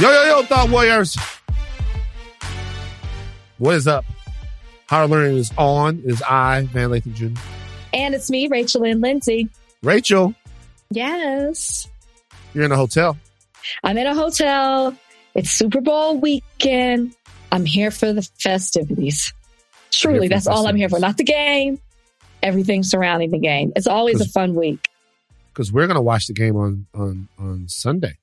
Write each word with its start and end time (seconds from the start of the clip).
Yo, 0.00 0.10
yo, 0.10 0.24
yo, 0.24 0.42
Thought 0.42 0.68
Warriors. 0.70 1.16
What 3.58 3.76
is 3.76 3.86
up? 3.88 4.04
Higher 4.90 5.06
Learning 5.06 5.38
is 5.38 5.50
on. 5.56 6.00
It 6.04 6.10
is 6.12 6.22
I, 6.22 6.62
Van 6.72 6.90
Lathan 6.90 7.14
Jr. 7.14 7.40
And 7.94 8.14
it's 8.14 8.30
me, 8.30 8.46
Rachel 8.48 8.84
and 8.84 9.00
Lindsay. 9.00 9.48
Rachel, 9.82 10.34
Yes. 10.90 11.88
you're 12.52 12.64
in 12.64 12.72
a 12.72 12.76
hotel. 12.76 13.16
I'm 13.82 13.96
in 13.96 14.06
a 14.06 14.14
hotel. 14.14 14.94
It's 15.34 15.50
Super 15.50 15.80
Bowl 15.80 16.18
weekend. 16.18 17.14
I'm 17.50 17.64
here 17.64 17.90
for 17.90 18.12
the 18.12 18.22
festivities. 18.38 19.32
Truly, 19.90 20.28
that's 20.28 20.46
all 20.46 20.66
I'm 20.66 20.76
here 20.76 20.90
for. 20.90 20.98
Not 21.00 21.16
the 21.16 21.24
game, 21.24 21.80
everything 22.42 22.82
surrounding 22.82 23.30
the 23.30 23.38
game. 23.38 23.72
It's 23.76 23.86
always 23.86 24.20
a 24.20 24.26
fun 24.28 24.54
week. 24.54 24.88
Because 25.54 25.72
we're 25.72 25.86
gonna 25.86 26.02
watch 26.02 26.26
the 26.26 26.34
game 26.34 26.54
on 26.56 26.86
on 26.92 27.28
on 27.38 27.64
Sunday. 27.68 28.18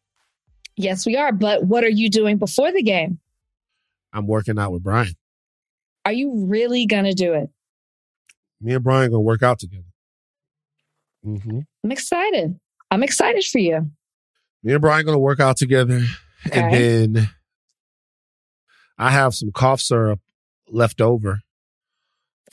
Yes, 0.76 1.06
we 1.06 1.16
are. 1.18 1.32
But 1.32 1.66
what 1.66 1.84
are 1.84 1.90
you 1.90 2.10
doing 2.10 2.38
before 2.38 2.72
the 2.72 2.84
game? 2.84 3.20
I'm 4.12 4.28
working 4.28 4.58
out 4.60 4.72
with 4.72 4.84
Brian. 4.84 5.14
Are 6.06 6.14
you 6.14 6.46
really 6.48 6.86
going 6.86 7.06
to 7.06 7.14
do 7.14 7.34
it? 7.34 7.50
Me 8.62 8.74
and 8.74 8.84
Brian 8.84 9.10
gonna 9.12 9.20
work 9.22 9.44
out 9.44 9.60
together. 9.60 9.84
hmm 11.24 11.60
I'm 11.84 11.92
excited. 11.92 12.58
I'm 12.92 13.04
excited 13.04 13.44
for 13.44 13.60
you. 13.60 13.92
Me 14.64 14.72
and 14.74 14.82
Brian 14.82 15.06
gonna 15.06 15.20
work 15.20 15.40
out 15.42 15.58
together, 15.58 16.02
and 16.52 16.74
then 16.74 17.30
I 18.98 19.12
have 19.12 19.34
some 19.34 19.52
cough 19.52 19.82
syrup 19.82 20.22
left 20.70 21.02
over 21.02 21.42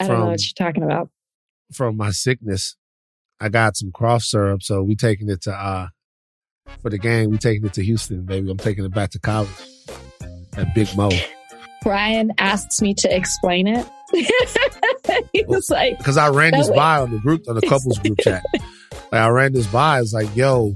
I 0.00 0.08
don't 0.08 0.18
know 0.18 0.26
what 0.26 0.40
you're 0.42 0.66
talking 0.66 0.82
about. 0.82 1.10
from 1.72 1.96
my 1.96 2.10
sickness. 2.10 2.76
I 3.38 3.48
got 3.50 3.76
some 3.76 3.92
cough 3.92 4.22
syrup, 4.22 4.62
so 4.64 4.82
we 4.82 4.96
taking 4.96 5.28
it 5.28 5.42
to 5.42 5.52
uh 5.52 5.88
for 6.82 6.90
the 6.90 6.98
gang. 6.98 7.30
We 7.30 7.38
taking 7.38 7.66
it 7.66 7.72
to 7.74 7.84
Houston, 7.84 8.24
baby. 8.24 8.50
I'm 8.50 8.56
taking 8.56 8.84
it 8.84 8.94
back 8.94 9.10
to 9.10 9.18
college 9.18 9.48
at 10.56 10.74
Big 10.74 10.88
Mo 10.96 11.10
Brian 11.82 12.32
asks 12.38 12.80
me 12.82 12.94
to 12.94 13.14
explain 13.14 13.66
it. 13.66 13.86
he 15.32 15.44
was 15.46 15.70
like, 15.70 15.98
because 15.98 16.16
I 16.16 16.28
ran 16.28 16.52
this 16.52 16.68
way- 16.68 16.76
by 16.76 17.00
on 17.00 17.10
the 17.10 17.18
group 17.18 17.48
on 17.48 17.54
the 17.54 17.62
couples 17.62 17.98
group 17.98 18.18
chat. 18.22 18.44
Like 18.52 19.12
I 19.12 19.28
ran 19.28 19.52
this 19.52 19.66
by. 19.66 20.00
It's 20.00 20.12
like, 20.12 20.34
yo, 20.36 20.74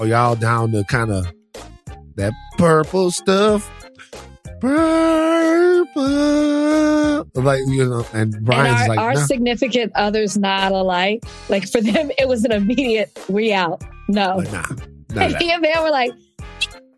are 0.00 0.06
y'all 0.06 0.34
down 0.36 0.72
to 0.72 0.84
kind 0.84 1.10
of 1.10 1.30
that 2.16 2.32
purple 2.56 3.10
stuff? 3.10 3.70
Purple, 4.60 6.04
like 7.34 7.60
you 7.66 7.86
know. 7.86 8.06
And 8.14 8.34
and 8.34 8.44
Brian's 8.44 8.80
our, 8.82 8.88
like, 8.88 8.98
our 8.98 9.14
nah. 9.14 9.26
significant 9.26 9.92
others 9.94 10.38
not 10.38 10.72
alike. 10.72 11.22
Like 11.48 11.68
for 11.68 11.80
them, 11.82 12.10
it 12.18 12.28
was 12.28 12.44
an 12.44 12.52
immediate 12.52 13.10
we 13.28 13.52
out. 13.52 13.82
No. 14.08 14.36
like, 14.36 14.52
nah, 14.52 14.64
And 15.18 15.34
me 15.38 15.52
and 15.52 15.62
Van 15.62 15.82
were 15.82 15.90
like, 15.90 16.12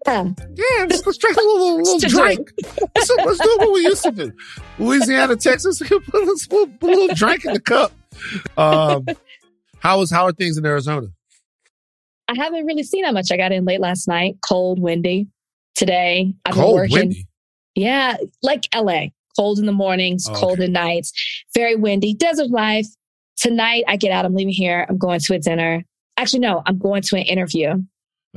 yeah, 0.06 0.24
Yeah, 0.24 0.86
let's, 0.88 1.05
let's 1.06 1.19
drink 1.19 1.36
a 1.36 1.41
little, 1.41 1.77
little 1.78 1.98
Just 1.98 2.14
drink. 2.14 2.50
Let's, 2.94 3.10
let's 3.25 3.38
do 3.38 3.56
what 3.58 3.72
we 3.72 3.80
used 3.80 4.02
to 4.05 4.10
do. 4.12 4.33
Louisiana, 4.78 5.36
Texas, 5.36 5.80
let's 6.12 6.47
put 6.47 6.69
a 6.83 6.86
little 6.86 7.14
drink 7.14 7.44
in 7.44 7.52
the 7.55 7.60
cup. 7.60 7.92
Um, 8.56 9.06
how 9.80 10.00
is 10.02 10.10
how 10.10 10.25
are 10.25 10.33
things 10.33 10.56
in 10.58 10.64
Arizona? 10.66 11.08
I 12.28 12.34
haven't 12.36 12.66
really 12.66 12.83
seen 12.83 13.02
that 13.05 13.14
much. 13.14 13.30
I 13.33 13.36
got 13.36 13.52
in 13.52 13.64
late 13.64 13.80
last 13.80 14.06
night, 14.08 14.36
cold, 14.42 14.78
windy. 14.80 15.28
Today, 15.75 16.34
I've 16.44 16.55
been 16.55 16.62
Cold, 16.62 16.75
working. 16.75 16.94
windy. 16.97 17.27
Yeah, 17.75 18.16
like 18.42 18.66
LA. 18.75 19.06
Cold 19.36 19.60
in 19.60 19.66
the 19.66 19.72
mornings, 19.72 20.27
Oh, 20.28 20.34
cold 20.34 20.55
okay. 20.55 20.64
at 20.64 20.70
nights, 20.70 21.12
very 21.55 21.77
windy, 21.77 22.12
desert 22.14 22.50
life. 22.50 22.86
Tonight, 23.36 23.84
I 23.86 23.97
get 23.97 24.10
out. 24.10 24.25
I'm 24.25 24.34
leaving 24.34 24.53
here. 24.53 24.84
I'm 24.88 24.98
going 24.98 25.20
to 25.20 25.34
a 25.34 25.38
dinner. 25.38 25.84
Actually, 26.16 26.41
no, 26.41 26.62
I'm 26.66 26.77
going 26.78 27.03
to 27.03 27.16
an 27.16 27.22
interview. 27.22 27.75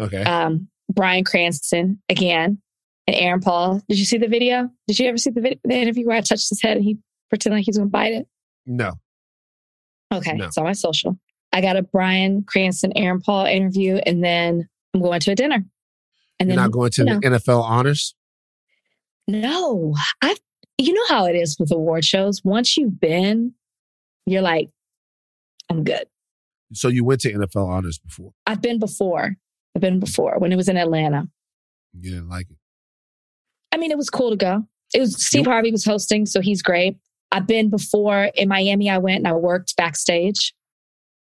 Okay. 0.01 0.23
Um, 0.23 0.67
Bryan 0.91 1.23
Cranston 1.23 2.01
again 2.09 2.61
and 3.07 3.15
Aaron 3.15 3.39
Paul. 3.39 3.81
Did 3.87 3.99
you 3.99 4.05
see 4.05 4.17
the 4.17 4.27
video? 4.27 4.69
Did 4.87 4.99
you 4.99 5.07
ever 5.07 5.17
see 5.17 5.29
the, 5.29 5.41
video, 5.41 5.59
the 5.63 5.75
interview 5.75 6.07
where 6.07 6.17
I 6.17 6.21
touched 6.21 6.49
his 6.49 6.61
head 6.61 6.77
and 6.77 6.83
he 6.83 6.97
pretended 7.29 7.57
like 7.57 7.65
he's 7.65 7.77
going 7.77 7.87
to 7.87 7.91
bite 7.91 8.13
it? 8.13 8.27
no. 8.65 8.93
Okay, 10.13 10.33
No. 10.33 10.47
it's 10.47 10.57
on 10.57 10.65
my 10.65 10.73
social. 10.73 11.17
I 11.53 11.61
got 11.61 11.77
a 11.77 11.83
Bryan 11.83 12.43
Cranston, 12.43 12.91
Aaron 12.97 13.21
Paul 13.21 13.45
interview, 13.45 13.95
and 13.95 14.21
then 14.21 14.67
I'm 14.93 15.01
going 15.01 15.21
to 15.21 15.31
a 15.31 15.35
dinner. 15.35 15.63
And 16.37 16.49
You're 16.49 16.57
then 16.57 16.65
not 16.65 16.71
going 16.71 16.91
to 16.91 17.03
the 17.05 17.11
NFL 17.11 17.63
honors? 17.63 18.13
No, 19.27 19.95
I. 20.21 20.35
You 20.77 20.93
know 20.93 21.05
how 21.07 21.27
it 21.27 21.35
is 21.35 21.57
with 21.59 21.71
award 21.71 22.03
shows. 22.03 22.41
Once 22.43 22.75
you've 22.75 22.99
been, 22.99 23.53
you're 24.25 24.41
like, 24.41 24.69
I'm 25.69 25.83
good. 25.83 26.07
So 26.73 26.87
you 26.87 27.05
went 27.05 27.21
to 27.21 27.31
NFL 27.31 27.67
honors 27.67 27.99
before. 27.99 28.33
I've 28.47 28.61
been 28.61 28.79
before. 28.79 29.35
I've 29.75 29.81
been 29.81 29.99
before 29.99 30.35
when 30.39 30.51
it 30.51 30.55
was 30.55 30.69
in 30.69 30.77
Atlanta. 30.77 31.27
You 31.99 32.11
didn't 32.11 32.29
like 32.29 32.47
it. 32.49 32.57
I 33.71 33.77
mean, 33.77 33.91
it 33.91 33.97
was 33.97 34.09
cool 34.09 34.29
to 34.31 34.35
go. 34.35 34.63
It 34.93 34.99
was 34.99 35.21
Steve 35.23 35.45
You- 35.45 35.51
Harvey 35.51 35.71
was 35.71 35.85
hosting, 35.85 36.25
so 36.25 36.41
he's 36.41 36.61
great. 36.61 36.97
I've 37.31 37.47
been 37.47 37.69
before 37.69 38.29
in 38.35 38.49
Miami. 38.49 38.89
I 38.89 38.97
went 38.97 39.19
and 39.19 39.27
I 39.27 39.33
worked 39.33 39.75
backstage. 39.77 40.53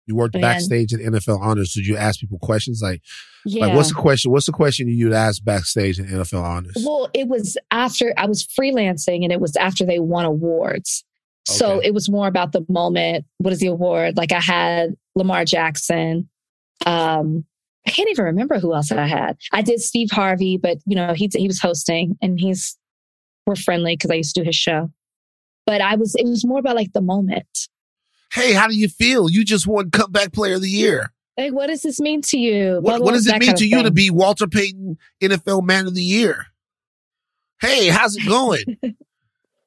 You 0.07 0.17
worked 0.17 0.35
Man. 0.35 0.43
backstage 0.43 0.93
at 0.93 1.01
NFL 1.01 1.41
honors. 1.41 1.73
Did 1.73 1.87
you 1.87 1.97
ask 1.97 2.19
people 2.21 2.39
questions 2.41 2.81
like, 2.83 3.01
Yeah. 3.47 3.67
like 3.67 3.77
what's 3.77 3.89
the 3.91 3.95
question? 3.95 4.33
What's 4.33 4.47
the 4.47 4.53
question 4.53 4.89
you'd 4.89 5.13
ask 5.13 5.43
backstage 5.45 5.99
at 6.01 6.07
NFL 6.07 6.43
honors? 6.43 6.75
Well, 6.85 7.09
it 7.15 7.29
was 7.29 7.57
after 7.71 8.13
I 8.17 8.27
was 8.27 8.45
freelancing 8.45 9.23
and 9.23 9.33
it 9.33 9.41
was 9.41 9.55
after 9.57 9.87
they 9.87 10.01
won 10.01 10.25
awards. 10.25 11.05
So 11.47 11.79
it 11.79 11.93
was 11.95 12.09
more 12.11 12.27
about 12.27 12.53
the 12.53 12.65
moment. 12.69 13.25
What 13.39 13.53
is 13.53 13.61
the 13.61 13.67
award? 13.69 14.17
Like 14.17 14.33
I 14.33 14.41
had 14.41 14.95
Lamar 15.15 15.45
Jackson. 15.45 16.29
Um, 16.87 17.45
I 17.87 17.91
can't 17.91 18.11
even 18.11 18.25
remember 18.25 18.59
who 18.59 18.75
else 18.75 18.91
I 18.91 19.07
had. 19.07 19.37
I 19.53 19.63
did 19.63 19.81
Steve 19.81 20.11
Harvey, 20.11 20.57
but 20.57 20.79
you 20.87 20.97
know, 20.97 21.13
he 21.13 21.31
he 21.33 21.47
was 21.47 21.61
hosting 21.61 22.17
and 22.23 22.41
he's 22.41 22.79
we're 23.47 23.57
friendly 23.57 23.95
because 23.95 24.11
I 24.11 24.15
used 24.15 24.35
to 24.35 24.41
do 24.41 24.47
his 24.47 24.57
show. 24.57 24.91
But 25.67 25.81
I 25.81 25.97
was 25.97 26.15
it 26.15 26.25
was 26.25 26.45
more 26.45 26.59
about 26.59 26.77
like 26.77 26.93
the 26.93 27.01
moment. 27.01 27.69
Hey, 28.33 28.53
how 28.53 28.67
do 28.67 28.77
you 28.77 28.89
feel? 28.89 29.31
You 29.31 29.45
just 29.45 29.67
won 29.67 29.91
comeback 29.91 30.33
player 30.33 30.55
of 30.55 30.63
the 30.63 30.69
year. 30.69 31.13
Like, 31.37 31.53
what 31.53 31.67
does 31.67 31.83
this 31.83 32.01
mean 32.01 32.23
to 32.23 32.39
you? 32.39 32.79
What, 32.81 33.03
what 33.03 33.13
does 33.13 33.27
it 33.27 33.39
mean 33.39 33.55
to 33.55 33.67
you 33.67 33.83
to 33.83 33.91
be 33.91 34.11
Walter 34.11 34.47
Payton 34.47 34.99
NFL 35.21 35.65
Man 35.65 35.87
of 35.87 35.95
the 35.95 36.03
Year? 36.03 36.47
Hey, 37.61 37.89
how's 37.89 38.17
it 38.17 38.27
going? 38.27 38.79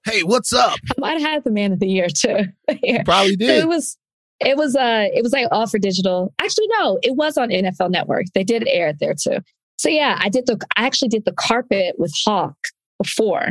hey, 0.05 0.23
what's 0.23 0.53
up? 0.53 0.79
I 0.97 0.99
might 0.99 1.19
have 1.19 1.21
had 1.21 1.43
the 1.43 1.51
man 1.51 1.73
of 1.73 1.79
the 1.79 1.87
year 1.87 2.07
too. 2.09 2.45
Probably 3.05 3.35
did. 3.35 3.63
it 3.63 3.67
was 3.67 3.97
it 4.39 4.57
was 4.57 4.75
uh 4.75 5.07
it 5.13 5.23
was 5.23 5.31
like 5.33 5.47
all 5.51 5.67
for 5.67 5.79
digital. 5.79 6.33
Actually, 6.39 6.67
no, 6.79 6.99
it 7.01 7.15
was 7.15 7.37
on 7.37 7.49
NFL 7.49 7.89
Network. 7.89 8.25
They 8.33 8.43
did 8.43 8.67
air 8.67 8.89
it 8.89 8.97
there 8.99 9.13
too. 9.13 9.39
So 9.77 9.89
yeah, 9.89 10.17
I 10.19 10.29
did 10.29 10.45
the 10.45 10.59
I 10.75 10.85
actually 10.85 11.09
did 11.09 11.25
the 11.25 11.33
carpet 11.33 11.95
with 11.97 12.13
Hawk 12.25 12.55
before. 13.01 13.49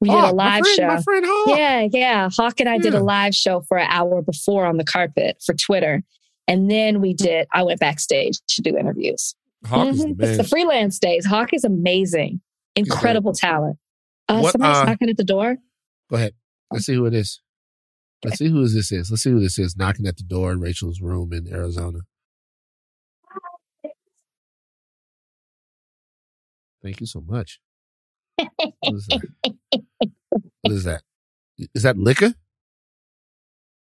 We 0.00 0.08
did 0.08 0.14
Hawk, 0.14 0.32
a 0.32 0.34
my 0.36 0.44
live 0.44 0.62
friend, 0.62 0.76
show. 0.76 0.86
My 0.86 1.02
friend 1.02 1.24
Hawk. 1.28 1.58
Yeah, 1.58 1.88
yeah. 1.92 2.28
Hawk 2.32 2.60
and 2.60 2.68
I 2.68 2.78
did 2.78 2.94
a 2.94 3.02
live 3.02 3.34
show 3.34 3.62
for 3.62 3.78
an 3.78 3.88
hour 3.90 4.22
before 4.22 4.64
on 4.64 4.76
the 4.76 4.84
carpet 4.84 5.42
for 5.44 5.54
Twitter. 5.54 6.02
And 6.46 6.70
then 6.70 7.00
we 7.00 7.14
did 7.14 7.48
I 7.52 7.62
went 7.64 7.80
backstage 7.80 8.38
to 8.50 8.62
do 8.62 8.76
interviews. 8.76 9.34
Hawk 9.66 9.88
is 9.88 9.98
the. 10.04 10.14
It's 10.20 10.36
the 10.38 10.44
freelance 10.44 10.98
days. 10.98 11.26
Hawk 11.26 11.52
is 11.52 11.64
amazing. 11.64 12.40
Incredible 12.76 13.32
talent. 13.32 13.76
Uh, 14.28 14.40
What, 14.40 14.52
somebody's 14.52 14.76
uh, 14.78 14.84
knocking 14.84 15.10
at 15.10 15.16
the 15.16 15.24
door. 15.24 15.56
Go 16.10 16.16
ahead. 16.16 16.34
Let's 16.70 16.86
see 16.86 16.94
who 16.94 17.06
it 17.06 17.14
is. 17.14 17.40
Let's 18.24 18.38
see 18.38 18.48
who 18.48 18.66
this 18.66 18.90
is. 18.90 19.10
Let's 19.10 19.22
see 19.22 19.30
who 19.30 19.40
this 19.40 19.58
is 19.58 19.76
knocking 19.76 20.06
at 20.06 20.16
the 20.16 20.24
door 20.24 20.52
in 20.52 20.60
Rachel's 20.60 21.00
room 21.00 21.32
in 21.32 21.46
Arizona. 21.52 22.00
Thank 26.82 27.00
you 27.00 27.06
so 27.06 27.20
much. 27.20 27.60
What 28.36 28.94
is 28.94 29.06
that? 29.06 29.22
What 30.62 30.72
is 30.72 30.84
that? 30.84 31.02
Is 31.74 31.82
that 31.82 31.96
liquor? 31.96 32.34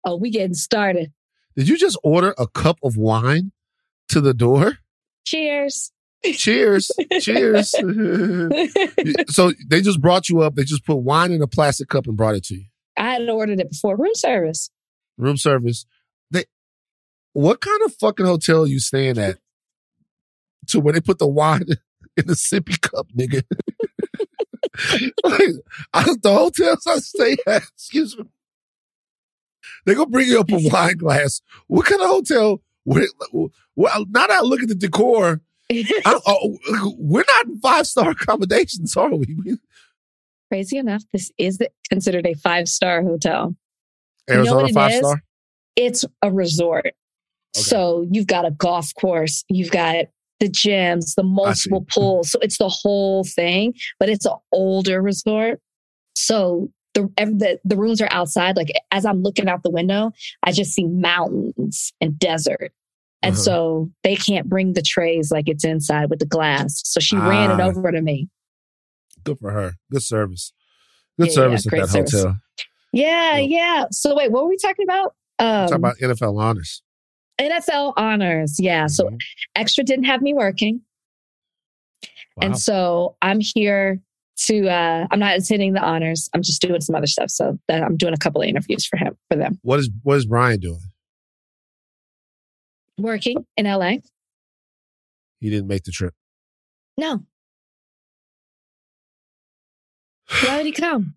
Oh, 0.05 0.15
we 0.15 0.29
getting 0.29 0.53
started. 0.53 1.11
Did 1.57 1.67
you 1.67 1.77
just 1.77 1.97
order 2.01 2.33
a 2.37 2.47
cup 2.47 2.77
of 2.81 2.95
wine 2.95 3.51
to 4.07 4.21
the 4.21 4.33
door? 4.33 4.77
Cheers. 5.25 5.91
Cheers. 6.23 6.89
Cheers. 7.19 7.71
so 9.27 9.51
they 9.67 9.81
just 9.81 9.99
brought 9.99 10.29
you 10.29 10.39
up. 10.39 10.55
They 10.55 10.63
just 10.63 10.85
put 10.85 10.97
wine 10.97 11.33
in 11.33 11.41
a 11.41 11.47
plastic 11.47 11.89
cup 11.89 12.07
and 12.07 12.15
brought 12.15 12.35
it 12.35 12.45
to 12.45 12.55
you. 12.55 12.65
I 12.97 13.13
had 13.13 13.29
ordered 13.29 13.59
it 13.59 13.69
before. 13.69 13.95
Room 13.95 14.15
service. 14.15 14.69
Room 15.17 15.37
service. 15.37 15.85
They 16.31 16.45
what 17.33 17.61
kind 17.61 17.81
of 17.85 17.93
fucking 17.95 18.25
hotel 18.25 18.63
are 18.63 18.67
you 18.67 18.79
staying 18.79 19.17
at? 19.17 19.37
To 20.69 20.79
where 20.79 20.93
they 20.93 21.01
put 21.01 21.19
the 21.19 21.27
wine 21.27 21.65
in 22.17 22.27
the 22.27 22.33
sippy 22.33 22.79
cup, 22.81 23.07
nigga. 23.15 23.43
like, 25.23 25.55
I, 25.93 26.03
the 26.21 26.33
hotels 26.33 26.85
I 26.87 26.97
stay 26.97 27.37
at, 27.47 27.63
excuse 27.75 28.17
me. 28.17 28.25
They 29.85 29.95
gonna 29.95 30.09
bring 30.09 30.27
you 30.27 30.39
up 30.39 30.51
a 30.51 30.57
wine 30.59 30.97
glass. 30.97 31.41
What 31.67 31.85
kind 31.85 32.01
of 32.01 32.07
hotel? 32.07 32.61
Where, 32.83 33.07
well, 33.75 34.05
now 34.09 34.27
that 34.27 34.31
I 34.31 34.41
look 34.41 34.61
at 34.61 34.69
the 34.69 34.75
decor, 34.75 35.41
I, 35.69 36.19
oh, 36.25 36.57
we're 36.97 37.25
not 37.27 37.45
in 37.47 37.59
five 37.59 37.85
star 37.85 38.11
accommodations, 38.11 38.95
are 38.95 39.13
we? 39.13 39.57
Crazy 40.49 40.77
enough, 40.77 41.03
this 41.11 41.31
is 41.37 41.57
considered 41.89 42.25
a 42.25 42.33
five 42.35 42.67
star 42.67 43.03
hotel. 43.03 43.55
know 44.29 44.35
Arizona 44.35 44.61
what 44.61 44.69
it 44.69 44.73
five 44.73 44.93
star. 44.93 45.21
It's 45.75 46.05
a 46.21 46.31
resort. 46.31 46.93
So 47.55 48.05
you've 48.11 48.27
got 48.27 48.45
a 48.45 48.51
golf 48.51 48.93
course, 48.95 49.43
you've 49.49 49.71
got 49.71 50.05
the 50.39 50.47
gyms, 50.47 51.15
the 51.15 51.23
multiple 51.23 51.85
pools. 51.93 52.31
So 52.31 52.39
it's 52.41 52.57
the 52.57 52.69
whole 52.69 53.23
thing, 53.23 53.73
but 53.99 54.09
it's 54.09 54.25
an 54.25 54.33
older 54.51 55.01
resort. 55.01 55.59
So 56.15 56.69
the, 56.93 57.09
the 57.17 57.59
the 57.63 57.77
rooms 57.77 58.01
are 58.01 58.09
outside. 58.11 58.57
Like 58.57 58.71
as 58.91 59.05
I'm 59.05 59.21
looking 59.21 59.47
out 59.47 59.63
the 59.63 59.71
window, 59.71 60.11
I 60.43 60.51
just 60.51 60.73
see 60.73 60.85
mountains 60.85 61.93
and 62.01 62.17
desert. 62.17 62.71
And 63.23 63.33
uh-huh. 63.33 63.41
so 63.41 63.91
they 64.03 64.15
can't 64.15 64.47
bring 64.47 64.73
the 64.73 64.81
trays 64.81 65.31
like 65.31 65.49
it's 65.49 65.65
inside 65.65 66.09
with 66.09 66.19
the 66.19 66.25
glass. 66.25 66.81
So 66.85 66.99
she 66.99 67.15
ah. 67.17 67.27
ran 67.27 67.51
it 67.51 67.59
ah. 67.59 67.67
over 67.67 67.91
to 67.91 68.01
me. 68.01 68.29
Good 69.27 69.39
for 69.39 69.51
her. 69.51 69.73
Good 69.91 70.03
service. 70.03 70.53
Good 71.19 71.27
yeah, 71.27 71.33
service 71.33 71.65
yeah, 71.65 71.79
at 71.79 71.81
that 71.81 71.91
service. 71.91 72.13
hotel. 72.13 72.37
Yeah, 72.93 73.37
yeah. 73.37 73.85
So 73.91 74.15
wait, 74.15 74.31
what 74.31 74.43
were 74.43 74.49
we 74.49 74.57
talking 74.57 74.85
about? 74.85 75.13
Um, 75.39 75.67
talk 75.67 75.77
about 75.77 75.97
NFL 75.97 76.39
honors. 76.39 76.81
NFL 77.39 77.93
honors. 77.97 78.55
Yeah. 78.59 78.85
Mm-hmm. 78.85 78.87
So 78.87 79.17
extra 79.55 79.83
didn't 79.83 80.05
have 80.05 80.21
me 80.21 80.33
working. 80.33 80.81
Wow. 82.37 82.47
And 82.47 82.59
so 82.59 83.15
I'm 83.21 83.39
here 83.41 83.99
to 84.45 84.69
uh 84.69 85.07
I'm 85.11 85.19
not 85.19 85.37
attending 85.37 85.73
the 85.73 85.81
honors. 85.81 86.29
I'm 86.33 86.41
just 86.41 86.61
doing 86.61 86.81
some 86.81 86.95
other 86.95 87.07
stuff. 87.07 87.29
So 87.29 87.59
that 87.67 87.83
I'm 87.83 87.97
doing 87.97 88.13
a 88.13 88.17
couple 88.17 88.41
of 88.41 88.47
interviews 88.47 88.85
for 88.85 88.97
him 88.97 89.17
for 89.29 89.37
them. 89.37 89.59
What 89.63 89.79
is 89.79 89.89
what 90.03 90.17
is 90.17 90.25
Brian 90.25 90.59
doing? 90.59 90.79
Working 92.97 93.45
in 93.57 93.65
LA. 93.65 93.97
He 95.39 95.49
didn't 95.49 95.67
make 95.67 95.83
the 95.83 95.91
trip. 95.91 96.13
No. 96.97 97.23
He 100.29 100.71
come? 100.71 101.15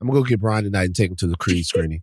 I'm 0.00 0.08
gonna 0.08 0.20
go 0.20 0.24
get 0.24 0.40
Brian 0.40 0.64
tonight 0.64 0.84
and 0.84 0.96
take 0.96 1.10
him 1.10 1.16
to 1.16 1.28
the 1.28 1.36
Creed 1.36 1.64
screening. 1.66 2.02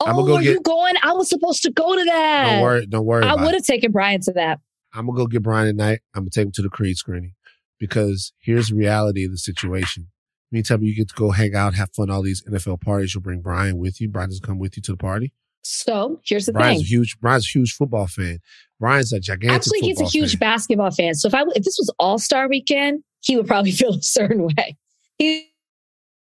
oh, 0.00 0.06
I'm 0.06 0.16
gonna 0.16 0.26
go 0.26 0.36
are 0.36 0.42
get, 0.42 0.54
you 0.54 0.60
going? 0.60 0.94
I 1.02 1.12
was 1.12 1.28
supposed 1.28 1.62
to 1.62 1.70
go 1.70 1.96
to 1.96 2.04
that. 2.04 2.52
Don't 2.54 2.62
worry, 2.62 2.86
don't 2.86 3.06
worry. 3.06 3.24
I 3.24 3.34
would 3.34 3.54
have 3.54 3.64
taken 3.64 3.92
Brian 3.92 4.20
to 4.22 4.32
that. 4.32 4.60
I'm 4.92 5.06
gonna 5.06 5.16
go 5.16 5.26
get 5.26 5.42
Brian 5.42 5.68
tonight. 5.68 6.00
I'm 6.14 6.22
gonna 6.22 6.30
take 6.30 6.46
him 6.46 6.52
to 6.52 6.62
the 6.62 6.68
Creed 6.68 6.96
screening 6.96 7.34
because 7.78 8.32
here's 8.40 8.68
the 8.68 8.74
reality 8.74 9.24
of 9.24 9.30
the 9.30 9.38
situation. 9.38 10.08
Anytime 10.52 10.82
you 10.82 10.94
get 10.94 11.08
to 11.08 11.14
go 11.14 11.30
hang 11.30 11.54
out, 11.54 11.74
have 11.74 11.92
fun, 11.94 12.10
all 12.10 12.22
these 12.22 12.42
NFL 12.42 12.80
parties, 12.82 13.14
you'll 13.14 13.22
bring 13.22 13.40
Brian 13.40 13.78
with 13.78 14.00
you. 14.00 14.08
Brian 14.08 14.28
doesn't 14.28 14.44
come 14.44 14.58
with 14.58 14.76
you 14.76 14.82
to 14.82 14.92
the 14.92 14.98
party. 14.98 15.32
So 15.62 16.20
here's 16.24 16.46
the 16.46 16.52
Brian's 16.52 16.78
thing. 16.78 16.84
A 16.84 16.88
huge, 16.88 17.18
Brian's 17.20 17.46
a 17.46 17.58
huge 17.58 17.72
football 17.72 18.06
fan. 18.06 18.38
Brian's 18.80 19.12
a 19.12 19.20
gigantic. 19.20 19.56
Actually, 19.56 19.80
he's 19.80 20.00
a 20.00 20.04
huge 20.04 20.32
fan. 20.32 20.40
basketball 20.40 20.90
fan. 20.90 21.14
So 21.14 21.28
if 21.28 21.34
I 21.34 21.42
if 21.54 21.64
this 21.64 21.78
was 21.78 21.92
All 21.98 22.18
Star 22.18 22.48
Weekend, 22.48 23.04
he 23.20 23.36
would 23.36 23.46
probably 23.46 23.70
feel 23.72 23.94
a 23.94 24.02
certain 24.02 24.44
way. 24.44 24.76
He 25.18 25.52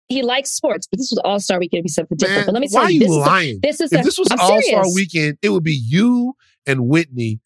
he 0.10 0.22
likes 0.22 0.52
sports, 0.52 0.88
but 0.88 0.98
this 0.98 1.10
was 1.12 1.20
All 1.24 1.40
Star 1.40 1.60
Weekend. 1.60 1.80
It'd 1.80 1.86
be 1.86 1.90
something 1.90 2.18
different. 2.18 2.40
Man, 2.40 2.46
but 2.48 2.54
let 2.54 2.62
me 2.62 2.68
tell 2.68 2.90
you, 2.90 3.00
this 3.00 3.10
lying? 3.10 3.50
Is 3.50 3.58
a, 3.58 3.62
this 3.62 3.82
is 3.82 3.94
if 3.94 4.02
a, 4.02 4.04
this 4.04 4.20
was 4.20 4.28
All 4.40 4.62
Star 4.62 4.84
Weekend, 4.94 5.38
it 5.42 5.50
would 5.50 5.64
be 5.64 5.80
you 5.88 6.36
and 6.68 6.88
Whitney 6.88 7.40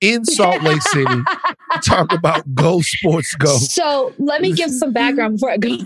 in 0.00 0.24
Salt 0.24 0.62
Lake 0.62 0.82
City 0.82 1.22
talk 1.84 2.12
about 2.12 2.54
go 2.54 2.80
sports 2.80 3.34
go. 3.34 3.56
So 3.56 4.12
let 4.18 4.40
me 4.40 4.52
give 4.52 4.70
some 4.70 4.92
background 4.92 5.36
before 5.36 5.50
I 5.50 5.56
go. 5.58 5.76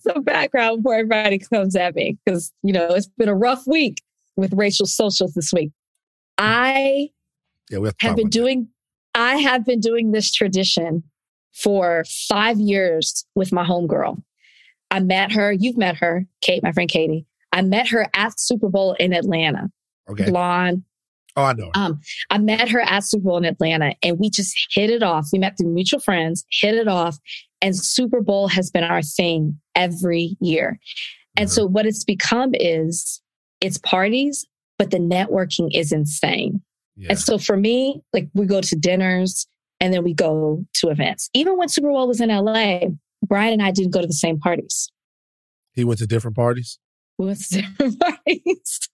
some 0.00 0.22
background 0.22 0.82
before 0.82 0.94
everybody 0.94 1.38
comes 1.38 1.76
at 1.76 1.94
me 1.94 2.18
because 2.24 2.52
you 2.62 2.72
know 2.72 2.88
it's 2.90 3.08
been 3.18 3.28
a 3.28 3.34
rough 3.34 3.66
week 3.66 4.02
with 4.36 4.52
racial 4.54 4.86
socials 4.86 5.34
this 5.34 5.52
week. 5.52 5.72
I 6.38 7.10
yeah, 7.70 7.78
we 7.78 7.88
have, 7.88 7.96
have 8.00 8.16
been 8.16 8.30
doing. 8.30 8.62
That. 8.62 8.68
I 9.16 9.36
have 9.36 9.64
been 9.64 9.80
doing 9.80 10.10
this 10.10 10.32
tradition 10.32 11.04
for 11.52 12.04
five 12.28 12.58
years 12.58 13.24
with 13.34 13.52
my 13.52 13.64
homegirl. 13.64 14.20
I 14.90 15.00
met 15.00 15.32
her. 15.32 15.52
You've 15.52 15.78
met 15.78 15.96
her, 15.96 16.26
Kate, 16.40 16.62
my 16.62 16.72
friend 16.72 16.90
Katie. 16.90 17.26
I 17.52 17.62
met 17.62 17.88
her 17.88 18.08
at 18.14 18.38
Super 18.38 18.68
Bowl 18.68 18.96
in 18.98 19.12
Atlanta. 19.12 19.70
Okay. 20.10 20.28
Blonde, 20.28 20.82
Oh, 21.36 21.44
I 21.44 21.52
know. 21.54 21.70
Um, 21.74 22.00
I 22.30 22.38
met 22.38 22.68
her 22.68 22.80
at 22.80 23.04
Super 23.04 23.24
Bowl 23.24 23.38
in 23.38 23.44
Atlanta 23.44 23.94
and 24.02 24.18
we 24.18 24.30
just 24.30 24.54
hit 24.72 24.90
it 24.90 25.02
off. 25.02 25.28
We 25.32 25.38
met 25.38 25.56
through 25.58 25.72
mutual 25.72 26.00
friends, 26.00 26.44
hit 26.60 26.74
it 26.74 26.88
off. 26.88 27.18
And 27.60 27.76
Super 27.76 28.20
Bowl 28.20 28.48
has 28.48 28.70
been 28.70 28.84
our 28.84 29.02
thing 29.02 29.58
every 29.74 30.36
year. 30.40 30.78
And 31.36 31.48
mm-hmm. 31.48 31.54
so 31.54 31.66
what 31.66 31.86
it's 31.86 32.04
become 32.04 32.50
is 32.54 33.20
it's 33.60 33.78
parties, 33.78 34.46
but 34.78 34.90
the 34.90 34.98
networking 34.98 35.70
is 35.74 35.90
insane. 35.90 36.62
Yeah. 36.96 37.08
And 37.10 37.18
so 37.18 37.38
for 37.38 37.56
me, 37.56 38.02
like 38.12 38.28
we 38.34 38.46
go 38.46 38.60
to 38.60 38.76
dinners 38.76 39.46
and 39.80 39.92
then 39.92 40.04
we 40.04 40.14
go 40.14 40.64
to 40.74 40.88
events. 40.88 41.30
Even 41.34 41.56
when 41.58 41.68
Super 41.68 41.88
Bowl 41.88 42.06
was 42.06 42.20
in 42.20 42.28
LA, 42.28 42.80
Brian 43.26 43.54
and 43.54 43.62
I 43.62 43.72
didn't 43.72 43.92
go 43.92 44.00
to 44.00 44.06
the 44.06 44.12
same 44.12 44.38
parties. 44.38 44.90
He 45.72 45.82
went 45.82 45.98
to 45.98 46.06
different 46.06 46.36
parties? 46.36 46.78
We 47.18 47.26
went 47.26 47.40
to 47.40 47.62
different 47.78 47.98
parties. 47.98 48.88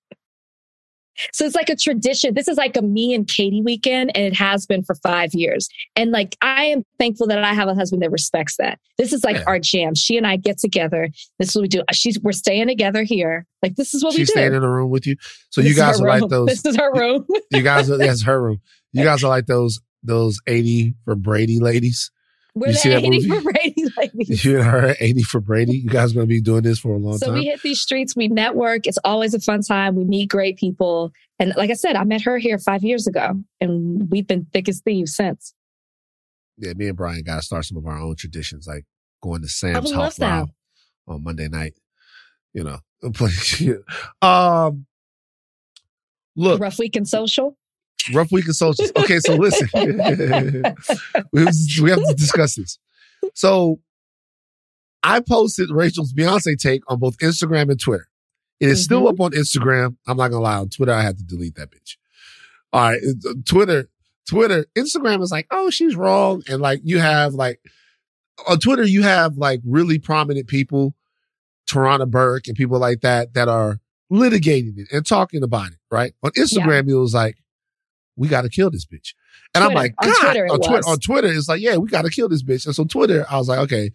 So 1.32 1.44
it's 1.44 1.54
like 1.54 1.68
a 1.68 1.76
tradition. 1.76 2.34
This 2.34 2.48
is 2.48 2.56
like 2.56 2.76
a 2.76 2.82
me 2.82 3.14
and 3.14 3.26
Katie 3.26 3.62
weekend, 3.62 4.16
and 4.16 4.24
it 4.24 4.34
has 4.36 4.66
been 4.66 4.82
for 4.82 4.94
five 4.96 5.30
years. 5.34 5.68
And 5.96 6.10
like, 6.10 6.36
I 6.42 6.64
am 6.64 6.84
thankful 6.98 7.26
that 7.28 7.42
I 7.42 7.54
have 7.54 7.68
a 7.68 7.74
husband 7.74 8.02
that 8.02 8.10
respects 8.10 8.56
that. 8.58 8.78
This 8.98 9.12
is 9.12 9.24
like 9.24 9.36
yeah. 9.36 9.44
our 9.46 9.58
jam. 9.58 9.94
She 9.94 10.16
and 10.16 10.26
I 10.26 10.36
get 10.36 10.58
together. 10.58 11.08
This 11.38 11.50
is 11.50 11.56
what 11.56 11.62
we 11.62 11.68
do. 11.68 11.82
She's 11.92 12.18
we're 12.20 12.32
staying 12.32 12.68
together 12.68 13.02
here. 13.02 13.46
Like 13.62 13.76
this 13.76 13.94
is 13.94 14.04
what 14.04 14.12
She's 14.12 14.18
we 14.18 14.22
do. 14.22 14.26
She's 14.26 14.32
staying 14.32 14.54
in 14.54 14.62
a 14.62 14.70
room 14.70 14.90
with 14.90 15.06
you. 15.06 15.16
So 15.50 15.60
this 15.60 15.70
you 15.70 15.76
guys 15.76 16.00
are 16.00 16.04
room. 16.04 16.20
like 16.20 16.30
those. 16.30 16.48
This 16.48 16.64
is 16.64 16.76
her 16.76 16.92
room. 16.92 17.26
you 17.50 17.62
guys 17.62 17.90
are 17.90 17.96
that's 17.96 18.22
her 18.22 18.42
room. 18.42 18.60
You 18.92 19.04
guys 19.10 19.24
are 19.24 19.28
like 19.28 19.46
those 19.46 19.80
those 20.02 20.40
eighty 20.46 20.94
for 21.04 21.14
Brady 21.14 21.58
ladies. 21.58 22.10
We're 22.54 22.68
you 22.68 22.74
the 22.82 22.96
80 22.96 23.28
for 23.28 23.40
Brady 23.40 23.84
ladies. 23.96 24.44
You 24.44 24.58
and 24.58 24.66
her 24.66 24.96
80 24.98 25.22
for 25.22 25.40
Brady. 25.40 25.78
You 25.78 25.88
guys 25.88 26.12
going 26.12 26.26
to 26.26 26.28
be 26.28 26.40
doing 26.40 26.62
this 26.62 26.78
for 26.78 26.94
a 26.94 26.98
long 26.98 27.18
so 27.18 27.26
time. 27.26 27.36
So 27.36 27.38
we 27.40 27.46
hit 27.46 27.62
these 27.62 27.80
streets, 27.80 28.16
we 28.16 28.28
network. 28.28 28.86
It's 28.86 28.98
always 29.04 29.34
a 29.34 29.40
fun 29.40 29.62
time. 29.62 29.94
We 29.94 30.04
meet 30.04 30.28
great 30.28 30.58
people. 30.58 31.12
And 31.38 31.52
like 31.56 31.70
I 31.70 31.74
said, 31.74 31.96
I 31.96 32.04
met 32.04 32.22
her 32.22 32.38
here 32.38 32.58
five 32.58 32.82
years 32.82 33.06
ago 33.06 33.34
and 33.60 34.10
we've 34.10 34.26
been 34.26 34.46
thick 34.52 34.68
as 34.68 34.80
thieves 34.80 35.14
since. 35.14 35.54
Yeah, 36.58 36.74
me 36.74 36.88
and 36.88 36.96
Brian 36.96 37.22
got 37.22 37.36
to 37.36 37.42
start 37.42 37.64
some 37.64 37.78
of 37.78 37.86
our 37.86 37.98
own 37.98 38.16
traditions, 38.16 38.66
like 38.66 38.84
going 39.22 39.42
to 39.42 39.48
Sam's 39.48 39.92
House 39.92 40.20
on 40.20 40.52
Monday 41.24 41.48
night. 41.48 41.74
You 42.52 42.64
know, 42.64 42.78
um, 44.22 44.86
look. 46.36 46.60
Rough 46.60 46.78
week 46.78 46.96
in 46.96 47.04
social. 47.04 47.56
Rough 48.12 48.32
week 48.32 48.48
of 48.48 48.56
socials. 48.56 48.92
Okay, 48.96 49.18
so 49.20 49.34
listen, 49.34 49.68
we, 51.32 51.46
we 51.82 51.90
have 51.90 52.04
to 52.06 52.14
discuss 52.16 52.54
this. 52.56 52.78
So 53.34 53.80
I 55.02 55.20
posted 55.20 55.70
Rachel's 55.70 56.12
Beyonce 56.12 56.58
take 56.58 56.82
on 56.88 56.98
both 56.98 57.18
Instagram 57.18 57.70
and 57.70 57.80
Twitter. 57.80 58.08
It 58.60 58.68
is 58.68 58.78
mm-hmm. 58.78 58.84
still 58.84 59.08
up 59.08 59.20
on 59.20 59.32
Instagram. 59.32 59.96
I'm 60.06 60.16
not 60.16 60.28
gonna 60.28 60.42
lie. 60.42 60.56
On 60.56 60.68
Twitter, 60.68 60.92
I 60.92 61.02
had 61.02 61.18
to 61.18 61.24
delete 61.24 61.54
that 61.56 61.70
bitch. 61.70 61.96
All 62.72 62.82
right, 62.82 63.00
uh, 63.02 63.34
Twitter, 63.46 63.88
Twitter, 64.28 64.66
Instagram 64.76 65.22
is 65.22 65.30
like, 65.30 65.46
oh, 65.50 65.70
she's 65.70 65.96
wrong, 65.96 66.42
and 66.48 66.60
like 66.60 66.80
you 66.84 66.98
have 66.98 67.34
like 67.34 67.60
on 68.48 68.58
Twitter, 68.58 68.84
you 68.84 69.02
have 69.02 69.36
like 69.36 69.60
really 69.64 69.98
prominent 69.98 70.46
people, 70.46 70.94
Tarana 71.68 72.08
Burke 72.08 72.48
and 72.48 72.56
people 72.56 72.78
like 72.78 73.00
that 73.00 73.34
that 73.34 73.48
are 73.48 73.80
litigating 74.12 74.78
it 74.78 74.88
and 74.92 75.06
talking 75.06 75.42
about 75.42 75.68
it. 75.68 75.78
Right 75.90 76.12
on 76.22 76.30
Instagram, 76.32 76.86
yeah. 76.86 76.94
it 76.94 76.98
was 76.98 77.14
like, 77.14 77.36
we 78.16 78.28
got 78.28 78.42
to 78.42 78.48
kill 78.48 78.70
this 78.70 78.84
bitch. 78.84 79.14
And 79.54 79.62
Twitter. 79.64 79.68
I'm 79.68 79.74
like, 79.74 79.94
God, 79.96 80.08
on 80.08 80.20
Twitter, 80.24 80.46
on, 80.46 80.60
Twi- 80.60 80.92
on 80.92 80.98
Twitter, 80.98 81.28
it's 81.28 81.48
like, 81.48 81.60
yeah, 81.60 81.76
we 81.76 81.88
got 81.88 82.04
to 82.04 82.10
kill 82.10 82.28
this 82.28 82.42
bitch. 82.42 82.66
And 82.66 82.74
so 82.74 82.84
Twitter, 82.84 83.24
I 83.30 83.38
was 83.38 83.48
like, 83.48 83.58
okay, 83.60 83.90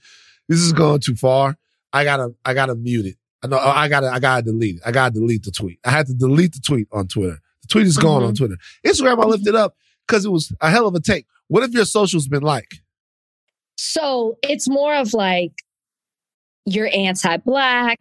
this 0.47 0.59
is 0.59 0.73
going 0.73 0.99
too 0.99 1.15
far. 1.15 1.57
I 1.93 2.03
gotta, 2.03 2.35
I 2.43 2.53
gotta 2.53 2.75
mute 2.75 3.05
it. 3.05 3.15
I 3.43 3.47
know, 3.47 3.57
I 3.57 3.87
gotta, 3.87 4.09
I 4.09 4.19
gotta 4.19 4.41
delete 4.43 4.77
it. 4.77 4.81
I 4.85 4.91
gotta 4.91 5.13
delete 5.13 5.43
the 5.43 5.51
tweet. 5.51 5.79
I 5.85 5.91
had 5.91 6.07
to 6.07 6.13
delete 6.13 6.53
the 6.53 6.59
tweet 6.59 6.87
on 6.91 7.07
Twitter. 7.07 7.39
The 7.61 7.67
tweet 7.67 7.87
is 7.87 7.97
gone 7.97 8.19
mm-hmm. 8.19 8.27
on 8.27 8.35
Twitter. 8.35 8.57
Instagram, 8.85 9.23
I 9.23 9.27
lifted 9.27 9.55
up 9.55 9.75
because 10.05 10.25
it 10.25 10.29
was 10.29 10.51
a 10.61 10.69
hell 10.69 10.87
of 10.87 10.95
a 10.95 10.99
take. 10.99 11.25
What 11.47 11.61
have 11.61 11.73
your 11.73 11.85
socials 11.85 12.27
been 12.27 12.43
like? 12.43 12.75
So 13.77 14.37
it's 14.43 14.67
more 14.67 14.95
of 14.95 15.13
like 15.13 15.63
you're 16.65 16.89
anti-black, 16.93 17.99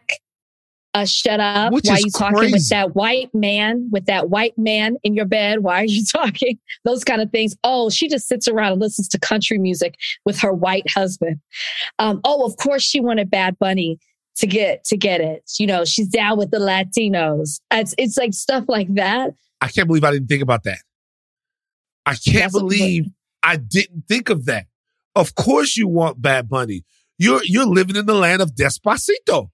uh, 0.94 1.04
shut 1.04 1.40
up. 1.40 1.72
Which 1.72 1.86
Why 1.86 1.94
are 1.94 2.00
you 2.00 2.10
talking 2.10 2.38
crazy. 2.38 2.52
with 2.52 2.68
that 2.70 2.94
white 2.94 3.34
man, 3.34 3.88
with 3.90 4.06
that 4.06 4.30
white 4.30 4.56
man 4.56 4.96
in 5.02 5.14
your 5.14 5.26
bed? 5.26 5.60
Why 5.60 5.82
are 5.82 5.86
you 5.86 6.04
talking? 6.12 6.58
Those 6.84 7.04
kind 7.04 7.20
of 7.20 7.30
things. 7.30 7.56
Oh, 7.64 7.90
she 7.90 8.08
just 8.08 8.28
sits 8.28 8.48
around 8.48 8.72
and 8.72 8.80
listens 8.80 9.08
to 9.08 9.18
country 9.18 9.58
music 9.58 9.96
with 10.24 10.38
her 10.40 10.52
white 10.52 10.88
husband. 10.90 11.40
Um, 11.98 12.20
oh, 12.24 12.46
of 12.46 12.56
course 12.56 12.82
she 12.82 13.00
wanted 13.00 13.30
Bad 13.30 13.58
Bunny 13.58 13.98
to 14.36 14.46
get 14.46 14.84
to 14.84 14.96
get 14.96 15.20
it. 15.20 15.42
You 15.58 15.66
know, 15.66 15.84
she's 15.84 16.08
down 16.08 16.38
with 16.38 16.50
the 16.50 16.58
Latinos. 16.58 17.60
It's 17.70 17.94
it's 17.98 18.16
like 18.16 18.32
stuff 18.32 18.64
like 18.68 18.94
that. 18.94 19.34
I 19.60 19.68
can't 19.68 19.86
believe 19.86 20.04
I 20.04 20.12
didn't 20.12 20.28
think 20.28 20.42
about 20.42 20.62
that. 20.64 20.78
I 22.06 22.14
can't 22.14 22.52
That's 22.52 22.58
believe 22.58 23.06
I 23.42 23.56
didn't 23.56 24.04
think 24.08 24.28
of 24.28 24.44
that. 24.46 24.66
Of 25.16 25.34
course 25.34 25.76
you 25.76 25.88
want 25.88 26.20
Bad 26.22 26.48
Bunny. 26.48 26.84
You're 27.18 27.42
you're 27.44 27.66
living 27.66 27.96
in 27.96 28.06
the 28.06 28.14
land 28.14 28.42
of 28.42 28.54
Despacito. 28.54 29.50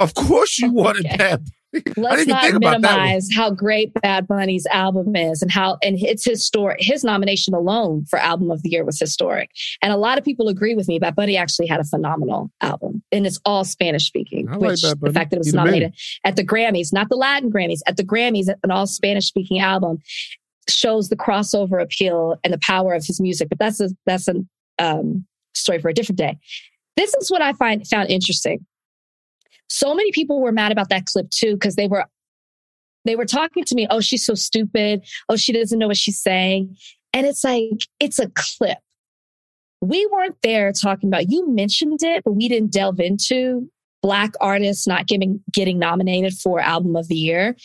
Of 0.00 0.14
course 0.14 0.58
you 0.58 0.72
wanted 0.72 1.06
okay. 1.06 1.16
Bad 1.16 1.48
let's 1.96 2.26
not 2.26 2.54
minimize 2.54 3.28
how 3.34 3.50
great 3.50 3.92
Bad 3.94 4.26
Bunny's 4.26 4.66
album 4.70 5.14
is 5.14 5.42
and 5.42 5.50
how 5.50 5.76
and 5.82 5.98
it's 5.98 6.24
historic. 6.24 6.78
His 6.80 7.04
nomination 7.04 7.52
alone 7.52 8.06
for 8.08 8.18
album 8.18 8.50
of 8.50 8.62
the 8.62 8.70
year 8.70 8.84
was 8.84 8.98
historic. 8.98 9.50
And 9.82 9.92
a 9.92 9.96
lot 9.96 10.16
of 10.16 10.24
people 10.24 10.48
agree 10.48 10.74
with 10.74 10.88
me. 10.88 10.98
Bad 10.98 11.14
Bunny 11.14 11.36
actually 11.36 11.66
had 11.66 11.80
a 11.80 11.84
phenomenal 11.84 12.50
album. 12.62 13.02
And 13.12 13.26
it's 13.26 13.38
all 13.44 13.64
Spanish 13.64 14.06
speaking, 14.06 14.46
which 14.58 14.80
the 14.80 15.12
fact 15.12 15.30
that 15.30 15.36
it 15.36 15.40
was 15.40 15.52
nominated 15.52 15.94
at 16.24 16.36
the 16.36 16.44
Grammys, 16.44 16.92
not 16.92 17.10
the 17.10 17.16
Latin 17.16 17.50
Grammys, 17.52 17.80
at 17.86 17.98
the 17.98 18.04
Grammys, 18.04 18.48
an 18.62 18.70
all 18.70 18.86
Spanish 18.86 19.26
speaking 19.26 19.60
album 19.60 19.98
shows 20.70 21.08
the 21.08 21.16
crossover 21.16 21.82
appeal 21.82 22.38
and 22.44 22.52
the 22.52 22.58
power 22.58 22.94
of 22.94 23.04
his 23.04 23.20
music. 23.20 23.48
But 23.50 23.58
that's 23.58 23.80
a 23.80 23.90
that's 24.06 24.28
a 24.28 24.36
um, 24.78 25.26
story 25.54 25.80
for 25.80 25.90
a 25.90 25.94
different 25.94 26.18
day. 26.18 26.38
This 26.96 27.14
is 27.20 27.30
what 27.30 27.42
I 27.42 27.52
find 27.52 27.86
found 27.86 28.08
interesting 28.08 28.64
so 29.68 29.94
many 29.94 30.10
people 30.12 30.40
were 30.40 30.52
mad 30.52 30.72
about 30.72 30.88
that 30.90 31.06
clip 31.06 31.30
too, 31.30 31.54
because 31.54 31.76
they 31.76 31.88
were 31.88 32.06
they 33.04 33.16
were 33.16 33.24
talking 33.24 33.64
to 33.64 33.74
me, 33.74 33.86
oh, 33.90 34.00
she's 34.00 34.26
so 34.26 34.34
stupid. 34.34 35.04
Oh, 35.28 35.36
she 35.36 35.52
doesn't 35.52 35.78
know 35.78 35.86
what 35.86 35.96
she's 35.96 36.20
saying. 36.20 36.76
And 37.14 37.26
it's 37.26 37.42
like, 37.42 37.70
it's 38.00 38.18
a 38.18 38.30
clip. 38.34 38.78
We 39.80 40.06
weren't 40.12 40.36
there 40.42 40.72
talking 40.72 41.08
about, 41.08 41.30
you 41.30 41.48
mentioned 41.48 42.02
it, 42.02 42.24
but 42.24 42.32
we 42.32 42.48
didn't 42.48 42.72
delve 42.72 43.00
into 43.00 43.70
black 44.02 44.32
artists 44.40 44.86
not 44.86 45.06
giving, 45.06 45.40
getting 45.52 45.78
nominated 45.78 46.34
for 46.34 46.60
album 46.60 46.96
of 46.96 47.08
the 47.08 47.14
year. 47.14 47.56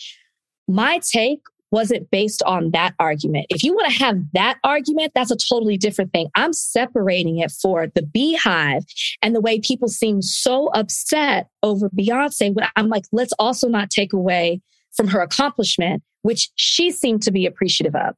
My 0.66 0.98
take 0.98 1.40
wasn't 1.74 2.08
based 2.12 2.40
on 2.44 2.70
that 2.70 2.94
argument. 3.00 3.46
If 3.50 3.64
you 3.64 3.74
want 3.74 3.90
to 3.92 3.98
have 3.98 4.16
that 4.32 4.58
argument, 4.62 5.10
that's 5.12 5.32
a 5.32 5.36
totally 5.36 5.76
different 5.76 6.12
thing. 6.12 6.28
I'm 6.36 6.52
separating 6.52 7.38
it 7.38 7.50
for 7.50 7.88
the 7.88 8.02
BeyHive 8.02 8.84
and 9.22 9.34
the 9.34 9.40
way 9.40 9.58
people 9.58 9.88
seem 9.88 10.22
so 10.22 10.68
upset 10.68 11.48
over 11.64 11.90
Beyonce. 11.90 12.54
I'm 12.76 12.88
like, 12.88 13.06
let's 13.10 13.32
also 13.40 13.68
not 13.68 13.90
take 13.90 14.12
away 14.12 14.62
from 14.96 15.08
her 15.08 15.20
accomplishment, 15.20 16.04
which 16.22 16.48
she 16.54 16.92
seemed 16.92 17.22
to 17.24 17.32
be 17.32 17.44
appreciative 17.44 17.96
of. 17.96 18.14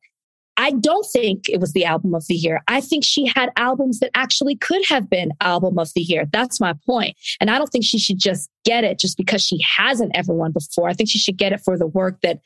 I 0.58 0.72
don't 0.72 1.06
think 1.10 1.48
it 1.48 1.58
was 1.58 1.72
the 1.72 1.86
album 1.86 2.14
of 2.14 2.26
the 2.28 2.34
year. 2.34 2.62
I 2.68 2.82
think 2.82 3.04
she 3.04 3.26
had 3.26 3.50
albums 3.56 4.00
that 4.00 4.10
actually 4.14 4.56
could 4.56 4.84
have 4.88 5.08
been 5.08 5.32
album 5.40 5.78
of 5.78 5.90
the 5.94 6.02
year. 6.02 6.26
That's 6.30 6.60
my 6.60 6.74
point. 6.86 7.16
And 7.40 7.50
I 7.50 7.56
don't 7.56 7.68
think 7.68 7.84
she 7.84 7.98
should 7.98 8.18
just 8.18 8.50
get 8.64 8.84
it 8.84 8.98
just 8.98 9.16
because 9.16 9.42
she 9.42 9.60
hasn't 9.62 10.12
ever 10.14 10.34
won 10.34 10.52
before. 10.52 10.90
I 10.90 10.92
think 10.92 11.08
she 11.08 11.18
should 11.18 11.38
get 11.38 11.52
it 11.52 11.60
for 11.60 11.78
the 11.78 11.86
work 11.86 12.20
that 12.22 12.40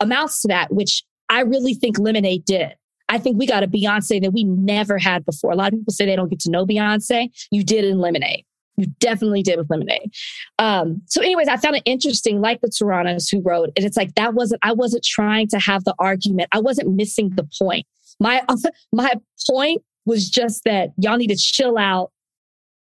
amounts 0.00 0.42
to 0.42 0.48
that, 0.48 0.72
which 0.72 1.04
I 1.28 1.40
really 1.42 1.74
think 1.74 1.98
Lemonade 1.98 2.44
did. 2.44 2.74
I 3.08 3.18
think 3.18 3.38
we 3.38 3.46
got 3.46 3.62
a 3.62 3.66
Beyonce 3.66 4.22
that 4.22 4.32
we 4.32 4.44
never 4.44 4.96
had 4.96 5.24
before. 5.24 5.50
A 5.50 5.56
lot 5.56 5.72
of 5.72 5.78
people 5.80 5.92
say 5.92 6.06
they 6.06 6.16
don't 6.16 6.28
get 6.28 6.40
to 6.40 6.50
know 6.50 6.64
Beyonce. 6.64 7.28
You 7.50 7.64
did 7.64 7.84
in 7.84 7.98
Lemonade. 7.98 8.44
You 8.76 8.86
definitely 8.98 9.42
did 9.42 9.58
with 9.58 9.68
Lemonade. 9.68 10.12
Um, 10.58 11.02
so, 11.06 11.20
anyways, 11.20 11.48
I 11.48 11.56
found 11.56 11.76
it 11.76 11.82
interesting, 11.84 12.40
like 12.40 12.60
the 12.60 12.68
Torontos 12.68 13.28
who 13.30 13.42
wrote, 13.42 13.70
and 13.76 13.84
it's 13.84 13.96
like 13.96 14.14
that 14.14 14.34
wasn't. 14.34 14.60
I 14.62 14.72
wasn't 14.72 15.04
trying 15.04 15.48
to 15.48 15.58
have 15.58 15.84
the 15.84 15.94
argument. 15.98 16.48
I 16.52 16.60
wasn't 16.60 16.94
missing 16.94 17.30
the 17.34 17.46
point. 17.60 17.84
My 18.20 18.42
my 18.92 19.12
point 19.50 19.82
was 20.06 20.30
just 20.30 20.64
that 20.64 20.90
y'all 20.96 21.16
need 21.16 21.28
to 21.28 21.36
chill 21.36 21.76
out. 21.76 22.10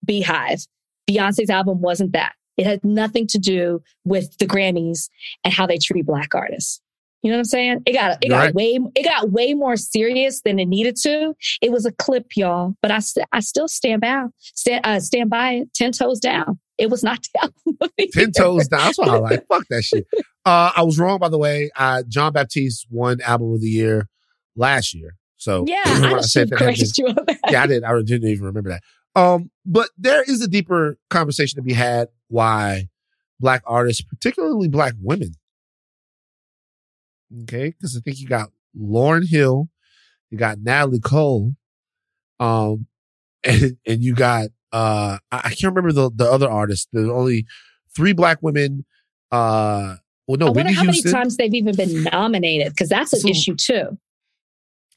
BeyHive. 0.07 0.67
Beyonce's 1.09 1.51
album 1.51 1.81
wasn't 1.81 2.13
that. 2.13 2.35
It 2.57 2.67
had 2.67 2.85
nothing 2.85 3.27
to 3.29 3.39
do 3.39 3.83
with 4.05 4.37
the 4.39 4.47
Grammys 4.47 5.09
and 5.45 5.55
how 5.55 5.67
they 5.67 5.79
treat 5.79 6.07
Black 6.07 6.35
artists. 6.35 6.81
You 7.23 7.31
know 7.31 7.37
what 7.37 7.41
I'm 7.41 7.45
saying? 7.45 7.83
It 7.85 7.93
got 7.93 8.25
it 8.25 8.29
got 8.29 8.37
right. 8.39 8.55
way 8.55 8.79
it 8.95 9.05
got 9.05 9.31
way 9.31 9.55
more 9.55 9.77
serious 9.77 10.41
than 10.43 10.59
it 10.59 10.67
needed 10.67 10.97
to. 11.03 11.35
It 11.61 11.73
was 11.73 11.85
a 11.85 11.93
clip, 11.93 12.27
y'all, 12.37 12.75
but 12.81 12.91
I 12.91 13.01
I 13.33 13.41
still 13.41 13.69
stand 13.69 14.03
by 14.03 14.25
stand 14.41 14.87
uh, 14.87 15.01
stand 15.01 15.31
by 15.31 15.53
it, 15.53 15.75
ten 15.75 15.93
toes 15.93 16.21
down. 16.21 16.61
It 16.79 16.91
was 16.91 17.03
not 17.03 17.19
down. 17.41 17.53
ten 18.13 18.31
toes 18.31 18.69
down. 18.69 18.81
That's 18.81 18.99
what 18.99 19.09
I 19.09 19.19
like. 19.19 19.47
Fuck 19.49 19.65
that 19.71 19.83
shit. 19.83 20.07
Uh, 20.47 20.73
I 20.75 20.83
was 20.83 20.99
wrong, 20.99 21.19
by 21.19 21.29
the 21.29 21.37
way. 21.37 21.71
Uh, 21.77 22.03
Jon 22.09 22.33
Batiste 22.33 22.87
won 22.89 23.21
album 23.21 23.53
of 23.53 23.61
the 23.61 23.69
year 23.69 24.09
last 24.57 24.95
year. 24.95 25.15
So 25.37 25.65
yeah, 25.69 25.83
I, 25.85 26.15
I 26.15 26.21
said 26.23 26.49
that, 26.59 26.95
you 26.97 27.07
on 27.07 27.17
that. 27.27 27.39
Yeah, 27.51 27.65
I 27.65 27.67
did. 27.67 27.85
I 27.85 28.01
didn't 28.03 28.31
even 28.31 28.47
remember 28.47 28.71
that. 28.71 28.83
Um, 29.15 29.51
but 29.67 29.91
there 29.99 30.23
is 30.23 30.41
a 30.41 30.49
deeper 30.49 30.97
conversation 31.11 31.57
to 31.57 31.63
be 31.63 31.75
had 31.75 32.09
why 32.29 32.89
black 33.41 33.63
artists, 33.67 34.03
particularly 34.03 34.69
black 34.69 34.95
women, 35.01 35.33
Okay. 37.43 37.75
Cause 37.81 37.97
I 37.97 38.01
think 38.01 38.21
you 38.21 38.27
got 38.27 38.51
Lauryn 38.79 39.29
Hill, 39.29 39.69
you 40.31 40.39
got 40.39 40.59
Natalie 40.59 41.01
Cole, 41.01 41.55
um, 42.41 42.87
and, 43.45 43.77
and 43.87 44.03
you 44.03 44.15
got, 44.15 44.49
uh, 44.73 45.19
I 45.31 45.51
can't 45.51 45.75
remember 45.75 45.93
the, 45.93 46.11
the 46.15 46.31
other 46.31 46.49
artists. 46.49 46.89
There's 46.93 47.09
only 47.09 47.47
three 47.95 48.13
black 48.13 48.39
women, 48.43 48.85
uh, 49.31 49.97
well, 50.27 50.37
no, 50.37 50.47
I 50.47 50.51
wonder 50.51 50.61
Whitney 50.61 50.73
how 50.75 50.83
Houston. 50.83 51.11
many 51.11 51.23
times 51.23 51.37
they've 51.39 51.55
even 51.55 51.75
been 51.75 52.05
nominated 52.05 52.73
because 52.73 52.91
that's 52.91 53.15
an 53.15 53.21
so, 53.21 53.29
issue 53.29 53.55
too. 53.55 53.99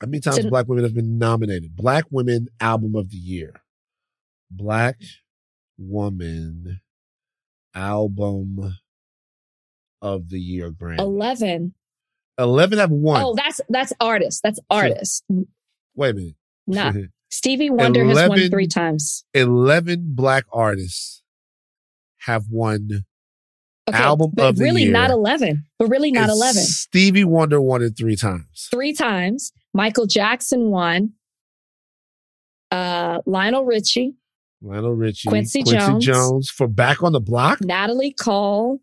How 0.01 0.07
many 0.07 0.19
times 0.19 0.41
so, 0.41 0.49
black 0.49 0.67
women 0.67 0.83
have 0.83 0.93
been 0.93 1.17
nominated? 1.17 1.75
Black 1.75 2.05
Women 2.09 2.47
Album 2.59 2.95
of 2.95 3.11
the 3.11 3.17
Year. 3.17 3.53
Black 4.49 4.97
Woman 5.77 6.81
Album 7.73 8.75
of 10.01 10.29
the 10.29 10.39
Year 10.39 10.71
Grammy. 10.71 10.99
11. 10.99 11.73
11 12.37 12.79
have 12.79 12.91
won. 12.91 13.21
Oh, 13.23 13.35
that's 13.35 13.61
that's 13.69 13.93
artist. 13.99 14.41
That's 14.43 14.59
artist. 14.69 15.23
Wait 15.95 16.09
a 16.09 16.13
minute. 16.13 16.35
Nah. 16.67 16.93
Stevie 17.29 17.69
Wonder 17.69 18.01
11, 18.01 18.17
has 18.17 18.29
won 18.29 18.49
three 18.49 18.67
times. 18.67 19.23
11 19.33 20.13
black 20.15 20.43
artists 20.51 21.23
have 22.19 22.43
won 22.49 23.05
okay, 23.89 23.97
album 23.97 24.33
of 24.37 24.57
the 24.57 24.63
really 24.63 24.83
year. 24.83 24.91
not 24.91 25.11
11, 25.11 25.65
but 25.79 25.87
really 25.87 26.11
not 26.11 26.29
11. 26.29 26.61
Stevie 26.61 27.23
Wonder 27.23 27.61
won 27.61 27.81
it 27.81 27.93
three 27.97 28.17
times. 28.17 28.67
Three 28.69 28.93
times. 28.93 29.53
Michael 29.73 30.07
Jackson 30.07 30.69
won. 30.69 31.13
Uh, 32.69 33.19
Lionel 33.25 33.65
Richie. 33.65 34.15
Lionel 34.61 34.93
Richie. 34.93 35.29
Quincy, 35.29 35.63
Quincy 35.63 35.77
Jones. 35.77 36.05
Jones 36.05 36.49
for 36.49 36.67
Back 36.67 37.01
on 37.01 37.13
the 37.13 37.19
Block. 37.19 37.61
Natalie 37.61 38.13
Cole. 38.13 38.81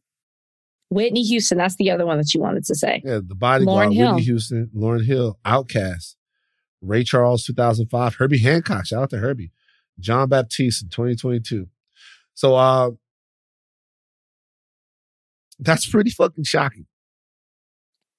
Whitney 0.90 1.22
Houston. 1.22 1.58
That's 1.58 1.76
the 1.76 1.90
other 1.90 2.06
one 2.06 2.18
that 2.18 2.32
you 2.34 2.40
wanted 2.40 2.64
to 2.64 2.74
say. 2.74 3.02
Yeah, 3.04 3.20
the 3.22 3.34
bodyguard. 3.34 3.90
Lauryn 3.90 3.94
Hill. 3.94 4.14
Whitney 4.14 4.24
Houston, 4.24 4.70
Lauryn 4.74 5.04
Hill, 5.04 5.38
OutKast, 5.44 6.16
Ray 6.80 7.04
Charles, 7.04 7.44
2005, 7.44 8.14
Herbie 8.14 8.38
Hancock. 8.38 8.86
Shout 8.86 9.02
out 9.02 9.10
to 9.10 9.18
Herbie. 9.18 9.52
Jon 10.00 10.28
Batiste 10.28 10.84
in 10.84 10.88
2022. 10.90 11.66
So, 12.34 12.54
uh, 12.54 12.90
that's 15.58 15.88
pretty 15.88 16.10
fucking 16.10 16.44
shocking. 16.44 16.86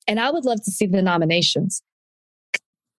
And 0.07 0.19
I 0.19 0.29
would 0.29 0.43
love 0.43 0.63
to 0.65 0.71
see 0.71 0.87
the 0.87 1.01
nominations 1.01 1.81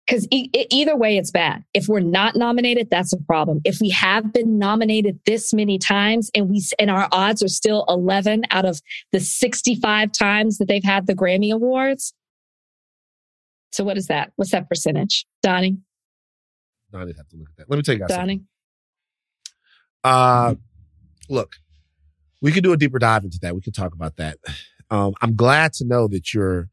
because 0.09 0.27
e- 0.31 0.49
either 0.53 0.95
way, 0.95 1.17
it's 1.17 1.29
bad. 1.29 1.63
If 1.73 1.87
we're 1.87 1.99
not 1.99 2.35
nominated, 2.35 2.89
that's 2.89 3.13
a 3.13 3.17
problem. 3.17 3.61
If 3.63 3.79
we 3.79 3.89
have 3.91 4.33
been 4.33 4.57
nominated 4.57 5.19
this 5.25 5.53
many 5.53 5.77
times 5.77 6.31
and 6.33 6.49
we 6.49 6.63
and 6.79 6.89
our 6.89 7.07
odds 7.11 7.43
are 7.43 7.47
still 7.49 7.85
11 7.87 8.43
out 8.49 8.65
of 8.65 8.81
the 9.11 9.19
65 9.19 10.11
times 10.11 10.57
that 10.57 10.67
they've 10.67 10.83
had 10.83 11.05
the 11.05 11.13
Grammy 11.13 11.53
Awards. 11.53 12.13
So 13.71 13.83
what 13.83 13.97
is 13.97 14.07
that? 14.07 14.31
What's 14.35 14.51
that 14.51 14.67
percentage, 14.67 15.27
Donnie? 15.43 15.77
Donnie 16.91 17.13
have 17.15 17.27
to 17.29 17.37
look 17.37 17.49
at 17.49 17.57
that. 17.57 17.69
Let 17.69 17.77
me 17.77 17.83
tell 17.83 17.93
you 17.93 17.99
guys. 17.99 18.09
Donnie. 18.09 18.41
Uh, 20.03 20.55
look, 21.29 21.57
we 22.41 22.51
can 22.51 22.63
do 22.63 22.73
a 22.73 22.77
deeper 22.77 22.97
dive 22.97 23.25
into 23.25 23.37
that. 23.43 23.53
We 23.53 23.61
can 23.61 23.73
talk 23.73 23.93
about 23.93 24.17
that. 24.17 24.37
Um, 24.91 25.13
I'm 25.21 25.35
glad 25.35 25.73
to 25.73 25.85
know 25.85 26.07
that 26.07 26.33
you're 26.33 26.67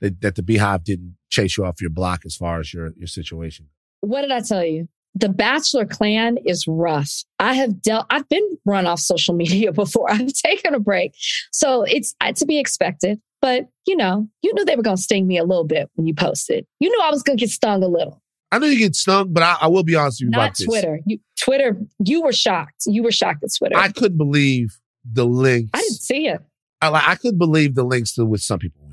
that, 0.00 0.20
that 0.20 0.34
the 0.36 0.42
BeyHive 0.42 0.84
didn't 0.84 1.16
chase 1.30 1.56
you 1.56 1.64
off 1.64 1.80
your 1.80 1.90
block 1.90 2.22
as 2.24 2.36
far 2.36 2.60
as 2.60 2.72
your 2.72 2.90
your 2.96 3.06
situation. 3.06 3.68
What 4.00 4.22
did 4.22 4.30
I 4.30 4.40
tell 4.40 4.64
you? 4.64 4.88
The 5.14 5.28
Bachelor 5.30 5.86
clan 5.86 6.36
is 6.44 6.66
rough. 6.68 7.24
I 7.38 7.54
have 7.54 7.80
dealt. 7.80 8.06
I've 8.10 8.28
been 8.28 8.58
run 8.66 8.86
off 8.86 9.00
social 9.00 9.34
media 9.42 9.72
before. 9.72 10.10
I've 10.10 10.32
taken 10.32 10.74
a 10.74 10.80
break, 10.80 11.14
so 11.52 11.82
it's 11.82 12.14
uh, 12.20 12.32
to 12.32 12.46
be 12.46 12.58
expected. 12.58 13.20
But 13.40 13.68
you 13.86 13.96
know, 13.96 14.28
you 14.42 14.52
knew 14.54 14.64
they 14.64 14.76
were 14.76 14.82
going 14.82 14.96
to 14.96 15.02
sting 15.02 15.26
me 15.26 15.38
a 15.38 15.44
little 15.44 15.64
bit 15.64 15.90
when 15.94 16.06
you 16.06 16.14
posted. 16.14 16.66
You 16.80 16.90
knew 16.90 17.00
I 17.02 17.10
was 17.10 17.22
going 17.22 17.38
to 17.38 17.40
get 17.40 17.50
stung 17.50 17.82
a 17.82 17.88
little. 17.88 18.22
I 18.52 18.58
know 18.58 18.66
you 18.66 18.78
get 18.78 18.94
stung, 18.94 19.32
but 19.32 19.42
I, 19.42 19.56
I 19.62 19.66
will 19.66 19.82
be 19.82 19.96
honest 19.96 20.20
with 20.20 20.26
you 20.26 20.30
Not 20.30 20.38
about 20.38 20.56
Twitter. 20.64 21.00
You, 21.04 21.18
Twitter. 21.40 21.76
You 21.98 22.22
were 22.22 22.32
shocked. 22.32 22.84
You 22.86 23.02
were 23.02 23.10
shocked 23.10 23.42
at 23.42 23.50
Twitter. 23.56 23.76
I 23.76 23.88
couldn't 23.88 24.18
believe 24.18 24.78
the 25.04 25.26
links. 25.26 25.70
I 25.74 25.80
didn't 25.80 26.00
see 26.00 26.28
it. 26.28 26.40
I, 26.80 27.12
I 27.12 27.14
couldn't 27.16 27.38
believe 27.38 27.74
the 27.74 27.84
links 27.84 28.14
to 28.14 28.24
which 28.24 28.42
some 28.42 28.58
people 28.58 28.85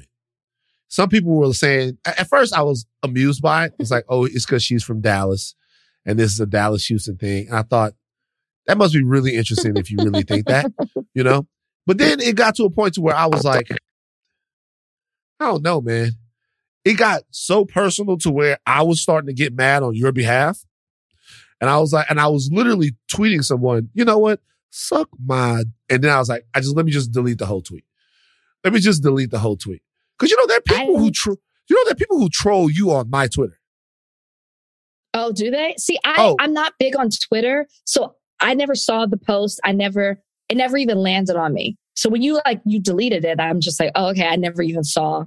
some 0.93 1.09
people 1.09 1.31
were 1.31 1.51
saying, 1.53 1.97
at 2.05 2.27
first 2.27 2.53
I 2.53 2.61
was 2.61 2.85
amused 3.01 3.41
by 3.41 3.65
it. 3.65 3.73
It's 3.79 3.89
mm-hmm. 3.89 3.95
like, 3.95 4.05
oh, 4.09 4.25
it's 4.25 4.45
because 4.45 4.61
she's 4.61 4.83
from 4.83 5.01
Dallas 5.01 5.55
and 6.05 6.19
this 6.19 6.31
is 6.31 6.39
a 6.39 6.45
Dallas 6.45 6.85
Houston 6.85 7.17
thing. 7.17 7.47
And 7.47 7.57
I 7.57 7.63
thought 7.63 7.93
that 8.67 8.77
must 8.77 8.93
be 8.93 9.01
really 9.01 9.35
interesting 9.35 9.75
if 9.75 9.89
you 9.89 9.97
really 9.97 10.21
think 10.21 10.45
that, 10.45 10.71
you 11.15 11.23
know? 11.23 11.47
But 11.87 11.97
then 11.97 12.19
it 12.19 12.35
got 12.35 12.53
to 12.57 12.65
a 12.65 12.69
point 12.69 12.93
to 12.93 13.01
where 13.01 13.15
I 13.15 13.25
was 13.25 13.43
like, 13.43 13.71
I 15.39 15.45
don't 15.47 15.63
know, 15.63 15.81
man. 15.81 16.11
It 16.85 16.93
got 16.93 17.23
so 17.31 17.65
personal 17.65 18.19
to 18.19 18.29
where 18.29 18.59
I 18.67 18.83
was 18.83 19.01
starting 19.01 19.29
to 19.29 19.33
get 19.33 19.55
mad 19.55 19.81
on 19.81 19.95
your 19.95 20.11
behalf. 20.11 20.63
And 21.59 21.71
I 21.71 21.79
was 21.79 21.91
like, 21.91 22.05
and 22.07 22.19
I 22.19 22.27
was 22.27 22.51
literally 22.53 22.91
tweeting 23.11 23.43
someone, 23.43 23.89
you 23.95 24.05
know 24.05 24.19
what? 24.19 24.41
Suck 24.69 25.09
my, 25.25 25.63
and 25.89 26.03
then 26.03 26.11
I 26.11 26.19
was 26.19 26.29
like, 26.29 26.45
I 26.53 26.59
just, 26.59 26.75
let 26.75 26.85
me 26.85 26.91
just 26.91 27.11
delete 27.11 27.39
the 27.39 27.47
whole 27.47 27.63
tweet 27.63 27.85
Let 28.63 28.73
me 28.73 28.79
just 28.79 29.01
delete 29.01 29.31
the 29.31 29.39
whole 29.39 29.57
tweet. 29.57 29.81
Because 30.23 30.31
you 30.31 30.37
know 30.37 30.47
there 30.47 30.57
are 30.57 30.61
people 30.61 30.97
I- 30.97 30.99
who 30.99 31.11
tro- 31.11 31.35
you 31.69 31.75
know 31.75 31.83
there 31.85 31.91
are 31.93 31.95
people 31.95 32.17
who 32.17 32.29
troll 32.29 32.69
you 32.71 32.91
on 32.91 33.09
my 33.09 33.27
Twitter. 33.27 33.59
Oh, 35.13 35.31
do 35.31 35.51
they? 35.51 35.75
See, 35.77 35.99
I, 36.03 36.15
Oh. 36.17 36.35
I'm 36.39 36.53
not 36.53 36.73
big 36.79 36.95
on 36.95 37.09
Twitter. 37.09 37.67
So 37.85 38.15
I 38.39 38.53
never 38.55 38.73
saw 38.73 39.05
the 39.05 39.17
post. 39.17 39.59
I 39.63 39.71
never, 39.71 40.19
it 40.49 40.55
never 40.57 40.75
even 40.77 40.97
landed 40.97 41.35
on 41.35 41.53
me. 41.53 41.77
So 41.95 42.09
when 42.09 42.23
you 42.23 42.41
like, 42.45 42.61
you 42.65 42.79
deleted 42.79 43.23
it, 43.23 43.39
I'm 43.39 43.59
just 43.61 43.79
like, 43.79 43.91
oh, 43.93 44.07
okay. 44.09 44.25
I 44.27 44.35
never 44.37 44.63
even 44.63 44.83
saw 44.83 45.25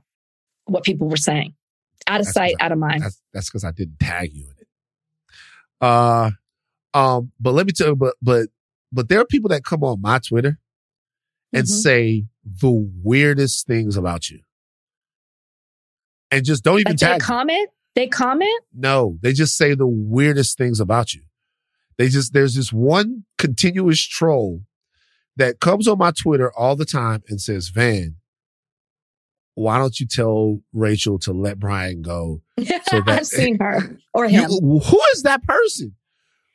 what 0.64 0.82
people 0.82 1.08
were 1.08 1.16
saying. 1.16 1.54
Out 2.08 2.20
of 2.20 2.26
That's 2.26 2.34
sight, 2.34 2.54
because 2.58 2.64
out 2.64 2.72
of 2.72 2.78
mind. 2.78 3.02
That's 3.02 3.22
that's 3.32 3.48
because 3.48 3.64
I 3.64 3.70
didn't 3.70 3.98
tag 4.00 4.32
you 4.34 4.44
in 4.44 4.54
it. 4.60 4.66
Uh, 5.80 6.30
um, 6.94 7.30
but 7.40 7.52
let 7.54 7.66
me 7.66 7.72
tell 7.72 7.88
you, 7.88 7.96
but 7.96 8.14
but 8.20 8.48
but 8.92 9.08
there 9.08 9.20
are 9.20 9.24
people 9.26 9.48
that 9.50 9.64
come 9.64 9.84
on 9.84 10.00
my 10.00 10.18
Twitter 10.18 10.58
and 11.52 11.64
Mhm. 11.64 11.68
say 11.68 12.24
the 12.44 12.70
weirdest 13.02 13.66
things 13.66 13.96
about 13.96 14.30
you, 14.30 14.40
and 16.30 16.44
just 16.44 16.64
don't 16.64 16.80
even 16.80 16.96
Like 17.00 17.20
you. 17.20 17.24
comment, 17.24 17.70
they 17.94 18.06
comment. 18.08 18.64
No, 18.74 19.18
they 19.22 19.32
just 19.32 19.56
say 19.56 19.74
the 19.74 19.86
weirdest 19.86 20.58
things 20.58 20.80
about 20.80 21.14
you. 21.14 21.22
They 21.98 22.08
just, 22.08 22.32
there's 22.34 22.54
this 22.54 22.72
one 22.72 23.24
continuous 23.38 24.00
troll 24.02 24.62
that 25.36 25.60
comes 25.60 25.88
on 25.88 25.98
my 25.98 26.10
Twitter 26.10 26.52
all 26.56 26.76
the 26.76 26.84
time 26.84 27.22
and 27.28 27.40
says, 27.40 27.68
Van, 27.68 28.16
why 29.54 29.78
don't 29.78 29.98
you 29.98 30.06
tell 30.06 30.60
Rachel 30.74 31.18
to 31.20 31.32
let 31.32 31.58
Brian 31.58 32.02
go? 32.02 32.42
So 32.58 32.64
that- 33.00 33.08
I've 33.08 33.26
seen 33.26 33.58
her 33.58 33.98
or 34.12 34.26
You, 34.30 34.42
him. 34.42 34.50
who 34.50 35.00
is 35.14 35.22
that 35.22 35.42
person? 35.44 35.94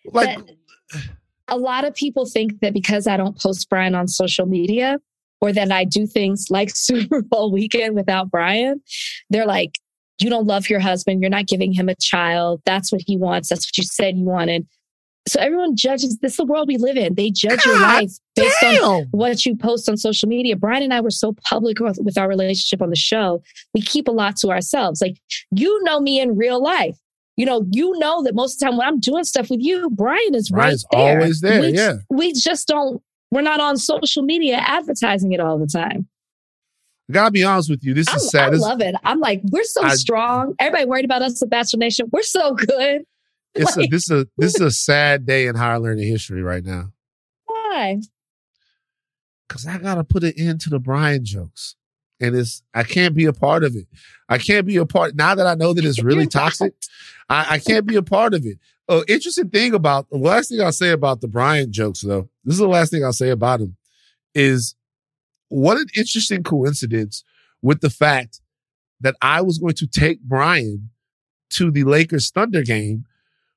Like, 0.05 0.37
That- 0.37 1.05
a 1.47 1.57
lot 1.57 1.83
of 1.85 1.93
people 1.95 2.25
think 2.25 2.59
that 2.61 2.73
because 2.73 3.07
I 3.07 3.17
don't 3.17 3.37
post 3.37 3.67
Brian 3.69 3.93
on 3.95 4.07
social 4.07 4.45
media 4.45 4.99
or 5.41 5.51
that 5.51 5.71
I 5.71 5.83
do 5.83 6.05
things 6.07 6.47
like 6.49 6.69
Super 6.75 7.21
Bowl 7.21 7.51
weekend 7.51 7.95
without 7.95 8.29
Brian, 8.31 8.81
they're 9.29 9.45
like, 9.45 9.75
you 10.19 10.29
don't 10.29 10.45
love 10.45 10.69
your 10.69 10.79
husband. 10.79 11.21
You're 11.21 11.31
not 11.31 11.47
giving 11.47 11.73
him 11.73 11.89
a 11.89 11.95
child. 11.95 12.61
That's 12.65 12.91
what 12.91 13.01
he 13.05 13.17
wants. 13.17 13.49
That's 13.49 13.65
what 13.65 13.77
you 13.77 13.83
said 13.83 14.17
you 14.17 14.25
wanted. 14.25 14.67
So 15.27 15.39
everyone 15.39 15.75
judges. 15.75 16.17
This 16.19 16.33
is 16.33 16.37
the 16.37 16.45
world 16.45 16.67
we 16.67 16.77
live 16.77 16.97
in. 16.97 17.15
They 17.15 17.29
judge 17.29 17.63
your 17.65 17.79
life 17.79 18.11
based 18.35 18.63
on 18.63 19.07
what 19.11 19.45
you 19.45 19.55
post 19.55 19.87
on 19.87 19.97
social 19.97 20.27
media. 20.27 20.55
Brian 20.55 20.83
and 20.83 20.93
I 20.93 21.01
were 21.01 21.11
so 21.11 21.35
public 21.47 21.79
with, 21.79 21.99
with 22.01 22.17
our 22.17 22.27
relationship 22.27 22.81
on 22.81 22.89
the 22.89 22.95
show. 22.95 23.41
We 23.73 23.81
keep 23.81 24.07
a 24.07 24.11
lot 24.11 24.35
to 24.37 24.49
ourselves. 24.49 25.01
Like, 25.01 25.17
you 25.51 25.83
know 25.83 25.99
me 25.99 26.19
in 26.19 26.35
real 26.35 26.61
life. 26.61 26.97
You 27.37 27.45
know, 27.45 27.65
you 27.71 27.97
know 27.99 28.23
that 28.23 28.35
most 28.35 28.55
of 28.55 28.59
the 28.59 28.65
time 28.65 28.77
when 28.77 28.87
I'm 28.87 28.99
doing 28.99 29.23
stuff 29.23 29.49
with 29.49 29.61
you, 29.61 29.89
Brian 29.91 30.35
is 30.35 30.49
Brian's 30.49 30.85
right 30.91 30.97
there. 30.97 31.19
always 31.19 31.41
there, 31.41 31.61
We, 31.61 31.67
yeah. 31.69 31.93
We 32.09 32.33
just 32.33 32.67
don't, 32.67 33.01
we're 33.31 33.41
not 33.41 33.59
on 33.59 33.77
social 33.77 34.23
media 34.23 34.57
advertising 34.57 35.31
it 35.31 35.39
all 35.39 35.57
the 35.57 35.67
time. 35.67 36.07
Gotta 37.09 37.31
be 37.31 37.43
honest 37.43 37.69
with 37.69 37.83
you. 37.83 37.93
This 37.93 38.07
I, 38.07 38.15
is 38.15 38.29
sad. 38.29 38.47
I 38.47 38.49
This- 38.51 38.61
love 38.61 38.81
it. 38.81 38.95
I'm 39.03 39.19
like, 39.19 39.41
we're 39.51 39.63
so 39.63 39.83
I- 39.83 39.95
strong. 39.95 40.55
Everybody 40.59 40.85
worried 40.85 41.05
about 41.05 41.21
us 41.21 41.41
at 41.41 41.49
Bachelor 41.49 41.79
Nation. 41.79 42.07
We're 42.11 42.21
so 42.21 42.53
good. 42.53 43.03
it's 43.55 43.75
a, 43.77 43.85
this 43.87 44.09
is 44.09 44.11
a, 44.11 44.27
this 44.37 44.55
is 44.55 44.61
a 44.61 44.71
sad 44.71 45.25
day 45.25 45.47
in 45.47 45.55
higher 45.55 45.79
learning 45.79 46.07
history 46.07 46.41
right 46.41 46.63
now. 46.63 46.91
Why? 47.45 47.99
Cause 49.49 49.65
I 49.67 49.77
gotta 49.77 50.03
put 50.05 50.23
an 50.23 50.33
end 50.37 50.61
to 50.61 50.69
the 50.69 50.79
Brian 50.79 51.25
jokes. 51.25 51.75
And 52.21 52.35
it's 52.35 52.61
I 52.73 52.83
can't 52.83 53.15
be 53.15 53.25
a 53.25 53.33
part 53.33 53.63
of 53.63 53.75
it. 53.75 53.87
I 54.29 54.37
can't 54.37 54.65
be 54.65 54.77
a 54.77 54.85
part 54.85 55.15
now 55.15 55.35
that 55.35 55.47
I 55.47 55.55
know 55.55 55.73
that 55.73 55.83
it's 55.83 56.03
really 56.03 56.27
toxic. 56.27 56.73
I, 57.29 57.55
I 57.55 57.59
can't 57.59 57.85
be 57.85 57.95
a 57.95 58.03
part 58.03 58.33
of 58.33 58.45
it. 58.45 58.59
Oh, 58.87 59.03
interesting 59.07 59.49
thing 59.49 59.73
about 59.73 60.09
the 60.09 60.17
last 60.17 60.49
thing 60.49 60.61
I'll 60.61 60.71
say 60.71 60.91
about 60.91 61.21
the 61.21 61.27
Brian 61.27 61.71
jokes, 61.73 62.01
though. 62.01 62.29
This 62.43 62.53
is 62.53 62.59
the 62.59 62.67
last 62.67 62.91
thing 62.91 63.03
I'll 63.03 63.13
say 63.13 63.29
about 63.29 63.61
him 63.61 63.77
is 64.33 64.75
what 65.49 65.77
an 65.77 65.87
interesting 65.95 66.43
coincidence 66.43 67.23
with 67.61 67.81
the 67.81 67.89
fact 67.89 68.41
that 68.99 69.15
I 69.21 69.41
was 69.41 69.57
going 69.57 69.73
to 69.75 69.87
take 69.87 70.21
Brian 70.21 70.89
to 71.51 71.71
the 71.71 71.83
Lakers 71.83 72.31
Thunder 72.31 72.63
game 72.63 73.05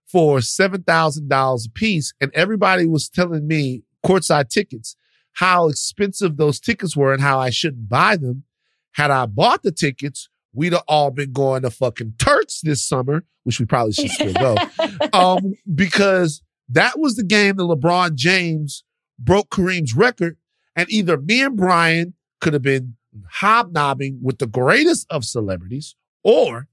for 0.06 0.40
seven 0.40 0.82
thousand 0.82 1.28
dollars 1.28 1.66
a 1.66 1.70
piece, 1.70 2.12
and 2.20 2.30
everybody 2.34 2.86
was 2.86 3.08
telling 3.08 3.46
me 3.46 3.82
courtside 4.04 4.48
tickets 4.48 4.96
how 5.34 5.68
expensive 5.68 6.36
those 6.36 6.60
tickets 6.60 6.96
were 6.96 7.12
and 7.12 7.22
how 7.22 7.38
I 7.38 7.50
shouldn't 7.50 7.88
buy 7.88 8.16
them. 8.16 8.44
Had 8.92 9.10
I 9.10 9.26
bought 9.26 9.62
the 9.62 9.72
tickets, 9.72 10.28
we'd 10.52 10.72
have 10.72 10.84
all 10.86 11.10
been 11.10 11.32
going 11.32 11.62
to 11.62 11.70
fucking 11.70 12.14
Turks 12.18 12.60
this 12.62 12.86
summer, 12.86 13.24
which 13.42 13.58
we 13.58 13.66
probably 13.66 13.92
should 13.92 14.10
still 14.10 14.32
go. 14.32 14.56
um, 15.12 15.54
because 15.74 16.42
that 16.68 16.98
was 16.98 17.16
the 17.16 17.24
game 17.24 17.56
that 17.56 17.62
LeBron 17.64 18.14
James 18.14 18.84
broke 19.18 19.50
Kareem's 19.50 19.94
record, 19.94 20.36
and 20.76 20.90
either 20.90 21.16
me 21.18 21.42
and 21.42 21.56
Brian 21.56 22.14
could 22.40 22.52
have 22.52 22.62
been 22.62 22.96
hobnobbing 23.30 24.18
with 24.22 24.38
the 24.38 24.46
greatest 24.46 25.06
of 25.10 25.24
celebrities, 25.24 25.94
or 26.22 26.68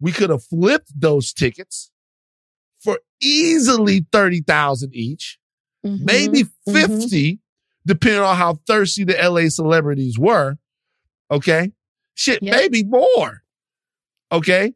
we 0.00 0.12
could 0.12 0.30
have 0.30 0.44
flipped 0.44 0.92
those 0.98 1.32
tickets 1.32 1.90
for 2.80 2.98
easily 3.22 4.04
30,000 4.12 4.94
each, 4.94 5.38
Mhm. 5.86 6.04
maybe 6.04 6.44
mhm. 6.68 6.72
50, 6.72 7.40
depending 7.86 8.20
on 8.20 8.36
how 8.36 8.54
thirsty 8.66 9.04
the 9.04 9.18
LA 9.22 9.48
celebrities 9.48 10.18
were. 10.18 10.58
Okay. 11.30 11.72
Shit, 12.14 12.42
Yep. 12.42 12.54
maybe 12.54 12.82
more. 12.84 13.44
Okay. 14.32 14.74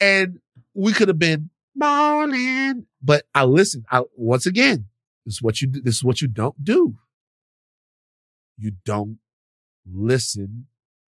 And 0.00 0.40
we 0.74 0.92
could 0.92 1.08
have 1.08 1.18
been 1.18 1.50
balling. 1.76 2.86
But 3.02 3.24
I 3.34 3.44
listen, 3.44 3.84
I 3.90 4.02
once 4.16 4.46
again, 4.46 4.86
this 5.24 5.34
is 5.34 5.42
what 5.42 5.60
you 5.60 5.68
do, 5.68 5.80
this 5.80 5.96
is 5.96 6.04
what 6.04 6.20
you 6.20 6.28
don't 6.28 6.62
do. 6.62 6.96
You 8.58 8.72
don't 8.84 9.18
listen 9.90 10.66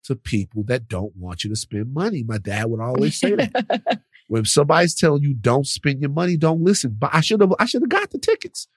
to 0.05 0.17
people 0.17 0.63
that 0.65 0.89
don't 0.89 1.17
want 1.17 1.45
you 1.45 1.51
to 1.51 1.57
spend 1.57 1.93
money. 1.93 2.23
My 2.23 2.39
dad 2.39 2.71
would 2.71 2.81
always 2.81 3.19
say 3.19 3.35
that. 3.35 4.01
when 4.29 4.45
somebody's 4.45 4.95
telling 4.95 5.23
you 5.23 5.35
don't 5.35 5.67
spend 5.67 6.01
your 6.01 6.11
money, 6.11 6.37
don't 6.37 6.63
listen. 6.63 6.97
But 6.99 7.11
I 7.13 7.21
should 7.21 7.41
have 7.41 7.53
I 7.59 7.67
should 7.67 7.83
have 7.83 7.89
got 7.89 8.11
the 8.11 8.19
tickets. 8.19 8.69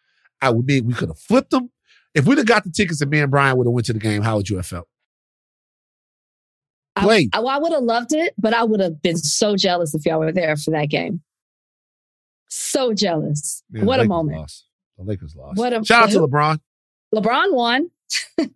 I 0.42 0.50
would 0.50 0.66
mean 0.66 0.86
we 0.86 0.94
could 0.94 1.10
have 1.10 1.20
flipped 1.20 1.52
them. 1.52 1.72
If 2.14 2.26
we'd 2.26 2.38
have 2.38 2.48
got 2.48 2.64
the 2.64 2.72
tickets 2.72 3.02
and 3.02 3.12
me 3.12 3.20
and 3.20 3.32
Brian 3.32 3.58
would 3.58 3.68
have 3.68 3.74
went 3.74 3.86
to 3.88 3.94
the 3.94 4.00
game, 4.00 4.22
how 4.22 4.38
would 4.38 4.50
you 4.50 4.58
have 4.58 4.66
felt? 4.66 4.88
I-. 6.96 7.30
I, 7.34 7.40
I 7.40 7.58
would 7.60 7.72
have 7.72 7.84
loved 7.84 8.14
it, 8.14 8.34
but 8.38 8.54
I 8.54 8.64
would 8.64 8.80
have 8.80 9.02
been 9.02 9.18
so 9.18 9.56
jealous 9.56 9.94
if 9.94 10.06
y'all 10.06 10.20
were 10.20 10.32
there 10.32 10.56
for 10.56 10.72
that 10.72 10.90
game. 10.90 11.22
So 12.48 12.94
jealous. 12.94 13.64
Man, 13.70 13.86
what 13.86 14.00
a 14.00 14.06
moment. 14.06 14.40
Lost. 14.40 14.66
The 14.98 15.04
Lakers 15.04 15.36
lost. 15.36 15.58
What 15.58 15.74
a- 15.74 15.84
Shout 15.84 16.04
out 16.04 16.10
to? 16.12 16.20
LeBron. 16.20 16.60
LeBron 17.14 17.54
won. 17.54 17.92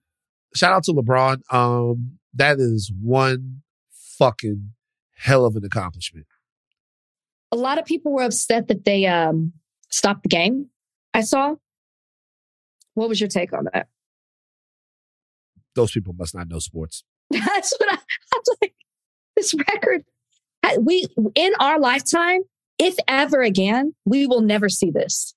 Shout 0.56 0.74
out 0.74 0.84
to 0.86 0.94
LeBron. 0.94 1.42
Um, 1.54 2.18
that 2.34 2.60
is 2.60 2.92
one 3.02 3.62
fucking 3.92 4.72
hell 5.16 5.46
of 5.46 5.56
an 5.56 5.66
accomplishment. 5.66 6.26
A 7.52 7.58
lot 7.58 7.78
of 7.78 7.86
people 7.86 8.14
were 8.14 8.24
upset 8.24 8.68
that 8.70 8.86
they 8.86 9.06
um, 9.06 9.54
stopped 9.90 10.24
the 10.24 10.30
game. 10.30 10.70
I 11.14 11.22
saw. 11.22 11.56
What 12.94 13.10
was 13.10 13.20
your 13.20 13.30
take 13.30 13.54
on 13.54 13.66
that? 13.74 13.88
Those 15.76 15.92
people 15.92 16.14
must 16.14 16.36
not 16.36 16.48
know 16.50 16.60
sports. 16.60 17.04
That's 17.30 17.74
what 17.78 17.92
I, 17.92 17.96
I 17.96 18.38
was 18.38 18.58
like. 18.62 18.74
This 19.36 19.54
record, 19.54 20.04
we 20.80 21.08
in 21.36 21.54
our 21.60 21.80
lifetime, 21.80 22.42
if 22.82 22.96
ever 23.08 23.42
again, 23.42 23.94
we 24.06 24.26
will 24.26 24.42
never 24.42 24.68
see 24.68 24.90
this. 24.90 25.36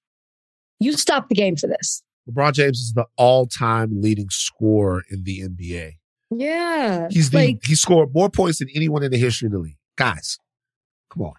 You 0.81 0.95
stop 0.95 1.29
the 1.29 1.35
game 1.35 1.57
for 1.57 1.67
this. 1.67 2.03
LeBron 2.29 2.55
James 2.55 2.81
is 2.81 2.93
the 2.95 3.05
all-time 3.17 4.01
leading 4.01 4.31
scorer 4.31 5.03
in 5.11 5.25
the 5.25 5.41
NBA. 5.41 5.93
Yeah, 6.31 7.09
He's 7.11 7.31
the, 7.31 7.37
like 7.37 7.65
he 7.65 7.75
scored 7.75 8.15
more 8.15 8.31
points 8.31 8.59
than 8.59 8.69
anyone 8.75 9.03
in 9.03 9.13
the 9.13 9.19
history 9.19 9.47
of 9.47 9.53
the 9.53 9.59
league. 9.59 9.77
Guys, 9.97 10.39
come 11.11 11.23
on. 11.23 11.35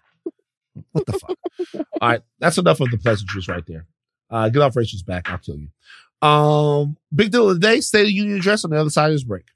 What 0.92 1.06
the 1.06 1.12
fuck? 1.12 1.36
All 2.00 2.08
right, 2.08 2.20
that's 2.38 2.56
enough 2.56 2.80
of 2.80 2.90
the 2.90 2.98
pleasantries 2.98 3.48
right 3.48 3.64
there. 3.66 3.86
Uh, 4.30 4.48
get 4.48 4.62
off 4.62 4.76
Rachel's 4.76 5.02
back. 5.02 5.28
I'll 5.28 5.38
kill 5.38 5.58
you. 5.58 6.26
Um, 6.26 6.96
big 7.14 7.32
deal 7.32 7.50
of 7.50 7.60
the 7.60 7.66
day. 7.66 7.80
State 7.80 8.02
of 8.02 8.06
the 8.06 8.12
Union 8.12 8.38
address 8.38 8.64
on 8.64 8.70
the 8.70 8.80
other 8.80 8.90
side 8.90 9.06
of 9.06 9.14
this 9.14 9.24
break. 9.24 9.46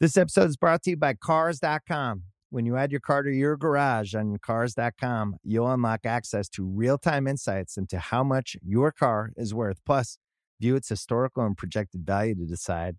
This 0.00 0.16
episode 0.16 0.48
is 0.48 0.56
brought 0.56 0.82
to 0.84 0.90
you 0.90 0.96
by 0.96 1.14
Cars.com. 1.14 2.22
When 2.52 2.66
you 2.66 2.76
add 2.76 2.90
your 2.90 3.00
car 3.00 3.22
to 3.22 3.30
your 3.30 3.56
garage 3.56 4.12
on 4.12 4.36
Cars.com, 4.42 5.36
you'll 5.44 5.70
unlock 5.70 6.04
access 6.04 6.48
to 6.50 6.64
real 6.64 6.98
time 6.98 7.28
insights 7.28 7.76
into 7.76 8.00
how 8.00 8.24
much 8.24 8.56
your 8.60 8.90
car 8.90 9.30
is 9.36 9.54
worth. 9.54 9.78
Plus, 9.86 10.18
view 10.60 10.74
its 10.74 10.88
historical 10.88 11.44
and 11.44 11.56
projected 11.56 12.04
value 12.04 12.34
to 12.34 12.44
decide 12.44 12.96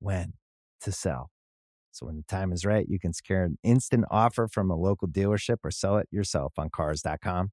when 0.00 0.32
to 0.80 0.90
sell. 0.90 1.30
So, 1.92 2.06
when 2.06 2.16
the 2.16 2.24
time 2.24 2.52
is 2.52 2.64
right, 2.64 2.84
you 2.88 2.98
can 2.98 3.12
secure 3.12 3.44
an 3.44 3.56
instant 3.62 4.04
offer 4.10 4.48
from 4.48 4.68
a 4.68 4.76
local 4.76 5.06
dealership 5.06 5.58
or 5.62 5.70
sell 5.70 5.96
it 5.98 6.08
yourself 6.10 6.54
on 6.58 6.68
Cars.com. 6.68 7.52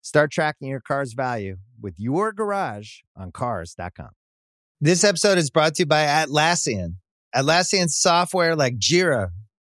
Start 0.00 0.32
tracking 0.32 0.68
your 0.68 0.80
car's 0.80 1.12
value 1.12 1.56
with 1.80 1.96
your 1.98 2.32
garage 2.32 3.00
on 3.14 3.30
Cars.com. 3.30 4.10
This 4.80 5.04
episode 5.04 5.36
is 5.36 5.50
brought 5.50 5.74
to 5.74 5.82
you 5.82 5.86
by 5.86 6.06
Atlassian. 6.06 6.94
Atlassian 7.36 7.90
software 7.90 8.56
like 8.56 8.78
Jira, 8.78 9.30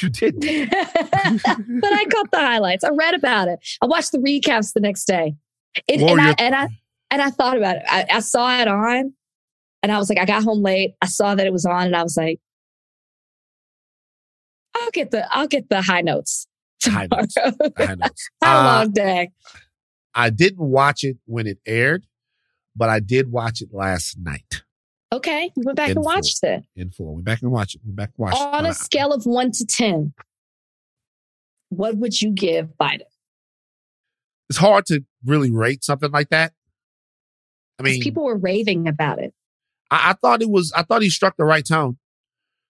You 0.00 0.08
didn't. 0.08 0.40
but 0.70 1.92
I 1.92 2.04
caught 2.10 2.30
the 2.30 2.38
highlights. 2.38 2.84
I 2.84 2.90
read 2.90 3.14
about 3.14 3.48
it. 3.48 3.58
I 3.82 3.86
watched 3.86 4.12
the 4.12 4.18
recaps 4.18 4.72
the 4.72 4.80
next 4.80 5.04
day. 5.06 5.34
It, 5.88 6.00
and, 6.00 6.20
I, 6.20 6.34
and 6.38 6.54
I 6.54 6.68
and 7.10 7.20
I 7.22 7.30
thought 7.30 7.56
about 7.56 7.76
it. 7.76 7.82
I, 7.88 8.06
I 8.10 8.20
saw 8.20 8.60
it 8.60 8.68
on 8.68 9.12
and 9.82 9.90
I 9.92 9.98
was 9.98 10.08
like, 10.08 10.18
I 10.18 10.24
got 10.24 10.42
home 10.44 10.62
late. 10.62 10.94
I 11.02 11.06
saw 11.06 11.34
that 11.34 11.46
it 11.46 11.52
was 11.52 11.64
on 11.66 11.86
and 11.86 11.96
I 11.96 12.02
was 12.02 12.16
like, 12.16 12.40
I'll 14.76 14.90
get 14.90 15.10
the 15.10 15.26
I'll 15.34 15.48
get 15.48 15.68
the 15.68 15.82
high 15.82 16.00
notes. 16.02 16.46
High 16.84 17.08
notes. 17.10 17.34
tomorrow. 17.34 17.56
Know. 17.60 17.70
Had 17.86 18.00
a 18.00 18.10
Uh, 18.46 18.64
long 18.64 18.90
day. 18.92 19.30
I 20.14 20.30
didn't 20.30 20.66
watch 20.66 21.04
it 21.04 21.16
when 21.26 21.46
it 21.46 21.58
aired, 21.66 22.04
but 22.74 22.88
I 22.88 23.00
did 23.00 23.30
watch 23.30 23.60
it 23.60 23.68
last 23.72 24.16
night 24.18 24.62
Okay. 25.12 25.50
You 25.56 25.62
went 25.66 25.76
back 25.76 25.90
in 25.90 25.96
and 25.96 26.04
full. 26.04 26.14
watched 26.14 26.38
it. 26.44 26.64
in 26.76 26.90
full. 26.90 27.14
Went 27.14 27.24
back 27.24 27.42
and 27.42 27.50
watched 27.50 27.76
it. 27.76 27.80
Went 27.84 27.96
back 27.96 28.10
and 28.16 28.18
watched 28.18 28.36
it. 28.36 28.42
On 28.54 28.66
a 28.66 28.74
scale 28.74 29.12
of 29.12 29.24
one 29.24 29.50
to 29.52 29.66
ten, 29.66 30.12
what 31.70 31.96
would 31.96 32.20
you 32.20 32.30
give 32.30 32.68
Biden? 32.80 33.00
It's 34.48 34.58
hard 34.58 34.86
to 34.86 35.04
really 35.24 35.50
rate 35.50 35.84
something 35.84 36.10
like 36.10 36.28
that. 36.30 36.52
I 37.78 37.82
mean, 37.82 38.02
people 38.02 38.24
were 38.24 38.36
raving 38.36 38.86
about 38.88 39.18
it. 39.18 39.32
I, 39.90 40.10
I 40.10 40.12
thought 40.14 40.42
it 40.42 40.50
was. 40.50 40.72
I 40.76 40.82
thought 40.82 41.02
he 41.02 41.10
struck 41.10 41.36
the 41.36 41.44
right 41.44 41.66
tone. 41.66 41.98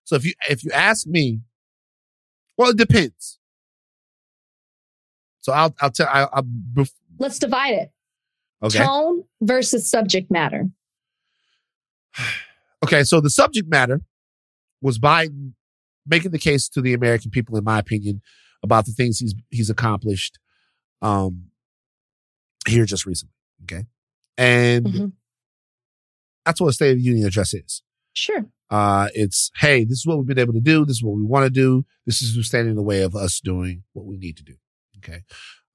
So 0.04 0.16
if 0.16 0.24
you 0.24 0.32
if 0.48 0.64
you 0.64 0.70
ask 0.72 1.06
me, 1.06 1.40
well, 2.56 2.70
it 2.70 2.76
depends. 2.76 3.38
So 5.40 5.52
I'll 5.52 5.74
I'll 5.80 5.90
tell. 5.90 6.08
I, 6.08 6.28
I'll 6.32 6.42
bef- 6.42 6.92
Let's 7.18 7.38
divide 7.38 7.74
it. 7.74 7.90
okay. 8.62 8.78
Tone 8.78 9.24
versus 9.42 9.90
subject 9.90 10.30
matter. 10.30 10.68
Okay, 12.82 13.04
so 13.04 13.20
the 13.20 13.28
subject 13.28 13.68
matter 13.68 14.00
was 14.80 14.98
Biden 14.98 15.52
making 16.06 16.30
the 16.30 16.38
case 16.38 16.66
to 16.70 16.80
the 16.80 16.94
American 16.94 17.30
people, 17.30 17.58
in 17.58 17.62
my 17.64 17.78
opinion, 17.78 18.22
about 18.62 18.86
the 18.86 18.92
things 18.92 19.18
he's 19.18 19.34
he's 19.50 19.68
accomplished 19.68 20.38
um 21.02 21.50
here 22.66 22.86
just 22.86 23.04
recently. 23.04 23.34
Okay. 23.64 23.84
And 24.38 24.86
Mhm. 24.86 25.12
that's 26.46 26.58
what 26.58 26.68
a 26.68 26.72
State 26.72 26.92
of 26.92 26.96
the 26.96 27.02
Union 27.04 27.26
address 27.26 27.52
is. 27.52 27.82
Sure. 28.14 28.46
Uh 28.70 29.08
it's 29.14 29.50
hey, 29.56 29.84
this 29.84 29.98
is 29.98 30.06
what 30.06 30.16
we've 30.16 30.26
been 30.26 30.38
able 30.38 30.54
to 30.54 30.60
do, 30.60 30.86
this 30.86 30.96
is 30.96 31.02
what 31.04 31.16
we 31.16 31.22
want 31.22 31.44
to 31.44 31.50
do, 31.50 31.84
this 32.06 32.22
is 32.22 32.34
who's 32.34 32.46
standing 32.48 32.70
in 32.70 32.76
the 32.76 32.82
way 32.82 33.02
of 33.02 33.14
us 33.14 33.40
doing 33.40 33.82
what 33.92 34.06
we 34.06 34.16
need 34.16 34.38
to 34.38 34.42
do. 34.42 34.54
Okay. 34.98 35.20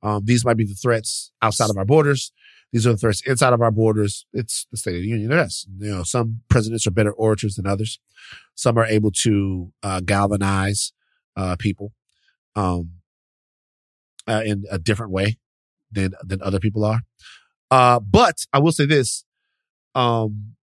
Um, 0.02 0.26
these 0.26 0.44
might 0.44 0.58
be 0.58 0.66
the 0.66 0.74
threats 0.74 1.32
outside 1.44 1.70
of 1.70 1.78
our 1.78 1.86
borders. 1.86 2.32
These 2.76 2.86
are 2.86 2.92
the 2.92 2.98
threats 2.98 3.22
inside 3.26 3.54
of 3.54 3.62
our 3.62 3.72
borders. 3.72 4.26
It's 4.34 4.68
the 4.70 4.76
State 4.76 4.98
of 4.98 5.02
the 5.04 5.08
Union 5.08 5.32
address. 5.32 5.66
You 5.78 5.92
know, 5.92 6.04
some 6.04 6.42
presidents 6.50 6.86
are 6.86 6.92
better 6.92 7.14
orators 7.14 7.56
than 7.56 7.66
others. 7.66 8.02
Some 8.54 8.78
are 8.78 8.84
able 8.84 9.12
to 9.24 9.72
uh, 9.82 10.02
galvanize 10.02 10.92
uh, 11.38 11.56
people 11.58 11.94
um, 12.54 12.96
uh, 14.28 14.42
in 14.46 14.66
a 14.70 14.78
different 14.78 15.14
way 15.14 15.38
than 15.90 16.16
than 16.22 16.42
other 16.42 16.60
people 16.60 16.84
are. 16.84 17.04
Uh, 17.72 18.02
but 18.02 18.46
I 18.52 18.60
will 18.60 18.74
say 18.74 18.86
this: 18.86 19.24
um, 19.96 20.56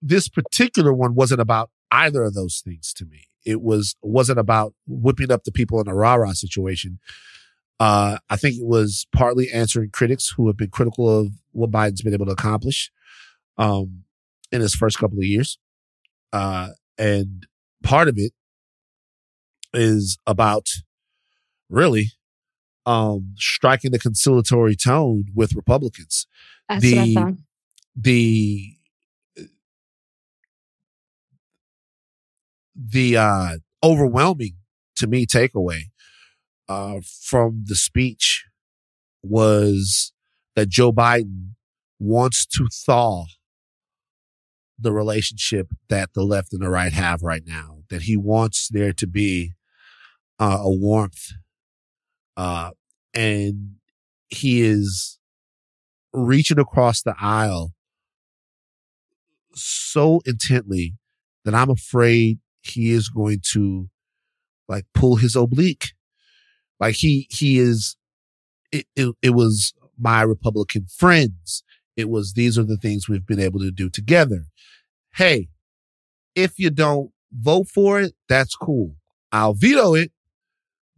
this 0.00 0.28
particular 0.28 0.94
one 0.94 1.16
wasn't 1.16 1.40
about 1.40 1.72
either 1.90 2.22
of 2.22 2.34
those 2.34 2.62
things 2.64 2.92
to 2.98 3.04
me. 3.04 3.26
It 3.44 3.60
was 3.60 3.96
wasn't 4.00 4.38
about 4.38 4.74
whipping 4.86 5.32
up 5.32 5.42
the 5.42 5.50
people 5.50 5.80
in 5.80 5.88
a 5.88 5.94
rah 5.96 6.14
rah 6.14 6.34
situation. 6.34 7.00
Uh, 7.84 8.16
I 8.30 8.36
think 8.36 8.54
it 8.56 8.64
was 8.64 9.06
partly 9.14 9.50
answering 9.52 9.90
critics 9.90 10.32
who 10.34 10.46
have 10.46 10.56
been 10.56 10.70
critical 10.70 11.20
of 11.20 11.32
what 11.52 11.70
Biden's 11.70 12.00
been 12.00 12.14
able 12.14 12.24
to 12.24 12.32
accomplish 12.32 12.90
um, 13.58 14.04
in 14.50 14.62
his 14.62 14.74
first 14.74 14.98
couple 14.98 15.18
of 15.18 15.24
years. 15.24 15.58
Uh, 16.32 16.70
and 16.96 17.46
part 17.82 18.08
of 18.08 18.14
it 18.16 18.32
is 19.74 20.16
about 20.26 20.68
really 21.68 22.12
um, 22.86 23.34
striking 23.36 23.90
the 23.90 23.98
conciliatory 23.98 24.76
tone 24.76 25.26
with 25.34 25.52
Republicans. 25.54 26.26
That's 26.70 26.80
The-. 27.14 27.36
The 27.96 28.76
the 32.74 33.16
uh, 33.18 33.58
overwhelming 33.82 34.54
to 34.96 35.06
me 35.06 35.26
takeaway 35.26 35.90
uh, 36.68 37.00
from 37.22 37.64
the 37.66 37.76
speech 37.76 38.44
was 39.22 40.12
that 40.56 40.68
Joe 40.68 40.92
Biden 40.92 41.54
wants 41.98 42.46
to 42.46 42.68
thaw 42.72 43.24
the 44.78 44.92
relationship 44.92 45.68
that 45.88 46.10
the 46.14 46.24
left 46.24 46.52
and 46.52 46.62
the 46.62 46.68
right 46.68 46.92
have 46.92 47.22
right 47.22 47.42
now. 47.46 47.78
That 47.90 48.02
he 48.02 48.16
wants 48.16 48.68
there 48.70 48.92
to 48.94 49.06
be 49.06 49.52
uh, 50.38 50.58
a 50.60 50.70
warmth, 50.70 51.32
uh, 52.36 52.70
and 53.12 53.76
he 54.28 54.62
is 54.62 55.18
reaching 56.12 56.58
across 56.58 57.02
the 57.02 57.14
aisle 57.20 57.72
so 59.54 60.20
intently 60.24 60.94
that 61.44 61.54
I'm 61.54 61.70
afraid 61.70 62.38
he 62.62 62.90
is 62.90 63.08
going 63.08 63.40
to 63.52 63.88
like 64.68 64.86
pull 64.94 65.16
his 65.16 65.36
oblique. 65.36 65.92
Like 66.84 66.96
he, 66.96 67.26
he 67.30 67.58
is, 67.58 67.96
it, 68.70 68.86
it, 68.94 69.14
it 69.22 69.30
was 69.30 69.72
my 69.98 70.20
Republican 70.20 70.84
friends. 70.84 71.62
It 71.96 72.10
was, 72.10 72.34
these 72.34 72.58
are 72.58 72.64
the 72.64 72.76
things 72.76 73.08
we've 73.08 73.24
been 73.26 73.40
able 73.40 73.60
to 73.60 73.70
do 73.70 73.88
together. 73.88 74.44
Hey, 75.14 75.48
if 76.34 76.58
you 76.58 76.68
don't 76.68 77.10
vote 77.32 77.68
for 77.68 78.02
it, 78.02 78.12
that's 78.28 78.54
cool. 78.54 78.96
I'll 79.32 79.54
veto 79.54 79.94
it. 79.94 80.12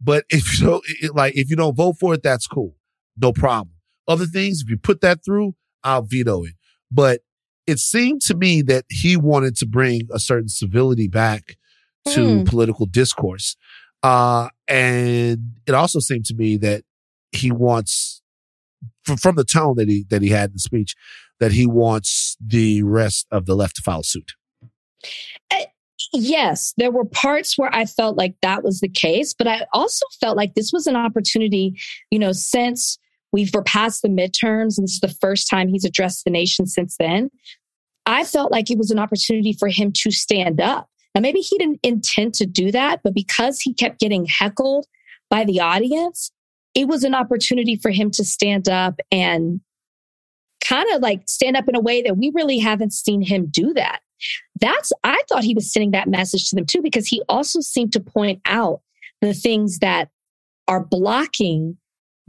But 0.01 0.25
if 0.29 0.59
you 0.59 0.65
don't, 0.67 0.83
it, 1.01 1.15
like, 1.15 1.37
if 1.37 1.49
you 1.49 1.55
don't 1.55 1.75
vote 1.77 1.95
for 1.99 2.13
it, 2.13 2.21
that's 2.21 2.47
cool. 2.47 2.75
No 3.15 3.31
problem. 3.31 3.71
Other 4.09 4.25
things, 4.25 4.61
if 4.61 4.69
you 4.69 4.77
put 4.77 4.99
that 5.01 5.23
through, 5.23 5.55
I'll 5.85 6.01
veto 6.01 6.43
it. 6.43 6.53
But 6.91 7.21
it 7.65 7.79
seemed 7.79 8.21
to 8.23 8.35
me 8.35 8.61
that 8.63 8.83
he 8.89 9.15
wanted 9.15 9.55
to 9.57 9.65
bring 9.65 10.01
a 10.11 10.19
certain 10.19 10.49
civility 10.49 11.07
back 11.07 11.55
to 12.09 12.39
Hmm. 12.39 12.43
political 12.43 12.85
discourse. 12.87 13.55
Uh, 14.03 14.49
and 14.67 15.53
it 15.65 15.73
also 15.73 15.99
seemed 15.99 16.25
to 16.25 16.35
me 16.35 16.57
that 16.57 16.83
he 17.31 17.51
wants, 17.51 18.21
from, 19.03 19.17
from 19.17 19.35
the 19.35 19.43
tone 19.43 19.75
that 19.77 19.87
he, 19.87 20.05
that 20.09 20.21
he 20.21 20.29
had 20.29 20.51
in 20.51 20.53
the 20.53 20.59
speech, 20.59 20.95
that 21.39 21.51
he 21.51 21.67
wants 21.67 22.37
the 22.45 22.83
rest 22.83 23.27
of 23.31 23.45
the 23.45 23.55
left 23.55 23.75
to 23.77 23.81
follow 23.81 24.01
suit. 24.01 24.33
Yes, 26.13 26.73
there 26.77 26.91
were 26.91 27.05
parts 27.05 27.57
where 27.57 27.73
I 27.73 27.85
felt 27.85 28.17
like 28.17 28.35
that 28.41 28.63
was 28.63 28.79
the 28.79 28.87
case, 28.87 29.33
but 29.33 29.47
I 29.47 29.65
also 29.73 30.05
felt 30.21 30.37
like 30.37 30.53
this 30.53 30.71
was 30.71 30.87
an 30.87 30.95
opportunity, 30.95 31.77
you 32.11 32.19
know, 32.19 32.31
since 32.31 32.97
we've 33.33 33.53
were 33.53 33.63
past 33.63 34.01
the 34.01 34.07
midterms 34.07 34.77
and 34.77 34.85
this 34.85 34.93
is 34.93 34.99
the 35.01 35.15
first 35.19 35.49
time 35.49 35.67
he's 35.67 35.85
addressed 35.85 36.23
the 36.23 36.31
nation 36.31 36.65
since 36.65 36.95
then. 36.97 37.29
I 38.05 38.23
felt 38.23 38.51
like 38.51 38.71
it 38.71 38.77
was 38.77 38.89
an 38.89 38.99
opportunity 38.99 39.53
for 39.53 39.67
him 39.67 39.91
to 39.91 40.11
stand 40.11 40.61
up. 40.61 40.89
Now, 41.17 41.21
maybe 41.21 41.39
he 41.39 41.57
didn't 41.57 41.79
intend 41.81 42.35
to 42.35 42.45
do 42.45 42.71
that, 42.71 43.01
but 43.03 43.15
because 43.15 43.59
he 43.59 43.73
kept 43.73 43.99
getting 43.99 44.27
heckled 44.27 44.85
by 45.31 45.45
the 45.45 45.59
audience, 45.59 46.31
it 46.75 46.87
was 46.87 47.03
an 47.03 47.15
opportunity 47.15 47.75
for 47.75 47.89
him 47.89 48.11
to 48.11 48.23
stand 48.23 48.69
up 48.69 48.99
and 49.11 49.59
kind 50.63 50.85
of 50.93 51.01
like 51.01 51.23
stand 51.25 51.57
up 51.57 51.67
in 51.67 51.73
a 51.73 51.79
way 51.79 52.03
that 52.03 52.17
we 52.17 52.31
really 52.35 52.59
haven't 52.59 52.93
seen 52.93 53.23
him 53.23 53.47
do 53.47 53.73
that. 53.73 54.01
That's 54.61 54.93
i 55.03 55.19
thought 55.27 55.43
he 55.43 55.55
was 55.55 55.73
sending 55.73 55.89
that 55.91 56.07
message 56.07 56.49
to 56.49 56.55
them 56.55 56.67
too 56.67 56.83
because 56.83 57.07
he 57.07 57.23
also 57.27 57.61
seemed 57.61 57.93
to 57.93 57.99
point 57.99 58.39
out 58.45 58.81
the 59.21 59.33
things 59.33 59.79
that 59.79 60.09
are 60.67 60.83
blocking 60.83 61.77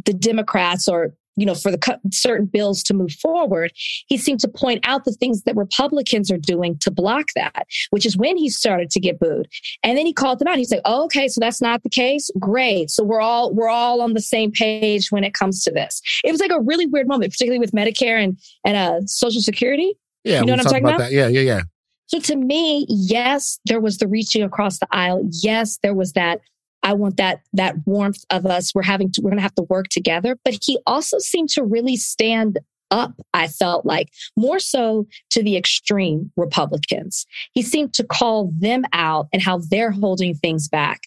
the 0.06 0.14
democrats 0.14 0.88
or 0.88 1.14
you 1.38 1.46
know 1.46 1.54
for 1.54 1.70
the 1.70 2.00
certain 2.12 2.46
bills 2.46 2.82
to 2.82 2.94
move 2.94 3.12
forward 3.12 3.72
he 4.08 4.16
seemed 4.16 4.40
to 4.40 4.48
point 4.48 4.80
out 4.86 5.04
the 5.04 5.12
things 5.12 5.42
that 5.42 5.56
republicans 5.56 6.30
are 6.30 6.38
doing 6.38 6.76
to 6.78 6.90
block 6.90 7.26
that 7.34 7.66
which 7.90 8.04
is 8.04 8.16
when 8.16 8.36
he 8.36 8.48
started 8.48 8.90
to 8.90 9.00
get 9.00 9.18
booed 9.18 9.48
and 9.82 9.96
then 9.96 10.04
he 10.04 10.12
called 10.12 10.38
them 10.38 10.48
out 10.48 10.58
he's 10.58 10.70
like 10.70 10.80
oh, 10.84 11.04
okay 11.04 11.28
so 11.28 11.40
that's 11.40 11.62
not 11.62 11.82
the 11.82 11.88
case 11.90 12.30
great 12.38 12.90
so 12.90 13.02
we're 13.04 13.20
all 13.20 13.54
we're 13.54 13.68
all 13.68 14.00
on 14.00 14.14
the 14.14 14.20
same 14.20 14.50
page 14.50 15.10
when 15.10 15.24
it 15.24 15.34
comes 15.34 15.62
to 15.62 15.70
this 15.70 16.02
it 16.24 16.32
was 16.32 16.40
like 16.40 16.50
a 16.50 16.60
really 16.60 16.86
weird 16.86 17.06
moment 17.08 17.32
particularly 17.32 17.58
with 17.58 17.72
medicare 17.72 18.22
and 18.22 18.38
and 18.64 18.76
uh 18.76 19.00
social 19.06 19.40
security 19.40 19.94
Yeah. 20.24 20.40
You 20.40 20.46
know 20.46 20.52
what 20.54 20.60
I'm 20.60 20.64
talking 20.64 20.84
about 20.84 20.94
about? 20.96 21.10
that. 21.10 21.12
Yeah. 21.12 21.28
Yeah. 21.28 21.40
Yeah. 21.40 21.60
so 22.06 22.18
to 22.20 22.36
me, 22.36 22.86
yes, 22.88 23.58
there 23.66 23.80
was 23.80 23.98
the 23.98 24.08
reaching 24.08 24.42
across 24.42 24.78
the 24.78 24.88
aisle. 24.90 25.22
Yes, 25.30 25.78
there 25.82 25.94
was 25.94 26.12
that. 26.14 26.40
I 26.82 26.94
want 26.94 27.16
that 27.16 27.40
that 27.52 27.76
warmth 27.86 28.24
of 28.30 28.46
us. 28.46 28.74
We're 28.74 28.82
having 28.82 29.10
to. 29.12 29.20
We're 29.20 29.30
going 29.30 29.38
to 29.38 29.42
have 29.42 29.54
to 29.56 29.66
work 29.68 29.88
together. 29.88 30.38
But 30.44 30.58
he 30.62 30.78
also 30.86 31.18
seemed 31.18 31.50
to 31.50 31.64
really 31.64 31.96
stand 31.96 32.58
up, 32.90 33.12
I 33.34 33.48
felt 33.48 33.84
like, 33.84 34.08
more 34.36 34.58
so 34.58 35.06
to 35.30 35.42
the 35.42 35.56
extreme 35.56 36.30
Republicans. 36.36 37.26
He 37.52 37.62
seemed 37.62 37.94
to 37.94 38.04
call 38.04 38.52
them 38.58 38.84
out 38.92 39.28
and 39.32 39.42
how 39.42 39.60
they're 39.70 39.90
holding 39.90 40.34
things 40.34 40.68
back. 40.68 41.02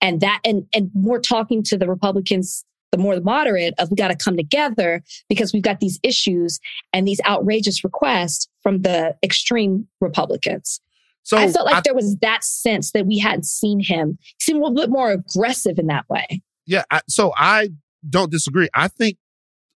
And 0.00 0.20
that, 0.20 0.40
and, 0.44 0.66
and 0.74 0.90
more 0.94 1.20
talking 1.20 1.62
to 1.64 1.76
the 1.76 1.88
Republicans, 1.88 2.64
the 2.90 2.98
more 2.98 3.14
the 3.14 3.20
moderate 3.20 3.74
of 3.78 3.90
we 3.90 3.96
got 3.96 4.08
to 4.08 4.16
come 4.16 4.36
together 4.36 5.02
because 5.28 5.52
we've 5.52 5.62
got 5.62 5.80
these 5.80 6.00
issues 6.02 6.58
and 6.92 7.06
these 7.06 7.20
outrageous 7.26 7.84
requests 7.84 8.48
from 8.62 8.82
the 8.82 9.14
extreme 9.22 9.86
Republicans. 10.00 10.80
So 11.22 11.36
I 11.36 11.48
felt 11.48 11.66
like 11.66 11.76
I, 11.76 11.80
there 11.84 11.94
was 11.94 12.16
that 12.22 12.42
sense 12.42 12.92
that 12.92 13.06
we 13.06 13.18
hadn't 13.18 13.46
seen 13.46 13.80
him 13.80 14.18
seem 14.40 14.56
a 14.56 14.60
little 14.60 14.74
bit 14.74 14.90
more 14.90 15.10
aggressive 15.10 15.78
in 15.78 15.86
that 15.86 16.08
way. 16.08 16.42
Yeah. 16.66 16.84
I, 16.90 17.00
so 17.08 17.32
I 17.36 17.70
don't 18.08 18.30
disagree. 18.30 18.68
I 18.74 18.88
think 18.88 19.18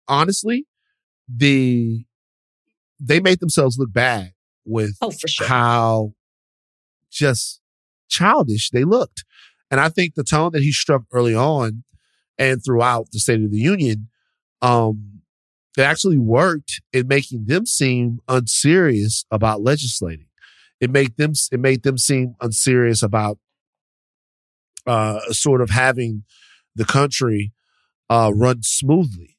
honestly, 0.09 0.67
the 1.29 2.05
they 3.01 3.21
made 3.21 3.41
themselves 3.41 3.79
look 3.79 3.93
bad 3.93 4.33
with 4.65 4.97
oh, 5.03 5.11
for 5.11 5.29
sure. 5.29 5.47
how 5.47 6.15
just 7.11 7.61
childish 8.09 8.71
they 8.71 8.85
looked. 8.85 9.25
And 9.71 9.81
I 9.81 9.89
think 9.89 10.15
the 10.15 10.25
tone 10.25 10.53
that 10.53 10.63
he 10.63 10.73
struck 10.73 11.03
early 11.13 11.35
on 11.35 11.85
and 12.39 12.65
throughout 12.65 13.11
the 13.13 13.19
State 13.19 13.43
of 13.43 13.51
the 13.51 13.59
Union, 13.59 14.09
um, 14.63 15.21
it 15.77 15.83
actually 15.83 16.19
worked 16.19 16.81
in 16.93 17.09
making 17.09 17.47
them 17.47 17.67
seem 17.67 18.21
unserious 18.29 19.25
about 19.31 19.63
legislating. 19.63 20.27
It 20.81 20.91
made 20.91 21.17
them 21.17 21.33
it 21.53 21.61
made 21.61 21.83
them 21.83 21.99
seem 21.99 22.35
unserious 22.41 23.03
about 23.03 23.39
uh, 24.87 25.21
sort 25.31 25.61
of 25.61 25.71
having 25.71 26.25
the 26.75 26.85
country 26.85 27.53
uh, 28.11 28.33
run 28.35 28.63
smoothly. 28.63 29.37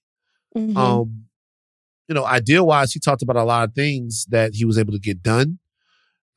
Mm-hmm. 0.56 0.78
Um, 0.78 1.26
you 2.08 2.15
know, 2.15 2.26
ideal 2.26 2.65
wise, 2.67 2.93
he 2.93 3.00
talked 3.00 3.21
about 3.21 3.36
a 3.36 3.43
lot 3.43 3.67
of 3.67 3.74
things 3.74 4.26
that 4.30 4.54
he 4.56 4.65
was 4.65 4.78
able 4.78 4.93
to 4.93 5.00
get 5.00 5.21
done. 5.21 5.60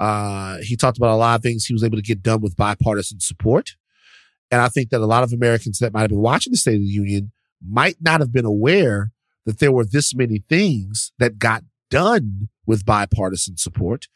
Uh, 0.00 0.58
he 0.62 0.76
talked 0.76 0.96
about 0.96 1.10
a 1.10 1.16
lot 1.16 1.36
of 1.36 1.42
things 1.42 1.64
he 1.64 1.74
was 1.74 1.84
able 1.84 1.96
to 1.96 2.02
get 2.02 2.22
done 2.22 2.40
with 2.40 2.56
bipartisan 2.56 3.20
support. 3.20 3.76
And 4.50 4.60
I 4.60 4.68
think 4.68 4.90
that 4.90 5.00
a 5.00 5.06
lot 5.06 5.24
of 5.24 5.32
Americans 5.32 5.78
that 5.78 5.92
might 5.92 6.02
have 6.02 6.10
been 6.10 6.20
watching 6.20 6.52
the 6.52 6.56
State 6.56 6.76
of 6.76 6.82
the 6.82 6.86
Union 6.86 7.32
might 7.66 7.96
not 8.00 8.20
have 8.20 8.32
been 8.32 8.44
aware 8.44 9.12
that 9.44 9.58
there 9.58 9.72
were 9.72 9.84
this 9.84 10.14
many 10.14 10.42
things 10.48 11.12
that 11.18 11.38
got 11.38 11.64
done 11.90 12.48
with 12.66 12.84
bipartisan 12.84 13.56
support 13.56 14.08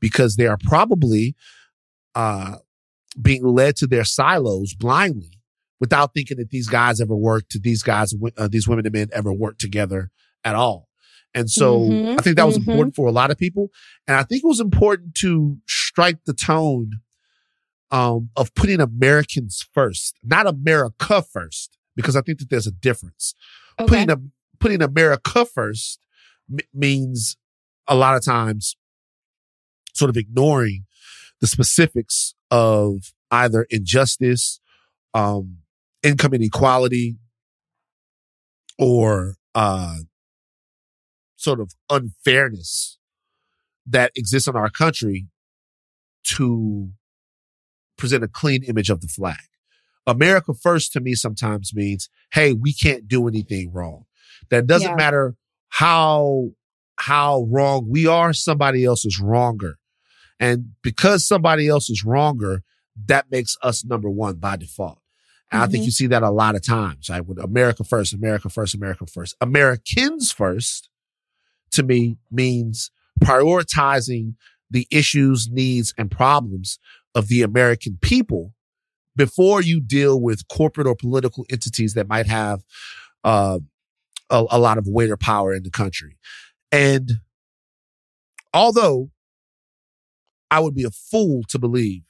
because 0.00 0.36
they 0.36 0.46
are 0.46 0.58
probably 0.62 1.34
uh, 2.14 2.56
being 3.20 3.44
led 3.44 3.76
to 3.76 3.86
their 3.86 4.04
silos 4.04 4.74
blindly 4.74 5.38
without 5.80 6.14
thinking 6.14 6.38
that 6.38 6.50
these 6.50 6.68
guys 6.68 7.00
ever 7.00 7.16
worked, 7.16 7.50
to 7.50 7.58
these 7.58 7.82
guys, 7.82 8.14
uh, 8.36 8.48
these 8.48 8.66
women 8.66 8.86
and 8.86 8.94
men 8.94 9.08
ever 9.12 9.32
worked 9.32 9.60
together 9.60 10.10
at 10.44 10.54
all. 10.54 10.88
And 11.34 11.50
so 11.50 11.80
mm-hmm, 11.80 12.18
I 12.18 12.22
think 12.22 12.36
that 12.36 12.46
was 12.46 12.58
mm-hmm. 12.58 12.70
important 12.70 12.96
for 12.96 13.06
a 13.06 13.12
lot 13.12 13.30
of 13.30 13.36
people. 13.36 13.68
And 14.06 14.16
I 14.16 14.22
think 14.22 14.42
it 14.42 14.46
was 14.46 14.60
important 14.60 15.14
to 15.16 15.58
strike 15.68 16.24
the 16.24 16.32
tone 16.32 16.92
um, 17.90 18.30
of 18.36 18.54
putting 18.54 18.80
Americans 18.80 19.66
first, 19.74 20.18
not 20.24 20.46
America 20.46 21.22
first, 21.22 21.76
because 21.94 22.16
I 22.16 22.22
think 22.22 22.38
that 22.38 22.48
there's 22.48 22.66
a 22.66 22.72
difference. 22.72 23.34
Okay. 23.78 23.88
Putting 23.88 24.10
a, 24.10 24.16
putting 24.58 24.82
America 24.82 25.44
first 25.44 26.00
m- 26.50 26.66
means 26.72 27.36
a 27.86 27.94
lot 27.94 28.16
of 28.16 28.24
times 28.24 28.76
sort 29.96 30.10
of 30.10 30.16
ignoring 30.16 30.84
the 31.40 31.46
specifics 31.46 32.34
of 32.50 33.12
either 33.30 33.66
injustice, 33.70 34.60
um, 35.14 35.58
income 36.02 36.34
inequality, 36.34 37.16
or 38.78 39.36
uh, 39.54 39.96
sort 41.36 41.60
of 41.60 41.72
unfairness 41.90 42.98
that 43.86 44.12
exists 44.16 44.48
in 44.48 44.56
our 44.56 44.70
country 44.70 45.28
to 46.24 46.90
present 47.96 48.24
a 48.24 48.28
clean 48.28 48.62
image 48.64 48.90
of 48.90 49.00
the 49.00 49.08
flag. 49.08 49.36
America 50.06 50.52
first 50.54 50.92
to 50.92 51.00
me 51.00 51.14
sometimes 51.14 51.72
means, 51.74 52.08
hey, 52.32 52.52
we 52.52 52.72
can't 52.72 53.08
do 53.08 53.26
anything 53.26 53.72
wrong. 53.72 54.04
That 54.50 54.66
doesn't 54.66 54.90
yeah. 54.90 54.96
matter 54.96 55.36
how 55.68 56.50
how 56.98 57.46
wrong 57.50 57.86
we 57.88 58.06
are, 58.06 58.32
somebody 58.32 58.84
else 58.84 59.04
is 59.04 59.20
wronger. 59.20 59.74
And 60.38 60.72
because 60.82 61.26
somebody 61.26 61.68
else 61.68 61.88
is 61.88 62.04
wronger, 62.04 62.62
that 63.06 63.30
makes 63.30 63.56
us 63.62 63.84
number 63.84 64.10
one 64.10 64.36
by 64.36 64.56
default. 64.56 64.98
And 65.50 65.58
mm-hmm. 65.60 65.64
I 65.64 65.66
think 65.66 65.80
mm-hmm. 65.82 65.84
you 65.86 65.90
see 65.92 66.06
that 66.08 66.22
a 66.22 66.30
lot 66.30 66.54
of 66.54 66.64
times, 66.64 67.08
right? 67.08 67.24
With 67.24 67.38
America 67.38 67.84
first, 67.84 68.12
America 68.12 68.48
first, 68.48 68.74
America 68.74 69.06
first. 69.06 69.36
Americans 69.40 70.32
first 70.32 70.88
to 71.72 71.82
me 71.82 72.18
means 72.30 72.90
prioritizing 73.22 74.34
the 74.70 74.86
issues, 74.90 75.48
needs, 75.48 75.94
and 75.96 76.10
problems 76.10 76.78
of 77.14 77.28
the 77.28 77.42
American 77.42 77.98
people 78.00 78.52
before 79.14 79.62
you 79.62 79.80
deal 79.80 80.20
with 80.20 80.46
corporate 80.48 80.86
or 80.86 80.94
political 80.94 81.46
entities 81.50 81.94
that 81.94 82.08
might 82.08 82.26
have 82.26 82.62
uh, 83.24 83.58
a, 84.28 84.44
a 84.50 84.58
lot 84.58 84.78
of 84.78 84.86
weight 84.86 85.10
or 85.10 85.16
power 85.16 85.54
in 85.54 85.62
the 85.62 85.70
country. 85.70 86.18
And 86.70 87.12
although 88.52 89.10
I 90.50 90.60
would 90.60 90.74
be 90.74 90.84
a 90.84 90.90
fool 90.90 91.42
to 91.48 91.58
believe 91.58 92.02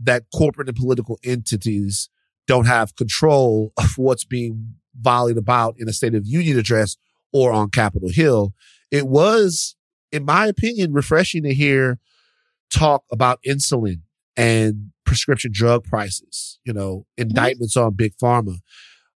that 0.00 0.24
corporate 0.34 0.68
and 0.68 0.76
political 0.76 1.18
entities 1.24 2.08
don't 2.46 2.66
have 2.66 2.96
control 2.96 3.72
of 3.76 3.96
what's 3.96 4.24
being 4.24 4.74
volleyed 5.00 5.36
about 5.36 5.76
in 5.78 5.88
a 5.88 5.92
State 5.92 6.14
of 6.14 6.26
Union 6.26 6.58
address 6.58 6.96
or 7.32 7.52
on 7.52 7.70
Capitol 7.70 8.10
Hill. 8.10 8.52
It 8.90 9.06
was, 9.06 9.76
in 10.10 10.24
my 10.24 10.46
opinion, 10.46 10.92
refreshing 10.92 11.44
to 11.44 11.54
hear 11.54 11.98
talk 12.72 13.04
about 13.10 13.40
insulin 13.46 14.00
and 14.36 14.90
prescription 15.04 15.50
drug 15.52 15.84
prices, 15.84 16.58
you 16.64 16.72
know, 16.72 17.06
indictments 17.16 17.76
on 17.76 17.94
big 17.94 18.14
pharma. 18.16 18.56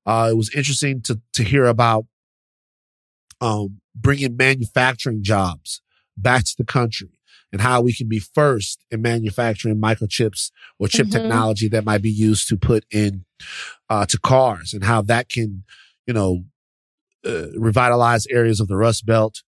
Uh, 0.05 0.29
it 0.31 0.37
was 0.37 0.55
interesting 0.55 1.03
to, 1.03 1.21
to 1.33 1.43
hear 1.43 1.67
about, 1.67 2.07
um, 3.41 3.81
bringing 3.95 4.37
manufacturing 4.37 5.23
jobs 5.23 5.83
back 6.17 6.45
to 6.45 6.55
the 6.57 6.65
country 6.65 7.16
and 7.53 7.61
how 7.61 7.81
we 7.81 7.93
can 7.93 8.09
be 8.09 8.19
first 8.19 8.85
in 8.91 9.03
manufacturing 9.03 9.81
microchips 9.81 10.51
or 10.79 10.89
chip 10.89 11.07
mm-hmm. 11.07 11.23
technology 11.23 11.69
that 11.69 11.85
might 11.85 12.03
be 12.03 12.11
used 12.11 12.49
to 12.49 12.57
put 12.57 12.85
in 12.91 13.25
uh, 13.89 14.05
to 14.07 14.19
cars 14.19 14.75
and 14.75 14.85
how 14.85 15.01
that 15.03 15.29
can, 15.29 15.65
you 16.07 16.15
know, 16.15 16.45
uh, 17.27 17.47
revitalize 17.57 18.27
areas 18.29 18.61
of 18.61 18.69
the 18.69 18.77
Rust 18.77 19.07
Belt, 19.07 19.43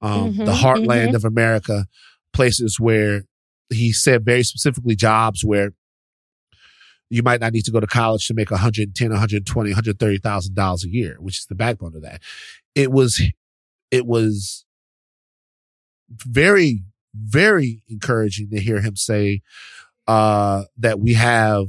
um, 0.00 0.32
mm-hmm. 0.32 0.44
the 0.44 0.52
heartland 0.52 1.08
mm-hmm. 1.08 1.16
of 1.16 1.24
America, 1.24 1.86
places 2.32 2.78
where 2.78 3.22
he 3.70 3.92
said 3.92 4.24
very 4.24 4.42
specifically 4.42 4.94
jobs 4.94 5.44
where 5.44 5.72
you 7.08 7.22
might 7.22 7.40
not 7.40 7.52
need 7.52 7.64
to 7.64 7.70
go 7.70 7.80
to 7.80 7.86
college 7.86 8.26
to 8.26 8.34
make 8.34 8.50
110, 8.50 9.10
120, 9.10 9.70
130,000 9.70 10.54
dollars 10.54 10.84
a 10.84 10.88
year, 10.88 11.16
which 11.20 11.38
is 11.38 11.46
the 11.46 11.54
backbone 11.54 11.94
of 11.94 12.02
that. 12.02 12.20
It 12.74 12.90
was, 12.90 13.22
it 13.90 14.06
was 14.06 14.64
very 16.10 16.82
very 17.16 17.82
encouraging 17.88 18.50
to 18.50 18.60
hear 18.60 18.80
him 18.80 18.96
say 18.96 19.42
uh, 20.06 20.64
that 20.76 21.00
we 21.00 21.14
have 21.14 21.66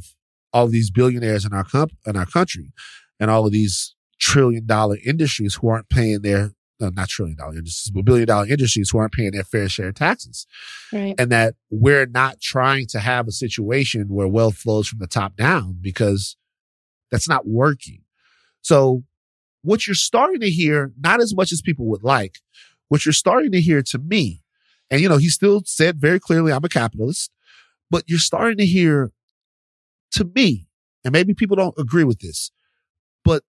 all 0.53 0.67
these 0.67 0.91
billionaires 0.91 1.45
in 1.45 1.53
our 1.53 1.63
comp- 1.63 1.97
in 2.05 2.15
our 2.15 2.25
country 2.25 2.71
and 3.19 3.29
all 3.29 3.45
of 3.45 3.51
these 3.51 3.95
trillion 4.19 4.65
dollar 4.65 4.97
industries 5.05 5.55
who 5.55 5.69
aren't 5.69 5.89
paying 5.89 6.21
their 6.21 6.51
no, 6.79 6.89
not 6.89 7.09
trillion 7.09 7.37
dollar 7.37 7.55
industries, 7.55 7.91
but 7.91 8.05
billion 8.05 8.27
dollar 8.27 8.47
industries 8.47 8.89
who 8.89 8.99
aren't 8.99 9.13
paying 9.13 9.31
their 9.31 9.43
fair 9.43 9.67
share 9.67 9.89
of 9.89 9.95
taxes. 9.95 10.45
Right. 10.93 11.15
And 11.17 11.31
that 11.31 11.55
we're 11.69 12.05
not 12.05 12.39
trying 12.39 12.87
to 12.87 12.99
have 12.99 13.27
a 13.27 13.31
situation 13.31 14.07
where 14.09 14.27
wealth 14.27 14.57
flows 14.57 14.87
from 14.87 14.99
the 14.99 15.07
top 15.07 15.35
down 15.35 15.77
because 15.81 16.37
that's 17.11 17.27
not 17.27 17.47
working. 17.47 18.01
So 18.61 19.03
what 19.63 19.87
you're 19.87 19.95
starting 19.95 20.39
to 20.41 20.49
hear, 20.49 20.91
not 20.99 21.21
as 21.21 21.35
much 21.35 21.51
as 21.51 21.61
people 21.61 21.85
would 21.87 22.03
like, 22.03 22.35
what 22.89 23.05
you're 23.05 23.13
starting 23.13 23.51
to 23.51 23.61
hear 23.61 23.81
to 23.81 23.97
me 23.97 24.43
and, 24.89 25.01
you 25.01 25.09
know, 25.09 25.17
he 25.17 25.29
still 25.29 25.61
said 25.65 25.99
very 25.99 26.19
clearly, 26.19 26.51
I'm 26.51 26.63
a 26.63 26.69
capitalist, 26.69 27.31
but 27.89 28.03
you're 28.07 28.19
starting 28.19 28.57
to 28.57 28.65
hear 28.65 29.11
to 30.11 30.25
me, 30.35 30.67
and 31.03 31.11
maybe 31.11 31.33
people 31.33 31.55
don't 31.55 31.77
agree 31.77 32.03
with 32.03 32.19
this, 32.19 32.51
but 33.23 33.43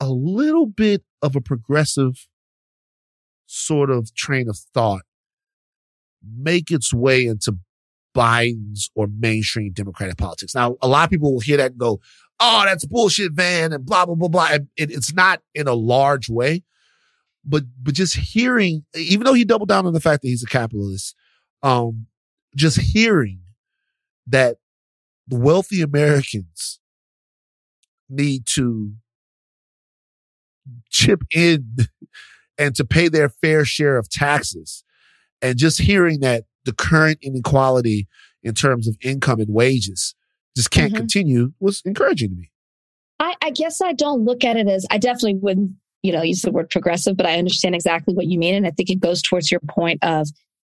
a 0.00 0.08
little 0.08 0.66
bit 0.66 1.02
of 1.22 1.36
a 1.36 1.40
progressive 1.40 2.26
sort 3.46 3.90
of 3.90 4.14
train 4.14 4.48
of 4.48 4.58
thought 4.72 5.02
make 6.26 6.70
its 6.70 6.92
way 6.92 7.24
into 7.24 7.58
Biden's 8.16 8.90
or 8.94 9.06
mainstream 9.06 9.72
Democratic 9.72 10.16
politics. 10.16 10.54
Now, 10.54 10.76
a 10.80 10.88
lot 10.88 11.04
of 11.04 11.10
people 11.10 11.32
will 11.32 11.40
hear 11.40 11.56
that 11.58 11.72
and 11.72 11.78
go, 11.78 12.00
oh, 12.40 12.62
that's 12.64 12.86
bullshit, 12.86 13.32
Van, 13.32 13.72
and 13.72 13.84
blah, 13.84 14.06
blah, 14.06 14.14
blah, 14.14 14.28
blah. 14.28 14.48
And 14.52 14.68
it, 14.76 14.90
it's 14.90 15.12
not 15.12 15.40
in 15.54 15.68
a 15.68 15.74
large 15.74 16.28
way, 16.28 16.62
but 17.44 17.64
but 17.82 17.94
just 17.94 18.16
hearing, 18.16 18.84
even 18.94 19.24
though 19.24 19.34
he 19.34 19.44
doubled 19.44 19.68
down 19.68 19.86
on 19.86 19.92
the 19.92 20.00
fact 20.00 20.22
that 20.22 20.28
he's 20.28 20.42
a 20.42 20.46
capitalist, 20.46 21.14
um, 21.62 22.06
just 22.56 22.78
hearing 22.80 23.40
that 24.26 24.56
the 25.28 25.38
wealthy 25.38 25.80
Americans 25.82 26.80
need 28.08 28.46
to 28.46 28.92
chip 30.90 31.22
in 31.34 31.76
and 32.58 32.74
to 32.76 32.84
pay 32.84 33.08
their 33.08 33.28
fair 33.28 33.64
share 33.64 33.96
of 33.98 34.08
taxes. 34.08 34.84
And 35.42 35.58
just 35.58 35.80
hearing 35.80 36.20
that 36.20 36.44
the 36.64 36.72
current 36.72 37.18
inequality 37.20 38.08
in 38.42 38.54
terms 38.54 38.88
of 38.88 38.96
income 39.02 39.40
and 39.40 39.52
wages 39.52 40.14
just 40.56 40.70
can't 40.70 40.92
Mhm. 40.92 40.96
continue 40.96 41.52
was 41.60 41.82
encouraging 41.84 42.30
to 42.30 42.36
me. 42.36 42.50
I, 43.20 43.34
I 43.42 43.50
guess 43.50 43.80
I 43.82 43.92
don't 43.92 44.24
look 44.24 44.44
at 44.44 44.56
it 44.56 44.68
as 44.68 44.86
I 44.90 44.98
definitely 44.98 45.34
wouldn't, 45.34 45.72
you 46.04 46.12
know, 46.12 46.22
use 46.22 46.42
the 46.42 46.52
word 46.52 46.68
progressive, 46.68 47.16
but 47.16 47.26
I 47.26 47.38
understand 47.38 47.74
exactly 47.74 48.14
what 48.14 48.26
you 48.26 48.38
mean. 48.38 48.54
And 48.54 48.66
I 48.66 48.70
think 48.70 48.90
it 48.90 49.00
goes 49.00 49.22
towards 49.22 49.50
your 49.50 49.60
point 49.68 50.04
of 50.04 50.28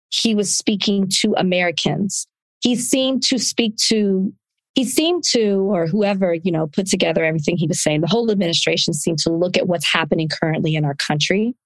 he 0.08 0.34
was 0.34 0.56
speaking 0.56 1.06
to 1.20 1.34
Americans. 1.36 2.26
He 2.60 2.74
seemed 2.74 3.22
to 3.24 3.38
speak 3.38 3.76
to 3.88 4.32
he 4.74 4.84
seemed 4.84 5.24
to, 5.32 5.68
or 5.72 5.88
whoever, 5.88 6.34
you 6.34 6.52
know, 6.52 6.68
put 6.68 6.86
together 6.86 7.24
everything 7.24 7.56
he 7.56 7.66
was 7.66 7.82
saying, 7.82 8.00
the 8.00 8.06
whole 8.06 8.30
administration 8.30 8.94
seemed 8.94 9.18
to 9.18 9.32
look 9.32 9.56
at 9.56 9.66
what's 9.66 9.92
happening 9.92 10.28
currently 10.28 10.76
in 10.76 10.84
our 10.84 10.94
country 10.94 11.56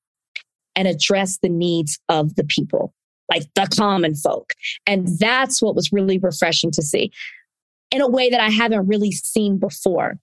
and 0.74 0.88
address 0.88 1.38
the 1.42 1.50
needs 1.50 1.98
of 2.08 2.34
the 2.36 2.44
people, 2.44 2.94
like 3.30 3.42
the 3.54 3.68
common 3.76 4.14
folk. 4.14 4.54
And 4.86 5.08
that's 5.18 5.60
what 5.60 5.76
was 5.76 5.92
really 5.92 6.18
refreshing 6.18 6.70
to 6.70 6.82
see 6.82 7.12
in 7.90 8.00
a 8.00 8.08
way 8.08 8.30
that 8.30 8.40
I 8.40 8.48
haven't 8.48 8.88
really 8.88 9.12
seen 9.12 9.58
before. 9.58 10.18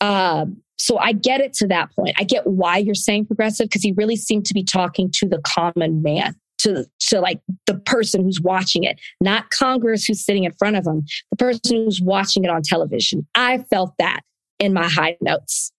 Um, 0.00 0.62
so 0.78 0.98
I 0.98 1.12
get 1.12 1.40
it 1.40 1.52
to 1.54 1.66
that 1.68 1.94
point. 1.94 2.16
I 2.18 2.24
get 2.24 2.46
why 2.46 2.78
you're 2.78 2.94
saying 2.94 3.26
progressive 3.26 3.68
because 3.68 3.82
he 3.82 3.92
really 3.92 4.16
seemed 4.16 4.46
to 4.46 4.54
be 4.54 4.64
talking 4.64 5.10
to 5.16 5.28
the 5.28 5.40
common 5.42 6.02
man, 6.02 6.34
to 6.60 6.86
to 7.08 7.20
like 7.20 7.40
the 7.66 7.74
person 7.74 8.22
who's 8.22 8.40
watching 8.40 8.84
it, 8.84 8.98
not 9.20 9.50
Congress 9.50 10.04
who's 10.04 10.24
sitting 10.24 10.44
in 10.44 10.52
front 10.52 10.76
of 10.76 10.86
him, 10.86 11.04
the 11.30 11.36
person 11.36 11.84
who's 11.84 12.00
watching 12.00 12.44
it 12.44 12.50
on 12.50 12.62
television. 12.62 13.26
I 13.34 13.58
felt 13.58 13.92
that 13.98 14.20
in 14.58 14.72
my 14.72 14.88
high 14.88 15.16
notes. 15.20 15.72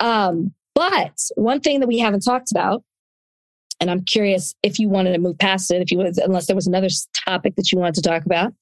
Um, 0.00 0.52
but 0.74 1.18
one 1.36 1.60
thing 1.60 1.80
that 1.80 1.86
we 1.86 1.98
haven't 1.98 2.20
talked 2.20 2.50
about, 2.50 2.82
and 3.80 3.90
I'm 3.90 4.02
curious 4.02 4.54
if 4.62 4.78
you 4.78 4.88
wanted 4.88 5.12
to 5.12 5.18
move 5.18 5.38
past 5.38 5.70
it, 5.70 5.80
if 5.80 5.90
you 5.90 5.98
was, 5.98 6.18
unless 6.18 6.46
there 6.46 6.56
was 6.56 6.66
another 6.66 6.88
topic 7.24 7.56
that 7.56 7.70
you 7.72 7.78
wanted 7.78 7.94
to 7.94 8.02
talk 8.02 8.26
about 8.26 8.52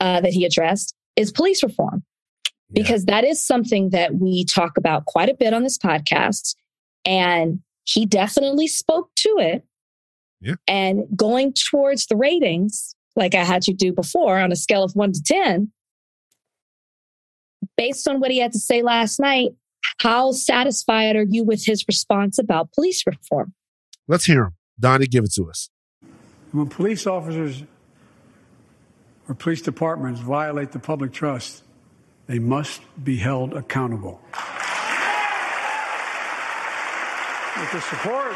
uh, 0.00 0.20
that 0.20 0.32
he 0.32 0.44
addressed, 0.44 0.94
is 1.16 1.32
police 1.32 1.62
reform. 1.62 2.02
Because 2.74 3.04
that 3.06 3.24
is 3.24 3.44
something 3.44 3.90
that 3.90 4.16
we 4.16 4.44
talk 4.44 4.76
about 4.76 5.06
quite 5.06 5.28
a 5.28 5.34
bit 5.34 5.54
on 5.54 5.62
this 5.62 5.78
podcast. 5.78 6.54
And 7.04 7.60
he 7.84 8.06
definitely 8.06 8.66
spoke 8.66 9.10
to 9.16 9.36
it. 9.38 9.64
Yeah. 10.40 10.54
And 10.66 11.04
going 11.16 11.54
towards 11.54 12.06
the 12.06 12.16
ratings, 12.16 12.94
like 13.16 13.34
I 13.34 13.44
had 13.44 13.66
you 13.66 13.74
do 13.74 13.92
before 13.92 14.38
on 14.38 14.52
a 14.52 14.56
scale 14.56 14.82
of 14.82 14.92
one 14.94 15.12
to 15.12 15.22
10, 15.22 15.70
based 17.76 18.06
on 18.08 18.20
what 18.20 18.30
he 18.30 18.38
had 18.38 18.52
to 18.52 18.58
say 18.58 18.82
last 18.82 19.20
night, 19.20 19.52
how 20.00 20.32
satisfied 20.32 21.16
are 21.16 21.26
you 21.28 21.44
with 21.44 21.64
his 21.64 21.84
response 21.88 22.38
about 22.38 22.72
police 22.72 23.04
reform? 23.06 23.54
Let's 24.08 24.24
hear 24.24 24.44
him. 24.44 24.54
Donnie, 24.78 25.06
give 25.06 25.24
it 25.24 25.32
to 25.34 25.48
us. 25.48 25.70
When 26.52 26.68
police 26.68 27.06
officers 27.06 27.62
or 29.28 29.34
police 29.34 29.62
departments 29.62 30.20
violate 30.20 30.72
the 30.72 30.78
public 30.78 31.12
trust, 31.12 31.63
they 32.26 32.38
must 32.38 32.80
be 33.02 33.16
held 33.16 33.54
accountable. 33.54 34.20
With 37.58 37.70
the 37.70 37.80
support, 37.80 38.34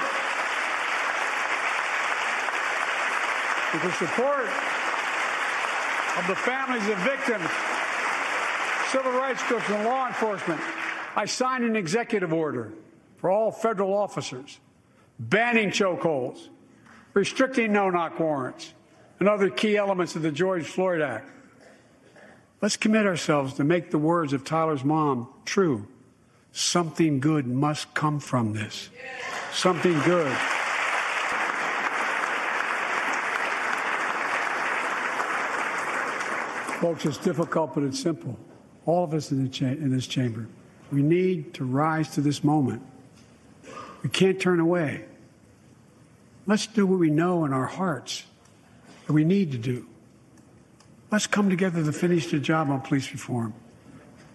with 3.73 3.83
the 3.83 3.93
support 3.93 4.49
of 6.19 6.27
the 6.29 6.37
families 6.37 6.89
of 6.89 6.99
victims, 6.99 7.49
civil 8.91 9.13
rights 9.13 9.43
groups, 9.49 9.69
and 9.69 9.85
law 9.85 10.07
enforcement, 10.07 10.61
I 11.17 11.25
signed 11.25 11.65
an 11.65 11.77
executive 11.77 12.33
order 12.33 12.73
for 13.17 13.31
all 13.31 13.51
federal 13.51 13.95
officers 13.95 14.61
banning 15.19 15.71
chokeholds, 15.71 16.49
restricting 17.13 17.73
no 17.73 17.91
knock 17.91 18.21
warrants, 18.21 18.73
and 19.19 19.29
other 19.29 19.51
key 19.51 19.77
elements 19.77 20.15
of 20.15 20.23
the 20.23 20.31
George 20.31 20.65
Floyd 20.65 21.01
Act. 21.01 21.29
Let's 22.61 22.77
commit 22.77 23.07
ourselves 23.07 23.55
to 23.55 23.65
make 23.65 23.91
the 23.91 23.99
words 23.99 24.33
of 24.33 24.45
Tyler's 24.45 24.85
mom 24.85 25.29
true. 25.45 25.87
Something 26.53 27.21
good 27.21 27.47
must 27.47 27.95
come 27.95 28.19
from 28.19 28.53
this. 28.53 28.91
Something 29.53 29.99
good. 30.01 30.37
Folks, 36.81 37.07
it's 37.07 37.19
difficult, 37.19 37.75
but 37.75 37.85
it's 37.85 38.01
simple. 38.01 38.39
All 38.87 39.05
of 39.05 39.15
us 39.15 39.31
in, 39.31 39.51
cha- 39.51 39.67
in 39.67 39.91
this 39.91 40.07
chamber, 40.07 40.49
we 40.91 41.03
need 41.03 41.55
to 41.55 41.65
rise 41.65 42.11
to 42.11 42.21
this 42.21 42.43
moment. 42.43 42.83
We 44.03 44.09
can't 44.09 44.41
turn 44.41 44.61
away. 44.61 45.05
Let's 46.47 46.67
do 46.67 46.87
what 46.87 46.99
we 46.99 47.11
know 47.11 47.45
in 47.45 47.53
our 47.53 47.67
hearts 47.67 48.25
that 49.07 49.13
we 49.13 49.25
need 49.25 49.53
to 49.53 49.59
do. 49.59 49.87
Let's 51.11 51.27
come 51.27 51.49
together 51.49 51.83
to 51.85 51.93
finish 51.93 52.31
the 52.31 52.39
job 52.39 52.71
on 52.71 52.81
police 52.83 53.11
reform. 53.13 53.55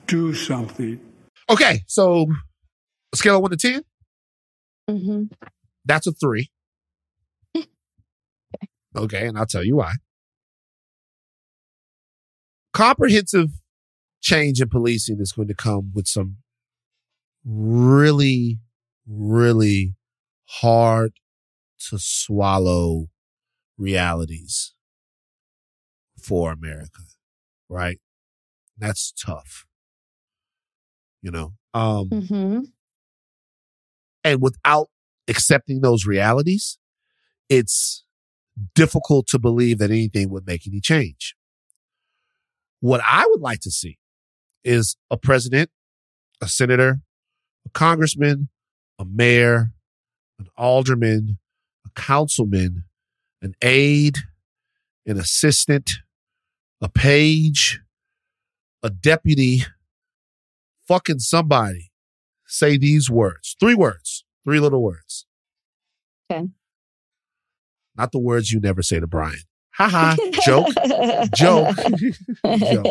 Do 0.08 0.34
something. 0.34 1.00
Okay, 1.50 1.84
so 1.88 2.26
a 3.14 3.18
scale 3.18 3.36
of 3.36 3.42
one 3.42 3.52
to 3.52 3.58
10, 3.58 3.84
Mm-hmm. 4.90 5.24
that's 5.86 6.08
a 6.08 6.12
three. 6.12 6.50
Okay, 8.96 9.26
and 9.28 9.38
I'll 9.38 9.46
tell 9.48 9.64
you 9.64 9.78
why. 9.78 9.94
Comprehensive 12.74 13.50
change 14.22 14.62
in 14.62 14.70
policing 14.70 15.20
is 15.20 15.32
going 15.32 15.48
to 15.48 15.56
come 15.56 15.92
with 15.96 16.08
some 16.08 16.38
really, 17.46 18.60
really 19.08 19.96
hard 20.46 21.14
to 21.90 21.98
swallow 22.00 23.08
realities 23.78 24.74
for 26.24 26.52
America, 26.52 27.02
right? 27.70 28.00
That's 28.78 29.12
tough. 29.12 29.66
You 31.22 31.32
know, 31.32 31.54
um, 31.74 32.10
Mm-hmm. 32.10 32.60
and 34.24 34.42
without 34.42 34.88
accepting 35.28 35.82
those 35.82 36.06
realities, 36.06 36.78
it's 37.50 38.04
difficult 38.76 39.28
to 39.28 39.40
believe 39.40 39.80
that 39.80 39.90
anything 39.90 40.30
would 40.30 40.46
make 40.46 40.68
any 40.68 40.80
change. 40.82 41.36
What 42.80 43.02
I 43.06 43.26
would 43.28 43.40
like 43.42 43.60
to 43.62 43.72
see 43.72 43.98
is 44.64 44.98
a 45.10 45.18
president, 45.18 45.70
a 46.42 46.48
senator, 46.48 47.00
a 47.66 47.70
congressman, 47.70 48.50
a 49.00 49.06
mayor, 49.06 49.72
an 50.40 50.48
alderman, 50.58 51.40
a 51.86 51.90
councilman, 52.00 52.84
an 53.42 53.54
aide, 53.62 54.18
an 55.06 55.18
assistant, 55.18 55.92
a 56.84 56.90
page, 56.90 57.80
a 58.84 58.90
deputy, 58.90 59.64
fucking 60.86 61.20
somebody 61.20 61.92
say 62.46 62.78
these 62.78 63.10
words. 63.10 63.56
Three 63.60 63.74
words. 63.74 64.26
Three 64.44 64.60
little 64.60 64.84
words. 64.84 65.26
Okay. 66.30 66.50
Not 67.96 68.12
the 68.12 68.20
words 68.20 68.52
you 68.52 68.60
never 68.60 68.84
say 68.84 69.00
to 69.00 69.08
Brian. 69.08 69.40
Ha 69.76 69.88
ha. 69.88 70.16
Joke. 70.44 70.68
Joke. 71.36 71.78
Joke. 72.60 72.86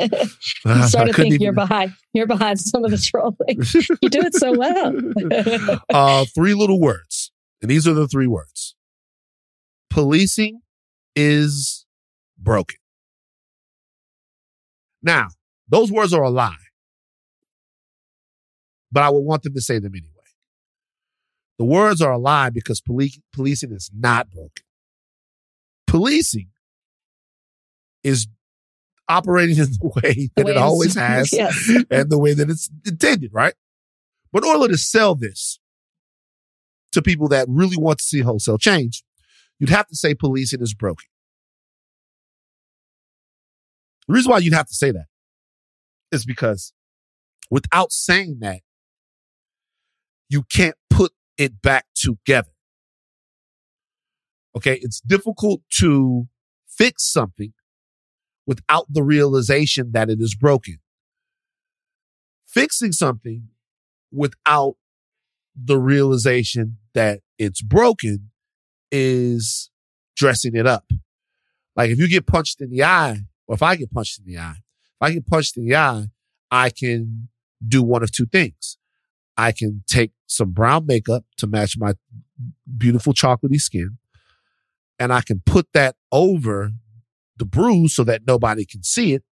I'm 0.64 0.88
starting 0.88 1.14
to 1.14 1.22
think 1.22 1.40
you're 1.40 1.52
behind. 1.52 1.92
You're 2.14 2.26
behind 2.26 2.58
some 2.60 2.84
of 2.84 2.90
the 2.90 2.98
trolling. 2.98 3.36
You 4.00 4.08
do 4.08 4.20
it 4.22 4.34
so 4.34 4.56
well. 4.56 5.78
uh, 5.92 6.24
three 6.34 6.54
little 6.54 6.80
words. 6.80 7.30
And 7.60 7.70
these 7.70 7.86
are 7.86 7.92
the 7.92 8.08
three 8.08 8.26
words. 8.26 8.74
Policing 9.90 10.62
is 11.14 11.84
broken. 12.38 12.78
Now, 15.02 15.28
those 15.68 15.90
words 15.90 16.12
are 16.12 16.22
a 16.22 16.30
lie. 16.30 16.56
But 18.90 19.02
I 19.04 19.10
would 19.10 19.20
want 19.20 19.42
them 19.42 19.54
to 19.54 19.60
say 19.60 19.78
them 19.78 19.92
anyway. 19.94 20.08
The 21.58 21.64
words 21.64 22.00
are 22.02 22.12
a 22.12 22.18
lie 22.18 22.50
because 22.50 22.80
poli- 22.80 23.22
policing 23.32 23.72
is 23.72 23.90
not 23.96 24.30
broken. 24.30 24.64
Policing 25.86 26.48
is 28.02 28.26
operating 29.08 29.56
in 29.58 29.64
the 29.64 29.90
way 30.02 30.30
that 30.36 30.42
The 30.42 30.44
way 30.44 30.50
it 30.52 30.56
always 30.56 30.94
has 30.96 31.32
Yes. 31.32 31.70
and 31.90 32.10
the 32.10 32.18
way 32.18 32.34
that 32.34 32.50
it's 32.50 32.68
intended, 32.86 33.30
right? 33.32 33.54
But 34.32 34.44
in 34.44 34.50
order 34.50 34.72
to 34.72 34.78
sell 34.78 35.14
this 35.14 35.58
to 36.92 37.02
people 37.02 37.28
that 37.28 37.46
really 37.48 37.76
want 37.76 37.98
to 37.98 38.04
see 38.04 38.20
wholesale 38.20 38.58
change, 38.58 39.02
you'd 39.58 39.70
have 39.70 39.86
to 39.88 39.96
say 39.96 40.14
policing 40.14 40.60
is 40.62 40.74
broken. 40.74 41.06
The 44.08 44.14
reason 44.14 44.30
why 44.30 44.38
you'd 44.38 44.54
have 44.54 44.68
to 44.68 44.74
say 44.74 44.90
that 44.90 45.06
is 46.10 46.24
because 46.24 46.72
without 47.50 47.92
saying 47.92 48.38
that, 48.40 48.60
you 50.28 50.42
can't 50.44 50.76
put 50.88 51.12
it 51.36 51.60
back 51.60 51.86
together. 51.94 52.52
Okay. 54.56 54.78
It's 54.82 55.00
difficult 55.00 55.62
to 55.78 56.28
fix 56.66 57.04
something 57.04 57.52
without 58.46 58.86
the 58.90 59.02
realization 59.02 59.92
that 59.92 60.10
it 60.10 60.20
is 60.20 60.34
broken. 60.34 60.78
Fixing 62.46 62.92
something 62.92 63.48
without 64.10 64.76
the 65.54 65.78
realization 65.78 66.78
that 66.94 67.20
it's 67.38 67.62
broken 67.62 68.30
is 68.90 69.70
dressing 70.16 70.54
it 70.54 70.66
up. 70.66 70.90
Like 71.76 71.90
if 71.90 71.98
you 71.98 72.08
get 72.08 72.26
punched 72.26 72.60
in 72.60 72.70
the 72.70 72.84
eye, 72.84 73.20
or 73.46 73.54
if 73.54 73.62
I 73.62 73.76
get 73.76 73.90
punched 73.92 74.18
in 74.18 74.24
the 74.26 74.38
eye, 74.38 74.56
if 74.58 75.00
I 75.00 75.12
get 75.12 75.26
punched 75.26 75.56
in 75.56 75.66
the 75.66 75.76
eye, 75.76 76.06
I 76.50 76.70
can 76.70 77.28
do 77.66 77.82
one 77.82 78.02
of 78.02 78.12
two 78.12 78.26
things. 78.26 78.76
I 79.36 79.52
can 79.52 79.82
take 79.86 80.12
some 80.26 80.50
brown 80.50 80.86
makeup 80.86 81.24
to 81.38 81.46
match 81.46 81.76
my 81.78 81.94
beautiful 82.76 83.12
chocolatey 83.14 83.60
skin, 83.60 83.98
and 84.98 85.12
I 85.12 85.22
can 85.22 85.40
put 85.44 85.68
that 85.72 85.96
over 86.10 86.72
the 87.36 87.44
bruise 87.46 87.94
so 87.94 88.04
that 88.04 88.26
nobody 88.26 88.64
can 88.64 88.82
see 88.82 89.14
it. 89.14 89.24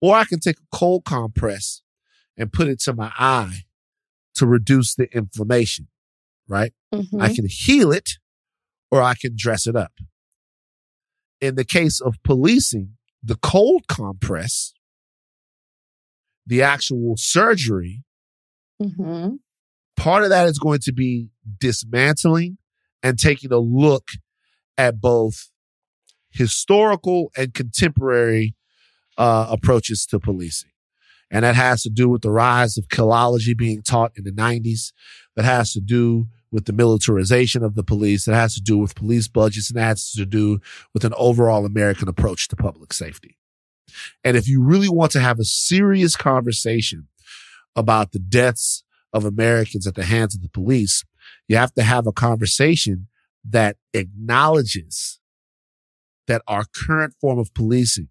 Or 0.00 0.14
I 0.14 0.24
can 0.24 0.38
take 0.40 0.58
a 0.58 0.76
cold 0.76 1.04
compress 1.04 1.82
and 2.36 2.52
put 2.52 2.68
it 2.68 2.80
to 2.82 2.92
my 2.92 3.12
eye 3.18 3.62
to 4.34 4.46
reduce 4.46 4.94
the 4.94 5.08
inflammation, 5.16 5.88
right? 6.46 6.72
Mhm. 6.94 7.20
I 7.20 7.34
can 7.34 7.46
heal 7.48 7.90
it 7.90 8.18
or 8.90 9.02
I 9.02 9.14
can 9.14 9.34
dress 9.36 9.66
it 9.66 9.74
up. 9.74 9.92
In 11.40 11.54
the 11.56 11.64
case 11.64 12.00
of 12.00 12.22
policing, 12.22 12.96
the 13.22 13.36
cold 13.36 13.88
compress, 13.88 14.72
the 16.46 16.62
actual 16.62 17.14
surgery, 17.16 18.04
Mhm. 18.80 19.40
part 19.96 20.22
of 20.22 20.30
that 20.30 20.48
is 20.48 20.58
going 20.58 20.78
to 20.80 20.92
be 20.92 21.30
dismantling 21.58 22.58
and 23.02 23.18
taking 23.18 23.52
a 23.52 23.58
look 23.58 24.08
at 24.76 25.00
both 25.00 25.50
historical 26.30 27.30
and 27.36 27.54
contemporary 27.54 28.54
uh, 29.16 29.48
approaches 29.50 30.06
to 30.06 30.20
policing. 30.20 30.70
And 31.28 31.44
that 31.44 31.56
has 31.56 31.82
to 31.82 31.90
do 31.90 32.08
with 32.08 32.22
the 32.22 32.30
rise 32.30 32.78
of 32.78 32.86
killology 32.86 33.56
being 33.56 33.82
taught 33.82 34.12
in 34.16 34.22
the 34.22 34.30
90s. 34.30 34.92
That 35.34 35.44
has 35.44 35.72
to 35.72 35.80
do 35.80 36.28
with 36.50 36.64
the 36.64 36.72
militarization 36.72 37.62
of 37.62 37.74
the 37.74 37.82
police. 37.82 38.26
It 38.26 38.34
has 38.34 38.54
to 38.54 38.60
do 38.60 38.78
with 38.78 38.94
police 38.94 39.28
budgets 39.28 39.70
and 39.70 39.78
it 39.78 39.82
has 39.82 40.10
to 40.12 40.26
do 40.26 40.60
with 40.94 41.04
an 41.04 41.14
overall 41.16 41.66
American 41.66 42.08
approach 42.08 42.48
to 42.48 42.56
public 42.56 42.92
safety. 42.92 43.36
And 44.24 44.36
if 44.36 44.48
you 44.48 44.62
really 44.62 44.88
want 44.88 45.12
to 45.12 45.20
have 45.20 45.38
a 45.38 45.44
serious 45.44 46.16
conversation 46.16 47.08
about 47.74 48.12
the 48.12 48.18
deaths 48.18 48.84
of 49.12 49.24
Americans 49.24 49.86
at 49.86 49.94
the 49.94 50.04
hands 50.04 50.34
of 50.34 50.42
the 50.42 50.48
police, 50.48 51.04
you 51.48 51.56
have 51.56 51.72
to 51.74 51.82
have 51.82 52.06
a 52.06 52.12
conversation 52.12 53.08
that 53.44 53.76
acknowledges 53.94 55.20
that 56.26 56.42
our 56.46 56.64
current 56.74 57.14
form 57.20 57.38
of 57.38 57.54
policing 57.54 58.08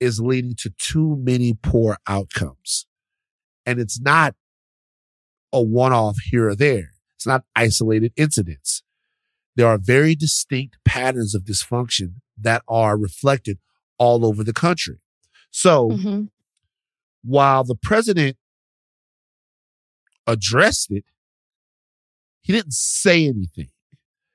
is 0.00 0.20
leading 0.20 0.54
to 0.56 0.70
too 0.70 1.16
many 1.20 1.54
poor 1.54 1.96
outcomes. 2.08 2.86
And 3.64 3.78
it's 3.78 4.00
not 4.00 4.34
a 5.52 5.62
one 5.62 5.92
off 5.92 6.16
here 6.30 6.48
or 6.48 6.56
there. 6.56 6.91
It's 7.22 7.26
not 7.28 7.44
isolated 7.54 8.12
incidents. 8.16 8.82
There 9.54 9.68
are 9.68 9.78
very 9.78 10.16
distinct 10.16 10.78
patterns 10.84 11.36
of 11.36 11.44
dysfunction 11.44 12.14
that 12.36 12.64
are 12.66 12.98
reflected 12.98 13.60
all 13.96 14.26
over 14.26 14.42
the 14.42 14.52
country. 14.52 14.98
So 15.52 15.90
Mhm. 15.90 16.30
while 17.22 17.62
the 17.62 17.76
president 17.76 18.38
addressed 20.26 20.90
it, 20.90 21.04
he 22.40 22.52
didn't 22.52 22.74
say 22.74 23.28
anything. 23.28 23.70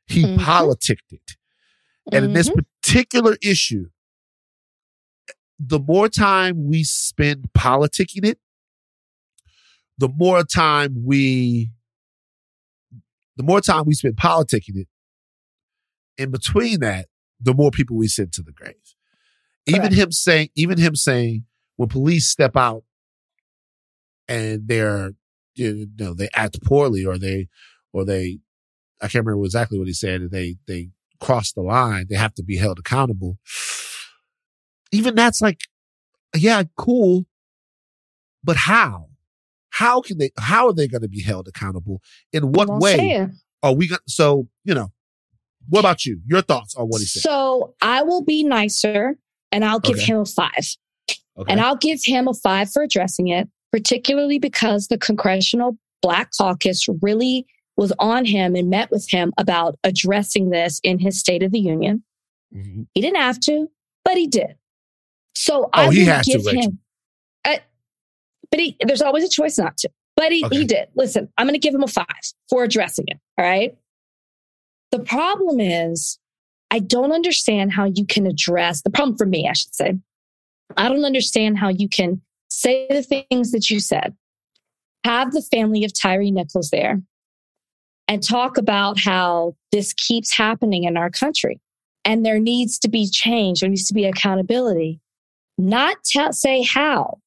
He 0.06 0.24
Mhm. 0.24 0.40
politicked 0.46 1.12
it. 1.12 1.36
And 2.14 2.24
in 2.24 2.32
this 2.32 2.48
Mhm. 2.48 2.64
particular 2.82 3.38
issue, 3.42 3.90
the 5.60 5.80
more 5.80 6.08
time 6.08 6.68
we 6.70 6.86
spend 6.86 7.52
politicking 7.52 8.24
it, 8.24 8.40
the 9.98 10.08
more 10.08 10.44
time 10.44 11.04
we, 11.04 11.72
the 13.38 13.44
more 13.44 13.62
time 13.62 13.86
we 13.86 13.94
spend 13.94 14.18
politicking 14.18 14.76
it, 14.76 14.88
in 16.18 16.32
between 16.32 16.80
that, 16.80 17.08
the 17.40 17.54
more 17.54 17.72
people 17.72 17.96
we 17.96 18.08
send 18.08 18.34
to 18.34 18.42
the 18.42 18.52
grave. 18.52 18.74
Even 19.68 19.94
him 19.94 20.12
saying, 20.12 20.50
even 20.56 20.78
him 20.78 20.96
saying, 20.96 21.46
when 21.76 21.90
police 21.90 22.28
step 22.28 22.56
out 22.56 22.84
and 24.28 24.68
they're, 24.68 25.12
you 25.56 25.88
know, 26.00 26.14
they 26.14 26.30
act 26.34 26.64
poorly 26.64 27.06
or 27.06 27.18
they, 27.18 27.48
or 27.94 28.04
they, 28.04 28.40
I 29.02 29.08
can't 29.08 29.26
remember 29.26 29.46
exactly 29.46 29.78
what 29.78 29.88
he 29.88 29.94
said. 29.94 30.32
They, 30.32 30.56
they 30.68 30.90
cross 31.20 31.52
the 31.52 31.62
line. 31.62 32.08
They 32.10 32.16
have 32.16 32.34
to 32.36 32.44
be 32.44 32.58
held 32.58 32.80
accountable. 32.80 33.38
Even 34.92 35.16
that's 35.16 35.42
like, 35.42 35.62
yeah, 36.36 36.64
cool. 36.78 37.26
But 38.44 38.58
how? 38.58 39.10
How 39.78 40.02
can 40.02 40.18
they, 40.18 40.32
how 40.40 40.68
are 40.68 40.74
they 40.74 40.88
going 40.88 41.04
to 41.04 41.08
be 41.08 41.22
held 41.22 41.48
accountable? 41.48 42.02
In 42.34 42.52
what 42.52 42.68
way 42.82 42.98
saying. 42.98 43.38
are 43.62 43.74
we 43.74 43.88
going 43.88 44.00
so, 44.08 44.48
you 44.64 44.74
know, 44.74 44.92
what 45.70 45.82
about 45.82 46.04
you? 46.06 46.20
Your 46.26 46.42
thoughts 46.42 46.74
on 46.76 46.88
what 46.88 47.00
he 47.00 47.06
said? 47.06 47.22
So 47.22 47.76
I 47.82 48.02
will 48.02 48.24
be 48.24 48.44
nicer 48.44 49.18
and 49.52 49.64
I'll 49.64 49.80
give 49.80 49.98
Okay. 49.98 50.06
him 50.06 50.20
a 50.22 50.26
five. 50.26 50.66
Okay. 51.38 51.52
And 51.52 51.62
I'll 51.62 51.76
give 51.76 52.00
him 52.04 52.28
a 52.28 52.34
five 52.34 52.72
for 52.72 52.82
addressing 52.82 53.28
it, 53.28 53.48
particularly 53.72 54.40
because 54.40 54.88
the 54.88 54.98
Congressional 54.98 55.78
Black 56.02 56.32
Caucus 56.36 56.88
really 57.04 57.46
was 57.76 57.94
on 58.00 58.26
him 58.26 58.56
and 58.56 58.72
met 58.72 58.90
with 58.90 59.08
him 59.12 59.32
about 59.38 59.78
addressing 59.84 60.50
this 60.50 60.80
in 60.84 60.98
his 60.98 61.20
State 61.20 61.44
of 61.44 61.52
the 61.52 61.60
Union. 61.60 62.04
Mhm. 62.56 62.88
He 62.96 63.02
didn't 63.02 63.18
have 63.18 63.40
to, 63.42 63.68
but 64.04 64.18
he 64.18 64.26
did. 64.26 64.56
So 65.36 65.66
Oh, 65.66 65.70
I 65.74 65.92
he 65.94 66.04
had 66.06 66.24
to, 66.24 66.32
give 66.32 66.46
Rachel. 66.48 66.74
But 68.52 68.60
he, 68.60 68.78
there's 68.86 69.02
always 69.02 69.24
a 69.24 69.30
choice 69.30 69.58
not 69.58 69.78
to. 69.78 69.90
But 70.16 70.32
he, 70.32 70.46
Okay. 70.46 70.58
he 70.58 70.66
did. 70.66 70.88
Listen, 70.96 71.30
I'm 71.38 71.46
going 71.46 71.54
to 71.54 71.60
give 71.60 71.76
him 71.76 71.84
a 71.84 71.88
five 71.88 72.06
for 72.50 72.64
addressing 72.64 73.06
it. 73.08 73.18
All 73.38 73.46
right. 73.46 73.76
The 74.92 75.00
problem 75.00 75.60
is, 75.60 76.18
I 76.72 76.80
don't 76.80 77.12
understand 77.12 77.74
how 77.74 77.86
you 77.86 78.06
can 78.06 78.26
address 78.26 78.82
the 78.82 78.90
problem 78.90 79.18
for 79.18 79.26
me, 79.26 79.48
I 79.50 79.54
should 79.54 79.76
say. 79.76 79.94
I 80.76 80.90
don't 80.90 81.06
understand 81.06 81.58
how 81.58 81.70
you 81.70 81.88
can 81.88 82.22
say 82.50 82.88
the 82.90 83.04
things 83.04 83.52
that 83.52 83.70
you 83.70 83.80
said, 83.80 84.16
have 85.04 85.32
the 85.32 85.42
family 85.42 85.84
of 85.84 85.94
Tyre 85.94 86.24
Nichols 86.24 86.70
there, 86.70 87.02
and 88.08 88.24
talk 88.24 88.58
about 88.58 89.00
how 89.00 89.56
this 89.72 89.94
keeps 89.94 90.36
happening 90.36 90.86
in 90.86 90.98
our 90.98 91.10
country 91.10 91.60
and 92.06 92.26
there 92.26 92.40
needs 92.40 92.80
to 92.80 92.90
be 92.90 93.10
change, 93.10 93.60
there 93.60 93.70
needs 93.70 93.88
to 93.88 93.94
be 93.94 94.06
accountability. 94.06 95.02
Not 95.58 95.98
tell, 96.06 96.32
say 96.32 96.64
how, 96.64 97.20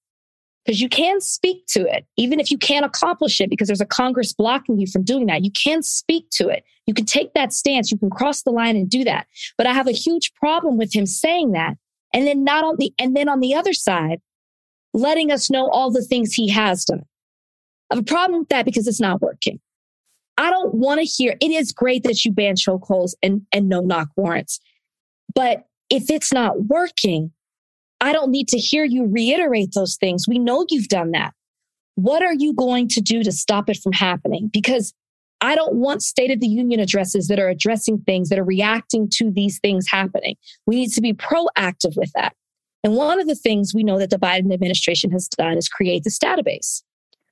because 0.65 0.81
you 0.81 0.89
can 0.89 1.21
speak 1.21 1.67
to 1.69 1.81
it, 1.81 2.07
even 2.17 2.39
if 2.39 2.51
you 2.51 2.59
can't 2.59 2.85
accomplish 2.85 3.41
it 3.41 3.51
because 3.51 3.69
there's 3.69 3.81
a 3.81 3.87
Congress 3.87 4.33
blocking 4.33 4.79
you 4.79 4.87
from 4.87 5.03
doing 5.03 5.27
that. 5.27 5.45
You 5.45 5.51
can 5.53 5.83
speak 5.83 6.29
to 6.33 6.49
it. 6.49 6.65
You 6.87 6.95
can 6.95 7.07
take 7.07 7.35
that 7.35 7.53
stance. 7.53 7.91
You 7.91 7.99
can 7.99 8.11
cross 8.11 8.43
the 8.43 8.51
line 8.51 8.77
and 8.77 8.89
do 8.89 9.05
that. 9.05 9.27
But 9.57 9.67
I 9.67 9.73
have 9.73 9.87
a 9.87 9.93
huge 9.93 10.33
problem 10.35 10.77
with 10.77 10.95
him 10.95 11.07
saying 11.07 11.53
that. 11.53 11.77
And 12.13 12.27
then 12.27 12.45
not 12.45 12.65
on 12.65 12.77
the, 12.79 12.93
and 12.99 13.17
then 13.17 13.29
on 13.29 13.41
the 13.41 13.55
other 13.55 13.73
side, 13.73 14.21
letting 14.93 15.31
us 15.31 15.51
know 15.51 15.69
all 15.69 15.91
the 15.91 16.03
things 16.03 16.35
he 16.35 16.49
has 16.49 16.85
done. 16.85 17.05
I 17.91 17.95
have 17.95 18.03
a 18.03 18.07
problem 18.07 18.41
with 18.41 18.49
that 18.49 18.65
because 18.65 18.87
it's 18.87 19.01
not 19.01 19.23
working. 19.23 19.61
I 20.37 20.51
don't 20.51 20.75
want 20.75 21.01
to 21.01 21.05
hear, 21.05 21.37
it 21.41 21.51
is 21.51 21.73
great 21.73 22.03
that 22.05 22.25
you 22.25 22.33
ban 22.33 22.57
chokeholds 22.57 23.15
and, 23.23 23.43
and 23.53 23.69
no 23.69 23.81
knock 23.81 24.09
warrants. 24.17 24.59
But 25.35 25.65
if 25.91 26.11
it's 26.11 26.33
not 26.33 26.65
working, 26.65 27.33
I 28.01 28.13
don't 28.13 28.31
need 28.31 28.49
to 28.49 28.59
hear 28.59 28.85
you 28.85 29.07
reiterate 29.07 29.73
those 29.75 29.97
things. 29.97 30.27
We 30.27 30.39
know 30.39 30.65
you've 30.69 30.89
done 30.89 31.11
that. 31.13 31.35
What 31.97 32.23
are 32.23 32.35
you 32.35 32.55
going 32.55 32.89
to 32.89 33.01
do 33.01 33.23
to 33.23 33.33
stop 33.33 33.69
it 33.69 33.77
from 33.77 33.93
happening? 33.93 34.49
Because 34.53 34.95
I 35.43 35.55
don't 35.55 35.77
want 35.77 36.03
State 36.03 36.31
of 36.31 36.41
the 36.41 36.49
Union 36.49 36.81
addresses 36.81 37.29
that 37.29 37.39
are 37.39 37.49
addressing 37.49 37.99
things 38.01 38.29
that 38.29 38.39
are 38.39 38.45
reacting 38.45 39.09
to 39.15 39.31
these 39.31 39.59
things 39.59 39.87
happening. 39.89 40.37
We 40.67 40.77
need 40.77 40.93
to 40.93 41.01
be 41.01 41.13
proactive 41.13 41.97
with 41.97 42.11
that. 42.15 42.35
And 42.83 42.95
one 42.95 43.21
of 43.21 43.27
the 43.27 43.35
things 43.35 43.75
we 43.75 43.83
know 43.83 43.99
that 43.99 44.11
the 44.11 44.19
Biden 44.19 44.53
administration 44.53 45.11
has 45.11 45.29
done 45.29 45.57
is 45.57 45.69
create 45.69 46.05
this 46.05 46.19
database. 46.19 46.83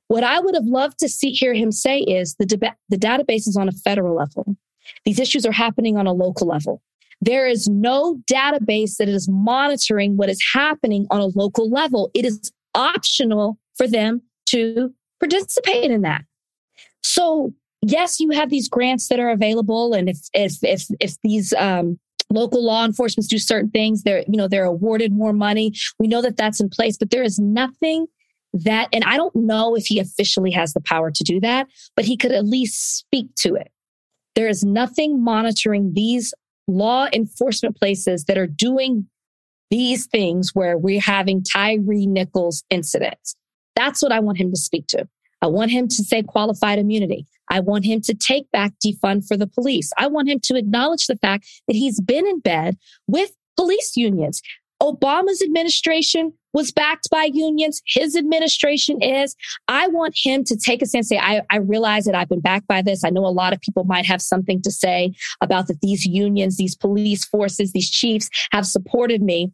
What 0.08 0.24
I 0.24 0.40
would 0.40 0.54
have 0.54 0.64
loved 0.64 0.98
to 1.00 1.08
see 1.08 1.32
hear 1.32 1.54
him 1.54 1.70
say 1.70 2.00
is 2.00 2.34
the, 2.36 2.46
deba- 2.46 2.76
the 2.88 2.96
database 2.96 3.46
is 3.46 3.56
on 3.58 3.68
a 3.68 3.72
federal 3.72 4.14
level. 4.14 4.56
These 5.04 5.18
issues 5.18 5.44
are 5.44 5.52
happening 5.52 5.96
on 5.96 6.06
a 6.06 6.12
local 6.12 6.46
level. 6.46 6.82
There 7.20 7.46
is 7.46 7.68
no 7.68 8.20
database 8.30 8.96
that 8.96 9.08
is 9.08 9.28
monitoring 9.28 10.16
what 10.16 10.28
is 10.28 10.40
happening 10.52 11.06
on 11.10 11.20
a 11.20 11.26
local 11.26 11.68
level. 11.68 12.10
It 12.14 12.24
is 12.24 12.52
optional 12.74 13.58
for 13.76 13.88
them 13.88 14.22
to 14.50 14.94
participate 15.20 15.90
in 15.90 16.02
that. 16.02 16.22
So 17.02 17.52
yes, 17.82 18.20
you 18.20 18.30
have 18.30 18.50
these 18.50 18.68
grants 18.68 19.08
that 19.08 19.20
are 19.20 19.30
available, 19.30 19.94
and 19.94 20.08
if 20.08 20.18
if 20.32 20.58
if 20.62 20.84
if 21.00 21.16
these 21.22 21.52
um, 21.54 21.98
local 22.30 22.64
law 22.64 22.84
enforcement 22.84 23.28
do 23.28 23.38
certain 23.38 23.70
things, 23.70 24.02
they're 24.02 24.24
you 24.28 24.36
know 24.36 24.48
they're 24.48 24.64
awarded 24.64 25.12
more 25.12 25.32
money. 25.32 25.72
We 25.98 26.06
know 26.06 26.22
that 26.22 26.36
that's 26.36 26.60
in 26.60 26.68
place, 26.68 26.96
but 26.96 27.10
there 27.10 27.22
is 27.22 27.38
nothing 27.38 28.06
that, 28.52 28.88
and 28.92 29.04
I 29.04 29.16
don't 29.16 29.34
know 29.36 29.76
if 29.76 29.86
he 29.86 29.98
officially 29.98 30.50
has 30.52 30.72
the 30.72 30.80
power 30.80 31.10
to 31.10 31.24
do 31.24 31.40
that, 31.40 31.66
but 31.94 32.04
he 32.04 32.16
could 32.16 32.32
at 32.32 32.46
least 32.46 32.98
speak 32.98 33.28
to 33.40 33.54
it. 33.54 33.70
There 34.34 34.48
is 34.48 34.64
nothing 34.64 35.22
monitoring 35.22 35.92
these 35.94 36.32
law 36.68 37.08
enforcement 37.12 37.76
places 37.76 38.24
that 38.24 38.38
are 38.38 38.46
doing 38.46 39.08
these 39.70 40.06
things 40.06 40.50
where 40.54 40.78
we're 40.78 41.00
having 41.00 41.42
Tyre 41.42 41.78
Nichols 41.78 42.62
incidents. 42.70 43.34
That's 43.74 44.02
what 44.02 44.12
I 44.12 44.20
want 44.20 44.38
him 44.38 44.50
to 44.50 44.56
speak 44.56 44.86
to. 44.88 45.08
I 45.42 45.46
want 45.46 45.70
him 45.70 45.88
to 45.88 46.04
say 46.04 46.22
qualified 46.22 46.78
immunity. 46.78 47.26
I 47.50 47.60
want 47.60 47.84
him 47.84 48.00
to 48.02 48.14
take 48.14 48.50
back 48.50 48.72
defund 48.84 49.26
for 49.26 49.36
the 49.36 49.46
police. 49.46 49.90
I 49.98 50.06
want 50.06 50.28
him 50.28 50.40
to 50.44 50.56
acknowledge 50.56 51.06
the 51.06 51.16
fact 51.16 51.46
that 51.66 51.76
he's 51.76 52.00
been 52.00 52.26
in 52.26 52.40
bed 52.40 52.76
with 53.06 53.32
police 53.56 53.96
unions. 53.96 54.42
Obama's 54.82 55.42
administration 55.42 56.32
was 56.52 56.72
backed 56.72 57.10
by 57.10 57.30
unions. 57.32 57.82
His 57.86 58.16
administration 58.16 59.02
is. 59.02 59.36
I 59.68 59.88
want 59.88 60.16
him 60.16 60.44
to 60.44 60.56
take 60.56 60.82
a 60.82 60.86
stance. 60.86 61.08
Say, 61.08 61.18
I, 61.18 61.42
I 61.50 61.58
realize 61.58 62.04
that 62.04 62.14
I've 62.14 62.28
been 62.28 62.40
backed 62.40 62.66
by 62.66 62.82
this. 62.82 63.04
I 63.04 63.10
know 63.10 63.26
a 63.26 63.28
lot 63.28 63.52
of 63.52 63.60
people 63.60 63.84
might 63.84 64.06
have 64.06 64.22
something 64.22 64.62
to 64.62 64.70
say 64.70 65.12
about 65.40 65.68
that. 65.68 65.80
These 65.80 66.06
unions, 66.06 66.56
these 66.56 66.76
police 66.76 67.24
forces, 67.24 67.72
these 67.72 67.90
chiefs 67.90 68.28
have 68.52 68.66
supported 68.66 69.22
me. 69.22 69.52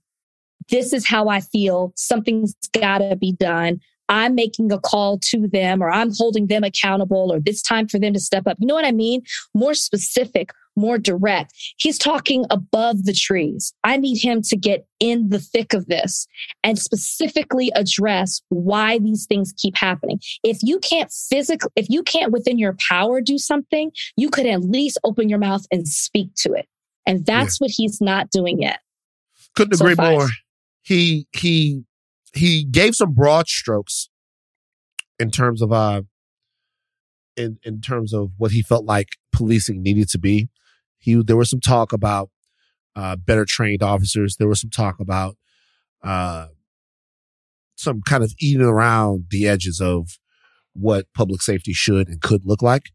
This 0.71 0.93
is 0.93 1.07
how 1.07 1.29
I 1.29 1.41
feel. 1.41 1.93
Something's 1.97 2.55
got 2.73 2.99
to 2.99 3.17
be 3.17 3.33
done. 3.33 3.81
I'm 4.09 4.35
making 4.35 4.71
a 4.71 4.79
call 4.79 5.19
to 5.31 5.49
them 5.49 5.83
or 5.83 5.91
I'm 5.91 6.11
holding 6.15 6.47
them 6.47 6.63
accountable 6.63 7.33
or 7.33 7.41
it's 7.45 7.63
time 7.63 7.89
for 7.89 7.99
them 7.99 8.13
to 8.13 8.21
step 8.21 8.47
up. 8.47 8.57
You 8.61 8.67
know 8.67 8.75
what 8.75 8.85
I 8.85 8.93
mean? 8.93 9.23
More 9.55 9.75
specific, 9.75 10.51
more 10.77 10.99
direct. 10.99 11.53
He's 11.77 11.99
talking 11.99 12.45
above 12.51 13.05
the 13.05 13.13
trees. 13.13 13.73
I 13.85 13.97
need 13.97 14.19
him 14.19 14.43
to 14.43 14.57
get 14.57 14.87
in 15.01 15.29
the 15.29 15.39
thick 15.39 15.73
of 15.73 15.87
this 15.87 16.27
and 16.63 16.79
specifically 16.79 17.71
address 17.75 18.43
why 18.49 18.99
these 18.99 19.27
things 19.27 19.53
keep 19.57 19.77
happening. 19.77 20.21
If 20.43 20.59
you 20.63 20.79
can't 20.81 21.13
physically, 21.13 21.71
if 21.77 21.87
you 21.89 22.03
can't 22.03 22.33
within 22.33 22.59
your 22.59 22.77
power 22.89 23.21
do 23.21 23.39
something, 23.39 23.93
you 24.17 24.31
could 24.31 24.47
at 24.47 24.63
least 24.63 24.99
open 25.05 25.29
your 25.29 25.39
mouth 25.39 25.65
and 25.71 25.87
speak 25.87 26.31
to 26.39 26.53
it. 26.53 26.67
And 27.07 27.25
that's 27.25 27.61
yeah. 27.61 27.67
what 27.67 27.71
he's 27.75 28.01
not 28.01 28.31
doing 28.31 28.63
yet. 28.63 28.81
Couldn't 29.55 29.77
so 29.77 29.85
agree 29.85 29.95
five. 29.95 30.13
more. 30.13 30.29
He, 30.83 31.27
he, 31.33 31.85
he 32.33 32.65
gave 32.65 32.95
some 32.95 33.13
broad 33.13 33.47
strokes 33.47 34.09
in 35.19 35.31
terms 35.31 35.63
of, 35.63 35.73
uh, 35.73 36.03
in, 37.37 37.59
in 37.63 37.81
terms 37.81 38.13
of 38.13 38.33
what 38.39 38.53
he 38.53 38.63
felt 38.63 38.85
like 38.85 39.09
policing 39.33 39.83
needed 39.83 40.09
to 40.11 40.19
be. 40.19 40.49
He 41.05 41.23
there 41.23 41.37
was 41.37 41.51
some 41.51 41.61
talk 41.61 41.93
about 41.93 42.31
uh, 42.97 43.17
better 43.17 43.45
trained 43.45 43.83
officers. 43.83 44.37
There 44.37 44.49
was 44.49 44.61
some 44.61 44.71
talk 44.71 44.99
about 45.01 45.37
uh, 46.03 46.47
some 47.77 48.01
kind 48.03 48.25
of 48.25 48.33
eating 48.41 48.63
around 48.63 49.27
the 49.31 49.47
edges 49.47 49.81
of 49.81 50.19
what 50.73 51.07
public 51.15 51.43
safety 51.43 51.73
should 51.73 52.09
and 52.09 52.21
could 52.21 52.47
look 52.47 52.63
like. 52.63 52.91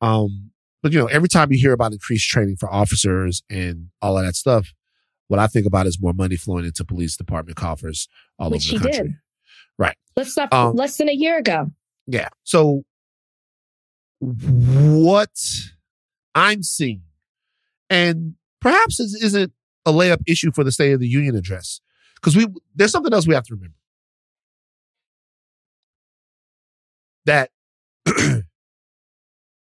Um, 0.00 0.50
but 0.82 0.92
you 0.92 0.98
know, 1.00 1.06
every 1.06 1.28
time 1.28 1.52
you 1.52 1.58
hear 1.58 1.72
about 1.72 1.92
increased 1.92 2.28
training 2.28 2.56
for 2.58 2.72
officers 2.72 3.42
and 3.50 3.88
all 4.00 4.16
of 4.16 4.24
that 4.24 4.36
stuff, 4.36 4.68
what 5.26 5.40
I 5.40 5.48
think 5.48 5.66
about 5.66 5.86
is 5.86 6.00
more 6.00 6.12
money 6.12 6.36
flowing 6.36 6.64
into 6.64 6.84
police 6.84 7.16
department 7.16 7.56
coffers 7.56 8.08
all 8.38 8.50
Which 8.50 8.72
over 8.72 8.84
the 8.84 8.90
country. 8.90 9.08
Did. 9.08 9.14
Right. 9.78 9.96
Let's 10.16 10.30
stop 10.30 10.54
um, 10.54 10.76
less 10.76 10.96
than 10.96 11.08
a 11.08 11.12
year 11.12 11.38
ago. 11.38 11.70
Yeah. 12.06 12.28
So 12.44 12.84
what 14.20 15.30
I'm 16.34 16.62
seeing 16.62 17.02
and 17.90 18.34
perhaps 18.60 18.98
this 18.98 19.14
isn't 19.14 19.52
a 19.86 19.92
layup 19.92 20.22
issue 20.26 20.50
for 20.52 20.64
the 20.64 20.72
State 20.72 20.92
of 20.92 21.00
the 21.00 21.08
Union 21.08 21.36
address. 21.36 21.80
Because 22.16 22.36
we 22.36 22.46
there's 22.74 22.92
something 22.92 23.12
else 23.12 23.26
we 23.26 23.34
have 23.34 23.44
to 23.44 23.54
remember. 23.54 23.76
That 27.26 27.50
and 28.06 28.44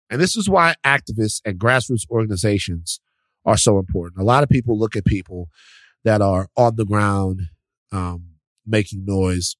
this 0.09 0.35
is 0.35 0.49
why 0.49 0.75
activists 0.85 1.41
and 1.45 1.59
grassroots 1.59 2.09
organizations 2.09 2.99
are 3.45 3.57
so 3.57 3.79
important. 3.79 4.21
A 4.21 4.25
lot 4.25 4.43
of 4.43 4.49
people 4.49 4.77
look 4.77 4.95
at 4.95 5.05
people 5.05 5.49
that 6.03 6.21
are 6.21 6.47
on 6.55 6.75
the 6.75 6.85
ground 6.85 7.41
um, 7.91 8.31
making 8.65 9.05
noise 9.05 9.55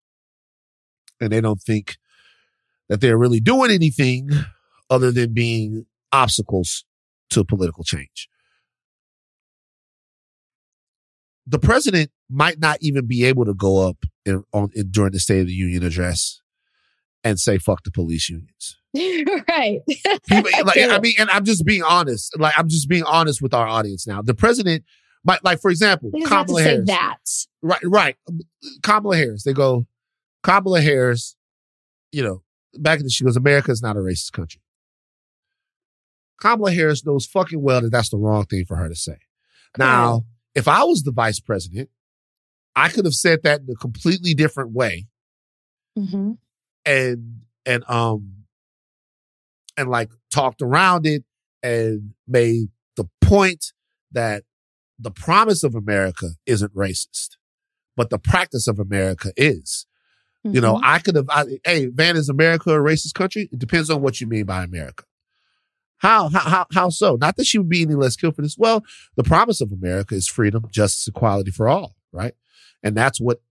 and 1.20 1.32
they 1.32 1.42
don't 1.42 1.62
think 1.62 1.98
that 2.90 3.02
they're 3.02 3.18
really 3.18 3.40
doing 3.40 3.72
anything 3.72 4.30
other 4.90 5.12
than 5.12 5.34
being 5.34 5.86
obstacles 6.12 6.86
to 7.30 7.44
political 7.44 7.84
change. 7.84 8.30
The 11.48 11.60
president 11.60 12.12
might 12.30 12.60
not 12.60 12.78
even 12.82 13.08
be 13.08 13.24
able 13.24 13.46
to 13.46 13.54
go 13.54 13.88
up 13.88 14.06
in, 14.26 14.44
on 14.54 14.70
in, 14.76 14.92
during 14.92 15.14
the 15.14 15.20
State 15.20 15.40
of 15.40 15.48
the 15.48 15.54
Union 15.54 15.84
address 15.84 16.42
and 17.24 17.40
say 17.40 17.58
"fuck 17.58 17.84
the 17.84 17.92
police 17.92 18.30
unions." 18.30 18.78
right. 18.96 19.82
like, 20.30 20.78
I, 20.78 21.00
mean, 21.02 21.14
and 21.20 21.30
I'm 21.30 21.46
just 21.46 21.66
being 21.66 21.84
honest. 21.84 22.38
Like, 22.40 22.54
I'm 22.58 22.68
just 22.68 22.90
being 22.90 23.04
honest 23.04 23.42
with 23.42 23.54
our 23.54 23.68
audience 23.68 24.06
now. 24.06 24.22
The 24.22 24.34
president 24.34 24.84
might, 25.24 25.44
like, 25.44 25.62
for 25.62 25.72
example, 25.72 26.12
Kamala 26.26 26.62
Harris. 26.62 26.88
that. 26.88 27.18
Right, 27.62 27.82
right. 27.84 28.16
Kamala 28.82 29.18
Harris. 29.18 29.44
They 29.44 29.54
go, 29.54 29.86
Kamala 30.44 30.82
Harris. 30.82 31.36
You 32.12 32.24
know, 32.24 32.44
back 32.76 33.00
in 33.00 33.04
the 33.04 33.10
she 33.10 33.24
goes, 33.24 33.38
America 33.38 33.72
is 33.72 33.82
not 33.82 33.98
a 33.98 34.00
racist 34.00 34.32
country. 34.32 34.62
Kamala 36.42 36.72
Harris 36.72 37.06
knows 37.06 37.26
fucking 37.26 37.62
well 37.62 37.82
that 37.82 37.92
that's 37.92 38.10
the 38.10 38.18
wrong 38.18 38.46
thing 38.46 38.66
for 38.66 38.78
her 38.78 38.88
to 38.88 38.96
say. 38.96 39.18
Now, 39.78 40.24
if 40.58 40.68
I 40.68 40.84
was 40.84 41.04
the 41.04 41.12
vice 41.12 41.40
president, 41.40 41.90
I 42.76 42.90
could 42.90 43.06
have 43.06 43.14
said 43.14 43.44
that 43.44 43.62
in 43.62 43.68
a 43.70 43.76
completely 43.76 44.34
different 44.34 44.72
way. 44.72 45.06
Mm-hmm. 45.98 46.32
And, 46.84 47.42
and, 47.64 47.84
um, 47.88 48.46
and 49.78 49.88
like 49.88 50.10
talked 50.34 50.64
around 50.64 51.06
it 51.06 51.24
and 51.62 52.14
made 52.28 52.70
the 52.96 53.08
point 53.22 53.72
that 54.12 54.46
the 54.98 55.12
promise 55.12 55.64
of 55.64 55.76
America 55.76 56.30
isn't 56.48 56.74
racist, 56.74 57.38
but 57.96 58.10
the 58.10 58.18
practice 58.18 58.68
of 58.68 58.80
America 58.80 59.32
is. 59.38 59.86
Mm-hmm. 60.44 60.56
You 60.56 60.62
know, 60.62 60.76
mm-hmm. 60.76 60.86
I 60.86 60.98
could 60.98 61.16
have, 61.18 61.30
I, 61.30 61.46
hey, 61.64 61.86
Van, 61.86 62.18
is 62.18 62.30
America 62.30 62.72
a 62.72 62.80
racist 62.80 63.14
country? 63.14 63.48
It 63.52 63.60
depends 63.60 63.92
on 63.92 64.02
what 64.02 64.20
you 64.20 64.26
mean 64.26 64.46
by 64.46 64.64
America. 64.64 65.04
How, 66.00 66.30
how, 66.30 66.66
how, 66.72 66.90
so? 66.90 67.18
Not 67.20 67.38
that 67.38 67.46
she 67.46 67.58
would 67.58 67.70
be 67.70 67.82
any 67.82 67.96
less 67.96 68.16
killed 68.16 68.36
for 68.36 68.42
this. 68.42 68.58
Well, 68.58 68.84
the 69.16 69.24
promise 69.24 69.62
of 69.62 69.72
America 69.72 70.16
is 70.16 70.28
freedom, 70.28 70.66
justice, 70.70 71.08
equality 71.08 71.52
for 71.52 71.68
all, 71.68 71.96
right? 72.12 72.34
And 72.84 72.96
that's 72.96 73.20
what 73.20 73.42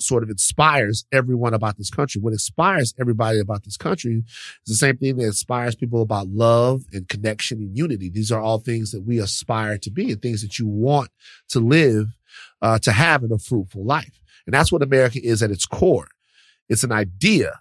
sort 0.00 0.22
of 0.22 0.30
inspires 0.30 1.04
everyone 1.10 1.54
about 1.54 1.76
this 1.76 1.90
country. 1.90 2.20
What 2.20 2.32
inspires 2.32 2.94
everybody 3.00 3.40
about 3.40 3.64
this 3.64 3.76
country 3.76 4.22
is 4.26 4.66
the 4.66 4.74
same 4.74 4.96
thing 4.96 5.16
that 5.16 5.24
inspires 5.24 5.74
people 5.74 6.02
about 6.02 6.28
love 6.28 6.84
and 6.92 7.08
connection 7.08 7.58
and 7.58 7.76
unity. 7.76 8.08
These 8.08 8.30
are 8.30 8.40
all 8.40 8.58
things 8.58 8.92
that 8.92 9.02
we 9.02 9.18
aspire 9.18 9.78
to 9.78 9.90
be 9.90 10.12
and 10.12 10.22
things 10.22 10.42
that 10.42 10.58
you 10.58 10.66
want 10.66 11.10
to 11.48 11.60
live, 11.60 12.16
uh, 12.62 12.78
to 12.80 12.92
have 12.92 13.24
in 13.24 13.32
a 13.32 13.38
fruitful 13.38 13.84
life. 13.84 14.20
And 14.46 14.54
that's 14.54 14.70
what 14.70 14.82
America 14.82 15.18
is 15.22 15.42
at 15.42 15.50
its 15.50 15.66
core. 15.66 16.08
It's 16.68 16.84
an 16.84 16.92
idea 16.92 17.60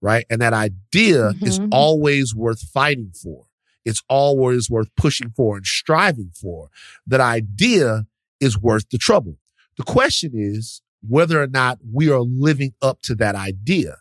right? 0.00 0.24
And 0.30 0.40
that 0.40 0.52
idea 0.52 1.32
mm-hmm. 1.32 1.46
is 1.46 1.60
always 1.70 2.34
worth 2.34 2.62
fighting 2.62 3.12
for. 3.12 3.46
It's 3.84 4.02
always 4.08 4.68
worth 4.68 4.94
pushing 4.96 5.30
for 5.30 5.56
and 5.56 5.66
striving 5.66 6.30
for. 6.34 6.68
That 7.06 7.20
idea 7.20 8.06
is 8.40 8.58
worth 8.58 8.88
the 8.90 8.98
trouble. 8.98 9.38
The 9.76 9.84
question 9.84 10.32
is 10.34 10.82
whether 11.06 11.42
or 11.42 11.46
not 11.46 11.78
we 11.90 12.10
are 12.10 12.20
living 12.20 12.74
up 12.82 13.00
to 13.02 13.14
that 13.16 13.34
idea. 13.34 13.96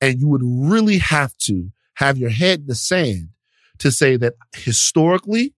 And 0.00 0.20
you 0.20 0.28
would 0.28 0.42
really 0.44 0.98
have 0.98 1.36
to 1.38 1.72
have 1.94 2.18
your 2.18 2.30
head 2.30 2.60
in 2.60 2.66
the 2.66 2.74
sand 2.74 3.30
to 3.78 3.90
say 3.90 4.16
that 4.16 4.34
historically 4.54 5.54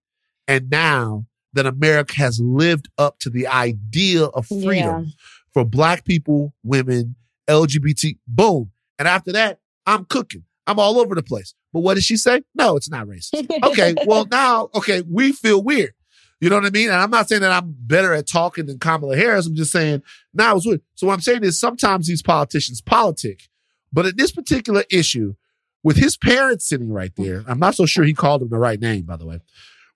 and 0.47 0.69
now 0.69 1.25
that 1.53 1.65
America 1.65 2.15
has 2.15 2.39
lived 2.39 2.89
up 2.97 3.19
to 3.19 3.29
the 3.29 3.47
idea 3.47 4.25
of 4.25 4.47
freedom 4.47 5.05
yeah. 5.05 5.11
for 5.53 5.65
black 5.65 6.05
people, 6.05 6.53
women, 6.63 7.15
LGBT, 7.49 8.17
boom. 8.27 8.71
And 8.97 9.07
after 9.07 9.31
that, 9.33 9.59
I'm 9.85 10.05
cooking. 10.05 10.43
I'm 10.67 10.79
all 10.79 10.99
over 10.99 11.15
the 11.15 11.23
place. 11.23 11.53
But 11.73 11.81
what 11.81 11.95
did 11.95 12.03
she 12.03 12.17
say? 12.17 12.43
No, 12.55 12.75
it's 12.75 12.89
not 12.89 13.07
racist. 13.07 13.49
Okay. 13.63 13.95
well, 14.05 14.27
now, 14.29 14.69
okay, 14.75 15.01
we 15.01 15.31
feel 15.31 15.61
weird. 15.61 15.93
You 16.39 16.49
know 16.49 16.55
what 16.55 16.65
I 16.65 16.71
mean? 16.71 16.89
And 16.89 16.97
I'm 16.97 17.11
not 17.11 17.29
saying 17.29 17.41
that 17.41 17.51
I'm 17.51 17.75
better 17.77 18.13
at 18.13 18.27
talking 18.27 18.65
than 18.65 18.79
Kamala 18.79 19.15
Harris. 19.15 19.45
I'm 19.45 19.55
just 19.55 19.71
saying 19.71 20.01
now 20.33 20.55
it's 20.55 20.65
weird. 20.65 20.81
So 20.95 21.07
what 21.07 21.13
I'm 21.13 21.21
saying 21.21 21.43
is 21.43 21.59
sometimes 21.59 22.07
these 22.07 22.23
politicians 22.23 22.81
politic, 22.81 23.47
but 23.93 24.07
in 24.07 24.15
this 24.17 24.31
particular 24.31 24.83
issue, 24.89 25.35
with 25.83 25.97
his 25.97 26.17
parents 26.17 26.67
sitting 26.67 26.91
right 26.91 27.11
there, 27.15 27.43
I'm 27.47 27.59
not 27.59 27.75
so 27.75 27.85
sure 27.85 28.03
he 28.03 28.13
called 28.13 28.41
him 28.41 28.49
the 28.49 28.57
right 28.57 28.79
name, 28.79 29.03
by 29.03 29.17
the 29.17 29.25
way. 29.25 29.41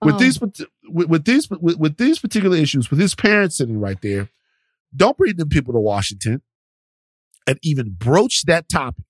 With 0.02 0.16
oh. 0.16 0.18
these, 0.18 0.40
with, 0.40 0.60
with 0.84 1.24
these, 1.24 1.50
with, 1.50 1.78
with 1.78 1.96
these 1.96 2.18
particular 2.18 2.56
issues, 2.56 2.90
with 2.90 3.00
his 3.00 3.14
parents 3.14 3.56
sitting 3.56 3.80
right 3.80 4.00
there, 4.00 4.28
don't 4.94 5.16
bring 5.16 5.36
them 5.36 5.48
people 5.48 5.72
to 5.74 5.80
Washington 5.80 6.42
and 7.46 7.58
even 7.62 7.96
broach 7.98 8.42
that 8.42 8.68
topic 8.68 9.04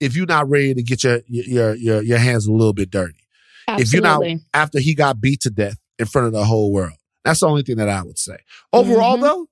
if 0.00 0.16
you're 0.16 0.26
not 0.26 0.48
ready 0.48 0.74
to 0.74 0.82
get 0.82 1.04
your 1.04 1.20
your 1.26 1.74
your, 1.74 2.02
your 2.02 2.18
hands 2.18 2.46
a 2.46 2.52
little 2.52 2.72
bit 2.72 2.90
dirty. 2.90 3.20
Absolutely. 3.68 3.82
If 3.82 3.92
you're 3.92 4.02
not 4.02 4.40
after 4.54 4.78
he 4.78 4.94
got 4.94 5.20
beat 5.20 5.40
to 5.42 5.50
death 5.50 5.78
in 5.98 6.06
front 6.06 6.26
of 6.26 6.32
the 6.32 6.44
whole 6.44 6.72
world. 6.72 6.94
That's 7.24 7.40
the 7.40 7.48
only 7.48 7.62
thing 7.62 7.76
that 7.76 7.88
I 7.88 8.02
would 8.02 8.18
say. 8.18 8.38
Overall 8.72 9.14
mm-hmm. 9.14 9.24
though, 9.24 9.46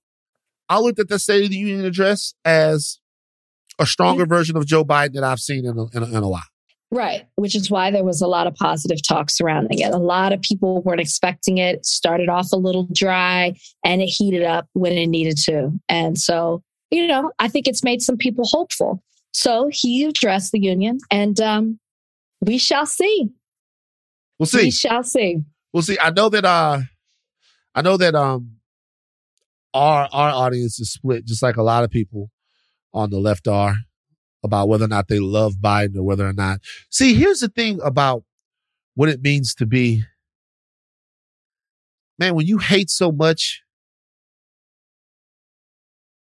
I 0.69 0.79
looked 0.79 1.01
at 1.01 1.09
the 1.09 1.19
State 1.19 1.45
of 1.45 1.51
the 1.51 1.57
Union 1.57 1.85
address 1.85 2.35
as 2.45 3.01
a 3.79 3.87
stronger 3.87 4.27
version 4.27 4.57
of 4.57 4.67
Joe 4.67 4.85
Biden 4.85 5.15
that 5.15 5.25
I've 5.25 5.41
seen 5.41 5.67
in 5.67 5.77
a, 5.77 5.85
in 5.97 6.03
a, 6.03 6.07
in 6.07 6.23
a 6.23 6.29
while. 6.29 6.43
Right, 6.91 7.27
which 7.35 7.57
is 7.57 7.71
why 7.71 7.91
there 7.91 8.05
was 8.05 8.21
a 8.21 8.29
lot 8.29 8.47
of 8.47 8.55
positive 8.55 8.99
talk 9.03 9.29
surrounding 9.29 9.81
it. 9.81 9.93
A 9.93 9.99
lot 9.99 10.33
of 10.33 10.41
people 10.43 10.81
weren't 10.83 11.01
expecting 11.01 11.59
it. 11.59 11.79
it. 11.79 11.87
Started 11.87 12.29
off 12.29 12.53
a 12.53 12.57
little 12.57 12.87
dry 12.93 13.57
and 13.85 14.01
it 14.01 14.07
heated 14.07 14.45
up 14.45 14.69
when 14.75 14.93
it 14.93 15.09
needed 15.09 15.37
to. 15.47 15.73
And 15.89 16.17
so, 16.17 16.63
you 16.93 17.09
know, 17.09 17.33
I 17.41 17.49
think 17.49 17.67
it's 17.67 17.83
made 17.83 18.01
some 18.01 18.17
people 18.17 18.45
hopeful. 18.47 19.03
So 19.35 19.69
he 19.71 20.05
addressed 20.05 20.53
the 20.53 20.61
union 20.61 20.99
and 21.11 21.39
um, 21.41 21.81
We 22.41 22.57
shall 22.57 22.87
see. 22.87 23.31
We'll 24.39 24.47
see. 24.47 24.65
We 24.65 24.71
shall 24.71 25.03
see. 25.03 25.41
We'll 25.73 25.83
see. 25.83 25.99
I 26.01 26.11
know 26.11 26.29
that 26.29 26.45
uh 26.45 26.81
I 27.75 27.83
know 27.83 27.97
that 27.97 28.15
um 28.15 28.57
our 29.75 30.09
our 30.13 30.31
audience 30.31 30.79
is 30.79 30.93
split 30.93 31.27
just 31.27 31.43
like 31.43 31.57
a 31.57 31.63
lot 31.63 31.83
of 31.85 31.91
people 31.91 32.31
on 32.93 33.11
the 33.11 33.19
left 33.19 33.49
are 33.49 33.75
about 34.45 34.69
whether 34.69 34.85
or 34.85 34.89
not 34.89 35.09
they 35.09 35.19
love 35.19 35.55
Biden 35.55 35.97
or 35.97 36.05
whether 36.05 36.27
or 36.27 36.33
not. 36.33 36.61
See, 36.91 37.15
here's 37.15 37.41
the 37.41 37.49
thing 37.49 37.81
about 37.83 38.23
what 38.95 39.09
it 39.09 39.21
means 39.21 39.55
to 39.57 39.67
be 39.67 40.05
man, 42.19 42.37
when 42.37 42.47
you 42.47 42.59
hate 42.59 42.91
so 42.91 43.11
much, 43.11 43.63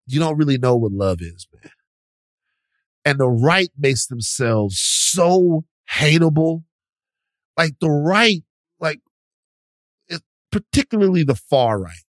you 0.08 0.20
don't 0.20 0.38
really 0.38 0.58
know 0.58 0.76
what 0.76 0.92
love 0.92 1.22
is, 1.22 1.48
man. 1.54 1.72
And 3.08 3.20
the 3.20 3.30
right 3.30 3.70
makes 3.78 4.08
themselves 4.08 4.78
so 4.80 5.64
hateable. 5.90 6.64
Like 7.56 7.76
the 7.80 7.90
right, 7.90 8.44
like 8.82 9.00
it, 10.10 10.22
particularly 10.52 11.24
the 11.24 11.36
far 11.36 11.80
right, 11.80 12.04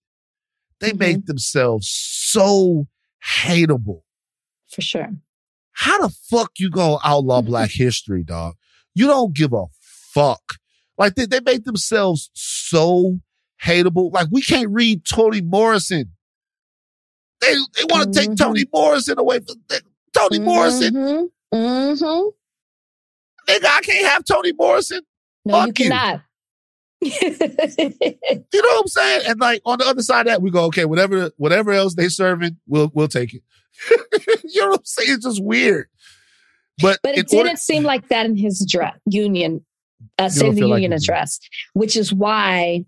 they 0.80 0.92
Mhm. 0.92 0.99
make 0.99 1.26
themselves 1.26 1.86
so 1.90 2.86
hateable. 3.42 4.03
For 4.70 4.80
sure. 4.80 5.11
How 5.72 6.01
the 6.01 6.09
fuck 6.09 6.53
you 6.59 6.70
go 6.70 6.99
outlaw 7.05 7.42
black 7.42 7.70
history, 7.74 8.24
dog? 8.24 8.55
You 8.94 9.07
don't 9.07 9.34
give 9.34 9.53
a 9.53 9.66
fuck. 10.14 10.55
Like 10.97 11.14
they, 11.14 11.26
they 11.26 11.40
make 11.40 11.64
themselves 11.64 12.30
so 12.32 13.20
hateable. 13.62 14.11
Like 14.12 14.28
we 14.32 14.40
can't 14.40 14.70
read 14.70 15.05
Toni 15.05 15.42
Morrison. 15.42 16.12
They 17.42 17.53
they 17.53 17.84
want 17.84 18.14
to 18.14 18.18
take 18.18 18.30
Mhm. 18.30 18.38
Toni 18.38 18.64
Morrison 18.72 19.18
away 19.18 19.40
from 19.40 19.57
they- 19.68 19.80
Toni 20.17 20.39
Morrison. 20.39 20.95
Mm-hmm. 20.95 21.57
Mm-hmm. 21.57 22.29
Nigga, 23.53 23.64
I 23.67 23.81
can't 23.83 24.07
have 24.09 24.25
Toni 24.25 24.53
Morrison. 24.53 25.01
No, 25.45 25.61
you 25.61 25.67
Fuck 25.67 25.79
you. 25.79 25.89
cannot. 25.89 26.23
You 27.03 28.62
know 28.62 28.69
what 28.69 28.81
I'm 28.81 28.87
saying? 28.89 29.23
And 29.29 29.41
like 29.41 29.61
on 29.64 29.79
the 29.79 29.87
other 29.87 30.03
side 30.03 30.23
of 30.23 30.27
that, 30.27 30.43
we 30.43 30.51
go, 30.51 30.64
okay, 30.64 30.85
whatever 30.87 31.31
whatever 31.37 31.73
else 31.73 31.95
they 31.95 32.09
serving, 32.09 32.57
we'll 32.67 32.91
we'll 32.95 33.07
take 33.09 33.35
it. 33.35 33.43
you 34.45 34.61
know 34.62 34.69
what 34.71 34.79
I'm 34.81 34.85
saying? 34.85 35.12
It's 35.12 35.25
just 35.25 35.43
weird. 35.45 35.89
But, 36.81 37.01
But 37.03 37.17
it 37.19 37.29
didn't 37.29 37.47
order- 37.49 37.57
seem 37.57 37.83
like 37.85 38.09
that 38.09 38.27
in 38.27 38.37
his 38.37 38.67
union, 39.07 39.64
uh, 40.19 40.29
State 40.29 40.49
of 40.49 40.55
the 40.55 40.61
feel 40.62 40.69
like 40.69 40.77
Union 40.83 40.91
did. 40.99 41.03
address, 41.03 41.39
which 41.75 41.97
is 41.97 42.12
why 42.12 42.85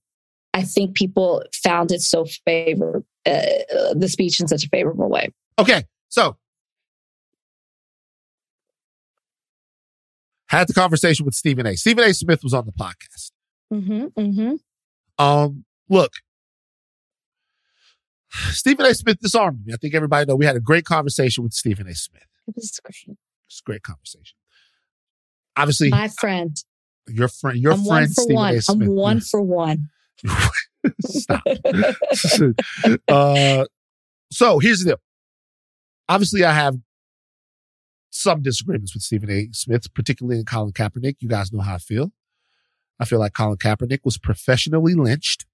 I 0.54 0.62
think 0.62 0.94
people 0.96 1.42
found 1.62 1.92
it 1.92 2.00
so 2.02 2.24
favor 2.46 3.04
uh, 3.26 3.30
uh, 3.30 3.94
the 3.94 4.08
speech 4.08 4.40
in 4.40 4.48
such 4.48 4.64
a 4.64 4.68
favorable 4.68 5.08
way. 5.08 5.28
Okay, 5.58 5.84
so 6.08 6.36
had 10.48 10.68
the 10.68 10.74
conversation 10.74 11.24
with 11.24 11.34
Stephen 11.34 11.66
A. 11.66 11.76
Stephen 11.76 12.04
A. 12.04 12.12
Smith 12.12 12.42
was 12.42 12.54
on 12.54 12.66
the 12.66 12.72
podcast. 12.72 13.32
Mm-hmm, 13.72 14.06
mm-hmm. 14.18 15.24
Um, 15.24 15.64
look, 15.88 16.12
Stephen 18.30 18.86
A. 18.86 18.94
Smith 18.94 19.18
disarmed 19.20 19.66
me. 19.66 19.72
I 19.72 19.76
think 19.76 19.94
everybody 19.94 20.26
know 20.26 20.36
we 20.36 20.46
had 20.46 20.56
a 20.56 20.60
great 20.60 20.84
conversation 20.84 21.44
with 21.44 21.52
Stephen 21.52 21.86
A. 21.86 21.94
Smith. 21.94 22.22
It 22.46 22.54
was 22.56 22.80
great. 22.82 23.16
It's 23.46 23.60
a 23.60 23.64
great 23.64 23.82
conversation. 23.82 24.36
Obviously, 25.56 25.90
My 25.90 26.08
friend. 26.08 26.56
your 27.08 27.28
friend, 27.28 27.58
your 27.58 27.72
I'm 27.72 27.84
friend 27.84 27.86
one 27.86 28.06
for 28.08 28.20
Stephen 28.22 28.34
one. 28.36 28.54
A. 28.54 28.62
Smith. 28.62 28.88
I'm 28.88 28.94
one 28.94 29.20
for 29.20 29.42
one. 29.42 29.88
Stop. 31.04 31.42
uh, 33.08 33.64
so 34.30 34.58
here's 34.58 34.80
the 34.80 34.90
deal. 34.90 35.00
Obviously, 36.08 36.44
I 36.44 36.52
have 36.52 36.76
some 38.10 38.42
disagreements 38.42 38.94
with 38.94 39.02
Stephen 39.02 39.30
A. 39.30 39.48
Smith, 39.52 39.92
particularly 39.94 40.38
in 40.38 40.44
Colin 40.44 40.72
Kaepernick. 40.72 41.16
You 41.20 41.28
guys 41.28 41.52
know 41.52 41.60
how 41.60 41.74
I 41.74 41.78
feel. 41.78 42.12
I 43.00 43.04
feel 43.04 43.18
like 43.18 43.34
Colin 43.34 43.58
Kaepernick 43.58 44.00
was 44.04 44.18
professionally 44.18 44.94
lynched, 44.94 45.46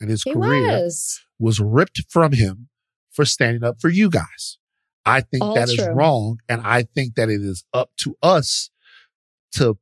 and 0.00 0.10
his 0.10 0.22
He 0.22 0.32
career 0.32 0.82
was. 0.82 1.20
was 1.38 1.58
ripped 1.60 2.02
from 2.08 2.32
him 2.32 2.68
for 3.10 3.24
standing 3.24 3.64
up 3.64 3.80
for 3.80 3.88
you 3.88 4.10
guys. 4.10 4.58
I 5.04 5.22
think 5.22 5.42
All 5.42 5.54
that 5.54 5.68
is 5.68 5.76
true. 5.76 5.86
wrong. 5.92 6.38
And 6.48 6.60
I 6.60 6.82
think 6.82 7.14
that 7.14 7.28
it 7.30 7.40
is 7.40 7.64
up 7.72 7.90
to 8.02 8.16
us 8.22 8.70
to 9.52 9.78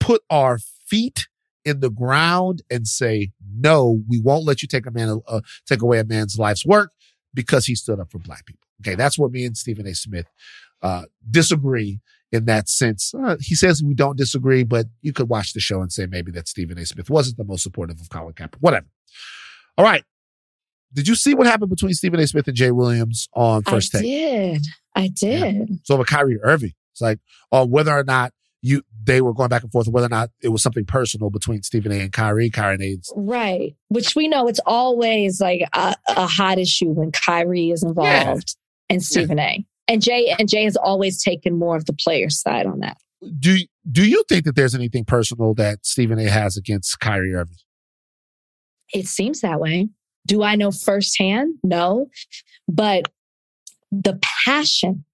put 0.00 0.22
our 0.28 0.58
feet 0.58 1.28
in 1.64 1.80
the 1.80 1.90
ground 1.90 2.62
and 2.70 2.86
say, 2.86 3.30
no, 3.54 4.02
we 4.08 4.20
won't 4.20 4.44
let 4.44 4.62
you 4.62 4.68
take 4.68 4.84
a 4.86 4.90
man, 4.90 5.20
uh, 5.26 5.40
take 5.66 5.80
away 5.80 5.98
a 5.98 6.04
man's 6.04 6.38
life's 6.38 6.66
work 6.66 6.92
because 7.32 7.66
he 7.66 7.74
stood 7.74 8.00
up 8.00 8.10
for 8.10 8.18
black 8.18 8.44
people. 8.46 8.65
Okay. 8.80 8.94
That's 8.94 9.18
where 9.18 9.28
me 9.28 9.44
and 9.44 9.56
Stephen 9.56 9.86
A. 9.86 9.94
Smith, 9.94 10.26
uh, 10.82 11.04
disagree 11.30 12.00
in 12.32 12.44
that 12.46 12.68
sense. 12.68 13.14
Uh, 13.14 13.36
he 13.40 13.54
says 13.54 13.82
we 13.82 13.94
don't 13.94 14.16
disagree, 14.16 14.64
but 14.64 14.86
you 15.02 15.12
could 15.12 15.28
watch 15.28 15.52
the 15.52 15.60
show 15.60 15.80
and 15.80 15.92
say 15.92 16.06
maybe 16.06 16.32
that 16.32 16.48
Stephen 16.48 16.78
A. 16.78 16.86
Smith 16.86 17.10
wasn't 17.10 17.36
the 17.36 17.44
most 17.44 17.62
supportive 17.62 18.00
of 18.00 18.08
Colin 18.08 18.34
Kaepernick. 18.34 18.56
Whatever. 18.60 18.86
All 19.78 19.84
right. 19.84 20.04
Did 20.92 21.08
you 21.08 21.14
see 21.14 21.34
what 21.34 21.46
happened 21.46 21.70
between 21.70 21.92
Stephen 21.92 22.20
A. 22.20 22.26
Smith 22.26 22.48
and 22.48 22.56
Jay 22.56 22.70
Williams 22.70 23.28
on 23.34 23.62
First 23.62 23.94
I 23.94 24.00
Take? 24.00 24.06
I 24.06 24.08
did. 24.08 24.66
I 24.94 25.08
did. 25.08 25.80
So 25.84 25.96
with 25.96 26.08
Kyrie 26.08 26.40
Irving, 26.42 26.72
it's 26.92 27.00
like 27.00 27.18
on 27.52 27.70
whether 27.70 27.92
or 27.92 28.04
not 28.04 28.32
you 28.62 28.82
they 29.02 29.20
were 29.20 29.34
going 29.34 29.48
back 29.48 29.62
and 29.62 29.70
forth, 29.70 29.86
whether 29.88 30.06
or 30.06 30.10
not 30.10 30.30
it 30.42 30.48
was 30.48 30.62
something 30.62 30.84
personal 30.84 31.30
between 31.30 31.62
Stephen 31.62 31.92
A. 31.92 32.00
and 32.00 32.12
Kyrie. 32.12 32.50
Kyrie 32.50 32.92
A's. 32.92 33.12
Right. 33.14 33.76
Which 33.88 34.16
we 34.16 34.26
know 34.26 34.48
it's 34.48 34.60
always 34.64 35.40
like 35.40 35.62
a, 35.72 35.94
a 36.08 36.26
hot 36.26 36.58
issue 36.58 36.88
when 36.88 37.12
Kyrie 37.12 37.70
is 37.70 37.82
involved 37.82 38.56
and 38.88 39.02
Stephen 39.02 39.38
A. 39.38 39.64
And 39.88 40.02
Jay 40.02 40.34
and 40.38 40.48
Jay 40.48 40.64
has 40.64 40.76
always 40.76 41.22
taken 41.22 41.58
more 41.58 41.76
of 41.76 41.86
the 41.86 41.92
player 41.92 42.30
side 42.30 42.66
on 42.66 42.80
that. 42.80 42.96
Do 43.38 43.56
do 43.90 44.08
you 44.08 44.24
think 44.28 44.44
that 44.44 44.56
there's 44.56 44.74
anything 44.74 45.04
personal 45.04 45.54
that 45.54 45.86
Stephen 45.86 46.18
A. 46.18 46.28
has 46.28 46.56
against 46.56 46.98
Kyrie 47.00 47.34
Irving? 47.34 47.56
It 48.92 49.06
seems 49.06 49.40
that 49.40 49.60
way. 49.60 49.88
Do 50.26 50.42
I 50.42 50.56
know 50.56 50.70
firsthand? 50.72 51.54
No. 51.62 52.08
But 52.68 53.10
the 53.92 54.18
passion 54.44 55.04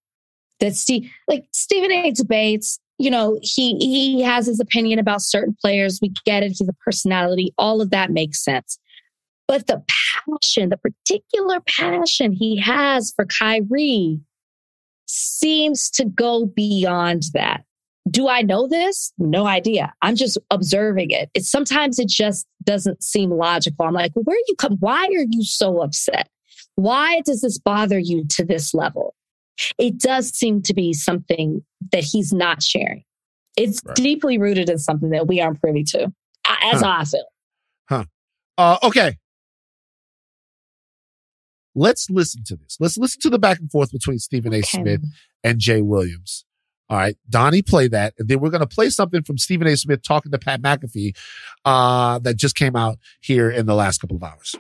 that 0.61 0.75
Steve, 0.75 1.11
like 1.29 1.45
Stephen 1.53 1.93
A. 1.93 2.11
debates, 2.12 2.79
you 2.99 3.11
know, 3.11 3.39
he 3.43 3.77
he 3.77 4.23
has 4.23 4.47
his 4.47 4.61
opinion 4.61 4.99
about 4.99 5.20
certain 5.20 5.57
players. 5.61 5.99
We 6.01 6.12
get 6.25 6.43
it. 6.43 6.55
He's 6.57 6.68
a 6.68 6.73
personality. 6.85 7.53
All 7.59 7.81
of 7.81 7.91
that 7.91 8.11
makes 8.11 8.43
sense. 8.43 8.79
But 9.49 9.66
the 9.66 9.83
passion, 10.26 10.68
the 10.70 10.76
particular 10.76 11.60
passion 11.60 12.32
he 12.32 12.56
has 12.58 13.12
for 13.14 13.24
Kyrie 13.26 14.20
seems 15.06 15.90
to 15.90 16.04
go 16.04 16.46
beyond 16.46 17.24
that. 17.34 17.64
Do 18.10 18.28
I 18.28 18.42
know 18.42 18.66
this? 18.66 19.12
No 19.18 19.46
idea. 19.46 19.92
I'm 20.02 20.16
just 20.16 20.36
observing 20.50 21.10
it. 21.10 21.30
It's 21.34 21.50
sometimes 21.50 21.98
it 21.98 22.08
just 22.08 22.46
doesn't 22.64 23.02
seem 23.02 23.30
logical. 23.30 23.86
I'm 23.86 23.92
like, 23.94 24.12
where 24.14 24.36
are 24.36 24.40
you 24.48 24.54
come? 24.58 24.76
Why 24.80 25.04
are 25.04 25.26
you 25.30 25.44
so 25.44 25.80
upset? 25.82 26.28
Why 26.74 27.20
does 27.20 27.42
this 27.42 27.58
bother 27.58 27.98
you 27.98 28.24
to 28.30 28.44
this 28.44 28.74
level? 28.74 29.14
It 29.78 29.98
does 29.98 30.30
seem 30.30 30.62
to 30.62 30.74
be 30.74 30.92
something 30.94 31.62
that 31.92 32.02
he's 32.02 32.32
not 32.32 32.62
sharing. 32.62 33.04
It's 33.56 33.80
Right. 33.84 33.94
deeply 33.96 34.38
rooted 34.38 34.68
in 34.70 34.78
something 34.78 35.10
that 35.10 35.26
we 35.28 35.40
aren't 35.40 35.60
privy 35.60 35.84
to. 35.84 36.12
As 36.64 36.80
Huh. 36.80 36.86
how 36.86 37.00
I 37.00 37.04
feel. 37.04 38.06
Uh, 38.58 38.78
okay. 38.82 39.16
Let's 41.75 42.11
listen 42.11 42.45
to 42.45 42.57
this. 42.57 42.77
Let's 42.81 42.99
listen 42.99 43.20
to 43.23 43.31
the 43.31 43.39
back 43.39 43.59
and 43.59 43.70
forth 43.70 43.93
between 43.93 44.18
Stephen 44.18 44.53
A. 44.53 44.59
Okay. 44.59 44.62
Smith 44.62 45.05
and 45.43 45.59
Jay 45.59 45.81
Williams. 45.81 46.45
All 46.91 46.99
right. 46.99 47.16
Donnie, 47.31 47.62
play 47.62 47.89
that. 47.89 48.12
And 48.18 48.29
then 48.29 48.41
we're 48.41 48.51
going 48.51 48.61
to 48.61 48.66
play 48.66 48.91
something 48.91 49.23
from 49.23 49.39
Stephen 49.39 49.66
A. 49.66 49.77
Smith 49.77 50.03
talking 50.03 50.31
to 50.33 50.39
Pat 50.39 50.61
McAfee, 50.61 51.16
uh, 51.64 52.18
that 52.18 52.37
just 52.37 52.55
came 52.55 52.77
out 52.77 52.99
here 53.20 53.51
in 53.51 53.64
the 53.66 53.75
last 53.75 53.99
couple 53.99 54.16
of 54.16 54.23
hours. 54.23 54.55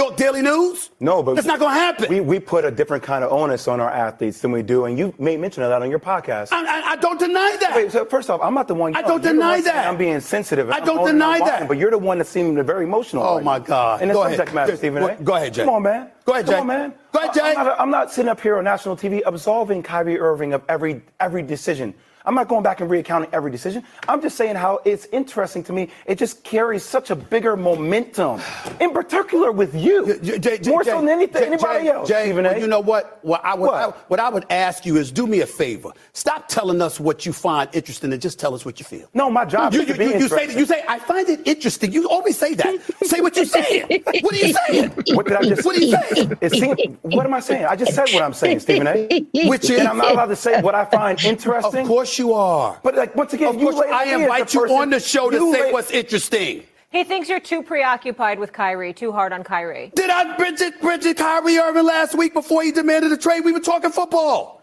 York 0.00 0.16
Daily 0.16 0.40
News? 0.40 0.90
No, 0.98 1.22
but 1.22 1.34
That's 1.34 1.46
not 1.46 1.58
going 1.58 1.74
to 1.74 1.78
happen. 1.78 2.08
we, 2.08 2.20
we 2.20 2.40
put 2.40 2.64
a 2.64 2.70
different 2.70 3.02
kind 3.02 3.22
of 3.22 3.30
onus 3.32 3.68
on 3.68 3.80
our 3.80 3.90
athletes 3.90 4.40
than 4.40 4.50
we 4.50 4.62
do, 4.62 4.86
and 4.86 4.98
you 4.98 5.12
made 5.18 5.38
mention 5.40 5.62
of 5.62 5.68
that 5.68 5.82
on 5.82 5.90
your 5.90 5.98
podcast. 5.98 6.48
I, 6.52 6.64
I, 6.64 6.92
I 6.92 6.96
don't 6.96 7.18
deny 7.20 7.56
that. 7.60 7.72
Wait, 7.76 7.92
so 7.92 8.06
first 8.06 8.30
off, 8.30 8.40
I'm 8.42 8.54
not 8.54 8.66
the 8.66 8.74
one. 8.74 8.96
I 8.96 9.02
don't 9.02 9.22
deny 9.22 9.60
that. 9.60 9.86
I'm 9.86 9.98
being 9.98 10.20
sensitive. 10.20 10.70
I 10.70 10.80
don't 10.80 11.06
deny 11.06 11.38
that. 11.40 11.68
But 11.68 11.76
you're 11.76 11.90
the 11.90 11.98
one 11.98 12.16
that 12.18 12.26
seemed 12.26 12.64
very 12.64 12.84
emotional. 12.84 13.22
Oh, 13.22 13.34
right 13.36 13.44
my. 13.44 13.58
God. 13.58 14.00
And 14.00 14.10
the 14.10 14.14
Go 14.14 14.22
subject 14.22 14.40
ahead. 14.42 14.54
matter, 14.54 14.76
Stephen. 14.76 15.02
go- 15.02 15.16
go 15.22 15.34
ahead, 15.36 15.52
Jay. 15.52 15.64
Come 15.64 15.74
on, 15.74 15.82
man. 15.82 16.10
Go 16.24 16.32
ahead, 16.32 16.46
Jay. 16.46 16.52
Come 16.52 16.60
on, 16.62 16.66
man. 16.66 16.94
Go 17.12 17.18
ahead, 17.18 17.30
I- 17.30 17.34
Jay. 17.34 17.54
I'm 17.58 17.66
not, 17.66 17.80
I'm 17.80 17.90
not 17.90 18.10
sitting 18.12 18.30
up 18.30 18.40
here 18.40 18.56
on 18.56 18.64
national 18.64 18.96
TV 18.96 19.20
absolving 19.26 19.82
Kyrie 19.82 20.18
Irving 20.18 20.54
of 20.54 20.62
every 20.70 21.02
every 21.20 21.42
decision. 21.42 21.92
I'm 22.24 22.34
not 22.34 22.48
going 22.48 22.62
back 22.62 22.80
and 22.80 22.90
recounting 22.90 23.30
every 23.32 23.50
decision. 23.50 23.82
I'm 24.08 24.20
just 24.20 24.36
saying 24.36 24.56
how 24.56 24.80
it's 24.84 25.06
interesting 25.06 25.62
to 25.64 25.72
me. 25.72 25.88
It 26.06 26.18
just 26.18 26.44
carries 26.44 26.84
such 26.84 27.10
a 27.10 27.16
bigger 27.16 27.56
momentum, 27.56 28.40
in 28.80 28.90
particular 28.92 29.52
with 29.52 29.74
you, 29.74 30.18
J- 30.22 30.38
J- 30.38 30.58
J- 30.58 30.70
more 30.70 30.84
so 30.84 31.00
than 31.00 31.08
anything, 31.08 31.44
anybody 31.44 31.88
else. 31.88 32.08
Jay, 32.08 32.32
well, 32.32 32.58
you 32.58 32.66
know 32.66 32.80
what? 32.80 33.18
What 33.22 33.44
I 33.44 33.54
would 33.54 33.66
What? 33.66 33.74
I, 33.74 33.86
what 34.08 34.20
I 34.20 34.28
would 34.28 34.44
ask 34.50 34.84
you 34.84 34.96
is 34.96 35.10
do 35.10 35.26
me 35.26 35.40
a 35.40 35.46
favor. 35.46 35.90
Stop 36.12 36.48
telling 36.48 36.82
us 36.82 37.00
what 37.00 37.24
you 37.24 37.32
find 37.32 37.68
interesting 37.72 38.12
and 38.12 38.20
just 38.20 38.38
tell 38.38 38.54
us 38.54 38.64
what 38.64 38.78
you 38.78 38.84
feel. 38.84 39.08
No, 39.14 39.30
my 39.30 39.44
job 39.44 39.72
You, 39.72 39.82
is 39.82 39.88
you, 39.96 40.04
you, 40.04 40.18
you 40.20 40.28
say 40.28 40.58
you 40.58 40.66
say 40.66 40.84
I 40.88 40.98
find 40.98 41.28
it 41.28 41.40
interesting. 41.46 41.92
You 41.92 42.08
always 42.08 42.36
say 42.38 42.54
that. 42.54 42.80
say 43.02 43.20
what 43.20 43.36
you're 43.36 43.44
saying. 43.46 43.86
What 44.20 44.34
are 44.34 44.36
you 44.46 44.54
saying? 44.68 44.90
What 45.14 45.26
did 45.26 45.36
I 45.36 45.42
just? 45.42 45.64
What 45.64 45.76
are 45.76 45.80
you 45.80 45.96
saying? 45.96 46.38
It 46.40 46.52
seems. 46.52 46.98
What 47.02 47.24
am 47.26 47.34
I 47.34 47.40
saying? 47.40 47.64
I 47.64 47.76
just 47.76 47.94
said 47.94 48.08
what 48.12 48.22
I'm 48.22 48.32
saying, 48.34 48.60
Stephen 48.60 48.86
A. 48.86 49.26
Which 49.48 49.64
is, 49.70 49.78
And 49.78 49.88
I'm 49.88 49.96
not 49.96 50.12
allowed 50.12 50.26
to 50.26 50.36
say 50.36 50.60
what 50.60 50.74
I 50.74 50.84
find 50.84 51.18
interesting. 51.24 51.80
of 51.82 51.86
course 51.88 52.09
you 52.18 52.32
are. 52.34 52.78
But 52.82 52.94
like 52.94 53.14
once 53.16 53.32
again, 53.32 53.48
Of 53.54 53.60
you 53.60 53.70
course, 53.70 53.86
I 53.92 54.04
invite 54.14 54.52
you 54.54 54.60
person- 54.62 54.76
on 54.76 54.90
the 54.90 55.00
show 55.00 55.30
to 55.30 55.36
you 55.36 55.52
say 55.52 55.62
lay- 55.66 55.72
what's 55.72 55.90
interesting. 55.90 56.64
He 56.90 57.04
thinks 57.04 57.28
you're 57.28 57.38
too 57.38 57.62
preoccupied 57.62 58.40
with 58.40 58.52
Kyrie, 58.52 58.92
too 58.92 59.12
hard 59.12 59.32
on 59.32 59.44
Kyrie. 59.44 59.92
Did 59.94 60.10
I 60.10 60.36
mention 60.36 60.72
Bridget 60.80 61.16
Kyrie 61.16 61.56
Irving 61.56 61.84
last 61.86 62.16
week 62.16 62.34
before 62.34 62.64
he 62.64 62.72
demanded 62.72 63.12
a 63.12 63.16
trade? 63.16 63.44
We 63.44 63.52
were 63.52 63.60
talking 63.60 63.90
football. 63.92 64.60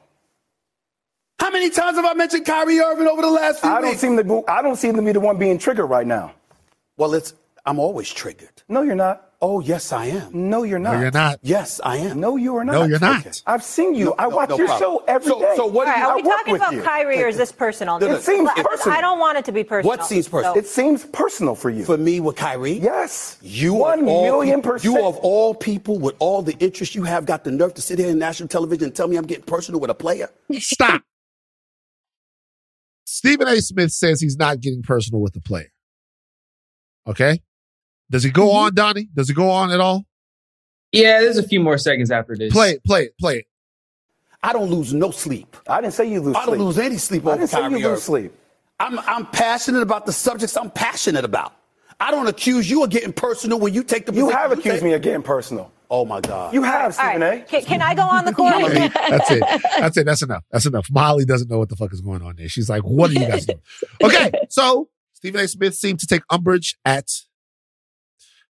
How 1.40 1.52
many 1.52 1.70
times 1.70 1.96
have 1.98 2.06
I 2.06 2.14
mentioned 2.16 2.46
Kyrie 2.46 2.80
Irving 2.80 3.08
over 3.08 3.22
the 3.22 3.30
last 3.30 3.62
few 3.62 3.70
I 3.70 3.80
don't 3.80 3.92
weeks? 3.92 4.02
seem 4.02 4.18
to. 4.18 4.24
be- 4.24 4.42
I 4.48 4.62
don't 4.62 4.76
seem 4.76 4.96
to 4.96 5.02
be 5.02 5.12
the 5.14 5.20
one 5.20 5.38
being 5.38 5.58
triggered 5.58 5.90
right 5.90 6.06
now. 6.08 6.34
well, 6.98 7.14
it's 7.14 7.34
I'm 7.66 7.80
always 7.80 8.10
triggered. 8.12 8.64
No, 8.68 8.82
you're 8.82 8.96
not. 8.96 9.27
Oh, 9.40 9.60
yes, 9.60 9.92
I 9.94 10.06
am. 10.08 10.50
No, 10.50 10.64
you're 10.64 10.80
not. 10.80 10.94
No, 10.96 11.00
you're 11.02 11.12
not. 11.12 11.40
Yes, 11.44 11.80
I 11.84 11.98
am. 11.98 12.20
No, 12.20 12.38
you 12.38 12.56
are 12.56 12.66
not. 12.66 12.72
No, 12.72 12.84
you're 12.86 12.98
not. 13.00 13.20
Okay. 13.20 13.38
I've 13.46 13.62
seen 13.64 13.94
you. 13.94 14.06
No, 14.06 14.16
I 14.18 14.24
no, 14.24 14.36
watch 14.36 14.50
no 14.50 14.58
your 14.58 14.66
problem. 14.66 14.90
show 15.00 15.04
every 15.08 15.28
So- 15.30 15.40
day. 15.40 15.54
so 15.56 15.66
what 15.68 15.88
All 15.88 15.94
do 15.94 16.00
you- 16.00 16.06
are 16.08 16.16
we 16.16 16.22
work 16.24 16.38
talking 16.40 16.56
about 16.56 16.74
you. 16.74 16.82
Kyrie 16.82 17.22
or 17.22 17.28
is 17.28 17.38
this 17.38 17.52
personal? 17.52 18.00
No, 18.00 18.08
no, 18.08 18.16
It 18.16 18.24
seems 18.24 18.50
I- 18.50 18.64
personal. 18.64 18.98
I 18.98 19.02
don't 19.02 19.20
want 19.20 19.38
it 19.38 19.46
to 19.46 19.52
be 19.52 19.64
personal. 19.64 19.96
What 19.96 20.08
seems 20.08 20.28
personal? 20.28 20.56
So- 20.56 20.60
It 20.60 20.66
seems 20.66 21.06
personal 21.06 21.54
for 21.54 21.70
you. 21.70 21.86
For 21.86 21.98
me 21.98 22.20
with 22.20 22.36
Kyrie? 22.36 22.80
yes. 22.80 23.38
You 23.44 23.76
one 23.76 24.00
of 24.00 24.08
all 24.08 24.24
million 24.24 24.64
peop- 24.64 24.72
percent. 24.72 24.96
You 24.96 25.06
of 25.06 25.18
all 25.18 25.54
people 25.54 26.00
with 26.00 26.16
all 26.18 26.42
the 26.42 26.54
interest 26.58 26.96
you 26.96 27.04
have 27.04 27.28
got 27.28 27.44
the 27.44 27.52
nerve 27.52 27.76
to 27.76 27.82
sit 27.84 28.00
here 28.00 28.10
in 28.10 28.18
national 28.18 28.50
television 28.50 28.86
and 28.86 28.96
tell 28.96 29.08
me 29.08 29.18
I'm 29.18 29.26
getting 29.28 29.46
personal 29.46 29.80
with 29.80 29.92
a 29.92 29.96
player? 29.96 30.32
Stop. 30.54 31.04
Stephen 33.06 33.48
A. 33.48 33.62
Smith 33.62 33.92
says 33.92 34.20
he's 34.20 34.36
not 34.38 34.62
getting 34.62 34.82
personal 34.82 35.22
with 35.22 35.34
the 35.34 35.42
player. 35.42 35.70
Okay? 37.06 37.40
Does 38.10 38.24
he 38.24 38.30
go 38.30 38.48
mm-hmm. 38.48 38.58
on, 38.58 38.76
Donnie? 38.76 39.10
Does 39.14 39.28
he 39.28 39.34
go 39.34 39.50
on 39.50 39.72
at 39.72 39.80
all? 39.80 40.06
Yeah, 40.92 41.22
there's 41.22 41.38
a 41.38 41.44
few 41.48 41.60
more 41.60 41.78
seconds 41.78 42.12
after 42.12 42.36
this. 42.36 42.54
Play 42.54 42.72
it, 42.72 42.84
play 42.84 43.04
it, 43.04 43.18
play 43.18 43.40
it. 43.40 43.46
I 44.44 44.54
don't 44.54 44.70
lose 44.70 44.94
no 44.94 45.12
sleep. 45.12 45.58
I 45.68 45.82
didn't 45.82 45.94
say 45.94 46.10
you 46.10 46.22
lose 46.22 46.36
I 46.36 46.46
don't 46.46 46.56
sleep. 46.56 46.62
lose 46.62 46.78
any 46.78 46.98
sleep 46.98 47.26
I 47.26 47.30
over 47.32 47.38
didn't 47.38 47.50
say 47.50 47.60
Kyrie 47.60 47.72
you 47.72 47.78
lose 47.78 47.86
Irving. 47.86 48.02
sleep. 48.02 48.34
I'm, 48.80 49.00
I'm 49.00 49.26
passionate 49.26 49.82
about 49.82 50.06
the 50.06 50.14
subjects 50.14 50.56
I'm 50.56 50.70
passionate 50.70 51.26
about. 51.26 51.54
I 52.00 52.12
don't 52.12 52.28
accuse 52.28 52.70
you 52.70 52.84
of 52.84 52.92
getting 52.92 53.12
personal 53.12 53.60
when 53.60 53.74
you 53.74 53.84
take 53.84 54.06
the 54.06 54.14
You 54.14 54.26
position 54.26 54.40
have 54.40 54.52
accused 54.52 54.76
take. 54.78 54.84
me 54.84 54.94
of 54.94 55.02
getting 55.02 55.24
personal. 55.24 55.72
Oh 55.90 56.06
my 56.06 56.22
God. 56.22 56.54
You 56.54 56.62
have, 56.64 56.94
Stephen 56.94 57.22
right. 57.22 57.44
A. 57.44 57.46
Can, 57.46 57.64
can 57.64 57.82
I 57.82 57.96
go 57.96 58.04
on 58.04 58.26
the 58.26 58.34
court? 58.36 58.54
Okay, 58.54 58.88
That's 59.10 59.32
it. 59.32 59.44
That's 59.80 59.98
it. 59.98 60.06
That's 60.06 60.22
enough. 60.22 60.44
That's 60.52 60.66
enough. 60.66 60.88
Molly 60.92 61.26
doesn't 61.26 61.50
know 61.50 61.58
what 61.58 61.70
the 61.70 61.76
fuck 61.76 61.92
is 61.92 62.02
going 62.02 62.22
on 62.22 62.36
there. 62.36 62.50
She's 62.50 62.70
like, 62.70 62.84
what 62.84 63.10
are 63.10 63.14
you 63.14 63.28
guys 63.28 63.46
doing? 63.46 63.62
Okay. 64.04 64.32
So 64.50 64.90
Stephen 65.14 65.42
A. 65.42 65.48
Smith 65.48 65.76
seemed 65.76 66.00
to 66.00 66.08
take 66.08 66.22
umbrage 66.30 66.78
at 66.86 67.10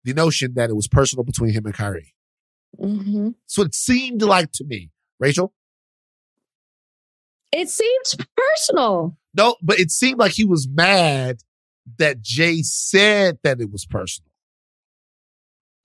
the 0.04 0.14
notion 0.14 0.54
that 0.56 0.70
it 0.70 0.76
was 0.76 0.88
personal 0.88 1.24
between 1.24 1.54
him 1.54 1.66
and 1.66 1.74
Kyrie. 1.74 2.14
hmm 2.80 3.30
So 3.46 3.62
it 3.64 3.74
seemed 3.76 4.22
like 4.22 4.52
to 4.54 4.64
me, 4.66 4.90
Rachel. 5.20 5.54
It 7.52 7.70
seemed 7.70 8.26
personal. 8.36 9.16
No, 9.36 9.56
but 9.62 9.80
it 9.80 9.92
seemed 9.92 10.20
like 10.20 10.32
he 10.32 10.44
was 10.46 10.68
mad 10.68 11.38
that 11.98 12.22
Jay 12.22 12.62
said 12.64 13.38
that 13.44 13.62
it 13.62 13.72
was 13.72 13.86
personal. 13.86 14.30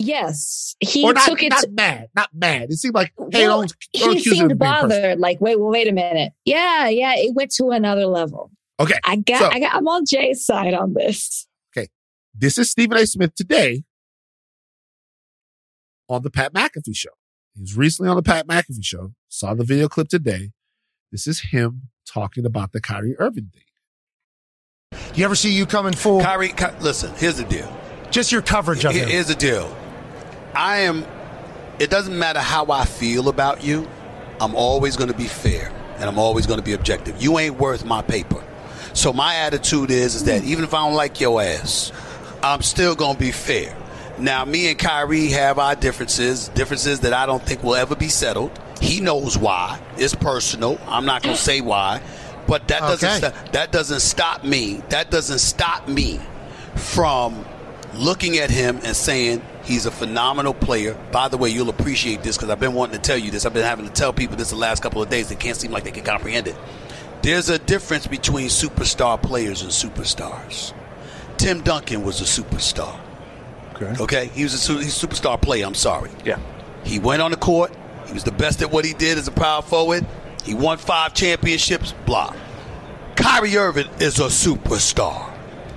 Yes, 0.01 0.77
he 0.79 1.03
or 1.05 1.12
not, 1.12 1.27
took 1.29 1.43
it. 1.43 1.51
not 1.51 1.62
to, 1.64 1.71
mad, 1.73 2.07
not 2.14 2.31
mad. 2.33 2.71
It 2.71 2.77
seemed 2.77 2.95
like, 2.95 3.12
hey, 3.33 3.49
Well, 3.49 3.62
don't, 3.62 3.75
don't 3.95 4.16
he 4.16 4.21
seemed 4.23 4.57
bothered. 4.57 5.19
Like, 5.19 5.41
wait, 5.41 5.59
well, 5.59 5.71
wait 5.71 5.89
a 5.89 5.93
minute. 5.93 6.33
Yeah, 6.45 6.89
yeah, 6.89 7.14
it 7.16 7.35
went 7.35 7.51
to 7.57 7.71
another 7.71 8.07
level. 8.07 8.53
Okay. 8.79 8.95
I 9.05 9.16
got, 9.16 9.39
So- 9.41 9.51
I 9.51 9.59
got. 9.59 9.75
I'm 9.75 9.89
on 9.89 10.05
Jay's 10.07 10.45
side 10.47 10.73
on 10.73 10.95
this. 10.95 11.49
Okay, 11.77 11.89
this 12.33 12.59
is 12.59 12.71
Stephen 12.71 12.97
A. 12.97 13.07
Smith 13.09 13.35
today 13.35 13.83
on 16.09 16.23
the 16.23 16.31
Pat 16.31 16.53
McAfee 16.53 16.95
show. 16.97 17.11
He 17.55 17.61
was 17.61 17.77
recently 17.77 18.09
on 18.11 18.17
the 18.17 18.23
Pat 18.23 18.47
McAfee 18.47 18.83
show. 18.85 19.13
Saw 19.29 19.55
the 19.55 19.65
video 19.65 19.89
clip 19.89 20.09
today. 20.09 20.51
This 21.13 21.27
is 21.27 21.41
him 21.51 21.91
talking 22.07 22.45
about 22.47 22.73
the 22.73 22.81
Kyrie 22.81 23.17
Irving 23.19 23.51
thing. 23.53 23.63
You 25.15 25.25
ever 25.25 25.35
see 25.35 25.53
you 25.53 25.67
coming 25.67 25.93
full? 25.95 26.21
Kyrie, 26.21 26.49
Ky- 26.51 26.67
listen, 26.81 27.13
here's 27.17 27.37
the 27.37 27.45
deal. 27.45 27.71
Just 28.11 28.33
your 28.33 28.43
coverage 28.43 28.85
of 28.85 28.93
Here- 28.93 29.05
him. 29.05 29.11
Here's 29.11 29.29
the 29.29 29.35
deal. 29.35 29.75
I 30.55 30.79
am, 30.79 31.05
it 31.79 31.91
doesn't 31.91 32.19
matter 32.19 32.41
how 32.41 32.67
I 32.71 32.85
feel 32.85 33.29
about 33.29 33.63
you, 33.63 33.89
I'm 34.41 34.55
always 34.55 34.97
going 34.97 35.11
to 35.11 35.17
be 35.17 35.25
fair 35.27 35.73
and 35.97 36.05
I'm 36.05 36.19
always 36.19 36.47
going 36.47 36.59
to 36.61 36.65
be 36.65 36.73
objective. 36.73 37.21
You 37.21 37.39
ain't 37.39 37.59
worth 37.59 37.85
my 37.85 38.03
paper. 38.03 38.43
So 38.95 39.13
my 39.13 39.35
attitude 39.35 39.91
is, 39.91 40.15
is 40.15 40.25
that 40.25 40.45
even 40.45 40.65
if 40.65 40.73
I 40.73 40.87
don't 40.87 40.95
like 40.95 41.21
your 41.21 41.43
ass, 41.43 41.93
I'm 42.43 42.63
still 42.63 42.95
going 42.95 43.15
to 43.15 43.21
be 43.21 43.33
fair. 43.33 43.77
Now, 44.19 44.45
me 44.45 44.69
and 44.69 44.79
Kyrie 44.79 45.29
have 45.29 45.59
our 45.59 45.75
differences, 45.77 46.49
differences 46.49 47.01
that 47.01 47.12
I 47.12 47.27
don't 47.27 47.43
think 47.43 47.62
will 47.62 47.77
ever 47.77 47.95
be 47.95 48.09
settled. 48.09 48.51
He 48.81 49.01
knows 49.01 49.39
why. 49.39 49.81
It's 49.97 50.14
personal. 50.14 50.79
I'm 50.87 51.05
not 51.07 51.23
going 51.23 51.37
to 51.37 51.41
say 51.41 51.61
why. 51.61 52.01
But 52.47 52.66
that 52.69 52.81
doesn't 52.81 53.09
Okay. 53.09 53.19
sto- 53.19 53.51
that 53.53 53.73
doesn't 53.73 54.01
stop 54.01 54.43
me. 54.45 54.83
That 54.89 55.11
doesn't 55.11 55.39
stop 55.41 55.87
me 55.87 56.19
from 56.75 57.45
looking 57.95 58.39
at 58.39 58.51
him 58.51 58.81
and 58.85 58.97
saying 58.97 59.43
he's 59.64 59.87
a 59.87 59.91
phenomenal 59.91 60.55
player. 60.55 60.95
By 61.12 61.29
the 61.29 61.37
way, 61.37 61.51
you'll 61.51 61.69
appreciate 61.69 62.23
this 62.23 62.37
because 62.37 62.49
I've 62.51 62.61
been 62.61 62.75
wanting 62.75 62.97
to 62.97 63.03
tell 63.03 63.19
you 63.19 63.31
this. 63.31 63.45
I've 63.45 63.53
been 63.55 63.64
having 63.64 63.87
to 63.87 63.93
tell 63.93 64.12
people 64.12 64.37
this 64.37 64.51
the 64.51 64.57
last 64.57 64.83
couple 64.83 65.03
of 65.03 65.11
days. 65.11 65.29
They 65.29 65.35
can't 65.37 65.57
seem 65.57 65.71
like 65.73 65.85
they 65.85 65.91
can 65.91 66.05
comprehend 66.05 66.49
it. 66.49 66.57
There's 67.23 67.51
a 67.51 67.59
difference 67.59 68.07
between 68.07 68.49
superstar 68.49 69.21
players 69.21 69.62
and 69.62 69.71
superstars. 69.71 70.73
Tim 71.37 71.61
Duncan 71.62 72.03
was 72.03 72.21
a 72.21 72.25
superstar. 72.43 72.97
Okay. 73.81 74.03
Okay, 74.03 74.26
he 74.35 74.43
was 74.43 74.55
a 74.55 74.59
su- 74.59 74.79
he's 74.79 75.03
a 75.03 75.07
superstar 75.07 75.41
player. 75.41 75.64
I'm 75.66 75.74
sorry. 75.74 76.11
Yeah. 76.24 76.39
He 76.85 76.99
went 76.99 77.22
on 77.22 77.31
the 77.31 77.37
court. 77.37 77.72
He 78.07 78.12
was 78.12 78.24
the 78.24 78.33
best 78.33 78.62
at 78.62 78.70
what 78.70 78.85
he 78.85 78.93
did 78.95 79.18
as 79.18 79.29
a 79.29 79.33
power 79.33 79.62
forward. 79.62 80.05
He 80.45 80.55
won 80.55 80.79
five 80.79 81.14
championships. 81.14 81.93
Blah. 82.07 82.35
Kyrie 83.16 83.57
Irving 83.57 83.89
is 84.01 84.18
a 84.18 84.24
superstar. 84.24 85.31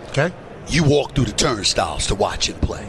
okay. 0.09 0.31
You 0.67 0.83
walk 0.83 1.15
through 1.15 1.25
the 1.25 1.31
turnstiles 1.33 2.07
to 2.07 2.15
watch 2.15 2.47
him 2.47 2.55
play. 2.59 2.87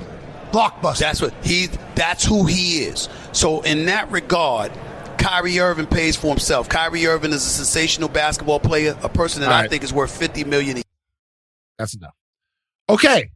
Blockbuster. 0.53 0.99
That's 0.99 1.21
what 1.23 1.33
he. 1.43 1.69
That's 1.95 2.25
who 2.25 2.45
he 2.47 2.85
is. 2.85 3.09
So 3.33 3.63
in 3.63 3.87
that 3.87 4.11
regard, 4.11 4.71
Kyrie 5.19 5.59
Irving 5.59 5.87
pays 5.87 6.15
for 6.15 6.29
himself. 6.29 6.69
Kyrie 6.69 7.07
Irving 7.07 7.33
is 7.33 7.45
a 7.45 7.49
sensational 7.49 8.09
basketball 8.11 8.61
player, 8.61 8.97
a 9.03 9.09
person 9.09 9.41
that 9.41 9.49
All 9.51 9.55
I 9.55 9.69
think 9.69 9.83
is 9.83 9.93
worth 9.93 10.17
fifty 10.17 10.45
million. 10.45 10.79
a 10.79 10.83
That's 11.79 11.95
enough. 11.95 12.15
Okay. 12.89 13.31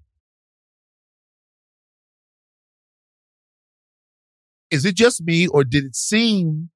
Is 4.70 4.84
it 4.84 4.94
just 4.96 5.22
me 5.22 5.46
or 5.46 5.64
did 5.64 5.84
it 5.84 5.94
seem 5.96 6.70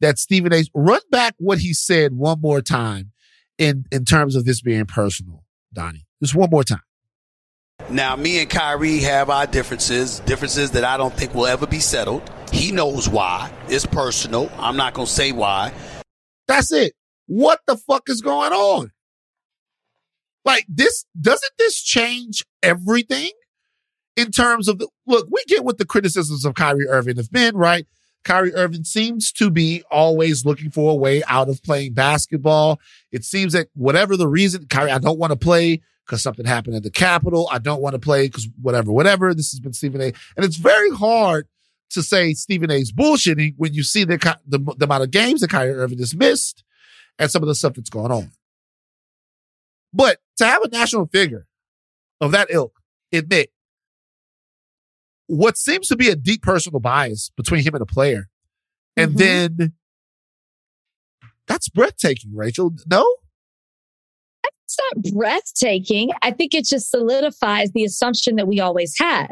that 0.00 0.18
Stephen 0.18 0.52
A. 0.52 0.64
run 0.74 1.00
back 1.10 1.34
what 1.38 1.58
he 1.58 1.74
said 1.74 2.14
one 2.14 2.40
more 2.40 2.62
time 2.62 3.12
in, 3.58 3.84
in 3.90 4.04
terms 4.04 4.36
of 4.36 4.44
this 4.44 4.60
being 4.60 4.86
personal, 4.86 5.44
Donnie? 5.72 6.06
Just 6.22 6.34
one 6.34 6.50
more 6.50 6.64
time. 6.64 6.82
Now, 7.90 8.16
me 8.16 8.40
and 8.40 8.50
Kyrie 8.50 8.98
have 8.98 9.30
our 9.30 9.46
differences, 9.46 10.20
differences 10.20 10.72
that 10.72 10.84
I 10.84 10.96
don't 10.96 11.14
think 11.14 11.34
will 11.34 11.46
ever 11.46 11.66
be 11.66 11.78
settled. 11.78 12.28
He 12.52 12.72
knows 12.72 13.08
why. 13.08 13.50
It's 13.68 13.86
personal. 13.86 14.50
I'm 14.56 14.76
not 14.76 14.94
going 14.94 15.06
to 15.06 15.12
say 15.12 15.32
why. 15.32 15.72
That's 16.48 16.72
it. 16.72 16.94
What 17.26 17.60
the 17.66 17.76
fuck 17.76 18.08
is 18.08 18.20
going 18.20 18.52
on? 18.52 18.90
Like 20.44 20.66
this, 20.68 21.04
doesn't 21.18 21.52
this 21.58 21.82
change 21.82 22.44
everything 22.62 23.30
in 24.18 24.32
terms 24.32 24.66
of 24.66 24.78
the, 24.78 24.88
look, 25.06 25.28
we 25.30 25.44
get 25.46 25.64
what 25.64 25.78
the 25.78 25.86
criticisms 25.86 26.44
of 26.44 26.56
Kyrie 26.56 26.88
Irving 26.88 27.18
have 27.18 27.30
been, 27.30 27.56
right? 27.56 27.86
Kyrie 28.24 28.52
Irving 28.52 28.82
seems 28.82 29.30
to 29.30 29.48
be 29.48 29.84
always 29.92 30.44
looking 30.44 30.72
for 30.72 30.90
a 30.90 30.96
way 30.96 31.22
out 31.28 31.48
of 31.48 31.62
playing 31.62 31.92
basketball. 31.92 32.80
It 33.12 33.24
seems 33.24 33.52
that 33.52 33.68
whatever 33.74 34.16
the 34.16 34.26
reason, 34.26 34.66
Kyrie, 34.66 34.90
I 34.90 34.98
don't 34.98 35.20
want 35.20 35.30
to 35.30 35.38
play 35.38 35.82
because 36.04 36.20
something 36.20 36.46
happened 36.46 36.74
at 36.74 36.82
the 36.82 36.90
Capitol. 36.90 37.48
I 37.52 37.58
don't 37.58 37.80
want 37.80 37.94
to 37.94 38.00
play 38.00 38.26
because 38.26 38.48
whatever, 38.60 38.90
whatever. 38.90 39.32
This 39.34 39.52
has 39.52 39.60
been 39.60 39.72
Stephen 39.72 40.00
A. 40.00 40.12
And 40.36 40.44
it's 40.44 40.56
very 40.56 40.90
hard 40.90 41.46
to 41.90 42.02
say 42.02 42.34
Stephen 42.34 42.72
A's 42.72 42.90
bullshitting 42.90 43.54
when 43.56 43.72
you 43.72 43.84
see 43.84 44.02
the, 44.02 44.18
the, 44.44 44.58
the 44.58 44.84
amount 44.84 45.04
of 45.04 45.12
games 45.12 45.42
that 45.42 45.50
Kyrie 45.50 45.74
Irving 45.74 46.00
has 46.00 46.16
missed 46.16 46.64
and 47.20 47.30
some 47.30 47.44
of 47.44 47.46
the 47.46 47.54
stuff 47.54 47.74
that's 47.74 47.88
going 47.88 48.10
on. 48.10 48.32
But 49.92 50.18
to 50.38 50.44
have 50.44 50.64
a 50.64 50.68
national 50.68 51.06
figure 51.06 51.46
of 52.20 52.32
that 52.32 52.48
ilk 52.50 52.80
admit 53.12 53.52
what 55.28 55.56
seems 55.56 55.86
to 55.88 55.96
be 55.96 56.08
a 56.08 56.16
deep 56.16 56.42
personal 56.42 56.80
bias 56.80 57.30
between 57.36 57.62
him 57.62 57.74
and 57.74 57.82
a 57.82 57.86
player, 57.86 58.28
and 58.96 59.12
Mhm. 59.12 59.18
then 59.18 59.72
that's 61.46 61.68
breathtaking, 61.68 62.34
Rachel. 62.34 62.74
No? 62.90 63.06
It's 64.64 64.78
not 64.92 65.14
breathtaking. 65.14 66.10
I 66.22 66.30
think 66.30 66.52
it 66.54 66.66
just 66.66 66.90
solidifies 66.90 67.70
the 67.72 67.84
assumption 67.84 68.36
that 68.36 68.46
we 68.46 68.60
always 68.60 68.94
had 68.98 69.28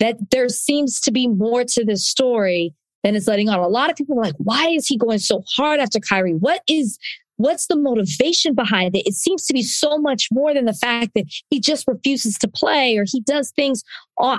that 0.00 0.16
there 0.32 0.48
seems 0.48 1.00
to 1.02 1.12
be 1.12 1.28
more 1.28 1.62
to 1.64 1.84
this 1.84 2.04
story 2.06 2.74
than 3.04 3.14
is 3.14 3.28
letting 3.28 3.48
on. 3.48 3.60
A 3.60 3.68
lot 3.68 3.90
of 3.90 3.96
people 3.96 4.18
are 4.18 4.22
like, 4.22 4.34
why 4.38 4.70
is 4.70 4.86
he 4.88 4.96
going 4.96 5.18
so 5.20 5.42
hard 5.56 5.78
after 5.78 6.00
Kyrie? 6.00 6.32
What 6.34 6.62
is 6.68 6.98
What's 7.36 7.66
the 7.66 7.76
motivation 7.76 8.54
behind 8.54 8.94
it? 8.94 9.06
It 9.06 9.14
seems 9.14 9.46
to 9.46 9.54
be 9.54 9.62
so 9.62 9.98
much 9.98 10.28
more 10.30 10.54
than 10.54 10.66
the 10.66 10.74
fact 10.74 11.12
that 11.14 11.24
he 11.50 11.60
just 11.60 11.88
refuses 11.88 12.36
to 12.38 12.48
play 12.48 12.96
or 12.96 13.04
he 13.06 13.20
does 13.20 13.50
things 13.50 13.82
uh, 14.18 14.38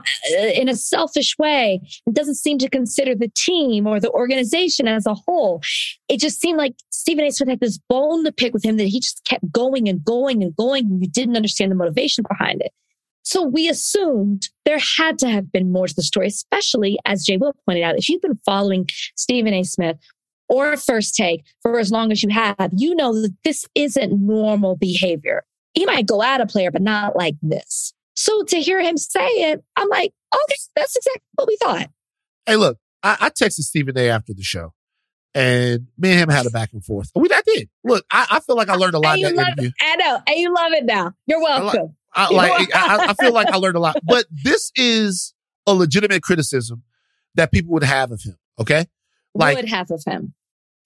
in 0.56 0.70
a 0.70 0.76
selfish 0.76 1.36
way 1.38 1.82
and 2.06 2.16
doesn't 2.16 2.36
seem 2.36 2.58
to 2.60 2.70
consider 2.70 3.16
the 3.16 3.32
team 3.36 3.88
or 3.88 4.00
the 4.00 4.12
organization 4.12 4.88
as 4.88 5.06
a 5.06 5.14
whole. 5.14 5.62
It 6.08 6.20
just 6.20 6.40
seemed 6.40 6.58
like 6.58 6.76
Stephen 6.92 7.26
A. 7.26 7.32
Smith 7.32 7.50
had 7.50 7.60
this 7.60 7.80
bone 7.90 8.24
to 8.24 8.32
pick 8.32 8.54
with 8.54 8.64
him 8.64 8.78
that 8.78 8.88
he 8.88 9.00
just 9.00 9.26
kept 9.26 9.52
going 9.52 9.90
and 9.90 10.04
going 10.04 10.44
and 10.44 10.56
going. 10.56 10.86
And 10.86 11.02
you 11.02 11.10
didn't 11.10 11.36
understand 11.36 11.72
the 11.72 11.76
motivation 11.76 12.24
behind 12.30 12.62
it. 12.62 12.72
So 13.24 13.42
we 13.42 13.70
assumed 13.70 14.50
there 14.66 14.80
had 14.98 15.18
to 15.20 15.30
have 15.30 15.52
been 15.52 15.72
more 15.72 15.88
to 15.88 15.96
the 15.96 16.04
story, 16.04 16.28
especially 16.28 16.98
as 17.06 17.24
Jay 17.24 17.38
Will 17.38 17.56
pointed 17.66 17.84
out. 17.84 17.98
If 17.98 18.10
you've 18.10 18.22
been 18.22 18.40
following 18.46 18.90
Stephen 19.16 19.54
A. 19.54 19.64
Smith 19.64 19.98
or 20.54 20.78
First 20.78 21.16
Take 21.16 21.44
for 21.62 21.80
as 21.80 21.92
long 21.92 22.12
as 22.12 22.22
you 22.22 22.30
have, 22.30 22.56
you 22.72 22.96
know 22.96 23.14
that 23.22 23.34
this 23.44 23.66
isn't 23.76 24.14
normal 24.14 24.76
behavior. 24.76 25.44
He 25.74 25.86
might 25.86 26.06
go 26.06 26.22
at 26.22 26.42
a 26.42 26.46
player, 26.46 26.70
but 26.70 26.82
not 26.82 27.16
like 27.16 27.36
this. 27.42 27.94
So 28.16 28.44
to 28.44 28.62
hear 28.62 28.80
him 28.80 28.98
say 28.98 29.26
it, 29.26 29.64
I'm 29.76 29.90
like, 29.90 30.14
okay, 30.34 30.56
that's 30.76 30.96
exactly 30.96 31.22
what 31.36 31.48
we 31.48 31.58
thought. 31.58 31.90
Hey, 32.46 32.56
look, 32.56 32.78
I, 33.02 33.18
I 33.20 33.30
texted 33.30 33.62
Stephen 33.62 33.98
A. 33.98 34.10
after 34.10 34.34
the 34.34 34.44
show, 34.44 34.74
and 35.34 35.88
me 35.98 36.12
and 36.12 36.20
him 36.20 36.30
had 36.30 36.46
a 36.46 36.52
back 36.52 36.74
and 36.74 36.86
forth. 36.86 37.10
We 37.16 37.28
I 37.32 37.42
did. 37.46 37.70
Look, 37.84 38.06
I, 38.12 38.28
I 38.30 38.40
feel 38.42 38.56
like 38.56 38.70
I 38.70 38.76
learned 38.76 38.94
a 38.94 39.00
lot 39.00 39.18
And 39.18 39.38
that 39.38 39.48
interview. 39.48 39.70
it. 39.70 39.74
I 39.82 39.96
know. 39.96 40.22
And 40.28 40.38
you 40.38 40.54
love 40.54 40.72
it 40.74 40.86
now. 40.86 41.14
You're 41.26 41.42
welcome. 41.42 41.96
I, 42.14 42.32
like, 42.32 42.70
I, 42.76 43.08
I 43.10 43.14
feel 43.16 43.34
like 43.34 43.48
I 43.48 43.58
learned 43.58 43.76
a 43.76 43.80
lot, 43.80 43.98
but 44.04 44.26
this 44.32 44.72
is 44.76 45.34
a 45.66 45.74
legitimate 45.74 46.22
criticism 46.22 46.84
that 47.34 47.52
people 47.52 47.74
would 47.74 47.84
have 47.84 48.12
of 48.12 48.22
him. 48.22 48.38
Okay, 48.60 48.86
like 49.34 49.56
would 49.56 49.70
have 49.70 49.90
of 49.90 50.04
him. 50.06 50.36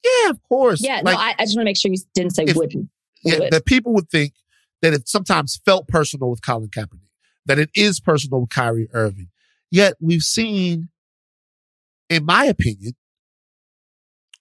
Yeah, 0.03 0.29
of 0.29 0.41
course. 0.43 0.81
Yeah, 0.83 1.01
like, 1.03 1.15
no, 1.15 1.21
I, 1.21 1.35
I 1.39 1.43
just 1.45 1.55
want 1.57 1.65
to 1.65 1.69
make 1.69 1.77
sure 1.77 1.91
you 1.91 1.97
didn't 2.13 2.35
say 2.35 2.43
If- 2.45 2.55
wouldn't. 2.55 2.89
yeah, 3.23 3.39
would. 3.39 3.51
that 3.51 3.65
people 3.65 3.93
would 3.93 4.09
think 4.09 4.33
that 4.81 4.93
it 4.93 5.07
sometimes 5.09 5.59
felt 5.65 5.87
personal 5.87 6.29
with 6.29 6.41
Colin 6.45 6.69
Kaepernick, 6.69 7.09
that 7.45 7.57
it 7.59 7.69
is 7.75 7.99
personal 7.99 8.41
with 8.41 8.49
Kyrie 8.49 8.87
Irving. 8.93 9.29
Yet 9.71 9.95
we've 9.99 10.21
seen, 10.21 10.89
in 12.09 12.25
my 12.25 12.45
opinion, 12.45 12.93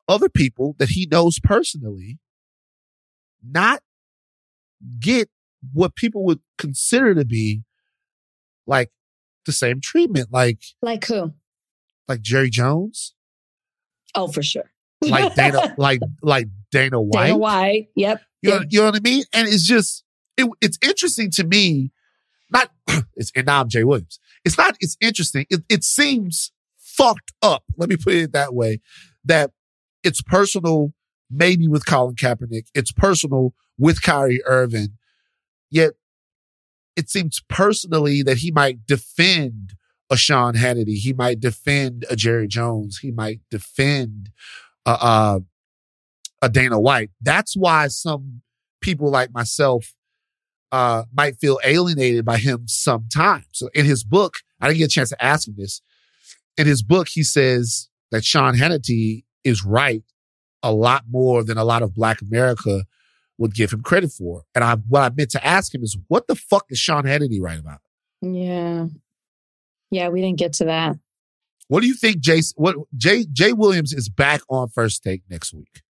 other 0.08 0.28
people 0.28 0.76
that 0.78 0.90
he 0.90 1.06
knows 1.10 1.38
personally 1.40 2.18
not 3.42 3.82
get 5.00 5.28
what 5.72 5.96
people 5.96 6.24
would 6.24 6.40
consider 6.58 7.14
to 7.14 7.24
be 7.24 7.62
like 8.66 8.90
the 9.46 9.52
same 9.52 9.80
treatment, 9.80 10.28
like 10.32 10.60
Like 10.82 11.04
who? 11.06 11.32
like 12.08 12.20
Jerry 12.20 12.50
Jones, 12.50 13.14
Oh, 14.14 14.28
for 14.28 14.42
sure. 14.42 14.70
Like 15.02 15.34
Dana, 15.34 15.74
like 15.78 16.00
like 16.22 16.48
Dana 16.70 17.00
White. 17.00 17.26
Dana 17.26 17.36
White. 17.36 17.88
Yep. 17.96 18.20
You 18.42 18.50
know, 18.50 18.60
you 18.68 18.78
know 18.80 18.86
what 18.86 18.96
I 18.96 19.00
mean? 19.00 19.24
And 19.32 19.48
it's 19.48 19.66
just, 19.66 20.04
it, 20.36 20.48
it's 20.60 20.78
interesting 20.82 21.30
to 21.32 21.44
me. 21.44 21.90
Not, 22.50 22.70
it's, 23.16 23.32
and 23.34 23.46
now 23.46 23.60
I'm 23.60 23.68
Jay 23.68 23.84
Williams. 23.84 24.20
It's 24.44 24.56
not, 24.56 24.76
it's 24.80 24.96
interesting. 25.00 25.46
It, 25.50 25.62
it 25.68 25.84
seems 25.84 26.52
fucked 26.76 27.32
up. 27.42 27.64
Let 27.76 27.88
me 27.88 27.96
put 27.96 28.14
it 28.14 28.32
that 28.32 28.54
way. 28.54 28.80
That 29.24 29.50
it's 30.04 30.22
personal, 30.22 30.92
maybe 31.30 31.66
with 31.66 31.86
Colin 31.86 32.14
Kaepernick. 32.14 32.66
It's 32.74 32.92
personal 32.92 33.54
with 33.78 34.02
Kyrie 34.02 34.42
Irving. 34.44 34.98
Yet 35.70 35.94
it 36.94 37.10
seems 37.10 37.42
personally 37.48 38.22
that 38.22 38.38
he 38.38 38.50
might 38.50 38.86
defend 38.86 39.74
a 40.08 40.16
Sean 40.16 40.54
Hannity. 40.54 40.96
He 40.96 41.12
might 41.12 41.40
defend 41.40 42.04
a 42.08 42.16
Jerry 42.16 42.46
Jones. 42.46 42.98
He 42.98 43.10
might 43.10 43.40
defend, 43.50 44.30
uh, 44.86 44.98
uh, 45.00 45.40
a 46.40 46.48
Dana 46.48 46.80
White. 46.80 47.10
That's 47.20 47.56
why 47.56 47.88
some 47.88 48.40
people 48.80 49.10
like 49.10 49.32
myself 49.34 49.94
uh, 50.72 51.04
might 51.12 51.36
feel 51.36 51.58
alienated 51.64 52.24
by 52.24 52.38
him 52.38 52.64
sometimes. 52.66 53.46
So 53.52 53.68
in 53.74 53.84
his 53.84 54.04
book, 54.04 54.36
I 54.60 54.68
didn't 54.68 54.78
get 54.78 54.86
a 54.86 54.88
chance 54.88 55.10
to 55.10 55.22
ask 55.22 55.46
him 55.48 55.54
this. 55.58 55.82
In 56.56 56.66
his 56.66 56.82
book, 56.82 57.08
he 57.08 57.22
says 57.22 57.88
that 58.10 58.24
Sean 58.24 58.54
Hannity 58.54 59.24
is 59.44 59.64
right 59.64 60.02
a 60.62 60.72
lot 60.72 61.04
more 61.08 61.44
than 61.44 61.58
a 61.58 61.64
lot 61.64 61.82
of 61.82 61.94
Black 61.94 62.22
America 62.22 62.84
would 63.38 63.54
give 63.54 63.72
him 63.72 63.82
credit 63.82 64.10
for. 64.10 64.44
And 64.54 64.64
I, 64.64 64.76
what 64.76 65.02
I 65.02 65.10
meant 65.14 65.30
to 65.32 65.46
ask 65.46 65.74
him 65.74 65.82
is, 65.82 65.96
what 66.08 66.26
the 66.26 66.34
fuck 66.34 66.66
is 66.70 66.78
Sean 66.78 67.04
Hannity 67.04 67.40
right 67.40 67.58
about? 67.58 67.80
Yeah. 68.22 68.86
Yeah, 69.90 70.08
we 70.08 70.20
didn't 70.20 70.38
get 70.38 70.54
to 70.54 70.64
that. 70.64 70.96
What 71.68 71.80
do 71.80 71.88
you 71.88 71.94
think, 71.94 72.20
Jay? 72.20 72.40
What 72.54 72.76
Jay 72.96 73.26
Jay 73.32 73.52
Williams 73.52 73.92
is 73.92 74.08
back 74.08 74.40
on 74.48 74.68
first 74.68 75.02
take 75.02 75.22
next 75.28 75.52
week? 75.52 75.82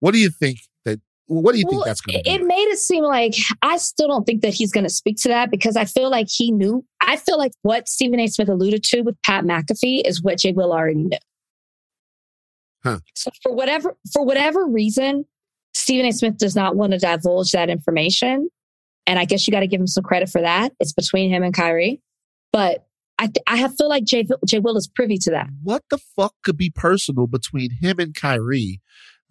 What 0.00 0.12
do 0.12 0.18
you 0.18 0.30
think 0.30 0.58
that? 0.84 1.00
What 1.26 1.52
do 1.52 1.58
you 1.58 1.64
think 1.68 1.84
that's 1.84 2.00
going 2.00 2.18
to 2.18 2.24
be? 2.24 2.30
it 2.30 2.44
made 2.44 2.68
it 2.68 2.78
seem 2.78 3.04
like 3.04 3.34
I 3.62 3.76
still 3.76 4.08
don't 4.08 4.24
think 4.24 4.42
that 4.42 4.52
he's 4.52 4.72
going 4.72 4.84
to 4.84 4.90
speak 4.90 5.16
to 5.22 5.28
that 5.28 5.50
because 5.50 5.76
I 5.76 5.84
feel 5.84 6.10
like 6.10 6.26
he 6.28 6.50
knew. 6.50 6.84
I 7.00 7.16
feel 7.16 7.38
like 7.38 7.52
what 7.62 7.88
Stephen 7.88 8.18
A. 8.18 8.26
Smith 8.26 8.48
alluded 8.48 8.82
to 8.84 9.02
with 9.02 9.16
Pat 9.22 9.44
McAfee 9.44 10.02
is 10.04 10.22
what 10.22 10.38
Jay 10.38 10.52
Will 10.52 10.72
already 10.72 11.04
knew. 11.04 11.18
Huh. 12.82 12.98
So 13.14 13.30
for 13.42 13.54
whatever 13.54 13.96
for 14.12 14.24
whatever 14.24 14.66
reason, 14.66 15.24
Stephen 15.74 16.06
A. 16.06 16.12
Smith 16.12 16.38
does 16.38 16.56
not 16.56 16.74
want 16.76 16.92
to 16.92 16.98
divulge 16.98 17.52
that 17.52 17.70
information, 17.70 18.48
and 19.06 19.18
I 19.18 19.26
guess 19.26 19.46
you 19.46 19.52
got 19.52 19.60
to 19.60 19.68
give 19.68 19.80
him 19.80 19.86
some 19.86 20.02
credit 20.04 20.28
for 20.28 20.40
that. 20.40 20.72
It's 20.80 20.92
between 20.92 21.30
him 21.30 21.44
and 21.44 21.54
Kyrie, 21.54 22.02
but 22.52 22.84
I 23.18 23.26
th- 23.26 23.44
I 23.46 23.56
have 23.56 23.76
feel 23.76 23.88
like 23.88 24.04
Jay 24.04 24.26
Jay 24.46 24.58
Will 24.58 24.76
is 24.76 24.88
privy 24.88 25.18
to 25.18 25.30
that. 25.30 25.48
what 25.62 25.82
the 25.90 25.98
fuck 25.98 26.34
could 26.42 26.56
be 26.56 26.70
personal 26.70 27.26
between 27.26 27.70
him 27.80 27.98
and 27.98 28.14
Kyrie 28.14 28.80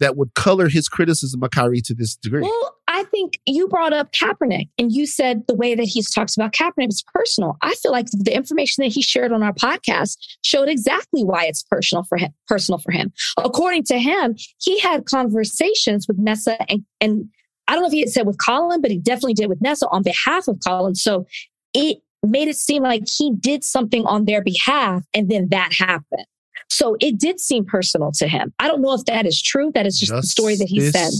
that 0.00 0.16
would 0.16 0.34
color 0.34 0.68
his 0.68 0.88
criticism 0.88 1.42
of 1.42 1.50
Kyrie 1.50 1.80
to 1.82 1.94
this 1.94 2.16
degree? 2.16 2.42
Well, 2.42 2.76
I 2.88 3.04
think 3.04 3.38
you 3.46 3.68
brought 3.68 3.92
up 3.92 4.12
Kaepernick 4.12 4.68
and 4.78 4.92
you 4.92 5.06
said 5.06 5.46
the 5.46 5.54
way 5.54 5.74
that 5.74 5.84
he 5.84 6.02
talks 6.14 6.36
about 6.36 6.52
Kaepernick 6.52 6.88
is 6.88 7.04
personal. 7.14 7.56
I 7.62 7.74
feel 7.74 7.92
like 7.92 8.06
the 8.10 8.34
information 8.34 8.82
that 8.82 8.92
he 8.92 9.02
shared 9.02 9.32
on 9.32 9.42
our 9.42 9.52
podcast 9.52 10.16
showed 10.42 10.68
exactly 10.68 11.22
why 11.22 11.44
it's 11.46 11.62
personal 11.62 12.04
for 12.04 12.18
him, 12.18 12.32
personal 12.48 12.78
for 12.78 12.92
him. 12.92 13.12
According 13.38 13.84
to 13.84 13.98
him, 13.98 14.36
he 14.60 14.80
had 14.80 15.06
conversations 15.06 16.06
with 16.08 16.18
Nessa 16.18 16.56
and, 16.70 16.84
and 17.00 17.28
I 17.66 17.72
don't 17.72 17.82
know 17.82 17.88
if 17.88 17.92
he 17.92 18.00
had 18.00 18.10
said 18.10 18.26
with 18.26 18.36
Colin, 18.44 18.80
but 18.80 18.90
he 18.90 18.98
definitely 18.98 19.34
did 19.34 19.48
with 19.48 19.62
Nessa 19.62 19.88
on 19.88 20.02
behalf 20.02 20.48
of 20.48 20.58
Colin. 20.66 20.94
So 20.94 21.26
it 21.72 21.98
made 22.30 22.48
it 22.48 22.56
seem 22.56 22.82
like 22.82 23.02
he 23.06 23.32
did 23.38 23.64
something 23.64 24.04
on 24.06 24.24
their 24.24 24.42
behalf 24.42 25.04
and 25.14 25.30
then 25.30 25.48
that 25.50 25.72
happened. 25.72 26.26
So 26.68 26.96
it 27.00 27.18
did 27.18 27.40
seem 27.40 27.64
personal 27.64 28.10
to 28.12 28.26
him. 28.26 28.52
I 28.58 28.68
don't 28.68 28.82
know 28.82 28.92
if 28.94 29.04
that 29.04 29.26
is 29.26 29.40
true. 29.40 29.70
That 29.74 29.86
is 29.86 29.98
just 29.98 30.12
the 30.12 30.22
story 30.22 30.56
that 30.56 30.68
he 30.68 30.80
said. 30.90 31.12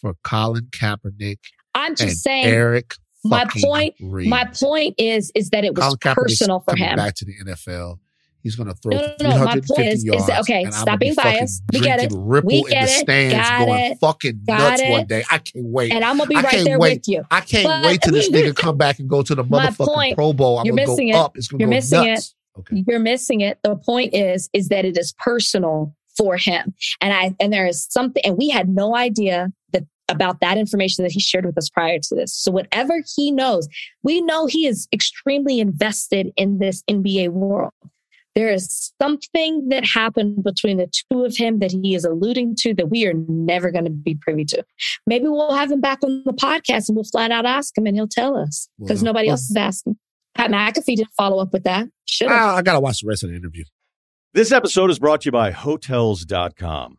For 0.00 0.14
Colin 0.24 0.68
Kaepernick 0.72 1.38
I'm 1.76 1.94
just 1.94 2.22
saying 2.22 2.46
Eric. 2.46 2.94
my 3.24 3.46
point 3.62 3.94
Reid. 4.00 4.28
my 4.28 4.44
point 4.46 4.94
is 4.98 5.30
is 5.34 5.50
that 5.50 5.64
it 5.64 5.74
was 5.74 5.96
Colin 6.00 6.14
personal 6.14 6.60
for 6.60 6.74
him 6.74 6.96
Back 6.96 7.14
to 7.16 7.24
the 7.24 7.34
NFL. 7.44 7.98
He's 8.42 8.54
going 8.54 8.68
to 8.68 8.74
throw 8.74 8.92
No, 8.92 9.00
no, 9.00 9.06
no. 9.30 9.44
My 9.44 9.52
350 9.54 9.74
point 9.74 9.88
is- 9.88 9.98
is 9.98 10.04
yards. 10.04 10.26
that- 10.26 10.40
okay, 10.42 10.64
stop 10.70 10.98
be 11.00 11.06
being 11.06 11.14
fucking 11.14 11.32
biased. 11.32 11.62
We 11.72 11.80
get 11.80 12.00
it. 12.00 12.12
Ripple 12.14 12.46
We 12.48 12.58
in 12.58 12.64
get 12.66 12.86
the 12.86 12.92
it. 12.92 12.98
stands 13.00 13.34
Got 13.34 13.66
going 13.66 13.80
it. 13.92 13.98
fucking 13.98 14.40
Got 14.46 14.58
nuts 14.58 14.82
it. 14.82 14.90
one 14.90 15.06
day. 15.06 15.24
I 15.30 15.38
can't 15.38 15.64
wait. 15.66 15.92
and 15.92 16.04
i'm 16.04 16.16
gonna 16.18 16.28
be 16.28 16.36
I 16.36 16.42
right 16.42 16.64
there 16.64 16.78
wait. 16.78 16.98
with 16.98 17.08
you 17.08 17.22
I 17.30 17.40
can't 17.40 17.64
But- 17.64 17.84
wait 17.84 18.00
till 18.02 18.12
this 18.12 18.30
nigga 18.30 18.54
come 18.64 18.76
back 18.76 18.98
and 19.00 19.08
go 19.08 19.22
to 19.22 19.34
the 19.34 19.42
motherfucking 19.44 19.86
point- 19.94 20.16
Pro 20.16 20.32
Bowl. 20.32 20.58
I'm 20.58 20.64
gonna 20.66 20.74
missing 20.76 21.10
go 21.10 21.16
it. 21.18 21.20
up. 21.20 21.36
It's 21.36 21.48
gonna 21.48 21.60
You're 21.62 21.68
go 21.68 21.74
missing 21.76 22.04
nuts. 22.04 22.34
Okay. 22.58 22.84
you're 22.86 22.98
missing 23.00 23.40
it 23.42 23.58
the 23.62 23.76
point 23.76 24.14
is 24.14 24.48
is 24.54 24.68
that 24.68 24.84
it 24.86 24.96
is 24.96 25.12
personal 25.18 25.94
for 26.16 26.38
him 26.38 26.72
and 27.02 27.12
i 27.12 27.34
and 27.38 27.52
there 27.52 27.66
is 27.66 27.86
something 27.90 28.22
and 28.24 28.38
we 28.38 28.48
had 28.48 28.66
no 28.66 28.96
idea 28.96 29.52
that 29.74 29.84
about 30.08 30.40
that 30.40 30.56
information 30.56 31.04
that 31.04 31.12
he 31.12 31.20
shared 31.20 31.44
with 31.44 31.58
us 31.58 31.68
prior 31.68 31.98
to 31.98 32.14
this 32.14 32.34
so 32.34 32.50
whatever 32.50 33.02
he 33.14 33.30
knows 33.30 33.68
we 34.02 34.22
know 34.22 34.46
he 34.46 34.66
is 34.66 34.88
extremely 34.90 35.60
invested 35.60 36.32
in 36.38 36.56
this 36.58 36.82
nba 36.88 37.28
world 37.28 37.72
there 38.36 38.50
is 38.52 38.92
something 39.02 39.68
that 39.70 39.84
happened 39.84 40.44
between 40.44 40.76
the 40.76 40.86
two 41.10 41.24
of 41.24 41.36
him 41.36 41.58
that 41.58 41.72
he 41.72 41.94
is 41.96 42.04
alluding 42.04 42.54
to 42.60 42.74
that 42.74 42.90
we 42.90 43.06
are 43.06 43.14
never 43.28 43.72
going 43.72 43.84
to 43.86 43.90
be 43.90 44.14
privy 44.14 44.44
to. 44.44 44.62
Maybe 45.06 45.26
we'll 45.26 45.54
have 45.54 45.72
him 45.72 45.80
back 45.80 45.98
on 46.04 46.22
the 46.24 46.32
podcast 46.34 46.88
and 46.88 46.94
we'll 46.96 47.04
flat 47.04 47.32
out 47.32 47.46
ask 47.46 47.76
him 47.76 47.86
and 47.86 47.96
he'll 47.96 48.06
tell 48.06 48.36
us 48.36 48.68
because 48.78 48.98
Well, 49.02 49.06
nobody 49.06 49.26
well- 49.28 49.32
else 49.34 49.50
is 49.50 49.56
asking. 49.56 49.96
Pat 50.36 50.50
McAfee 50.50 50.96
didn't 50.96 51.14
follow 51.16 51.40
up 51.42 51.54
with 51.54 51.64
that. 51.64 51.88
Should 52.04 52.28
have. 52.28 52.38
Ah, 52.38 52.56
I 52.56 52.62
gotta 52.62 52.78
watch 52.78 53.00
the 53.00 53.08
rest 53.08 53.24
of 53.24 53.30
the 53.30 53.36
interview. 53.36 53.64
This 54.34 54.52
episode 54.52 54.90
is 54.90 54.98
brought 54.98 55.22
to 55.22 55.28
you 55.28 55.32
by 55.32 55.50
Hotels.com. 55.50 56.98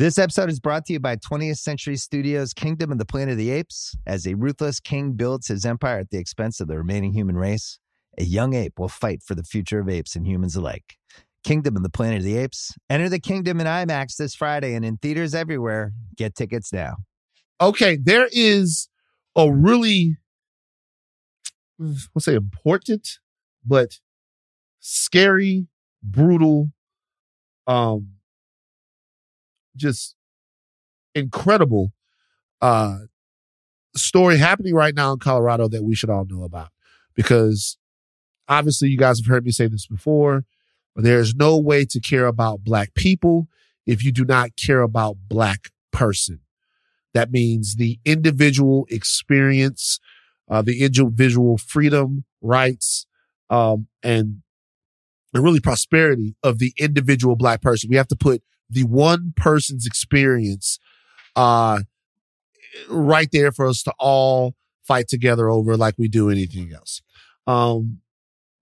This 0.00 0.16
episode 0.16 0.48
is 0.48 0.60
brought 0.60 0.86
to 0.86 0.94
you 0.94 0.98
by 0.98 1.16
20th 1.16 1.58
Century 1.58 1.94
Studios' 1.94 2.54
Kingdom 2.54 2.90
of 2.90 2.96
the 2.96 3.04
Planet 3.04 3.32
of 3.32 3.36
the 3.36 3.50
Apes. 3.50 3.94
As 4.06 4.26
a 4.26 4.32
ruthless 4.32 4.80
king 4.80 5.12
builds 5.12 5.48
his 5.48 5.66
empire 5.66 5.98
at 5.98 6.08
the 6.08 6.16
expense 6.16 6.58
of 6.58 6.68
the 6.68 6.78
remaining 6.78 7.12
human 7.12 7.36
race, 7.36 7.78
a 8.16 8.24
young 8.24 8.54
ape 8.54 8.78
will 8.78 8.88
fight 8.88 9.22
for 9.22 9.34
the 9.34 9.42
future 9.42 9.78
of 9.78 9.90
apes 9.90 10.16
and 10.16 10.26
humans 10.26 10.56
alike. 10.56 10.96
Kingdom 11.44 11.76
of 11.76 11.82
the 11.82 11.90
Planet 11.90 12.20
of 12.20 12.24
the 12.24 12.38
Apes. 12.38 12.72
Enter 12.88 13.10
the 13.10 13.20
kingdom 13.20 13.60
in 13.60 13.66
IMAX 13.66 14.16
this 14.16 14.34
Friday 14.34 14.72
and 14.72 14.86
in 14.86 14.96
theaters 14.96 15.34
everywhere. 15.34 15.92
Get 16.16 16.34
tickets 16.34 16.72
now. 16.72 16.96
Okay, 17.60 17.98
there 18.02 18.26
is 18.32 18.88
a 19.36 19.52
really, 19.52 20.16
let's 21.78 22.24
say 22.24 22.36
important, 22.36 23.18
but 23.66 23.98
scary, 24.78 25.66
brutal, 26.02 26.70
um, 27.66 28.12
just 29.76 30.14
incredible 31.14 31.92
uh 32.60 32.98
story 33.96 34.36
happening 34.36 34.74
right 34.74 34.94
now 34.94 35.12
in 35.12 35.18
Colorado 35.18 35.66
that 35.68 35.82
we 35.82 35.94
should 35.94 36.10
all 36.10 36.24
know 36.24 36.44
about. 36.44 36.68
Because 37.14 37.76
obviously 38.48 38.88
you 38.88 38.96
guys 38.96 39.18
have 39.18 39.26
heard 39.26 39.44
me 39.44 39.50
say 39.50 39.66
this 39.66 39.86
before 39.86 40.44
there's 40.96 41.34
no 41.34 41.58
way 41.58 41.84
to 41.86 42.00
care 42.00 42.26
about 42.26 42.62
black 42.62 42.94
people 42.94 43.48
if 43.86 44.04
you 44.04 44.12
do 44.12 44.24
not 44.24 44.56
care 44.56 44.82
about 44.82 45.16
black 45.28 45.70
person. 45.92 46.40
That 47.14 47.30
means 47.30 47.76
the 47.76 47.98
individual 48.04 48.86
experience 48.90 49.98
uh, 50.50 50.62
the 50.62 50.82
individual 50.82 51.56
freedom 51.56 52.24
rights 52.42 53.06
um, 53.48 53.86
and 54.02 54.42
and 55.32 55.44
really 55.44 55.60
prosperity 55.60 56.34
of 56.42 56.58
the 56.58 56.72
individual 56.76 57.36
black 57.36 57.62
person. 57.62 57.88
We 57.88 57.96
have 57.96 58.08
to 58.08 58.16
put 58.16 58.42
the 58.70 58.84
one 58.84 59.32
person's 59.36 59.86
experience 59.86 60.78
uh 61.36 61.80
right 62.88 63.28
there 63.32 63.52
for 63.52 63.66
us 63.66 63.82
to 63.82 63.92
all 63.98 64.54
fight 64.82 65.08
together 65.08 65.50
over 65.50 65.76
like 65.76 65.94
we 65.98 66.08
do 66.08 66.30
anything 66.30 66.72
else. 66.72 67.02
Um 67.46 68.00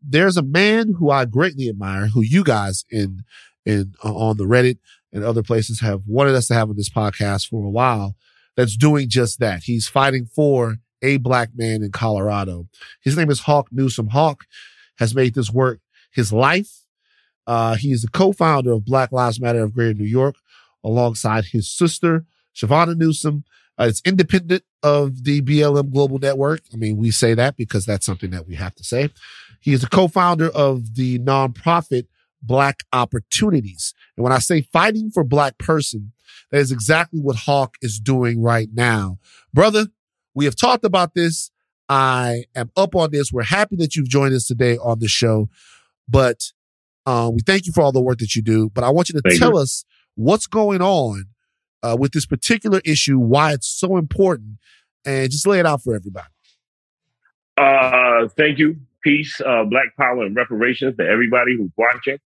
there's 0.00 0.36
a 0.36 0.42
man 0.42 0.94
who 0.98 1.10
I 1.10 1.24
greatly 1.24 1.68
admire 1.68 2.06
who 2.06 2.22
you 2.22 2.44
guys 2.44 2.84
in 2.90 3.24
in 3.66 3.94
uh, 4.04 4.14
on 4.14 4.36
the 4.36 4.44
Reddit 4.44 4.78
and 5.12 5.24
other 5.24 5.42
places 5.42 5.80
have 5.80 6.02
wanted 6.06 6.34
us 6.34 6.48
to 6.48 6.54
have 6.54 6.70
on 6.70 6.76
this 6.76 6.90
podcast 6.90 7.48
for 7.48 7.64
a 7.64 7.70
while 7.70 8.16
that's 8.56 8.76
doing 8.76 9.08
just 9.08 9.38
that. 9.40 9.64
He's 9.64 9.88
fighting 9.88 10.26
for 10.26 10.76
a 11.02 11.18
black 11.18 11.50
man 11.54 11.82
in 11.82 11.92
Colorado. 11.92 12.68
His 13.02 13.16
name 13.16 13.30
is 13.30 13.40
Hawk 13.40 13.68
Newsome. 13.70 14.08
Hawk 14.08 14.46
has 14.98 15.14
made 15.14 15.34
this 15.34 15.50
work 15.50 15.80
his 16.12 16.32
life. 16.32 16.84
Uh, 17.48 17.76
he 17.76 17.92
is 17.92 18.02
the 18.02 18.08
co-founder 18.08 18.70
of 18.70 18.84
Black 18.84 19.10
Lives 19.10 19.40
Matter 19.40 19.64
of 19.64 19.72
Greater 19.72 19.94
New 19.94 20.04
York, 20.04 20.36
alongside 20.84 21.46
his 21.46 21.66
sister, 21.66 22.26
Chivona 22.54 22.94
Newsome. 22.94 23.42
Uh, 23.80 23.86
it's 23.88 24.02
independent 24.04 24.64
of 24.82 25.24
the 25.24 25.40
BLM 25.40 25.90
Global 25.90 26.18
Network. 26.18 26.60
I 26.74 26.76
mean, 26.76 26.98
we 26.98 27.10
say 27.10 27.32
that 27.32 27.56
because 27.56 27.86
that's 27.86 28.04
something 28.04 28.30
that 28.30 28.46
we 28.46 28.56
have 28.56 28.74
to 28.74 28.84
say. 28.84 29.08
He 29.60 29.72
is 29.72 29.82
a 29.82 29.88
co-founder 29.88 30.50
of 30.50 30.94
the 30.94 31.18
nonprofit 31.20 32.06
Black 32.42 32.84
Opportunities. 32.92 33.94
And 34.16 34.24
when 34.24 34.32
I 34.32 34.40
say 34.40 34.60
fighting 34.60 35.10
for 35.10 35.24
Black 35.24 35.56
person, 35.56 36.12
that 36.50 36.58
is 36.58 36.70
exactly 36.70 37.18
what 37.18 37.36
Hawk 37.36 37.76
is 37.80 37.98
doing 37.98 38.42
right 38.42 38.68
now. 38.74 39.18
Brother, 39.54 39.86
we 40.34 40.44
have 40.44 40.54
talked 40.54 40.84
about 40.84 41.14
this. 41.14 41.50
I 41.88 42.44
am 42.54 42.70
up 42.76 42.94
on 42.94 43.10
this. 43.10 43.32
We're 43.32 43.44
happy 43.44 43.76
that 43.76 43.96
you've 43.96 44.08
joined 44.08 44.34
us 44.34 44.46
today 44.46 44.76
on 44.76 44.98
the 44.98 45.08
show, 45.08 45.48
but 46.06 46.52
uh, 47.08 47.30
we 47.30 47.40
thank 47.40 47.64
you 47.64 47.72
for 47.72 47.80
all 47.80 47.90
the 47.90 48.02
work 48.02 48.18
that 48.18 48.36
you 48.36 48.42
do. 48.42 48.68
But 48.68 48.84
I 48.84 48.90
want 48.90 49.08
you 49.08 49.14
to 49.14 49.22
Thank 49.26 49.40
tell 49.40 49.54
you. 49.54 49.60
us 49.60 49.82
what's 50.16 50.46
going 50.46 50.82
on 50.82 51.24
uh, 51.82 51.96
with 51.98 52.12
this 52.12 52.26
particular 52.26 52.82
issue, 52.84 53.18
why 53.18 53.54
it's 53.54 53.66
so 53.66 53.96
important, 53.96 54.58
and 55.06 55.30
just 55.30 55.46
lay 55.46 55.58
it 55.58 55.64
out 55.64 55.82
for 55.82 55.94
everybody. 55.94 56.28
Uh, 57.56 58.28
thank 58.36 58.58
you. 58.58 58.76
Peace, 59.02 59.40
uh, 59.40 59.64
Black 59.64 59.96
Power, 59.96 60.26
and 60.26 60.36
reparations 60.36 60.98
to 60.98 61.06
everybody 61.06 61.56
who's 61.56 61.70
watching. 61.78 62.18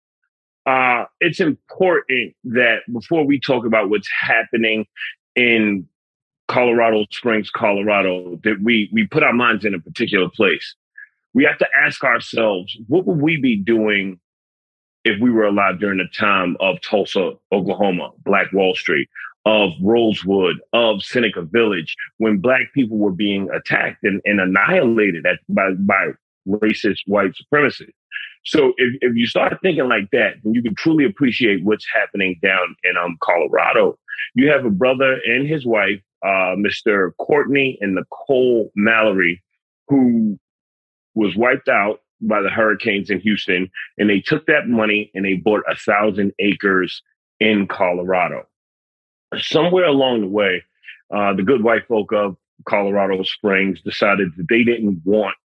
Uh, 0.66 1.06
it's 1.20 1.40
important 1.40 2.34
that 2.46 2.80
before 2.92 3.24
we 3.24 3.40
talk 3.40 3.68
about 3.68 3.92
what's 3.92 4.10
happening 4.20 4.88
in 5.36 5.88
Colorado 6.48 7.06
Springs, 7.12 7.52
Colorado, 7.52 8.40
that 8.44 8.60
we 8.64 8.90
we 8.92 9.06
put 9.06 9.22
our 9.22 9.34
minds 9.34 9.64
in 9.64 9.76
a 9.76 9.80
particular 9.80 10.28
place. 10.28 10.74
We 11.36 11.44
have 11.44 11.60
to 11.60 11.68
ask 11.86 12.04
ourselves, 12.04 12.76
what 12.88 13.06
would 13.06 13.22
we 13.22 13.38
be 13.38 13.56
doing 13.56 14.20
if 15.04 15.20
we 15.20 15.32
were 15.32 15.46
alive 15.46 15.80
during 15.80 15.98
the 15.98 16.08
time 16.18 16.56
of 16.60 16.80
Tulsa, 16.82 17.34
Oklahoma, 17.52 18.12
Black 18.24 18.52
Wall 18.54 18.76
Street, 18.76 19.10
of 19.46 19.72
Rosewood, 19.82 20.58
of 20.74 21.02
Seneca 21.04 21.42
Village, 21.42 21.96
when 22.18 22.38
Black 22.38 22.72
people 22.74 22.98
were 22.98 23.12
being 23.12 23.50
attacked 23.50 24.04
and, 24.04 24.22
and 24.26 24.40
annihilated 24.40 25.26
at, 25.26 25.40
by, 25.50 25.72
by 25.72 26.10
racist 26.48 27.00
white 27.08 27.32
supremacists. 27.34 27.94
So 28.44 28.74
if, 28.78 28.96
if 29.02 29.16
you 29.16 29.28
start 29.28 29.58
thinking 29.62 29.88
like 29.88 30.10
that, 30.12 30.36
then 30.44 30.54
you 30.54 30.62
can 30.62 30.76
truly 30.76 31.06
appreciate 31.06 31.64
what's 31.64 31.86
happening 31.94 32.40
down 32.42 32.76
in 32.84 32.98
um, 32.98 33.18
Colorado. 33.22 33.98
You 34.36 34.50
have 34.50 34.66
a 34.66 34.70
brother 34.70 35.20
and 35.26 35.48
his 35.48 35.66
wife, 35.66 36.02
uh, 36.24 36.56
Mr. 36.56 37.12
Courtney 37.18 37.78
and 37.82 37.96
Nicole 37.96 38.72
Mallory, 38.76 39.44
who 39.88 40.40
was 41.16 41.36
wiped 41.36 41.68
out 41.68 42.00
by 42.22 42.42
the 42.42 42.50
hurricanes 42.50 43.10
in 43.10 43.20
Houston, 43.22 43.70
and 43.98 44.10
they 44.10 44.20
took 44.20 44.46
that 44.46 44.68
money 44.68 45.12
and 45.14 45.26
they 45.26 45.36
bought 45.36 45.64
a 45.70 45.76
thousand 45.76 46.34
acres 46.40 47.02
in 47.40 47.68
Colorado. 47.68 48.48
Somewhere 49.38 49.86
along 49.86 50.22
the 50.22 50.28
way, 50.28 50.64
uh, 51.14 51.34
the 51.34 51.44
good 51.44 51.64
white 51.64 51.88
folk 51.88 52.12
of 52.14 52.38
Colorado 52.66 53.24
Springs 53.24 53.82
decided 53.82 54.30
that 54.38 54.48
they 54.50 54.64
didn't 54.64 55.02
want 55.04 55.36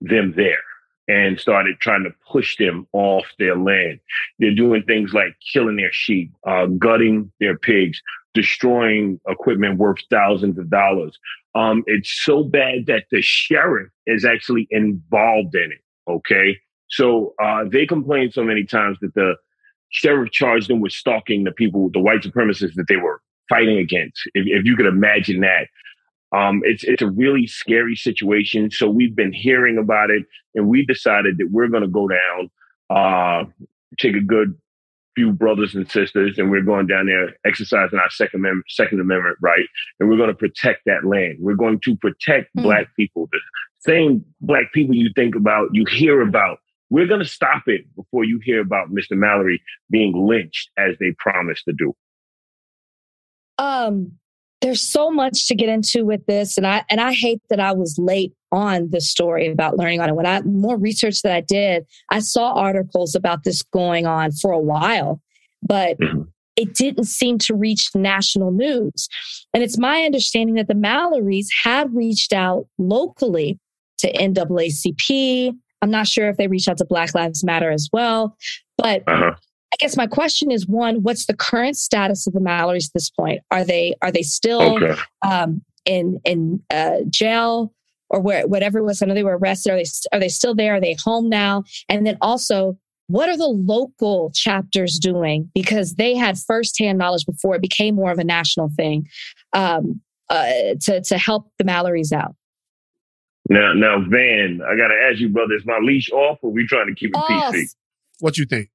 them 0.00 0.32
there 0.36 0.62
and 1.08 1.40
started 1.40 1.78
trying 1.80 2.04
to 2.04 2.14
push 2.30 2.56
them 2.56 2.86
off 2.92 3.24
their 3.38 3.56
land. 3.56 3.98
They're 4.38 4.54
doing 4.54 4.84
things 4.84 5.12
like 5.12 5.34
killing 5.52 5.76
their 5.76 5.92
sheep, 5.92 6.32
uh, 6.46 6.66
gutting 6.66 7.32
their 7.40 7.58
pigs, 7.58 8.00
destroying 8.32 9.20
equipment 9.26 9.78
worth 9.78 9.98
thousands 10.08 10.56
of 10.58 10.70
dollars. 10.70 11.18
Um, 11.54 11.82
it's 11.86 12.24
so 12.24 12.44
bad 12.44 12.86
that 12.86 13.04
the 13.10 13.22
sheriff 13.22 13.90
is 14.06 14.24
actually 14.24 14.68
involved 14.70 15.54
in 15.54 15.72
it. 15.72 15.82
Okay. 16.08 16.56
So 16.88 17.34
uh, 17.42 17.64
they 17.70 17.86
complained 17.86 18.32
so 18.32 18.44
many 18.44 18.64
times 18.64 18.98
that 19.00 19.14
the 19.14 19.36
sheriff 19.90 20.30
charged 20.30 20.68
them 20.68 20.80
with 20.80 20.92
stalking 20.92 21.44
the 21.44 21.52
people, 21.52 21.90
the 21.92 22.00
white 22.00 22.20
supremacists 22.22 22.74
that 22.74 22.86
they 22.88 22.96
were 22.96 23.20
fighting 23.48 23.78
against. 23.78 24.22
If, 24.34 24.46
if 24.46 24.64
you 24.64 24.76
could 24.76 24.86
imagine 24.86 25.40
that. 25.40 25.66
Um, 26.32 26.62
it's 26.64 26.84
it's 26.84 27.02
a 27.02 27.10
really 27.10 27.48
scary 27.48 27.96
situation. 27.96 28.70
So 28.70 28.88
we've 28.88 29.16
been 29.16 29.32
hearing 29.32 29.78
about 29.78 30.10
it, 30.10 30.24
and 30.54 30.68
we 30.68 30.86
decided 30.86 31.38
that 31.38 31.48
we're 31.50 31.66
going 31.66 31.82
to 31.82 31.88
go 31.88 32.06
down, 32.06 32.50
uh, 32.88 33.44
take 33.98 34.14
a 34.14 34.20
good 34.20 34.56
few 35.20 35.32
brothers 35.32 35.74
and 35.74 35.90
sisters, 35.90 36.38
and 36.38 36.50
we're 36.50 36.62
going 36.62 36.86
down 36.86 37.06
there 37.06 37.36
exercising 37.44 37.98
our 37.98 38.08
second 38.10 38.40
amendment, 38.40 38.64
second 38.70 39.00
amendment 39.00 39.36
right, 39.42 39.66
and 39.98 40.08
we're 40.08 40.16
going 40.16 40.30
to 40.30 40.34
protect 40.34 40.80
that 40.86 41.04
land. 41.04 41.36
We're 41.40 41.56
going 41.56 41.78
to 41.84 41.96
protect 41.96 42.48
black 42.54 42.86
people, 42.96 43.28
the 43.30 43.40
same 43.80 44.24
black 44.40 44.72
people 44.72 44.94
you 44.94 45.10
think 45.14 45.34
about, 45.34 45.68
you 45.72 45.84
hear 45.84 46.22
about. 46.22 46.58
We're 46.88 47.06
going 47.06 47.20
to 47.20 47.26
stop 47.28 47.64
it 47.66 47.82
before 47.94 48.24
you 48.24 48.40
hear 48.42 48.60
about 48.60 48.88
Mr. 48.90 49.12
Mallory 49.12 49.62
being 49.90 50.26
lynched 50.26 50.70
as 50.78 50.96
they 50.98 51.14
promised 51.18 51.64
to 51.66 51.74
do. 51.76 51.94
um 53.58 54.12
there's 54.62 54.82
so 54.82 55.10
much 55.10 55.46
to 55.48 55.54
get 55.54 55.68
into 55.68 56.04
with 56.04 56.24
this 56.26 56.56
and 56.58 56.66
i 56.66 56.84
and 56.90 57.00
i 57.00 57.12
hate 57.12 57.40
that 57.50 57.60
i 57.60 57.72
was 57.72 57.98
late 57.98 58.32
on 58.52 58.88
this 58.90 59.08
story 59.08 59.46
about 59.46 59.76
learning 59.78 60.00
on 60.00 60.08
it 60.08 60.14
when 60.14 60.26
i 60.26 60.40
more 60.42 60.76
research 60.76 61.22
that 61.22 61.32
i 61.32 61.40
did 61.40 61.84
i 62.10 62.18
saw 62.18 62.52
articles 62.54 63.14
about 63.14 63.44
this 63.44 63.62
going 63.62 64.06
on 64.06 64.32
for 64.32 64.50
a 64.52 64.58
while 64.58 65.20
but 65.62 65.96
it 66.56 66.74
didn't 66.74 67.04
seem 67.04 67.38
to 67.38 67.54
reach 67.54 67.90
national 67.94 68.50
news 68.50 69.08
and 69.54 69.62
it's 69.62 69.78
my 69.78 70.02
understanding 70.02 70.56
that 70.56 70.68
the 70.68 70.74
mallorys 70.74 71.46
had 71.62 71.94
reached 71.94 72.32
out 72.32 72.66
locally 72.78 73.58
to 73.98 74.12
naacp 74.12 75.54
i'm 75.82 75.90
not 75.90 76.06
sure 76.06 76.28
if 76.28 76.36
they 76.36 76.48
reached 76.48 76.68
out 76.68 76.76
to 76.78 76.84
black 76.84 77.14
lives 77.14 77.44
matter 77.44 77.70
as 77.70 77.88
well 77.92 78.36
but 78.76 79.02
Uh-huh. 79.06 79.32
I 79.72 79.76
guess 79.78 79.96
my 79.96 80.08
question 80.08 80.50
is 80.50 80.66
one, 80.66 81.04
what's 81.04 81.26
the 81.26 81.36
current 81.36 81.76
status 81.76 82.26
of 82.26 82.32
the 82.32 82.40
Mallorys 82.40 82.86
at 82.88 82.92
this 82.92 83.08
point? 83.08 83.40
Are 83.52 83.62
they 83.64 83.94
are 84.02 84.10
they 84.10 84.22
still 84.22 84.60
Okay. 84.82 85.00
um, 85.24 85.62
in 85.84 86.20
in 86.24 86.60
uh, 86.70 87.02
jail? 87.08 87.72
Or 88.10 88.20
where 88.20 88.46
whatever 88.46 88.78
it 88.78 88.84
was. 88.84 89.00
I 89.00 89.06
know 89.06 89.14
they 89.14 89.24
were 89.24 89.38
arrested. 89.38 89.72
Are 89.72 89.76
they 89.76 89.84
are 90.12 90.20
they 90.20 90.28
still 90.28 90.54
there? 90.54 90.74
Are 90.74 90.80
they 90.80 90.96
home 91.02 91.28
now? 91.28 91.64
And 91.88 92.06
then 92.06 92.18
also, 92.20 92.76
what 93.06 93.28
are 93.28 93.36
the 93.36 93.46
local 93.46 94.30
chapters 94.34 94.98
doing 94.98 95.50
because 95.54 95.94
they 95.94 96.14
had 96.14 96.38
firsthand 96.38 96.98
knowledge 96.98 97.24
before 97.24 97.54
it 97.54 97.62
became 97.62 97.94
more 97.94 98.10
of 98.10 98.18
a 98.18 98.24
national 98.24 98.68
thing 98.76 99.08
um, 99.52 100.00
uh, 100.28 100.52
to 100.82 101.00
to 101.02 101.18
help 101.18 101.50
the 101.58 101.64
Mallorys 101.64 102.12
out. 102.12 102.34
Now, 103.48 103.72
now, 103.72 103.98
Van, 104.08 104.60
I 104.64 104.76
got 104.76 104.88
to 104.88 105.08
ask 105.10 105.18
you, 105.18 105.28
brother, 105.28 105.54
is 105.54 105.66
my 105.66 105.78
leash 105.82 106.08
off, 106.12 106.38
or 106.42 106.52
we 106.52 106.66
trying 106.66 106.86
to 106.86 106.94
keep 106.94 107.10
it 107.10 107.16
Off. 107.16 107.52
PC? 107.52 107.74
What 108.20 108.38
you 108.38 108.44
think? 108.44 108.70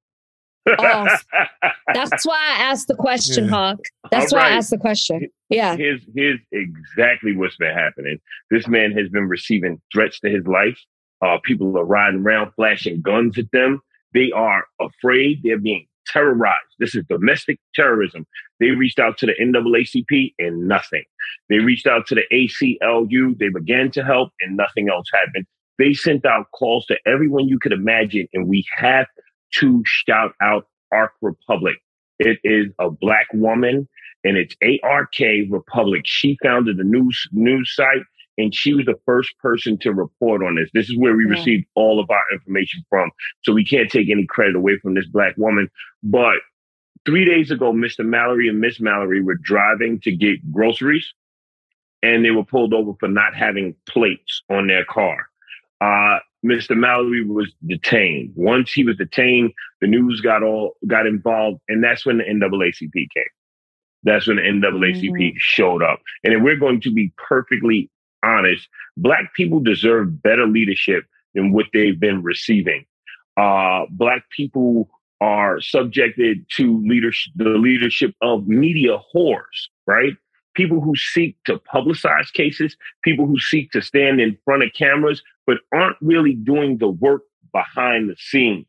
Off. 0.78 1.24
That's 1.94 2.26
why 2.26 2.36
I 2.36 2.62
asked 2.62 2.88
the 2.88 2.94
question, 2.96 3.44
Yeah. 3.44 3.50
Hawk. 3.50 3.78
That's 4.10 4.32
All 4.32 4.38
why 4.38 4.44
right. 4.44 4.52
I 4.52 4.56
asked 4.56 4.70
the 4.70 4.78
question. 4.78 5.28
Yeah. 5.48 5.76
Here's 5.76 6.02
here's 6.14 6.40
exactly 6.52 7.36
what's 7.36 7.56
been 7.56 7.74
happening. 7.74 8.18
This 8.50 8.66
man 8.66 8.92
has 8.92 9.08
been 9.08 9.28
receiving 9.28 9.80
threats 9.92 10.20
to 10.20 10.30
his 10.30 10.46
life. 10.46 10.78
Uh, 11.22 11.38
people 11.42 11.76
are 11.78 11.84
riding 11.84 12.20
around 12.22 12.52
flashing 12.54 13.00
guns 13.00 13.38
at 13.38 13.50
them. 13.52 13.80
They 14.12 14.30
are 14.32 14.64
afraid. 14.80 15.40
They're 15.42 15.58
being 15.58 15.86
terrorized. 16.06 16.56
This 16.78 16.94
is 16.94 17.04
domestic 17.08 17.58
terrorism. 17.74 18.26
They 18.60 18.70
reached 18.70 18.98
out 18.98 19.18
to 19.18 19.26
the 19.26 19.34
NAACP 19.40 20.34
and 20.38 20.68
nothing. 20.68 21.04
They 21.48 21.58
reached 21.58 21.86
out 21.86 22.06
to 22.08 22.14
the 22.14 22.22
ACLU. 22.32 23.38
They 23.38 23.48
began 23.48 23.90
to 23.92 24.04
help 24.04 24.32
and 24.40 24.56
nothing 24.56 24.88
else 24.88 25.06
happened. 25.12 25.46
They 25.78 25.92
sent 25.94 26.24
out 26.24 26.46
calls 26.52 26.86
to 26.86 26.96
everyone 27.06 27.48
you 27.48 27.58
could 27.58 27.72
imagine, 27.72 28.28
and 28.32 28.48
we 28.48 28.64
have 28.76 29.06
to 29.60 29.82
shout 29.86 30.32
out 30.42 30.66
ARK 30.92 31.12
Republic. 31.22 31.76
It 32.18 32.38
is 32.44 32.66
a 32.78 32.90
black 32.90 33.26
woman 33.34 33.88
and 34.24 34.36
it's 34.36 34.54
ARK 34.82 35.14
Republic. 35.50 36.02
She 36.04 36.38
founded 36.42 36.78
the 36.78 36.84
news 36.84 37.28
news 37.32 37.74
site 37.74 38.02
and 38.38 38.54
she 38.54 38.74
was 38.74 38.86
the 38.86 38.98
first 39.06 39.36
person 39.38 39.78
to 39.78 39.92
report 39.92 40.42
on 40.42 40.56
this. 40.56 40.68
This 40.74 40.88
is 40.90 40.96
where 40.98 41.14
we 41.16 41.24
Yeah. 41.24 41.30
received 41.32 41.66
all 41.74 42.00
of 42.00 42.10
our 42.10 42.22
information 42.32 42.84
from. 42.88 43.10
So 43.42 43.52
we 43.52 43.64
can't 43.64 43.90
take 43.90 44.10
any 44.10 44.26
credit 44.26 44.56
away 44.56 44.78
from 44.78 44.94
this 44.94 45.06
black 45.06 45.36
woman. 45.36 45.70
But 46.02 46.38
three 47.06 47.24
days 47.24 47.50
ago, 47.50 47.72
Mr. 47.72 48.04
Mallory 48.04 48.48
and 48.48 48.60
Miss 48.60 48.80
Mallory 48.80 49.22
were 49.22 49.36
driving 49.42 50.00
to 50.00 50.12
get 50.14 50.52
groceries 50.52 51.06
and 52.02 52.24
they 52.24 52.30
were 52.30 52.44
pulled 52.44 52.74
over 52.74 52.92
for 53.00 53.08
not 53.08 53.34
having 53.34 53.74
plates 53.86 54.42
on 54.50 54.66
their 54.66 54.84
car. 54.84 55.28
Uh, 55.80 56.18
Mr. 56.46 56.76
Mallory 56.76 57.24
was 57.24 57.52
detained. 57.66 58.32
Once 58.34 58.72
he 58.72 58.84
was 58.84 58.96
detained, 58.96 59.52
the 59.80 59.86
news 59.86 60.20
got 60.20 60.42
all 60.42 60.76
got 60.86 61.06
involved, 61.06 61.60
and 61.68 61.82
that's 61.82 62.06
when 62.06 62.18
the 62.18 62.24
NAACP 62.24 62.92
came. 62.94 63.24
That's 64.04 64.26
when 64.26 64.36
the 64.36 64.42
NAACP 64.42 65.34
showed 65.38 65.82
up. 65.82 66.00
And 66.22 66.32
if 66.32 66.42
we're 66.42 66.56
going 66.56 66.80
to 66.82 66.92
be 66.92 67.12
perfectly 67.16 67.90
honest, 68.22 68.68
black 68.96 69.34
people 69.34 69.60
deserve 69.60 70.22
better 70.22 70.46
leadership 70.46 71.04
than 71.34 71.52
what 71.52 71.66
they've 71.72 71.98
been 71.98 72.22
receiving. 72.22 72.86
Uh, 73.36 73.82
black 73.90 74.22
people 74.30 74.88
are 75.20 75.60
subjected 75.60 76.46
to 76.56 76.82
leadership, 76.86 77.32
the 77.36 77.50
leadership 77.50 78.14
of 78.22 78.46
media 78.46 78.98
whores, 79.14 79.68
right? 79.86 80.12
People 80.56 80.80
who 80.80 80.96
seek 80.96 81.36
to 81.44 81.58
publicize 81.72 82.32
cases, 82.32 82.76
people 83.04 83.26
who 83.26 83.38
seek 83.38 83.70
to 83.72 83.82
stand 83.82 84.20
in 84.20 84.36
front 84.44 84.62
of 84.62 84.72
cameras, 84.72 85.22
but 85.46 85.58
aren't 85.72 85.96
really 86.00 86.34
doing 86.34 86.78
the 86.78 86.88
work 86.88 87.22
behind 87.52 88.10
the 88.10 88.16
scenes. 88.18 88.66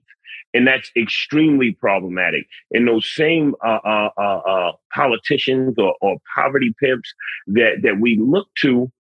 And 0.54 0.68
that's 0.68 0.92
extremely 0.96 1.72
problematic. 1.72 2.48
And 2.72 2.88
those 2.88 3.12
same 3.14 3.56
uh, 3.66 3.80
uh, 3.84 4.10
uh, 4.18 4.22
uh, 4.22 4.72
politicians 4.94 5.76
or, 5.78 5.96
or 6.02 6.18
poverty 6.36 6.74
pimps 6.80 7.14
that, 7.48 7.82
that 7.84 8.00
we 8.00 8.18
look 8.18 8.48
to 8.62 8.92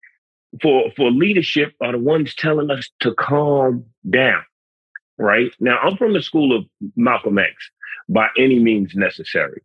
for, 0.62 0.91
for 0.97 1.11
leadership 1.11 1.74
are 1.82 1.93
the 1.93 1.99
ones 1.99 2.34
telling 2.34 2.70
us 2.70 2.89
to 3.01 3.14
calm 3.14 3.84
down 4.09 4.43
right? 5.18 5.51
Now, 5.61 5.78
I'm 5.78 5.97
from 5.97 6.12
the 6.12 6.22
school 6.22 6.57
of 6.57 6.64
Malcolm 6.97 7.39
X 7.39 7.53
by 8.09 8.28
any 8.39 8.59
means 8.59 8.95
necessary, 8.95 9.62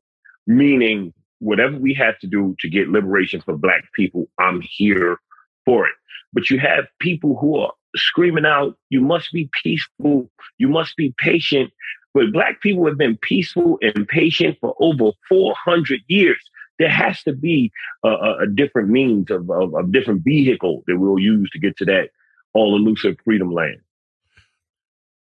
meaning 0.48 1.14
whatever 1.42 1.76
we 1.76 1.94
have 1.96 2.18
to 2.20 2.28
do 2.28 2.56
to 2.60 2.70
get 2.70 2.88
liberation 2.88 3.42
for 3.42 3.58
Black 3.58 3.84
people, 3.94 4.30
I'm 4.40 4.62
here 4.62 5.18
for 5.66 5.88
it. 5.88 5.94
But 6.34 6.50
you 6.50 6.60
have 6.60 6.86
people 7.00 7.38
who 7.38 7.58
are 7.58 7.74
screaming 7.96 8.46
out, 8.46 8.78
you 8.90 9.02
must 9.02 9.32
be 9.34 9.50
peaceful, 9.64 10.30
you 10.60 10.70
must 10.70 10.96
be 10.96 11.14
patient. 11.18 11.72
But 12.14 12.32
Black 12.32 12.62
people 12.62 12.86
have 12.86 12.98
been 12.98 13.18
peaceful 13.18 13.80
and 13.82 14.08
patient 14.08 14.58
for 14.62 14.76
over 14.80 15.12
400 15.28 16.02
years. 16.08 16.40
There 16.78 16.90
has 16.90 17.22
to 17.24 17.34
be 17.34 17.72
a, 18.04 18.10
a, 18.42 18.48
different 18.48 18.90
means 18.90 19.30
of, 19.30 19.50
of 19.50 19.74
a 19.74 19.86
different 19.86 20.24
vehicle 20.24 20.84
that 20.88 20.98
we'll 20.98 21.20
use 21.20 21.50
to 21.52 21.60
get 21.60 21.76
to 21.78 21.86
that 21.86 22.10
all 22.54 22.76
elusive 22.76 23.18
freedom 23.24 23.52
land. 23.52 23.78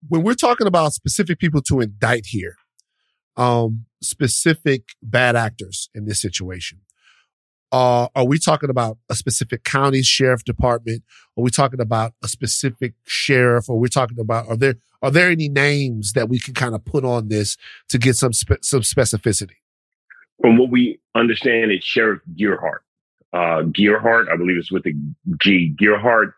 when 0.09 0.23
we're 0.23 0.35
talking 0.35 0.67
about 0.67 0.93
specific 0.93 1.39
people 1.39 1.61
to 1.63 1.81
indict 1.81 2.27
here, 2.27 2.57
um, 3.37 3.87
specific 4.03 4.91
bad 5.03 5.37
actors 5.37 5.89
in 5.95 6.05
this 6.05 6.21
situation, 6.21 6.81
uh, 7.71 8.09
are 8.15 8.25
we 8.25 8.39
talking 8.39 8.71
about 8.71 8.99
a 9.11 9.15
specific 9.15 9.65
county 9.65 10.03
sheriff 10.03 10.43
department? 10.45 11.03
Are 11.37 11.43
we 11.43 11.51
talking 11.51 11.81
about 11.81 12.15
a 12.23 12.29
specific 12.29 12.95
sheriff? 13.07 13.69
Or 13.69 13.77
are 13.77 13.79
we 13.79 13.89
talking 13.89 14.19
about 14.19 14.49
are 14.49 14.57
there 14.57 14.77
are 15.03 15.11
there 15.11 15.31
any 15.31 15.49
names 15.49 16.13
that 16.15 16.29
we 16.29 16.41
can 16.41 16.55
kind 16.55 16.75
of 16.75 16.85
put 16.85 17.05
on 17.05 17.29
this 17.29 17.57
to 17.91 17.99
get 17.99 18.17
some 18.17 18.33
spe- 18.33 18.63
some 18.63 18.81
specificity? 18.81 19.57
From 20.41 20.57
what 20.57 20.71
we 20.71 21.01
understand, 21.15 21.71
it's 21.71 21.85
Sheriff 21.85 22.21
Gearhart. 22.35 22.79
Uh, 23.33 23.65
Gearhart, 23.65 24.33
I 24.33 24.37
believe 24.37 24.57
it's 24.57 24.73
with 24.73 24.85
the 24.85 24.95
G. 25.43 25.75
Gearhart. 25.79 26.33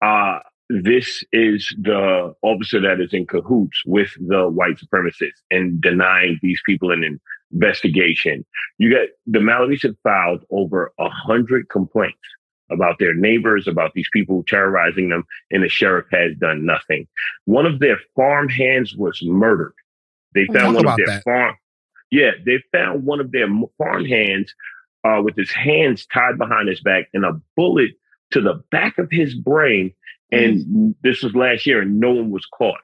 Uh, 0.00 0.38
this 0.68 1.24
is 1.32 1.74
the 1.80 2.34
officer 2.42 2.80
that 2.80 3.00
is 3.00 3.14
in 3.14 3.26
cahoots 3.26 3.82
with 3.86 4.10
the 4.26 4.48
white 4.48 4.76
supremacists 4.76 5.40
and 5.50 5.80
denying 5.80 6.38
these 6.42 6.60
people 6.66 6.90
an 6.90 7.18
investigation. 7.52 8.44
You 8.76 8.90
got 8.90 9.08
the 9.26 9.38
Mallorys 9.38 9.82
have 9.82 9.96
filed 10.02 10.44
over 10.50 10.92
a 10.98 11.08
hundred 11.08 11.68
complaints 11.70 12.18
about 12.70 12.98
their 12.98 13.14
neighbors, 13.14 13.66
about 13.66 13.92
these 13.94 14.08
people 14.12 14.44
terrorizing 14.46 15.08
them, 15.08 15.24
and 15.50 15.62
the 15.62 15.68
sheriff 15.70 16.06
has 16.12 16.36
done 16.38 16.66
nothing. 16.66 17.08
One 17.46 17.64
of 17.64 17.78
their 17.78 17.98
farm 18.14 18.48
hands 18.50 18.94
was 18.94 19.20
murdered. 19.22 19.72
They 20.34 20.46
Talk 20.46 20.56
found 20.56 20.74
one 20.76 20.86
of 20.86 20.96
their 20.96 21.06
that. 21.06 21.24
farm. 21.24 21.56
Yeah, 22.10 22.32
they 22.44 22.62
found 22.72 23.04
one 23.04 23.20
of 23.20 23.32
their 23.32 23.48
farm 23.78 24.04
hands 24.04 24.54
uh, 25.04 25.22
with 25.22 25.36
his 25.36 25.50
hands 25.50 26.06
tied 26.06 26.38
behind 26.38 26.68
his 26.68 26.80
back 26.80 27.08
and 27.14 27.24
a 27.24 27.40
bullet 27.56 27.92
to 28.32 28.40
the 28.40 28.62
back 28.70 28.98
of 28.98 29.08
his 29.10 29.34
brain. 29.34 29.92
And 30.30 30.94
this 31.02 31.22
was 31.22 31.34
last 31.34 31.66
year, 31.66 31.80
and 31.80 31.98
no 31.98 32.10
one 32.12 32.30
was 32.30 32.46
caught. 32.46 32.80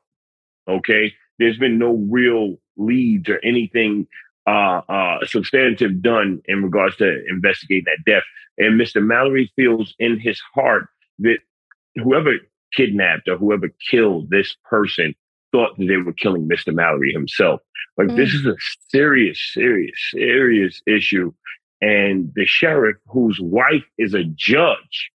Okay, 0.68 1.12
there's 1.38 1.59
been 1.59 1.78
no 1.78 1.92
real 2.11 2.57
leads 2.76 3.28
or 3.28 3.38
anything 3.45 4.07
uh, 4.47 4.80
uh, 4.88 5.18
substantive 5.26 6.03
done 6.03 6.42
in 6.47 6.62
regards 6.62 6.97
to 6.97 7.24
investigating 7.28 7.84
that 7.86 8.11
death. 8.11 8.22
And 8.59 8.80
Mr. 8.80 9.05
Mallory 9.05 9.53
feels 9.57 9.95
in 9.99 10.18
his 10.18 10.40
heart 10.55 10.88
that 11.20 11.38
whoever 11.97 12.32
kidnapped 12.74 13.28
or 13.28 13.36
whoever 13.36 13.70
killed 13.90 14.30
this 14.30 14.57
person 14.64 15.14
thought 15.53 15.76
that 15.78 15.86
they 15.86 15.97
were 15.97 16.12
killing 16.12 16.49
Mr. 16.49 16.74
Mallory 16.74 17.12
himself. 17.12 17.61
Like 17.97 18.16
this 18.16 18.34
is 18.34 18.45
a 18.45 18.57
serious, 18.88 19.40
serious, 19.53 19.95
serious 20.11 20.82
issue. 20.86 21.32
And 21.80 22.32
the 22.34 22.47
sheriff, 22.47 22.97
whose 23.07 23.38
wife 23.40 23.84
is 23.99 24.14
a 24.14 24.24
judge, 24.24 25.11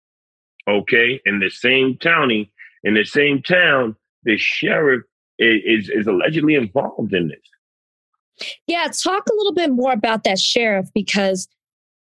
okay, 0.69 1.21
in 1.25 1.41
the 1.41 1.51
same 1.51 1.97
county, 1.97 2.51
in 2.85 2.95
the 2.95 3.05
same 3.05 3.43
town, 3.43 3.97
the 4.25 4.37
sheriff 4.37 5.03
is, 5.39 5.89
is 5.89 6.07
allegedly 6.07 6.55
involved 6.55 7.15
in 7.15 7.29
this. 7.29 8.49
Yeah, 8.67 8.87
talk 8.87 9.25
a 9.27 9.35
little 9.35 9.55
bit 9.55 9.71
more 9.71 9.93
about 9.93 10.25
that 10.25 10.39
sheriff 10.39 10.89
because 10.95 11.49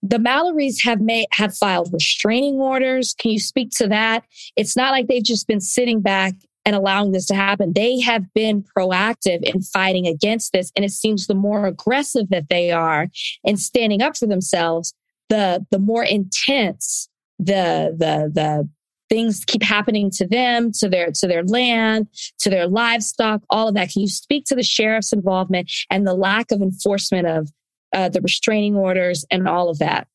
the 0.02 0.18
Mallorys 0.18 0.82
have 0.84 1.00
made 1.00 1.26
have 1.32 1.56
filed 1.56 1.92
restraining 1.92 2.56
orders. 2.56 3.14
Can 3.18 3.30
you 3.30 3.40
speak 3.40 3.70
to 3.76 3.88
that? 3.88 4.24
It's 4.54 4.76
not 4.76 4.92
like 4.92 5.06
they've 5.06 5.22
just 5.22 5.46
been 5.46 5.60
sitting 5.60 6.00
back 6.00 6.34
and 6.64 6.76
allowing 6.76 7.12
this 7.12 7.26
to 7.26 7.34
happen. 7.34 7.72
They 7.72 8.00
have 8.00 8.32
been 8.34 8.62
proactive 8.76 9.42
in 9.42 9.62
fighting 9.62 10.06
against 10.06 10.52
this, 10.52 10.70
and 10.76 10.84
it 10.84 10.90
seems 10.90 11.26
the 11.26 11.34
more 11.34 11.66
aggressive 11.66 12.28
that 12.30 12.48
they 12.50 12.70
are 12.70 13.08
in 13.44 13.56
standing 13.56 14.02
up 14.02 14.16
for 14.16 14.26
themselves, 14.26 14.92
the 15.28 15.64
the 15.70 15.78
more 15.78 16.04
intense 16.04 17.08
the 17.38 17.94
the 17.96 18.30
the 18.32 18.68
things 19.08 19.44
keep 19.46 19.62
happening 19.62 20.10
to 20.10 20.26
them, 20.26 20.72
to 20.72 20.88
their 20.88 21.10
to 21.12 21.26
their 21.26 21.44
land, 21.44 22.08
to 22.38 22.50
their 22.50 22.66
livestock, 22.66 23.42
all 23.50 23.68
of 23.68 23.74
that. 23.74 23.90
Can 23.90 24.02
you 24.02 24.08
speak 24.08 24.44
to 24.46 24.54
the 24.54 24.62
sheriff's 24.62 25.12
involvement 25.12 25.70
and 25.90 26.06
the 26.06 26.14
lack 26.14 26.50
of 26.50 26.60
enforcement 26.60 27.26
of 27.26 27.50
uh, 27.92 28.08
the 28.08 28.20
restraining 28.20 28.76
orders 28.76 29.24
and 29.30 29.48
all 29.48 29.68
of 29.68 29.78
that? 29.78 30.08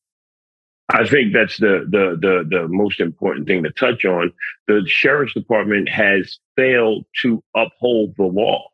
I 0.88 1.06
think 1.06 1.32
that's 1.32 1.56
the, 1.58 1.86
the 1.88 2.18
the 2.20 2.44
the 2.48 2.68
most 2.68 3.00
important 3.00 3.46
thing 3.46 3.62
to 3.62 3.70
touch 3.70 4.04
on. 4.04 4.32
The 4.66 4.82
sheriff's 4.86 5.34
department 5.34 5.88
has 5.88 6.38
failed 6.56 7.06
to 7.22 7.42
uphold 7.56 8.14
the 8.16 8.24
law. 8.24 8.66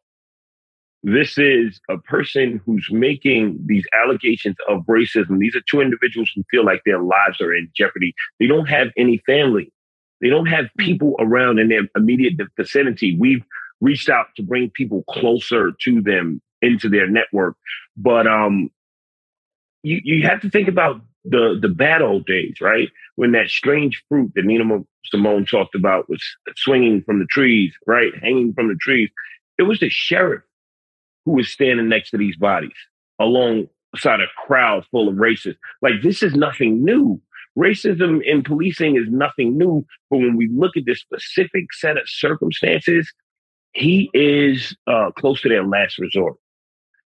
This 1.02 1.38
is 1.38 1.80
a 1.88 1.96
person 1.98 2.60
who's 2.66 2.88
making 2.90 3.58
these 3.66 3.84
allegations 3.94 4.56
of 4.68 4.82
racism. 4.86 5.38
These 5.38 5.54
are 5.54 5.62
two 5.70 5.80
individuals 5.80 6.30
who 6.34 6.42
feel 6.50 6.64
like 6.64 6.82
their 6.84 7.00
lives 7.00 7.40
are 7.40 7.54
in 7.54 7.70
jeopardy. 7.76 8.14
They 8.40 8.46
don't 8.46 8.68
have 8.68 8.88
any 8.96 9.18
family. 9.24 9.72
They 10.20 10.28
don't 10.28 10.46
have 10.46 10.66
people 10.76 11.14
around 11.20 11.60
in 11.60 11.68
their 11.68 11.82
immediate 11.96 12.34
vicinity. 12.56 13.16
We've 13.16 13.44
reached 13.80 14.08
out 14.08 14.26
to 14.36 14.42
bring 14.42 14.70
people 14.70 15.04
closer 15.08 15.72
to 15.84 16.02
them 16.02 16.42
into 16.62 16.88
their 16.88 17.08
network. 17.08 17.56
But 17.96 18.26
um, 18.26 18.70
you 19.84 20.00
you 20.02 20.26
have 20.26 20.40
to 20.40 20.50
think 20.50 20.66
about 20.66 21.00
the 21.24 21.58
the 21.60 21.68
bad 21.68 22.02
old 22.02 22.26
days, 22.26 22.60
right? 22.60 22.88
When 23.14 23.32
that 23.32 23.48
strange 23.48 24.02
fruit 24.08 24.32
that 24.34 24.44
Nina 24.44 24.80
Simone 25.04 25.46
talked 25.46 25.76
about 25.76 26.08
was 26.08 26.22
swinging 26.56 27.02
from 27.02 27.20
the 27.20 27.26
trees, 27.26 27.72
right, 27.86 28.12
hanging 28.20 28.52
from 28.52 28.68
the 28.68 28.76
trees. 28.80 29.10
It 29.58 29.64
was 29.64 29.80
the 29.80 29.88
sheriff 29.88 30.42
who 31.28 31.34
was 31.34 31.50
standing 31.50 31.90
next 31.90 32.08
to 32.08 32.16
these 32.16 32.36
bodies 32.38 32.72
alongside 33.20 34.20
a 34.20 34.46
crowd 34.46 34.82
full 34.90 35.10
of 35.10 35.16
racists. 35.16 35.58
Like 35.82 36.00
this 36.02 36.22
is 36.22 36.34
nothing 36.34 36.82
new. 36.82 37.20
Racism 37.56 38.22
in 38.24 38.42
policing 38.42 38.96
is 38.96 39.10
nothing 39.10 39.58
new, 39.58 39.84
but 40.08 40.20
when 40.20 40.38
we 40.38 40.48
look 40.48 40.74
at 40.78 40.86
this 40.86 41.00
specific 41.00 41.66
set 41.74 41.98
of 41.98 42.08
circumstances, 42.08 43.12
he 43.72 44.08
is 44.14 44.74
uh, 44.86 45.10
close 45.18 45.42
to 45.42 45.50
their 45.50 45.66
last 45.66 45.98
resort 45.98 46.36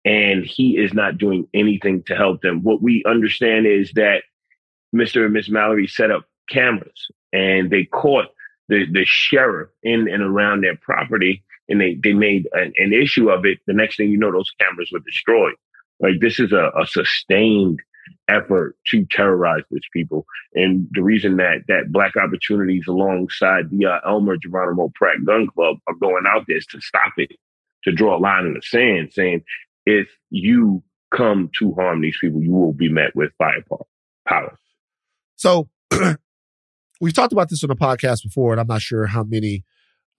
and 0.04 0.44
he 0.44 0.76
is 0.76 0.92
not 0.92 1.16
doing 1.16 1.46
anything 1.54 2.02
to 2.04 2.16
help 2.16 2.42
them. 2.42 2.64
What 2.64 2.82
we 2.82 3.04
understand 3.06 3.66
is 3.66 3.92
that 3.92 4.24
Mr. 4.92 5.24
and 5.24 5.34
Miss 5.34 5.48
Mallory 5.48 5.86
set 5.86 6.10
up 6.10 6.24
cameras 6.48 7.06
and 7.32 7.70
they 7.70 7.84
caught 7.84 8.26
the, 8.70 8.86
the 8.90 9.04
sheriff 9.04 9.68
in 9.82 10.08
and 10.08 10.22
around 10.22 10.62
their 10.62 10.76
property 10.76 11.42
and 11.68 11.80
they, 11.80 11.98
they 12.02 12.12
made 12.12 12.48
an, 12.52 12.72
an 12.76 12.92
issue 12.92 13.30
of 13.30 13.44
it. 13.44 13.58
The 13.66 13.74
next 13.74 13.96
thing 13.96 14.10
you 14.10 14.16
know, 14.16 14.32
those 14.32 14.50
cameras 14.60 14.90
were 14.92 15.00
destroyed. 15.00 15.54
Like 16.00 16.20
this 16.20 16.40
is 16.40 16.52
a, 16.52 16.70
a 16.80 16.86
sustained 16.86 17.80
effort 18.28 18.76
to 18.86 19.04
terrorize 19.10 19.62
these 19.70 19.82
people. 19.92 20.24
And 20.54 20.88
the 20.92 21.02
reason 21.02 21.36
that 21.36 21.64
that 21.68 21.92
Black 21.92 22.16
Opportunities 22.16 22.86
alongside 22.88 23.70
the 23.70 23.86
uh, 23.86 23.98
Elmer 24.08 24.36
Geronimo 24.36 24.90
Pratt 24.94 25.24
Gun 25.26 25.48
Club 25.48 25.76
are 25.86 25.94
going 25.94 26.24
out 26.26 26.44
there 26.46 26.56
is 26.56 26.66
to 26.66 26.80
stop 26.80 27.12
it, 27.18 27.32
to 27.84 27.92
draw 27.92 28.16
a 28.16 28.20
line 28.20 28.46
in 28.46 28.54
the 28.54 28.62
sand, 28.62 29.12
saying 29.12 29.42
if 29.84 30.08
you 30.30 30.82
come 31.14 31.50
to 31.58 31.72
harm 31.74 32.00
these 32.00 32.16
people, 32.20 32.42
you 32.42 32.52
will 32.52 32.72
be 32.72 32.88
met 32.88 33.14
with 33.14 33.32
firepower. 33.36 34.58
So 35.36 35.68
we've 37.00 37.14
talked 37.14 37.32
about 37.32 37.48
this 37.48 37.64
on 37.64 37.68
the 37.68 37.76
podcast 37.76 38.22
before, 38.22 38.52
and 38.52 38.60
I'm 38.60 38.66
not 38.66 38.82
sure 38.82 39.06
how 39.06 39.24
many 39.24 39.64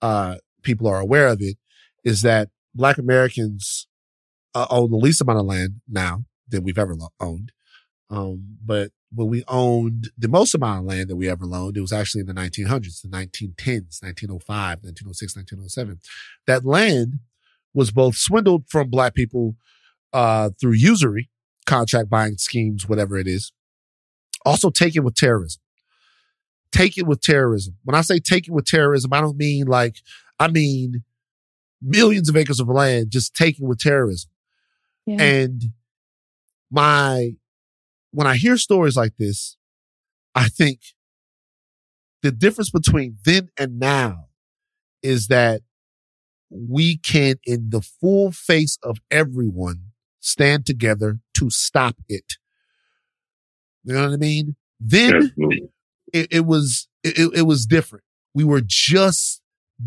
uh, 0.01 0.35
people 0.63 0.87
are 0.87 0.99
aware 0.99 1.27
of 1.27 1.41
it. 1.41 1.57
Is 2.03 2.23
that 2.23 2.49
Black 2.73 2.97
Americans 2.97 3.87
uh, 4.55 4.67
own 4.69 4.91
the 4.91 4.97
least 4.97 5.21
amount 5.21 5.39
of 5.39 5.45
land 5.45 5.81
now 5.87 6.25
than 6.47 6.63
we've 6.63 6.79
ever 6.79 6.95
lo- 6.95 7.13
owned. 7.19 7.51
Um, 8.09 8.57
but 8.63 8.91
when 9.13 9.29
we 9.29 9.43
owned 9.47 10.09
the 10.17 10.27
most 10.27 10.53
amount 10.53 10.79
of 10.79 10.85
land 10.85 11.09
that 11.09 11.15
we 11.15 11.29
ever 11.29 11.45
owned, 11.53 11.77
it 11.77 11.81
was 11.81 11.93
actually 11.93 12.21
in 12.21 12.27
the 12.27 12.33
1900s, 12.33 13.01
the 13.01 13.07
1910s, 13.07 14.01
1905, 14.01 14.79
1906, 14.83 15.35
1907. 15.35 15.99
That 16.47 16.65
land 16.65 17.19
was 17.73 17.91
both 17.91 18.15
swindled 18.15 18.65
from 18.67 18.89
black 18.89 19.13
people 19.13 19.55
uh, 20.13 20.49
through 20.59 20.73
usury, 20.73 21.29
contract 21.65 22.09
buying 22.09 22.37
schemes, 22.37 22.87
whatever 22.87 23.17
it 23.17 23.27
is, 23.27 23.53
also 24.45 24.69
taken 24.69 25.03
with 25.03 25.15
terrorism. 25.15 25.61
Taken 26.71 27.05
with 27.05 27.21
terrorism. 27.21 27.75
When 27.83 27.95
I 27.95 28.01
say 28.01 28.19
take 28.19 28.47
it 28.47 28.51
with 28.51 28.65
terrorism, 28.65 29.11
I 29.13 29.21
don't 29.21 29.37
mean 29.37 29.67
like, 29.67 29.97
I 30.39 30.47
mean 30.47 31.03
millions 31.81 32.29
of 32.29 32.37
acres 32.37 32.59
of 32.59 32.67
land 32.67 33.11
just 33.11 33.35
taken 33.35 33.67
with 33.67 33.79
terrorism. 33.79 34.29
Yeah. 35.05 35.21
And 35.21 35.63
my, 36.69 37.31
when 38.11 38.27
I 38.27 38.35
hear 38.37 38.57
stories 38.57 38.95
like 38.95 39.17
this, 39.17 39.57
I 40.33 40.47
think 40.47 40.79
the 42.21 42.31
difference 42.31 42.69
between 42.69 43.17
then 43.25 43.49
and 43.57 43.79
now 43.79 44.27
is 45.01 45.27
that 45.27 45.61
we 46.49 46.97
can, 46.97 47.35
in 47.45 47.69
the 47.69 47.81
full 47.81 48.31
face 48.31 48.77
of 48.83 48.99
everyone, 49.09 49.91
stand 50.19 50.65
together 50.65 51.19
to 51.33 51.49
stop 51.49 51.95
it. 52.07 52.33
You 53.83 53.93
know 53.93 54.03
what 54.03 54.13
I 54.13 54.17
mean? 54.17 54.55
Then 54.79 55.31
it, 56.13 56.27
it, 56.31 56.45
was, 56.45 56.87
it, 57.03 57.31
it 57.35 57.41
was 57.43 57.65
different. 57.65 58.03
We 58.33 58.43
were 58.43 58.61
just 58.65 59.41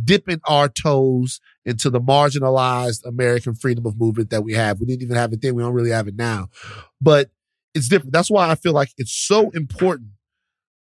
dipping 0.05 0.41
our 0.47 0.69
toes 0.69 1.41
into 1.65 1.89
the 1.91 2.01
marginalized 2.01 3.05
American 3.07 3.55
freedom 3.55 3.87
of 3.87 3.99
movement 3.99 4.31
that 4.31 4.43
we 4.43 4.55
have. 4.55 4.81
We 4.81 4.87
didn't 4.87 5.03
even 5.03 5.17
have 5.17 5.33
it 5.33 5.41
then. 5.41 5.55
We 5.55 5.63
don't 5.63 5.73
really 5.73 5.91
have 5.91 6.09
it 6.09 6.17
now, 6.17 6.49
but 7.01 7.31
it's 7.75 7.89
different. 7.89 8.13
That's 8.13 8.31
why 8.31 8.51
I 8.51 8.55
feel 8.55 8.73
like 8.73 8.91
it's 8.99 9.13
so 9.13 9.51
important 9.51 10.11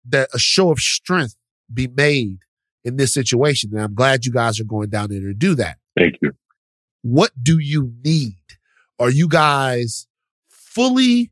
that 0.08 0.28
a 0.32 0.38
show 0.38 0.70
of 0.70 0.78
strength 0.78 1.36
be 1.72 1.86
made 1.86 2.38
in 2.84 2.96
this 2.96 3.12
situation. 3.12 3.70
And 3.72 3.82
I'm 3.82 3.94
glad 3.94 4.24
you 4.24 4.32
guys 4.32 4.58
are 4.60 4.64
going 4.64 4.88
down 4.88 5.10
there 5.10 5.20
to 5.20 5.34
do 5.34 5.54
that. 5.56 5.78
Thank 5.98 6.16
you. 6.22 6.32
What 7.02 7.30
do 7.42 7.58
you 7.58 7.92
need? 8.04 8.36
Are 8.98 9.10
you 9.10 9.28
guys 9.28 10.06
fully 10.48 11.30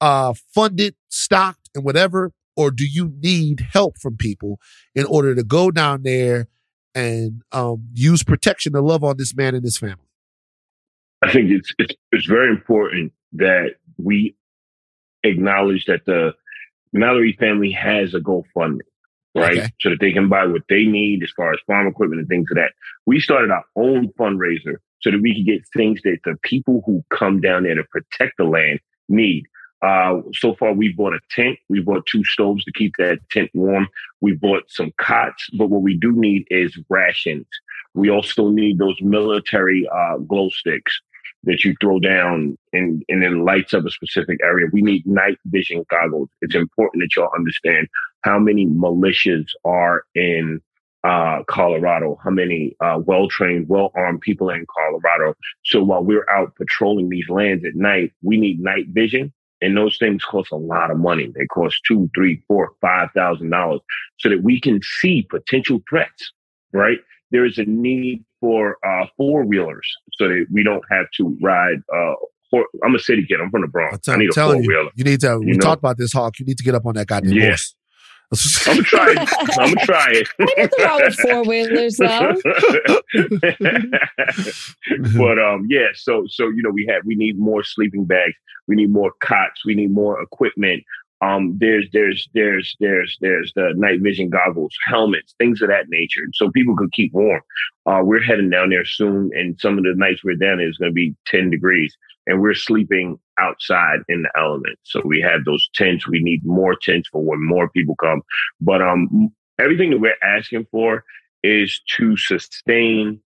uh, 0.00 0.34
funded, 0.54 0.94
stocked, 1.08 1.70
and 1.74 1.84
whatever? 1.84 2.32
Or 2.56 2.70
do 2.70 2.84
you 2.86 3.12
need 3.20 3.66
help 3.72 3.98
from 3.98 4.16
people 4.16 4.58
in 4.94 5.04
order 5.06 5.34
to 5.34 5.42
go 5.42 5.70
down 5.70 6.02
there 6.02 6.48
and 6.94 7.42
um, 7.52 7.88
use 7.94 8.22
protection 8.22 8.72
to 8.72 8.80
love 8.80 9.04
on 9.04 9.16
this 9.16 9.34
man 9.34 9.54
and 9.54 9.64
his 9.64 9.78
family? 9.78 10.06
I 11.22 11.32
think 11.32 11.50
it's, 11.50 11.72
it's 11.78 11.94
it's 12.12 12.26
very 12.26 12.48
important 12.50 13.12
that 13.34 13.74
we 13.98 14.36
acknowledge 15.22 15.84
that 15.84 16.06
the 16.06 16.32
Mallory 16.92 17.36
family 17.38 17.70
has 17.70 18.14
a 18.14 18.18
GoFundMe 18.20 18.80
right? 19.34 19.58
Okay. 19.58 19.68
So 19.80 19.90
that 19.90 20.00
they 20.00 20.12
can 20.12 20.28
buy 20.28 20.46
what 20.46 20.62
they 20.68 20.84
need 20.84 21.22
as 21.22 21.30
far 21.36 21.52
as 21.52 21.58
farm 21.66 21.86
equipment 21.86 22.20
and 22.20 22.28
things 22.28 22.48
of 22.50 22.56
that. 22.56 22.72
We 23.06 23.20
started 23.20 23.50
our 23.50 23.64
own 23.76 24.08
fundraiser 24.18 24.76
so 25.00 25.10
that 25.10 25.20
we 25.22 25.34
could 25.34 25.46
get 25.46 25.62
things 25.74 26.00
that 26.02 26.18
the 26.24 26.36
people 26.42 26.82
who 26.84 27.04
come 27.10 27.40
down 27.40 27.64
there 27.64 27.74
to 27.74 27.84
protect 27.84 28.36
the 28.38 28.44
land 28.44 28.80
need. 29.08 29.46
Uh, 29.82 30.20
so 30.34 30.54
far, 30.56 30.72
we 30.72 30.92
bought 30.92 31.14
a 31.14 31.20
tent. 31.30 31.58
We 31.68 31.80
bought 31.80 32.06
two 32.06 32.24
stoves 32.24 32.64
to 32.64 32.72
keep 32.72 32.92
that 32.98 33.18
tent 33.30 33.50
warm. 33.54 33.88
We 34.20 34.32
bought 34.32 34.64
some 34.68 34.92
cots, 34.98 35.48
but 35.58 35.70
what 35.70 35.82
we 35.82 35.96
do 35.96 36.12
need 36.12 36.46
is 36.50 36.78
rations. 36.88 37.46
We 37.94 38.10
also 38.10 38.50
need 38.50 38.78
those 38.78 39.00
military 39.00 39.88
uh, 39.92 40.18
glow 40.18 40.50
sticks 40.50 41.00
that 41.44 41.64
you 41.64 41.74
throw 41.80 41.98
down 41.98 42.56
and, 42.72 43.02
and 43.08 43.22
then 43.22 43.44
lights 43.44 43.72
up 43.72 43.86
a 43.86 43.90
specific 43.90 44.38
area. 44.42 44.68
We 44.72 44.82
need 44.82 45.06
night 45.06 45.38
vision 45.46 45.84
goggles. 45.88 46.28
It's 46.42 46.54
important 46.54 47.02
that 47.02 47.16
y'all 47.16 47.30
understand 47.34 47.88
how 48.22 48.38
many 48.38 48.66
militias 48.66 49.46
are 49.64 50.04
in 50.14 50.60
uh, 51.02 51.42
Colorado, 51.48 52.18
how 52.22 52.30
many 52.30 52.76
uh, 52.80 53.00
well 53.02 53.28
trained, 53.28 53.68
well 53.68 53.90
armed 53.94 54.20
people 54.20 54.50
in 54.50 54.66
Colorado. 54.66 55.34
So 55.64 55.82
while 55.82 56.04
we're 56.04 56.28
out 56.28 56.54
patrolling 56.56 57.08
these 57.08 57.28
lands 57.30 57.64
at 57.64 57.74
night, 57.74 58.12
we 58.22 58.36
need 58.36 58.60
night 58.60 58.88
vision. 58.88 59.32
And 59.62 59.76
those 59.76 59.98
things 59.98 60.24
cost 60.24 60.52
a 60.52 60.56
lot 60.56 60.90
of 60.90 60.98
money. 60.98 61.30
They 61.34 61.46
cost 61.46 61.80
two, 61.86 62.08
three, 62.14 62.42
four, 62.48 62.72
five 62.80 63.10
thousand 63.14 63.50
dollars 63.50 63.80
so 64.18 64.28
that 64.28 64.42
we 64.42 64.60
can 64.60 64.80
see 64.82 65.26
potential 65.28 65.80
threats, 65.88 66.32
right? 66.72 66.98
There 67.30 67.44
is 67.44 67.58
a 67.58 67.64
need 67.64 68.24
for 68.40 68.78
uh, 68.84 69.06
four 69.16 69.44
wheelers 69.44 69.86
so 70.14 70.28
that 70.28 70.46
we 70.50 70.62
don't 70.62 70.84
have 70.90 71.06
to 71.18 71.36
ride. 71.42 71.82
Uh, 71.94 72.14
I'm 72.84 72.94
a 72.94 72.98
city 72.98 73.24
kid. 73.28 73.40
I'm 73.40 73.50
from 73.50 73.62
the 73.62 73.68
Bronx. 73.68 74.08
I'm 74.08 74.14
I 74.14 74.18
need 74.18 74.30
a 74.30 74.34
four 74.34 74.56
wheeler. 74.56 74.82
You, 74.82 74.90
you 74.96 75.04
need 75.04 75.20
to. 75.20 75.38
We 75.38 75.52
know? 75.52 75.58
talked 75.58 75.80
about 75.80 75.98
this, 75.98 76.12
Hawk. 76.12 76.38
You 76.38 76.46
need 76.46 76.58
to 76.58 76.64
get 76.64 76.74
up 76.74 76.86
on 76.86 76.94
that 76.94 77.06
goddamn 77.06 77.32
yeah. 77.32 77.48
horse. 77.48 77.74
I'm 78.32 78.76
gonna 78.76 78.82
try 78.84 79.10
it. 79.10 79.28
I'm 79.58 79.74
gonna 79.74 79.86
try 79.86 80.06
it. 80.10 80.28
Nothing 80.38 80.84
wrong 80.84 81.00
with 81.02 81.16
four 81.16 81.42
wheelers, 81.44 81.96
though. 81.96 82.34
but 85.18 85.38
um, 85.38 85.66
yeah. 85.68 85.88
So 85.94 86.26
so 86.28 86.48
you 86.48 86.62
know 86.62 86.70
we 86.70 86.86
have 86.88 87.02
we 87.04 87.16
need 87.16 87.38
more 87.38 87.64
sleeping 87.64 88.04
bags. 88.04 88.34
We 88.68 88.76
need 88.76 88.90
more 88.90 89.12
cots. 89.20 89.64
We 89.64 89.74
need 89.74 89.90
more 89.90 90.22
equipment. 90.22 90.84
Um, 91.22 91.58
there's 91.58 91.86
there's 91.92 92.28
there's 92.32 92.76
there's 92.80 93.18
there's 93.20 93.52
the 93.54 93.72
night 93.76 94.00
vision 94.00 94.30
goggles, 94.30 94.74
helmets, 94.86 95.34
things 95.38 95.60
of 95.60 95.68
that 95.68 95.88
nature, 95.88 96.22
so 96.32 96.50
people 96.50 96.76
could 96.76 96.92
keep 96.92 97.12
warm. 97.12 97.42
Uh, 97.84 98.00
we're 98.04 98.22
heading 98.22 98.48
down 98.48 98.70
there 98.70 98.84
soon, 98.84 99.30
and 99.34 99.58
some 99.60 99.76
of 99.76 99.84
the 99.84 99.94
nights 99.96 100.22
we're 100.22 100.36
down 100.36 100.58
there 100.58 100.68
is 100.68 100.78
going 100.78 100.90
to 100.90 100.94
be 100.94 101.14
10 101.26 101.50
degrees, 101.50 101.96
and 102.30 102.40
we're 102.40 102.54
sleeping 102.54 103.18
outside 103.38 103.98
in 104.08 104.22
the 104.22 104.30
elements. 104.38 104.80
So 104.84 105.02
we 105.04 105.20
have 105.20 105.44
those 105.44 105.68
tents. 105.74 106.06
We 106.06 106.22
need 106.22 106.44
more 106.44 106.76
tents 106.80 107.08
for 107.08 107.22
when 107.22 107.44
more 107.44 107.68
people 107.68 107.96
come. 107.96 108.22
But 108.60 108.80
um, 108.80 109.32
everything 109.58 109.90
that 109.90 110.00
we're 110.00 110.14
asking 110.22 110.66
for 110.70 111.04
is 111.42 111.80
to 111.96 112.16
sustain 112.16 113.20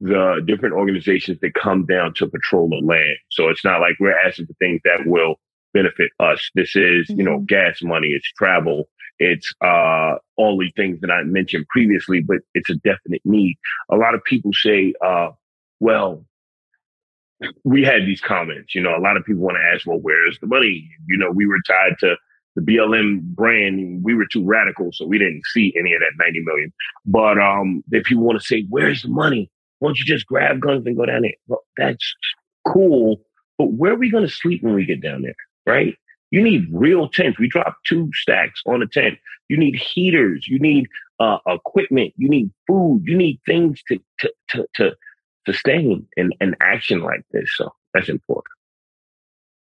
the 0.00 0.42
different 0.46 0.74
organizations 0.74 1.38
that 1.40 1.54
come 1.54 1.86
down 1.86 2.14
to 2.14 2.26
patrol 2.26 2.68
the 2.68 2.84
land. 2.84 3.16
So 3.30 3.48
it's 3.48 3.64
not 3.64 3.80
like 3.80 3.94
we're 4.00 4.18
asking 4.18 4.46
for 4.46 4.54
things 4.54 4.80
that 4.84 5.06
will 5.06 5.36
benefit 5.72 6.10
us. 6.20 6.50
This 6.54 6.74
is, 6.74 7.08
mm-hmm. 7.08 7.18
you 7.18 7.24
know, 7.24 7.36
mm-hmm. 7.36 7.44
gas 7.44 7.82
money, 7.82 8.08
it's 8.08 8.30
travel, 8.32 8.88
it's 9.18 9.52
uh, 9.64 10.16
all 10.36 10.58
the 10.58 10.72
things 10.76 11.00
that 11.00 11.10
I 11.10 11.22
mentioned 11.22 11.66
previously, 11.68 12.20
but 12.20 12.38
it's 12.54 12.70
a 12.70 12.74
definite 12.76 13.22
need. 13.24 13.56
A 13.90 13.96
lot 13.96 14.14
of 14.14 14.24
people 14.24 14.50
say, 14.52 14.92
uh, 15.04 15.30
well, 15.80 16.24
we 17.64 17.82
had 17.82 18.06
these 18.06 18.20
comments, 18.20 18.74
you 18.74 18.80
know, 18.80 18.96
a 18.96 19.00
lot 19.00 19.16
of 19.16 19.24
people 19.24 19.42
want 19.42 19.56
to 19.56 19.74
ask, 19.74 19.86
well, 19.86 19.98
where's 19.98 20.38
the 20.40 20.46
money? 20.46 20.88
You 21.06 21.16
know, 21.16 21.30
we 21.30 21.46
were 21.46 21.58
tied 21.66 21.96
to 22.00 22.16
the 22.56 22.62
BLM 22.62 23.20
brand. 23.20 24.02
We 24.04 24.14
were 24.14 24.26
too 24.30 24.44
radical, 24.44 24.90
so 24.92 25.06
we 25.06 25.18
didn't 25.18 25.42
see 25.52 25.74
any 25.78 25.92
of 25.94 26.00
that 26.00 26.12
90 26.18 26.40
million. 26.40 26.72
But 27.04 27.38
um, 27.38 27.82
if 27.90 28.10
you 28.10 28.18
want 28.18 28.40
to 28.40 28.46
say, 28.46 28.66
where's 28.68 29.02
the 29.02 29.08
money? 29.08 29.50
Why 29.78 29.88
don't 29.88 29.98
you 29.98 30.04
just 30.04 30.26
grab 30.26 30.60
guns 30.60 30.86
and 30.86 30.96
go 30.96 31.06
down 31.06 31.22
there? 31.22 31.32
Well, 31.48 31.64
that's 31.76 32.14
cool. 32.66 33.20
But 33.58 33.72
where 33.72 33.92
are 33.92 33.98
we 33.98 34.10
going 34.10 34.26
to 34.26 34.32
sleep 34.32 34.62
when 34.62 34.74
we 34.74 34.86
get 34.86 35.02
down 35.02 35.22
there? 35.22 35.34
Right? 35.66 35.94
You 36.30 36.42
need 36.42 36.66
real 36.72 37.08
tents. 37.08 37.38
We 37.38 37.48
dropped 37.48 37.86
two 37.86 38.10
stacks 38.14 38.60
on 38.66 38.82
a 38.82 38.86
tent. 38.86 39.18
You 39.48 39.56
need 39.56 39.76
heaters. 39.76 40.46
You 40.48 40.58
need 40.58 40.88
uh, 41.20 41.38
equipment. 41.46 42.12
You 42.16 42.28
need 42.28 42.50
food. 42.66 43.02
You 43.04 43.16
need 43.16 43.40
things 43.46 43.80
to 43.88 43.98
to 44.20 44.32
to, 44.50 44.66
to 44.76 44.96
sustain 45.46 46.06
an, 46.16 46.32
an 46.40 46.54
action 46.60 47.00
like 47.00 47.24
this. 47.32 47.50
So 47.56 47.70
that's 47.92 48.08
important. 48.08 48.52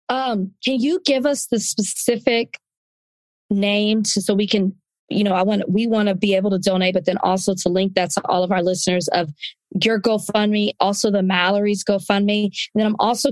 Um, 0.09 0.51
can 0.63 0.79
you 0.79 1.01
give 1.05 1.25
us 1.25 1.47
the 1.47 1.59
specific 1.59 2.57
name 3.49 4.03
to, 4.03 4.21
so 4.21 4.33
we 4.33 4.47
can, 4.47 4.75
you 5.09 5.23
know, 5.23 5.33
I 5.33 5.43
want 5.43 5.69
we 5.69 5.87
want 5.87 6.09
to 6.09 6.15
be 6.15 6.35
able 6.35 6.49
to 6.51 6.59
donate, 6.59 6.93
but 6.93 7.05
then 7.05 7.17
also 7.19 7.53
to 7.53 7.69
link 7.69 7.93
that 7.93 8.11
to 8.11 8.21
all 8.25 8.43
of 8.43 8.51
our 8.51 8.63
listeners 8.63 9.07
of 9.09 9.31
your 9.83 9.99
GoFundMe, 9.99 10.71
also 10.79 11.11
the 11.11 11.21
Mallory's 11.21 11.83
GoFundMe. 11.83 12.45
And 12.45 12.51
then 12.75 12.85
I'm 12.87 12.95
also 12.99 13.29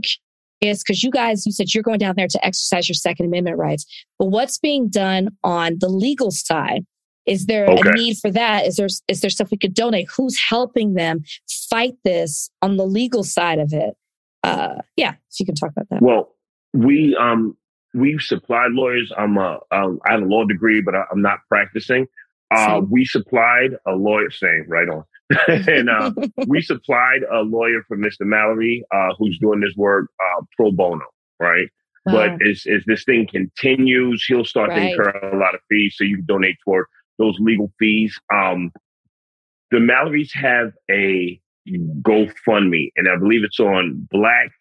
curious 0.61 0.83
because 0.83 1.03
you 1.03 1.11
guys, 1.11 1.45
you 1.45 1.51
said 1.51 1.73
you're 1.73 1.83
going 1.83 1.99
down 1.99 2.15
there 2.15 2.27
to 2.27 2.45
exercise 2.45 2.87
your 2.87 2.95
Second 2.95 3.27
Amendment 3.27 3.57
rights, 3.57 3.85
but 4.19 4.27
what's 4.27 4.57
being 4.57 4.89
done 4.89 5.29
on 5.43 5.77
the 5.79 5.89
legal 5.89 6.31
side? 6.31 6.85
Is 7.25 7.45
there 7.45 7.65
okay. 7.67 7.89
a 7.89 7.93
need 7.93 8.17
for 8.17 8.31
that? 8.31 8.65
Is 8.65 8.75
there 8.75 8.87
is 9.07 9.21
there 9.21 9.29
stuff 9.29 9.51
we 9.51 9.57
could 9.57 9.73
donate? 9.73 10.07
Who's 10.15 10.37
helping 10.49 10.93
them 10.93 11.23
fight 11.69 11.95
this 12.03 12.49
on 12.61 12.77
the 12.77 12.85
legal 12.85 13.23
side 13.23 13.59
of 13.59 13.71
it? 13.73 13.95
Uh, 14.43 14.81
yeah, 14.97 15.13
if 15.31 15.39
you 15.39 15.45
can 15.45 15.55
talk 15.55 15.71
about 15.71 15.87
that. 15.89 16.01
Well, 16.01 16.35
we 16.73 17.15
um 17.15 17.55
we've 17.93 18.21
supplied 18.21 18.71
lawyers. 18.71 19.11
I'm 19.17 19.37
a, 19.37 19.59
um, 19.71 19.99
I 20.05 20.13
have 20.13 20.21
a 20.21 20.25
law 20.25 20.45
degree, 20.45 20.81
but 20.81 20.95
I, 20.95 21.03
am 21.11 21.21
not 21.21 21.39
practicing. 21.47 22.07
Uh, 22.51 22.81
we 22.87 23.03
supplied 23.05 23.71
a 23.87 23.93
lawyer, 23.93 24.29
saying 24.29 24.65
right 24.67 24.87
on, 24.87 25.03
and 25.47 25.89
uh, 25.89 26.11
we 26.47 26.61
supplied 26.61 27.21
a 27.31 27.39
lawyer 27.39 27.83
for 27.87 27.97
Mr. 27.97 28.21
Mallory, 28.21 28.83
uh, 28.93 29.09
who's 29.17 29.39
doing 29.39 29.59
this 29.59 29.73
work 29.75 30.09
uh, 30.19 30.43
pro 30.55 30.71
bono, 30.71 31.05
right? 31.39 31.67
Wow. 32.05 32.13
But 32.13 32.47
as, 32.47 32.65
as 32.67 32.83
this 32.85 33.05
thing 33.05 33.27
continues, 33.31 34.23
he'll 34.27 34.45
start 34.45 34.69
right. 34.69 34.79
to 34.79 34.91
incur 34.91 35.09
a 35.33 35.37
lot 35.37 35.55
of 35.55 35.61
fees, 35.69 35.95
so 35.97 36.03
you 36.03 36.17
can 36.17 36.25
donate 36.25 36.57
toward 36.63 36.85
those 37.17 37.37
legal 37.39 37.71
fees. 37.79 38.19
Um, 38.33 38.71
the 39.71 39.77
Mallorys 39.77 40.31
have 40.33 40.73
a 40.89 41.39
GoFundMe, 41.67 42.91
and 42.95 43.09
I 43.09 43.17
believe 43.17 43.43
it's 43.43 43.59
on 43.59 44.07
Black 44.11 44.51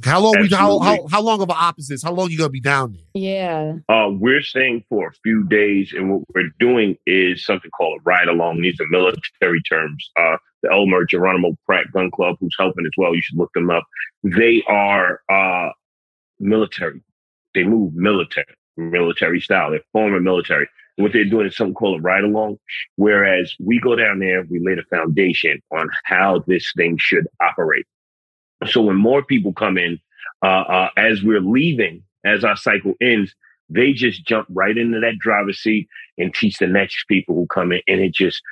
How 0.04 0.20
long? 0.20 0.34
We, 0.40 0.48
how, 0.48 0.78
how 0.78 1.08
how 1.08 1.20
long 1.20 1.42
of 1.42 1.48
an 1.48 1.56
opposites? 1.58 2.04
How 2.04 2.12
long 2.12 2.28
are 2.28 2.30
you 2.30 2.38
gonna 2.38 2.50
be 2.50 2.60
down 2.60 2.92
there? 2.92 3.02
Yeah. 3.14 3.72
Uh, 3.88 4.10
we're 4.12 4.42
staying 4.42 4.84
for 4.88 5.08
a 5.08 5.12
few 5.24 5.42
days, 5.48 5.92
and 5.92 6.12
what 6.12 6.22
we're 6.32 6.50
doing 6.60 6.96
is 7.06 7.44
something 7.44 7.72
called 7.72 7.98
a 7.98 8.02
ride 8.04 8.28
along. 8.28 8.60
These 8.60 8.78
are 8.80 8.86
military 8.88 9.60
terms. 9.68 10.08
Uh, 10.16 10.36
the 10.62 10.70
Elmer 10.70 11.04
Geronimo 11.04 11.56
Pratt 11.66 11.86
Gun 11.92 12.10
Club, 12.12 12.36
who's 12.38 12.54
helping 12.56 12.86
as 12.86 12.92
well. 12.96 13.16
You 13.16 13.22
should 13.22 13.38
look 13.38 13.52
them 13.54 13.70
up. 13.70 13.82
They 14.22 14.62
are 14.68 15.20
uh, 15.28 15.70
military. 16.38 17.02
They 17.54 17.64
move 17.64 17.92
military, 17.94 18.54
military 18.76 19.40
style. 19.40 19.72
They're 19.72 19.80
former 19.92 20.20
military. 20.20 20.68
What 20.96 21.12
they're 21.12 21.24
doing 21.24 21.46
is 21.46 21.56
something 21.56 21.74
called 21.74 22.00
a 22.00 22.02
ride 22.02 22.24
along. 22.24 22.58
Whereas 22.96 23.54
we 23.58 23.80
go 23.80 23.96
down 23.96 24.18
there, 24.18 24.44
we 24.44 24.60
lay 24.60 24.74
the 24.74 24.82
foundation 24.90 25.62
on 25.70 25.88
how 26.04 26.44
this 26.46 26.72
thing 26.76 26.98
should 26.98 27.26
operate. 27.40 27.86
So 28.66 28.82
when 28.82 28.96
more 28.96 29.22
people 29.22 29.52
come 29.52 29.78
in, 29.78 29.98
uh, 30.42 30.46
uh, 30.46 30.90
as 30.96 31.22
we're 31.22 31.40
leaving, 31.40 32.02
as 32.24 32.44
our 32.44 32.56
cycle 32.56 32.94
ends, 33.00 33.34
they 33.70 33.92
just 33.92 34.26
jump 34.26 34.46
right 34.50 34.76
into 34.76 35.00
that 35.00 35.18
driver's 35.18 35.60
seat 35.60 35.88
and 36.18 36.34
teach 36.34 36.58
the 36.58 36.66
next 36.66 37.04
people 37.08 37.34
who 37.34 37.46
come 37.46 37.72
in, 37.72 37.80
and 37.86 38.00
it 38.00 38.12
just 38.12 38.42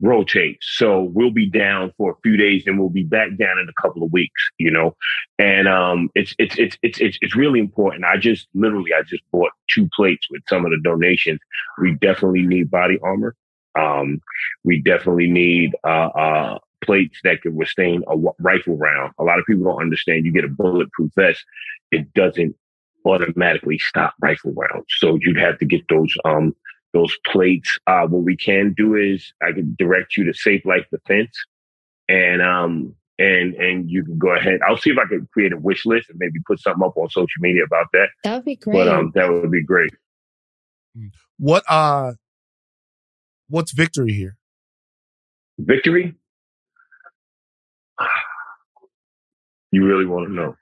rotates. 0.00 0.66
So 0.76 1.02
we'll 1.02 1.30
be 1.30 1.48
down 1.48 1.92
for 1.96 2.12
a 2.12 2.20
few 2.22 2.36
days, 2.36 2.64
and 2.66 2.78
we'll 2.78 2.90
be 2.90 3.04
back 3.04 3.36
down 3.38 3.58
in 3.58 3.68
a 3.68 3.82
couple 3.82 4.02
of 4.02 4.12
weeks. 4.12 4.42
You 4.58 4.70
know, 4.70 4.96
and 5.38 5.68
um, 5.68 6.10
it's 6.14 6.34
it's 6.38 6.58
it's 6.58 6.76
it's 6.82 7.00
it's 7.00 7.18
it's 7.20 7.36
really 7.36 7.60
important. 7.60 8.04
I 8.04 8.16
just 8.16 8.48
literally 8.54 8.92
I 8.92 9.02
just 9.02 9.22
bought 9.32 9.52
two 9.70 9.88
plates 9.94 10.26
with 10.30 10.42
some 10.48 10.64
of 10.64 10.70
the 10.70 10.80
donations. 10.82 11.40
We 11.80 11.94
definitely 11.94 12.42
need 12.42 12.70
body 12.70 12.98
armor. 13.02 13.34
Um, 13.78 14.20
we 14.64 14.80
definitely 14.80 15.28
need 15.28 15.74
uh, 15.84 16.08
uh, 16.08 16.58
plates 16.82 17.18
that 17.24 17.42
can 17.42 17.54
withstand 17.54 18.04
a 18.08 18.16
rifle 18.38 18.76
round. 18.76 19.12
A 19.18 19.24
lot 19.24 19.38
of 19.38 19.44
people 19.44 19.64
don't 19.64 19.82
understand. 19.82 20.24
You 20.24 20.32
get 20.32 20.44
a 20.44 20.48
bulletproof 20.48 21.12
vest, 21.14 21.44
it 21.90 22.12
doesn't 22.14 22.56
automatically 23.04 23.78
stop 23.78 24.14
rifle 24.20 24.52
rounds. 24.52 24.86
So 24.98 25.18
you'd 25.20 25.38
have 25.38 25.58
to 25.58 25.64
get 25.64 25.82
those 25.88 26.12
um 26.24 26.54
those 26.96 27.16
plates. 27.26 27.78
Uh, 27.86 28.06
what 28.06 28.22
we 28.22 28.36
can 28.36 28.72
do 28.74 28.94
is 28.94 29.32
I 29.42 29.52
can 29.52 29.76
direct 29.78 30.16
you 30.16 30.24
to 30.24 30.32
Safe 30.34 30.64
Life 30.64 30.86
Defense, 30.90 31.36
and 32.08 32.40
um 32.40 32.94
and 33.18 33.54
and 33.54 33.90
you 33.90 34.04
can 34.04 34.18
go 34.18 34.34
ahead. 34.34 34.60
I'll 34.66 34.78
see 34.78 34.90
if 34.90 34.98
I 34.98 35.06
can 35.06 35.28
create 35.32 35.52
a 35.52 35.58
wish 35.58 35.84
list 35.84 36.08
and 36.08 36.18
maybe 36.18 36.38
put 36.46 36.60
something 36.60 36.82
up 36.84 36.96
on 36.96 37.10
social 37.10 37.40
media 37.40 37.64
about 37.64 37.86
that. 37.92 38.08
That 38.24 38.36
would 38.36 38.44
be 38.44 38.56
great. 38.56 38.74
But 38.74 38.88
um, 38.88 39.12
that 39.14 39.30
would 39.30 39.50
be 39.50 39.62
great. 39.62 39.92
What 41.38 41.64
uh, 41.68 42.12
what's 43.48 43.72
victory 43.72 44.12
here? 44.12 44.36
Victory? 45.58 46.14
You 49.72 49.84
really 49.84 50.06
want 50.06 50.28
to 50.28 50.32
know? 50.32 50.56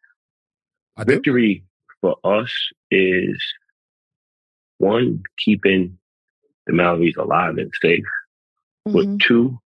I 0.97 1.05
Victory 1.05 1.65
for 2.01 2.17
us 2.25 2.53
is 2.91 3.41
one, 4.79 5.23
keeping 5.39 5.99
the 6.67 6.73
Mallory's 6.73 7.17
alive 7.17 7.57
and 7.59 7.73
safe, 7.81 8.05
mm-hmm. 8.89 8.93
but 8.93 9.21
two, 9.21 9.59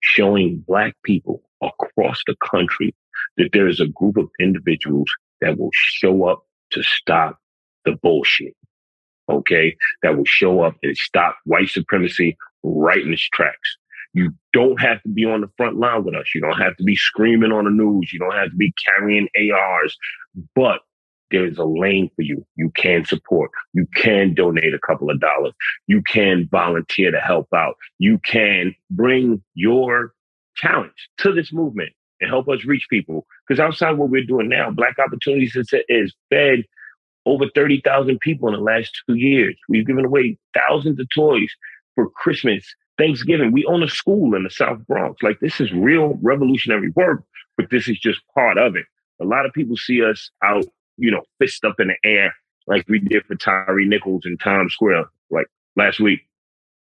showing 0.00 0.64
Black 0.66 0.94
people 1.02 1.42
across 1.62 2.22
the 2.26 2.36
country 2.50 2.94
that 3.36 3.50
there 3.52 3.68
is 3.68 3.80
a 3.80 3.88
group 3.88 4.16
of 4.16 4.28
individuals 4.40 5.10
that 5.40 5.58
will 5.58 5.70
show 5.72 6.24
up 6.24 6.44
to 6.70 6.82
stop 6.82 7.38
the 7.84 7.92
bullshit. 8.02 8.54
Okay. 9.28 9.76
That 10.02 10.16
will 10.16 10.24
show 10.24 10.60
up 10.60 10.76
and 10.82 10.96
stop 10.96 11.36
white 11.44 11.68
supremacy 11.68 12.36
right 12.62 13.00
in 13.00 13.12
its 13.12 13.28
tracks. 13.28 13.76
You 14.12 14.32
don't 14.52 14.80
have 14.80 15.02
to 15.02 15.08
be 15.08 15.24
on 15.24 15.40
the 15.40 15.50
front 15.56 15.76
line 15.76 16.04
with 16.04 16.14
us. 16.14 16.26
You 16.34 16.40
don't 16.40 16.60
have 16.60 16.76
to 16.76 16.84
be 16.84 16.94
screaming 16.94 17.50
on 17.50 17.64
the 17.64 17.70
news. 17.70 18.12
You 18.12 18.20
don't 18.20 18.34
have 18.34 18.50
to 18.50 18.56
be 18.56 18.72
carrying 18.84 19.28
ARs, 19.52 19.96
but 20.54 20.80
there's 21.30 21.58
a 21.58 21.64
lane 21.64 22.10
for 22.14 22.22
you. 22.22 22.44
You 22.56 22.70
can 22.76 23.04
support. 23.04 23.50
You 23.72 23.86
can 23.96 24.34
donate 24.34 24.74
a 24.74 24.86
couple 24.86 25.10
of 25.10 25.20
dollars. 25.20 25.52
You 25.86 26.02
can 26.02 26.48
volunteer 26.50 27.10
to 27.10 27.20
help 27.20 27.48
out. 27.54 27.74
You 27.98 28.18
can 28.18 28.74
bring 28.90 29.42
your 29.54 30.12
challenge 30.56 31.08
to 31.18 31.32
this 31.32 31.52
movement 31.52 31.92
and 32.20 32.30
help 32.30 32.48
us 32.48 32.64
reach 32.64 32.86
people. 32.88 33.26
Because 33.46 33.60
outside 33.60 33.92
what 33.92 34.10
we're 34.10 34.24
doing 34.24 34.48
now, 34.48 34.70
Black 34.70 34.98
Opportunities 34.98 35.56
is, 35.56 35.72
is 35.88 36.14
fed 36.30 36.64
over 37.26 37.46
30,000 37.54 38.20
people 38.20 38.48
in 38.48 38.54
the 38.54 38.60
last 38.60 39.00
two 39.06 39.14
years. 39.14 39.56
We've 39.68 39.86
given 39.86 40.04
away 40.04 40.38
thousands 40.54 41.00
of 41.00 41.06
toys 41.14 41.48
for 41.94 42.10
Christmas, 42.10 42.64
Thanksgiving. 42.98 43.52
We 43.52 43.64
own 43.66 43.82
a 43.82 43.88
school 43.88 44.34
in 44.34 44.44
the 44.44 44.50
South 44.50 44.86
Bronx. 44.86 45.22
Like 45.22 45.40
this 45.40 45.60
is 45.60 45.72
real 45.72 46.18
revolutionary 46.22 46.90
work, 46.90 47.24
but 47.56 47.70
this 47.70 47.88
is 47.88 47.98
just 47.98 48.20
part 48.34 48.58
of 48.58 48.76
it. 48.76 48.86
A 49.20 49.24
lot 49.24 49.46
of 49.46 49.52
people 49.52 49.76
see 49.76 50.04
us 50.04 50.30
out, 50.42 50.64
you 50.96 51.10
know, 51.10 51.22
fist 51.38 51.64
up 51.64 51.76
in 51.78 51.88
the 51.88 51.96
air 52.08 52.34
like 52.66 52.84
we 52.88 52.98
did 52.98 53.24
for 53.26 53.34
Tyre 53.34 53.80
Nichols 53.80 54.22
in 54.24 54.38
Times 54.38 54.72
Square, 54.72 55.04
like 55.30 55.46
last 55.76 56.00
week. 56.00 56.20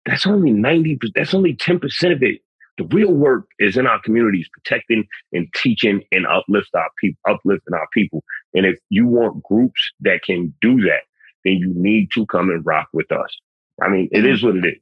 That's 0.05 0.25
only 0.25 0.51
90, 0.51 0.99
that's 1.15 1.33
only 1.33 1.55
10% 1.55 2.11
of 2.11 2.23
it. 2.23 2.41
The 2.77 2.85
real 2.85 3.11
work 3.11 3.45
is 3.59 3.77
in 3.77 3.85
our 3.85 4.01
communities, 4.01 4.47
protecting 4.51 5.05
and 5.33 5.47
teaching 5.55 6.01
and 6.11 6.25
uplift 6.25 6.69
our 6.73 6.89
people, 6.99 7.19
uplifting 7.29 7.73
our 7.73 7.87
people. 7.93 8.23
And 8.53 8.65
if 8.65 8.79
you 8.89 9.05
want 9.05 9.43
groups 9.43 9.79
that 10.01 10.23
can 10.23 10.53
do 10.61 10.81
that, 10.81 11.01
then 11.43 11.53
you 11.53 11.71
need 11.75 12.09
to 12.13 12.25
come 12.25 12.49
and 12.49 12.65
rock 12.65 12.87
with 12.93 13.11
us. 13.11 13.37
I 13.81 13.89
mean, 13.89 14.09
it 14.11 14.25
is 14.25 14.41
what 14.43 14.55
it 14.55 14.65
is. 14.65 14.79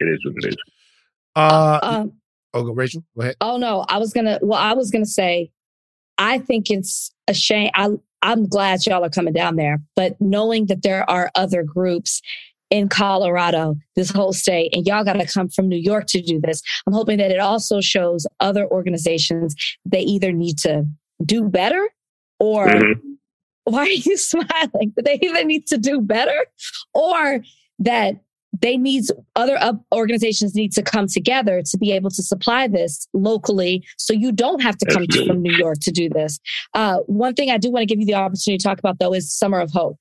It 0.00 0.04
is 0.08 0.24
what 0.24 0.34
it 0.44 0.48
is. 0.48 0.56
Uh, 1.36 1.78
Um, 1.82 2.12
oh, 2.54 2.64
go 2.64 2.72
Rachel. 2.72 3.04
Go 3.16 3.22
ahead. 3.22 3.36
Oh 3.40 3.56
no, 3.56 3.84
I 3.88 3.98
was 3.98 4.12
gonna. 4.12 4.38
Well, 4.42 4.58
I 4.58 4.74
was 4.74 4.90
gonna 4.90 5.06
say, 5.06 5.50
I 6.18 6.38
think 6.38 6.70
it's 6.70 7.12
a 7.26 7.34
shame. 7.34 7.70
I 7.74 7.90
I'm 8.22 8.46
glad 8.48 8.84
y'all 8.86 9.04
are 9.04 9.10
coming 9.10 9.32
down 9.34 9.56
there, 9.56 9.80
but 9.94 10.20
knowing 10.20 10.66
that 10.66 10.82
there 10.82 11.08
are 11.08 11.30
other 11.34 11.62
groups 11.62 12.20
in 12.70 12.88
Colorado, 12.88 13.76
this 13.96 14.10
whole 14.10 14.32
state, 14.32 14.74
and 14.74 14.86
y'all 14.86 15.04
got 15.04 15.14
to 15.14 15.26
come 15.26 15.48
from 15.48 15.68
New 15.68 15.76
York 15.78 16.06
to 16.08 16.20
do 16.20 16.38
this. 16.40 16.60
I'm 16.86 16.92
hoping 16.92 17.16
that 17.18 17.30
it 17.30 17.40
also 17.40 17.80
shows 17.80 18.26
other 18.40 18.66
organizations 18.66 19.54
they 19.86 20.00
either 20.00 20.32
need 20.32 20.58
to 20.58 20.84
do 21.24 21.48
better 21.48 21.88
or 22.38 22.66
Mhm. 22.66 22.94
why 23.64 23.80
are 23.82 23.88
you 23.88 24.16
smiling? 24.18 24.92
That 24.96 25.04
they 25.04 25.18
either 25.22 25.44
need 25.44 25.66
to 25.68 25.78
do 25.78 26.00
better 26.00 26.44
or 26.94 27.40
that 27.80 28.16
they 28.52 28.76
need 28.76 29.04
other 29.36 29.58
organizations 29.92 30.54
need 30.54 30.72
to 30.72 30.82
come 30.82 31.06
together 31.06 31.62
to 31.62 31.78
be 31.78 31.92
able 31.92 32.10
to 32.10 32.22
supply 32.22 32.66
this 32.66 33.06
locally 33.12 33.84
so 33.98 34.12
you 34.12 34.32
don't 34.32 34.62
have 34.62 34.76
to 34.78 34.86
come 34.86 35.06
to, 35.06 35.26
from 35.26 35.42
New 35.42 35.52
York 35.56 35.78
to 35.82 35.90
do 35.90 36.08
this. 36.08 36.38
Uh, 36.74 36.98
one 37.06 37.34
thing 37.34 37.50
I 37.50 37.58
do 37.58 37.70
want 37.70 37.82
to 37.82 37.86
give 37.86 38.00
you 38.00 38.06
the 38.06 38.14
opportunity 38.14 38.58
to 38.58 38.64
talk 38.64 38.78
about 38.78 38.98
though 38.98 39.12
is 39.12 39.32
Summer 39.32 39.60
of 39.60 39.70
Hope. 39.70 39.96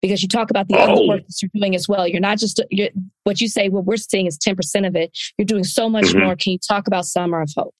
Because 0.00 0.20
you 0.20 0.28
talk 0.28 0.50
about 0.50 0.66
the 0.66 0.74
other 0.76 0.94
Oh. 0.96 1.06
work 1.06 1.22
that 1.24 1.34
you're 1.40 1.50
doing 1.54 1.76
as 1.76 1.88
well. 1.88 2.08
You're 2.08 2.20
not 2.20 2.38
just 2.38 2.60
you're, 2.72 2.88
what 3.22 3.40
you 3.40 3.46
say. 3.46 3.68
What 3.68 3.84
we're 3.84 3.96
seeing 3.96 4.26
is 4.26 4.36
ten 4.36 4.56
percent 4.56 4.84
of 4.84 4.96
it. 4.96 5.16
You're 5.38 5.46
doing 5.46 5.62
so 5.62 5.88
much 5.88 6.06
Mhm. 6.06 6.24
more. 6.24 6.34
Can 6.34 6.54
you 6.54 6.58
talk 6.58 6.88
about 6.88 7.04
Summer 7.06 7.40
of 7.40 7.50
Hope? 7.56 7.72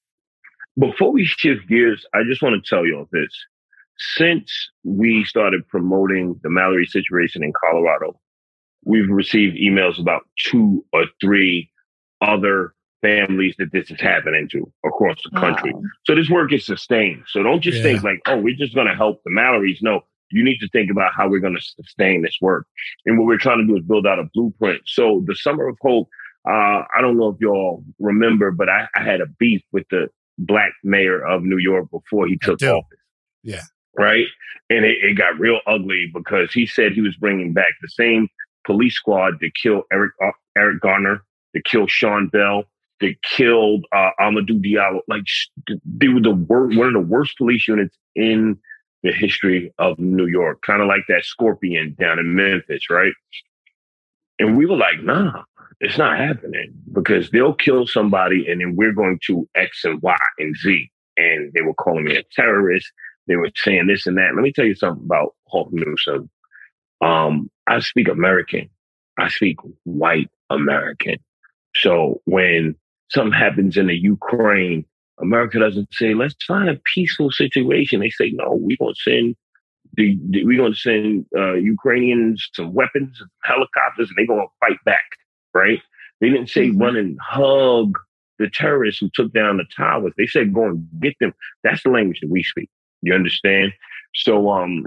Before 0.79 1.11
we 1.11 1.25
shift 1.25 1.67
gears, 1.69 2.07
I 2.15 2.21
just 2.23 2.41
want 2.41 2.63
to 2.65 2.69
tell 2.69 2.87
you 2.87 2.99
all 2.99 3.09
this. 3.11 3.29
Since 4.17 4.53
we 4.85 5.25
started 5.25 5.67
promoting 5.67 6.39
the 6.45 6.49
Mallory 6.49 6.87
situation 6.87 7.43
in 7.43 7.53
Colorado, 7.61 8.19
we've 8.85 9.09
received 9.11 9.57
emails 9.57 9.99
about 9.99 10.23
two 10.39 10.85
or 10.93 11.05
three 11.21 11.71
other 12.21 12.75
families 13.01 13.55
that 13.59 13.73
this 13.73 13.91
is 13.91 14.01
happening 14.01 14.49
to 14.49 14.71
across 14.85 15.19
the 15.25 15.39
country. 15.41 15.73
So 16.07 16.15
this 16.15 16.31
work 16.31 16.53
is 16.53 16.65
sustained. 16.65 17.25
So 17.29 17.43
don't 17.43 17.61
just 17.61 17.79
Yeah. 17.79 17.83
think 17.85 18.05
like, 18.05 18.21
oh, 18.27 18.37
we're 18.39 18.55
just 18.57 18.75
going 18.75 18.87
to 18.87 18.95
help 18.95 19.23
the 19.25 19.31
Mallorys. 19.31 19.79
No, 19.83 20.03
you 20.31 20.45
need 20.45 20.59
to 20.59 20.69
think 20.69 20.91
about 20.91 21.13
how 21.17 21.29
we're 21.29 21.41
going 21.41 21.57
to 21.57 21.61
sustain 21.63 22.23
this 22.23 22.39
work. 22.41 22.67
And 23.07 23.19
what 23.19 23.27
we're 23.27 23.39
trying 23.39 23.59
to 23.59 23.67
do 23.67 23.77
is 23.77 23.85
build 23.85 24.07
out 24.07 24.19
a 24.21 24.29
blueprint. 24.35 24.83
So 24.87 25.23
the 25.27 25.35
Summer 25.35 25.67
of 25.69 25.77
Hope, 25.83 26.09
uh, 26.49 26.83
I 26.97 27.01
don't 27.01 27.17
know 27.19 27.29
if 27.29 27.37
y'all 27.41 27.85
remember, 27.99 28.51
but 28.53 28.69
I, 28.69 28.87
I 28.95 29.03
had 29.03 29.21
a 29.21 29.27
beef 29.39 29.63
with 29.73 29.87
the 29.91 30.09
black 30.39 30.73
mayor 30.85 31.25
of 31.25 31.43
New 31.43 31.59
York 31.59 31.91
before 31.91 32.27
he 32.27 32.37
took 32.39 32.59
office 32.63 32.99
Yeah. 33.43 33.63
right? 33.99 34.27
And 34.71 34.85
it, 34.85 34.99
it 35.03 35.15
got 35.15 35.39
real 35.39 35.61
ugly 35.67 36.11
because 36.15 36.53
he 36.53 36.67
said 36.67 36.93
he 36.93 37.01
was 37.01 37.17
bringing 37.17 37.53
back 37.53 37.73
the 37.83 37.89
same 37.89 38.29
police 38.65 38.95
squad 38.95 39.35
that 39.41 39.53
killed 39.61 39.85
Eric 39.93 40.13
uh, 40.25 40.33
Eric 40.57 40.81
Garner, 40.81 41.25
that 41.55 41.65
killed 41.65 41.91
Sean 41.91 42.29
Bell, 42.29 42.65
that 43.01 43.15
killed 43.23 43.87
uh, 43.93 44.11
Amadou 44.21 44.63
Diallo. 44.65 45.01
Like 45.09 45.25
they 45.85 46.09
were 46.09 46.21
the 46.21 46.33
wor- 46.33 46.69
one 46.69 46.89
of 46.89 46.93
the 46.95 47.01
worst 47.01 47.37
police 47.39 47.67
units 47.69 47.97
in 48.15 48.59
the 49.03 49.13
history 49.13 49.73
of 49.79 49.99
New 49.99 50.27
York, 50.27 50.63
kind 50.63 50.81
of 50.81 50.89
like 50.89 51.03
that 51.09 51.25
Scorpion 51.25 51.97
down 51.99 52.19
in 52.19 52.35
Memphis, 52.35 52.89
right? 52.91 53.13
And 54.39 54.57
we 54.57 54.67
were 54.67 54.77
like, 54.77 55.03
nah, 55.03 55.43
it's 55.81 55.99
not 55.99 56.19
happening 56.19 56.73
because 56.93 57.31
they'll 57.31 57.55
kill 57.55 57.87
somebody 57.87 58.51
and 58.51 58.61
then 58.61 58.77
we're 58.77 58.93
going 58.93 59.19
to 59.27 59.49
X 59.55 59.85
and 59.85 60.01
Y 60.03 60.17
and 60.39 60.57
Z. 60.57 60.91
And 61.17 61.53
they 61.55 61.63
were 61.63 61.75
calling 61.75 62.05
me 62.05 62.17
a 62.17 62.23
terrorist. 62.33 62.91
They 63.29 63.37
were 63.37 63.51
saying 63.57 63.87
this 63.87 64.07
and 64.07 64.17
that. 64.19 64.33
Let 64.35 64.43
me 64.43 64.53
tell 64.53 64.65
you 64.65 64.75
something 64.75 65.05
about 65.05 65.35
Hawk 65.49 65.69
Newsome. 65.73 66.31
Um, 67.03 67.51
I 67.67 67.81
speak 67.81 68.09
American. 68.09 68.71
I 69.19 69.29
speak 69.29 69.59
white 69.85 70.31
American. 70.51 71.17
So 71.75 72.21
when 72.25 72.77
something 73.11 73.39
happens 73.39 73.77
in 73.77 73.89
the 73.89 73.97
Ukraine, 73.97 74.85
America 75.21 75.59
doesn't 75.59 75.89
say, 75.93 76.15
let's 76.15 76.35
find 76.47 76.69
a 76.69 76.81
peaceful 76.95 77.31
situation. 77.31 78.01
They 78.01 78.11
say, 78.11 78.31
no, 78.31 78.55
we're 78.55 78.77
going 78.79 78.95
to 78.95 79.01
send 79.01 79.37
the, 79.95 80.19
the 80.31 80.45
we're 80.45 80.59
going 80.59 80.73
to 80.73 80.79
send 80.79 81.27
uh, 81.37 81.55
Ukrainians 81.55 82.49
some 82.55 82.73
weapons, 82.73 83.21
and 83.21 83.31
helicopters, 83.45 84.09
and 84.09 84.17
they're 84.17 84.27
going 84.27 84.47
to 84.47 84.67
fight 84.67 84.79
back, 84.85 85.05
right? 85.55 85.81
They 86.21 86.31
didn't 86.31 86.49
say 86.51 86.71
run 86.71 86.97
and 86.97 87.19
hug 87.21 87.99
the 88.39 88.49
terrorists 88.49 89.01
who 89.01 89.11
took 89.13 89.33
down 89.33 89.59
the 89.59 89.65
towers. 89.77 90.13
They 90.17 90.27
said 90.27 90.55
go 90.55 90.65
and 90.67 90.89
get 91.01 91.15
them. 91.21 91.35
That's 91.63 91.83
the 91.83 91.91
language 91.91 92.21
that 92.21 92.31
we 92.31 92.43
speak. 92.43 92.71
You 93.03 93.15
understand? 93.15 93.73
So 94.15 94.51
um, 94.51 94.87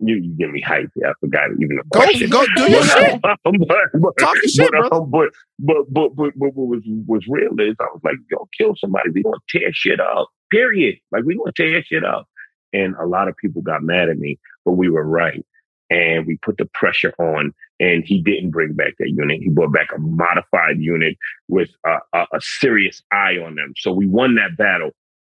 you, 0.00 0.16
you 0.16 0.34
get 0.38 0.50
me 0.50 0.62
hyped. 0.62 0.90
I 1.04 1.12
forgot 1.20 1.50
even 1.60 1.76
the 1.76 1.82
Go, 1.92 2.00
question. 2.00 2.30
go, 2.30 2.44
do 2.56 2.70
your 2.70 2.82
shit. 2.84 3.20
but, 3.22 3.38
but, 3.44 4.18
Talk 4.18 4.34
your 4.36 4.48
shit, 4.48 4.70
but, 4.72 4.90
bro. 4.90 5.00
um, 5.02 5.10
but, 5.10 5.28
but, 5.58 5.92
but, 5.92 6.16
but, 6.16 6.32
but 6.36 6.54
what 6.54 6.68
was, 6.68 6.82
was 7.06 7.24
real 7.28 7.52
is 7.60 7.76
I 7.80 7.84
was 7.92 8.00
like, 8.04 8.16
yo, 8.30 8.48
kill 8.56 8.74
somebody. 8.76 9.10
We 9.10 9.22
gonna 9.22 9.36
tear 9.48 9.72
shit 9.72 10.00
up. 10.00 10.28
Period. 10.50 10.96
Like 11.12 11.24
we 11.24 11.36
gonna 11.36 11.52
tear 11.56 11.82
shit 11.82 12.04
up. 12.04 12.28
And 12.72 12.94
a 12.96 13.06
lot 13.06 13.28
of 13.28 13.36
people 13.36 13.62
got 13.62 13.82
mad 13.82 14.08
at 14.08 14.18
me, 14.18 14.38
but 14.64 14.72
we 14.72 14.88
were 14.90 15.04
right. 15.04 15.44
And 15.88 16.26
we 16.26 16.36
put 16.38 16.58
the 16.58 16.66
pressure 16.74 17.14
on, 17.18 17.54
and 17.78 18.02
he 18.04 18.20
didn't 18.20 18.50
bring 18.50 18.72
back 18.74 18.94
that 18.98 19.08
unit. 19.08 19.40
He 19.40 19.48
brought 19.50 19.72
back 19.72 19.88
a 19.94 19.98
modified 20.00 20.78
unit 20.80 21.16
with 21.48 21.70
a, 21.86 21.98
a, 22.12 22.26
a 22.32 22.40
serious 22.40 23.02
eye 23.12 23.38
on 23.38 23.54
them. 23.54 23.72
So 23.76 23.92
we 23.92 24.06
won 24.06 24.34
that 24.34 24.56
battle. 24.56 24.90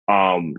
Um, 0.08 0.54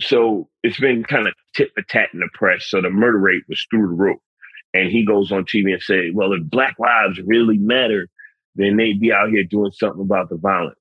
so 0.00 0.48
it's 0.62 0.78
been 0.78 1.04
kind 1.04 1.26
of 1.26 1.34
tit 1.54 1.70
for 1.74 1.82
tat 1.82 2.08
in 2.12 2.20
the 2.20 2.28
press. 2.34 2.66
So 2.66 2.80
the 2.80 2.90
murder 2.90 3.18
rate 3.18 3.42
was 3.48 3.64
through 3.70 3.88
the 3.88 3.94
roof. 3.94 4.18
And 4.74 4.90
he 4.90 5.06
goes 5.06 5.32
on 5.32 5.44
TV 5.44 5.72
and 5.72 5.82
say, 5.82 6.10
well, 6.12 6.32
if 6.32 6.42
black 6.44 6.76
lives 6.78 7.18
really 7.24 7.56
matter, 7.56 8.08
then 8.56 8.76
they'd 8.76 9.00
be 9.00 9.12
out 9.12 9.30
here 9.30 9.44
doing 9.44 9.72
something 9.72 10.02
about 10.02 10.28
the 10.28 10.36
violence. 10.36 10.76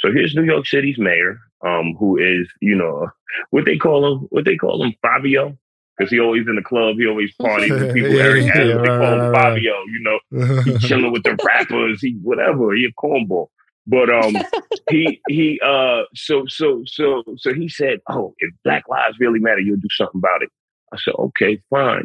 So 0.00 0.12
here's 0.12 0.34
New 0.34 0.44
York 0.44 0.66
City's 0.66 0.98
mayor, 0.98 1.38
um, 1.64 1.94
who 1.98 2.18
is, 2.18 2.48
you 2.60 2.74
know, 2.74 3.08
what 3.50 3.64
they 3.64 3.76
call 3.76 4.06
him, 4.06 4.26
what 4.30 4.44
they 4.44 4.56
call 4.56 4.82
him, 4.82 4.94
Fabio, 5.02 5.56
because 5.96 6.10
he 6.10 6.20
always 6.20 6.46
in 6.46 6.56
the 6.56 6.62
club, 6.62 6.96
he 6.96 7.06
always 7.06 7.32
parties 7.40 7.70
with 7.70 7.94
people. 7.94 8.10
Yeah, 8.10 8.22
Eric 8.22 8.46
yeah, 8.46 8.64
they 8.64 8.74
right, 8.74 8.86
call 8.86 9.12
him 9.12 9.18
right. 9.20 9.34
Fabio, 9.34 9.74
you 9.86 10.00
know, 10.02 10.62
he 10.64 10.78
chilling 10.78 11.12
with 11.12 11.22
the 11.22 11.36
rappers, 11.44 12.00
he 12.00 12.18
whatever, 12.22 12.74
he 12.74 12.84
a 12.84 12.92
cornball. 12.92 13.48
But 13.86 14.10
um, 14.10 14.36
he 14.90 15.20
he 15.28 15.60
uh, 15.64 16.02
so 16.14 16.44
so 16.46 16.82
so 16.86 17.22
so 17.36 17.54
he 17.54 17.68
said, 17.68 18.00
oh, 18.08 18.34
if 18.38 18.52
Black 18.64 18.84
Lives 18.88 19.18
really 19.20 19.40
matter, 19.40 19.60
you'll 19.60 19.76
do 19.76 19.88
something 19.90 20.18
about 20.18 20.42
it. 20.42 20.50
I 20.92 20.96
said, 20.98 21.14
okay, 21.18 21.60
fine. 21.70 22.04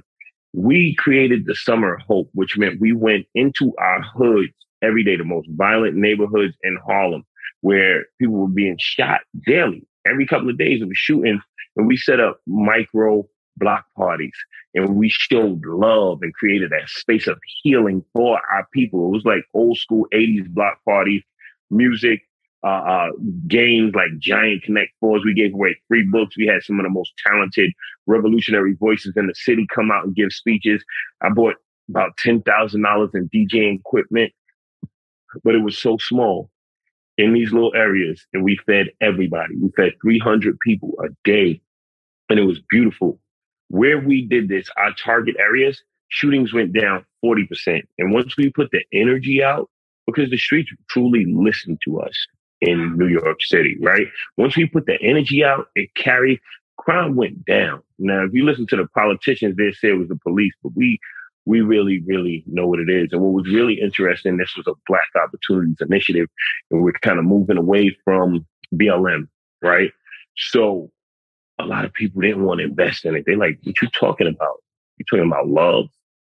We 0.54 0.96
created 0.96 1.46
the 1.46 1.56
Summer 1.56 1.96
of 1.96 2.02
Hope, 2.02 2.30
which 2.34 2.58
meant 2.58 2.82
we 2.82 2.94
went 2.94 3.26
into 3.36 3.74
our 3.78 4.02
hoods 4.02 4.54
every 4.82 5.04
day, 5.04 5.16
the 5.16 5.24
most 5.24 5.48
violent 5.52 5.96
neighborhoods 5.96 6.56
in 6.64 6.78
Harlem, 6.86 7.24
where 7.62 8.06
people 8.20 8.36
were 8.36 8.48
being 8.48 8.78
shot 8.80 9.22
daily. 9.46 9.88
Every 10.06 10.26
couple 10.26 10.50
of 10.50 10.58
days, 10.58 10.82
it 10.82 10.88
was 10.88 10.98
shooting, 10.98 11.40
and 11.78 11.88
we 11.88 11.96
set 11.96 12.20
up 12.20 12.42
micro 12.48 13.26
block 13.58 13.86
parties 13.96 14.34
and 14.74 14.96
we 14.96 15.10
showed 15.10 15.62
love 15.66 16.20
and 16.22 16.34
created 16.34 16.72
that 16.72 16.90
space 16.90 17.28
of 17.28 17.38
healing 17.62 18.04
for 18.14 18.40
our 18.52 18.68
people. 18.74 19.08
It 19.08 19.12
was 19.12 19.26
like 19.26 19.44
old 19.54 19.78
school 19.78 20.08
80s 20.14 20.48
block 20.50 20.80
parties, 20.88 21.22
music, 21.72 22.22
uh, 22.64 22.68
uh, 22.70 23.08
games 23.48 23.94
like 23.96 24.10
Giant 24.20 24.64
Connect 24.64 24.92
Fours. 25.02 25.24
We 25.26 25.36
gave 25.36 25.54
away 25.54 25.78
free 25.90 26.08
books. 26.12 26.38
We 26.38 26.48
had 26.48 26.64
some 26.64 26.80
of 26.80 26.86
the 26.86 26.92
most 26.92 27.14
talented 27.26 27.72
revolutionary 28.08 28.76
voices 28.76 29.14
in 29.18 29.28
the 29.28 29.36
city 29.36 29.68
come 29.74 29.92
out 29.92 30.06
and 30.06 30.16
give 30.16 30.32
speeches. 30.34 30.84
I 31.22 31.30
bought 31.30 31.56
about 31.90 32.18
$10,000 32.18 33.16
in 33.16 33.30
DJing 33.30 33.80
equipment, 33.80 34.34
but 35.44 35.56
it 35.56 35.64
was 35.64 35.78
so 35.78 35.98
small 36.00 36.52
in 37.18 37.34
these 37.34 37.54
little 37.54 37.74
areas 37.76 38.26
and 38.34 38.44
we 38.44 38.58
fed 38.68 38.88
everybody. 39.02 39.56
We 39.58 39.72
fed 39.78 39.94
300 40.04 40.60
people 40.62 40.96
a 41.04 41.10
day 41.26 41.62
and 42.30 42.40
it 42.40 42.44
was 42.46 42.60
beautiful. 42.70 43.20
Where 43.70 44.00
we 44.00 44.26
did 44.26 44.50
this, 44.50 44.70
our 44.78 44.94
target 44.94 45.36
areas, 45.40 45.84
shootings 46.10 46.54
went 46.54 46.74
down 46.74 47.06
40%. 47.24 47.82
And 48.00 48.14
once 48.14 48.38
we 48.38 48.50
put 48.52 48.70
the 48.72 48.84
energy 48.94 49.44
out, 49.44 49.70
because 50.12 50.30
the 50.30 50.38
streets 50.38 50.72
truly 50.90 51.26
listened 51.28 51.80
to 51.86 52.00
us, 52.00 52.16
in 52.62 52.96
New 52.96 53.08
York 53.08 53.40
City, 53.42 53.76
right? 53.82 54.08
Once 54.38 54.56
we 54.56 54.68
put 54.68 54.86
the 54.86 55.02
energy 55.02 55.44
out, 55.44 55.70
it 55.76 55.94
carried 55.96 56.40
crime 56.78 57.16
went 57.16 57.46
down. 57.46 57.82
Now, 58.00 58.24
if 58.24 58.34
you 58.34 58.44
listen 58.44 58.66
to 58.68 58.76
the 58.76 58.88
politicians, 58.88 59.56
they 59.56 59.72
say 59.72 59.90
it 59.90 59.98
was 59.98 60.08
the 60.08 60.16
police, 60.16 60.54
but 60.64 60.74
we 60.76 61.00
we 61.46 61.62
really, 61.62 62.04
really 62.06 62.44
know 62.46 62.68
what 62.68 62.80
it 62.80 62.90
is. 62.90 63.10
And 63.12 63.22
what 63.22 63.34
was 63.34 63.52
really 63.52 63.82
interesting, 63.82 64.38
this 64.38 64.56
was 64.56 64.68
a 64.68 64.74
Black 64.88 65.08
Opportunities 65.16 65.78
Initiative, 65.82 66.28
and 66.70 66.84
we're 66.84 66.92
kind 66.94 67.18
of 67.18 67.26
moving 67.26 67.58
away 67.58 67.98
from 68.04 68.46
BLM, 68.76 69.28
right? 69.62 69.92
So 70.38 70.92
a 71.58 71.66
lot 71.66 71.84
of 71.84 71.94
people 71.94 72.22
didn't 72.22 72.44
want 72.44 72.60
to 72.60 72.66
invest 72.66 73.06
in 73.06 73.16
it. 73.16 73.24
They 73.26 73.36
like, 73.36 73.58
what 73.64 73.82
you 73.82 73.88
talking 73.90 74.28
about? 74.28 74.62
You're 74.98 75.06
talking 75.10 75.32
about 75.32 75.48
love. 75.48 75.88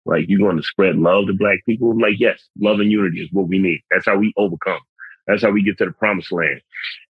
Like 0.05 0.25
you're 0.27 0.39
going 0.39 0.57
to 0.57 0.63
spread 0.63 0.97
love 0.97 1.27
to 1.27 1.33
black 1.33 1.59
people? 1.65 1.91
I'm 1.91 1.99
like, 1.99 2.19
yes, 2.19 2.41
love 2.59 2.79
and 2.79 2.91
unity 2.91 3.21
is 3.21 3.29
what 3.31 3.47
we 3.47 3.59
need. 3.59 3.81
That's 3.91 4.05
how 4.05 4.17
we 4.17 4.33
overcome. 4.37 4.81
That's 5.27 5.43
how 5.43 5.51
we 5.51 5.63
get 5.63 5.77
to 5.77 5.85
the 5.85 5.91
promised 5.91 6.31
land. 6.31 6.61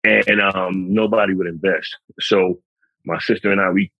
And, 0.03 0.39
um, 0.39 0.93
nobody 0.93 1.34
would 1.34 1.47
invest. 1.47 1.97
So 2.19 2.59
my 3.05 3.19
sister 3.19 3.51
and 3.51 3.59
I, 3.59 3.72
we 3.72 3.91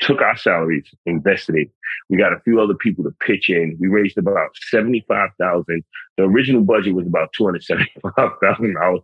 took 0.00 0.22
our 0.22 0.36
salaries, 0.36 0.86
invested 1.04 1.56
it. 1.56 1.68
We 2.08 2.16
got 2.16 2.32
a 2.32 2.40
few 2.40 2.58
other 2.60 2.74
people 2.74 3.04
to 3.04 3.14
pitch 3.20 3.50
in. 3.50 3.76
We 3.78 3.88
raised 3.88 4.16
about 4.16 4.50
seventy-five 4.70 5.30
thousand. 5.38 5.84
The 6.16 6.24
original 6.24 6.62
budget 6.62 6.94
was 6.94 7.06
about 7.06 7.32
two 7.36 7.44
hundred 7.44 7.64
seventy-five 7.64 8.30
thousand 8.42 8.74
dollars. 8.74 9.02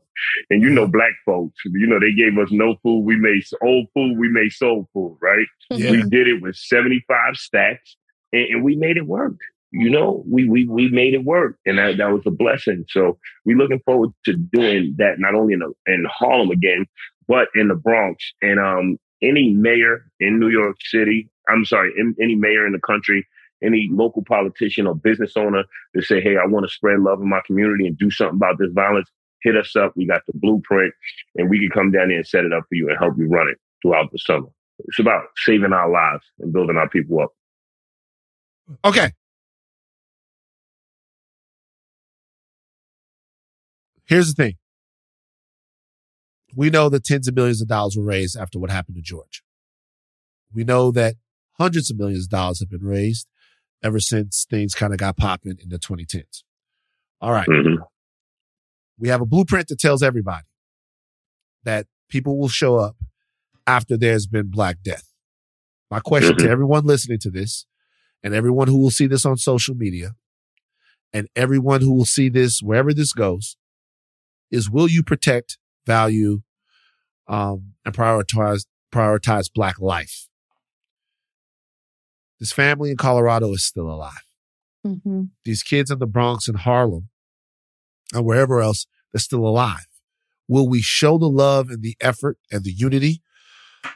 And 0.49 0.63
you 0.63 0.71
know, 0.71 0.87
black 0.87 1.13
folks, 1.27 1.61
you 1.67 1.87
know, 1.87 2.01
they 2.01 2.13
gave 2.13 2.39
us 2.39 2.49
no 2.51 2.77
food. 2.83 3.01
We 3.01 3.17
made 3.17 3.43
old 3.63 3.89
food. 3.93 4.17
We 4.19 4.31
made 4.31 4.53
soul 4.53 4.89
food. 4.95 5.19
Right? 5.21 5.47
Yeah. 5.71 5.91
We 5.91 6.03
did 6.05 6.29
it 6.29 6.41
with 6.41 6.57
seventy-five 6.57 7.37
stacks, 7.37 7.97
and, 8.37 8.55
and, 8.55 8.65
we 8.65 8.77
made 8.77 8.97
it 8.97 9.07
work. 9.07 9.37
You 9.73 9.91
know, 9.91 10.25
we 10.31 10.49
we 10.49 10.67
we 10.67 10.89
made 10.89 11.15
it 11.15 11.25
work, 11.25 11.59
and 11.67 11.79
that, 11.79 11.97
that 11.99 12.13
was 12.13 12.23
a 12.27 12.31
blessing. 12.31 12.85
So 12.89 13.19
we're 13.45 13.57
looking 13.57 13.81
forward 13.85 14.11
to 14.25 14.35
doing 14.35 14.95
that 14.99 15.19
not 15.19 15.35
only 15.35 15.55
in 15.55 15.61
the, 15.61 15.73
in 15.87 16.07
Harlem 16.09 16.51
again, 16.51 16.87
but 17.29 17.49
in 17.55 17.69
the 17.69 17.75
Bronx. 17.75 18.25
And 18.41 18.61
um, 18.61 18.99
any 19.23 19.51
mayor 19.51 20.07
in 20.21 20.39
New 20.39 20.49
York 20.49 20.77
City, 20.81 21.29
I'm 21.49 21.65
sorry, 21.65 21.93
in, 21.97 22.15
any 22.21 22.35
mayor 22.35 22.67
in 22.67 22.73
the 22.73 22.81
country, 22.81 23.27
any 23.63 23.89
local 23.91 24.23
politician 24.23 24.87
or 24.87 24.95
business 24.95 25.33
owner 25.37 25.65
that 25.95 26.05
say, 26.05 26.21
hey, 26.21 26.37
I 26.37 26.47
want 26.47 26.67
to 26.67 26.73
spread 26.73 27.01
love 27.01 27.21
in 27.21 27.29
my 27.29 27.41
community 27.47 27.87
and 27.87 27.99
do 27.99 28.11
something 28.11 28.37
about 28.37 28.59
this 28.59 28.73
violence, 28.73 29.11
hit 29.43 29.57
us 29.57 29.75
up. 29.77 29.93
We 29.97 30.07
got 30.07 30.23
the 30.27 30.33
blueprint 30.35 30.93
and 31.37 31.49
we 31.49 31.59
can 31.59 31.71
come 31.71 31.91
down 31.91 32.09
there 32.09 32.19
and 32.19 32.27
set 32.27 32.45
it 32.45 32.53
up 32.53 32.65
for 32.69 32.75
you 32.75 32.89
and 32.89 32.99
help 32.99 33.15
you 33.19 33.29
run 33.29 33.49
it 33.49 33.59
throughout 33.83 34.11
the 34.13 34.19
summer. 34.19 34.49
It's 34.81 34.99
about 34.99 35.25
saving 35.45 35.73
our 35.73 35.91
lives 35.91 36.25
and 36.39 36.53
building 36.53 36.77
our 36.77 36.89
people 36.89 37.21
up. 37.21 37.31
Okay. 38.85 39.13
Here's 44.07 44.33
the 44.33 44.43
thing 44.43 44.55
we 46.55 46.71
know 46.71 46.89
that 46.89 47.05
tens 47.05 47.29
of 47.29 47.35
millions 47.35 47.61
of 47.61 47.69
dollars 47.69 47.97
were 47.97 48.05
raised 48.05 48.37
after 48.37 48.59
what 48.59 48.71
happened 48.71 48.97
to 48.97 49.03
George. 49.03 49.43
We 50.55 50.65
know 50.65 50.91
that 50.93 51.17
hundreds 51.59 51.91
of 51.91 51.99
millions 51.99 52.25
of 52.25 52.31
dollars 52.31 52.61
have 52.61 52.71
been 52.71 52.85
raised 52.85 53.27
ever 53.83 54.01
since 54.01 54.47
things 54.49 54.75
kind 54.75 54.93
of 54.93 54.99
got 54.99 55.17
popping 55.17 55.59
in 55.63 55.69
the 55.69 55.79
2010s. 55.79 56.43
All 57.21 57.33
right. 57.33 57.47
mm-hmm. 57.47 57.83
We 58.99 59.09
have 59.09 59.21
a 59.21 59.27
blueprint 59.27 59.69
that 59.69 59.79
tells 59.79 60.03
everybody 60.03 60.47
that 61.65 61.87
people 62.09 62.39
will 62.39 62.49
show 62.49 62.77
up 62.77 62.97
after 63.67 63.97
there's 63.97 64.27
been 64.27 64.49
Black 64.49 64.79
Death. 64.83 65.13
My 65.91 66.01
question 66.01 66.37
mm-hmm. 66.37 66.47
to 66.47 66.51
everyone 66.51 66.87
listening 66.87 67.19
to 67.21 67.31
this 67.31 67.67
and 68.27 68.35
everyone 68.35 68.67
who 68.67 68.77
will 68.77 68.91
see 68.91 69.07
this 69.07 69.25
on 69.25 69.37
social 69.37 69.77
media 69.77 70.17
and 71.13 71.29
everyone 71.37 71.81
who 71.81 71.95
will 71.95 72.05
see 72.05 72.29
this 72.29 72.61
wherever 72.61 72.93
this 72.93 73.13
goes 73.13 73.57
is 74.51 74.69
will 74.69 74.89
you 74.89 75.05
protect 75.05 75.59
value, 75.87 76.43
um, 77.29 77.75
and 77.85 77.95
prioritize, 77.95 78.67
prioritize 78.93 79.49
black 79.53 79.79
life. 79.79 80.27
This 82.41 82.51
family 82.51 82.91
in 82.91 82.97
Colorado 82.97 83.53
is 83.53 83.65
still 83.65 83.89
alive. 83.89 84.27
Mm-hmm. 84.85 85.27
These 85.45 85.63
kids 85.63 85.93
in 85.93 86.01
the 86.01 86.07
Bronx 86.07 86.49
and 86.49 86.59
Harlem 86.59 87.09
and 88.13 88.25
wherever 88.25 88.61
else, 88.61 88.89
they're 89.13 89.21
still 89.21 89.47
alive. 89.47 89.87
Will 90.49 90.69
we 90.69 90.83
show 90.83 91.17
the 91.17 91.29
love 91.29 91.71
and 91.71 91.81
the 91.81 91.97
effort 92.01 92.39
and 92.51 92.65
the 92.65 92.73
unity, 92.73 93.23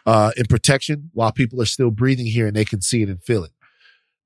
uh, 0.06 0.30
in 0.36 0.46
protection 0.46 1.10
while 1.14 1.32
people 1.32 1.60
are 1.60 1.66
still 1.66 1.90
breathing 1.90 2.26
here 2.26 2.46
and 2.46 2.54
they 2.54 2.64
can 2.64 2.80
see 2.80 3.02
it 3.02 3.08
and 3.08 3.20
feel 3.24 3.42
it? 3.42 3.50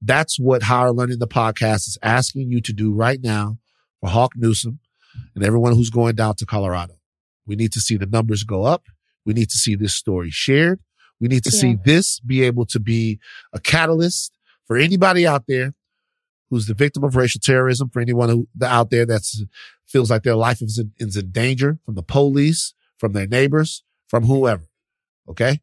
That's 0.01 0.39
what 0.39 0.65
Higher 0.65 0.93
Learning 0.93 1.19
the 1.19 1.29
podcast 1.29 1.89
is 1.89 1.99
asking 2.03 2.51
you 2.51 2.61
to 2.61 2.73
do 2.73 2.93
right 2.93 3.21
now 3.23 3.59
for 4.01 4.11
Hawk 4.11 4.33
Newsome 4.37 4.81
and 5.35 5.45
everyone 5.45 5.75
who's 5.75 5.91
going 5.91 6.15
down 6.15 6.35
to 6.37 6.47
Colorado. 6.47 6.95
We 7.47 7.57
need 7.57 7.73
to 7.73 7.81
see 7.81 7.97
the 7.97 8.07
numbers 8.07 8.45
go 8.45 8.65
up. 8.65 8.85
We 9.25 9.33
need 9.33 9.51
to 9.51 9.59
see 9.59 9.75
this 9.75 9.95
story 9.95 10.31
shared. 10.31 10.81
We 11.21 11.29
need 11.29 11.45
to 11.45 11.51
yeah. 11.51 11.61
see 11.61 11.77
this 11.85 12.21
be 12.21 12.43
able 12.43 12.67
to 12.67 12.81
be 12.81 13.19
a 13.53 13.61
catalyst 13.61 14.37
for 14.67 14.77
anybody 14.77 15.27
out 15.27 15.45
there 15.47 15.75
who's 16.51 16.67
the 16.67 16.75
victim 16.75 17.03
of 17.05 17.17
racial 17.17 17.41
terrorism, 17.41 17.89
for 17.89 18.01
anyone 18.01 18.29
who 18.29 18.47
out 18.63 18.91
there 18.91 19.07
that 19.07 19.23
feels 19.87 20.11
like 20.11 20.23
their 20.23 20.37
life 20.37 20.61
is 20.61 20.79
in, 20.79 20.93
is 20.99 21.17
in 21.17 21.31
danger 21.31 21.79
from 21.85 21.95
the 21.95 22.03
police, 22.03 22.75
from 22.99 23.13
their 23.13 23.27
neighbors, 23.27 23.83
from 24.09 24.25
whoever. 24.25 24.65
Okay. 25.29 25.61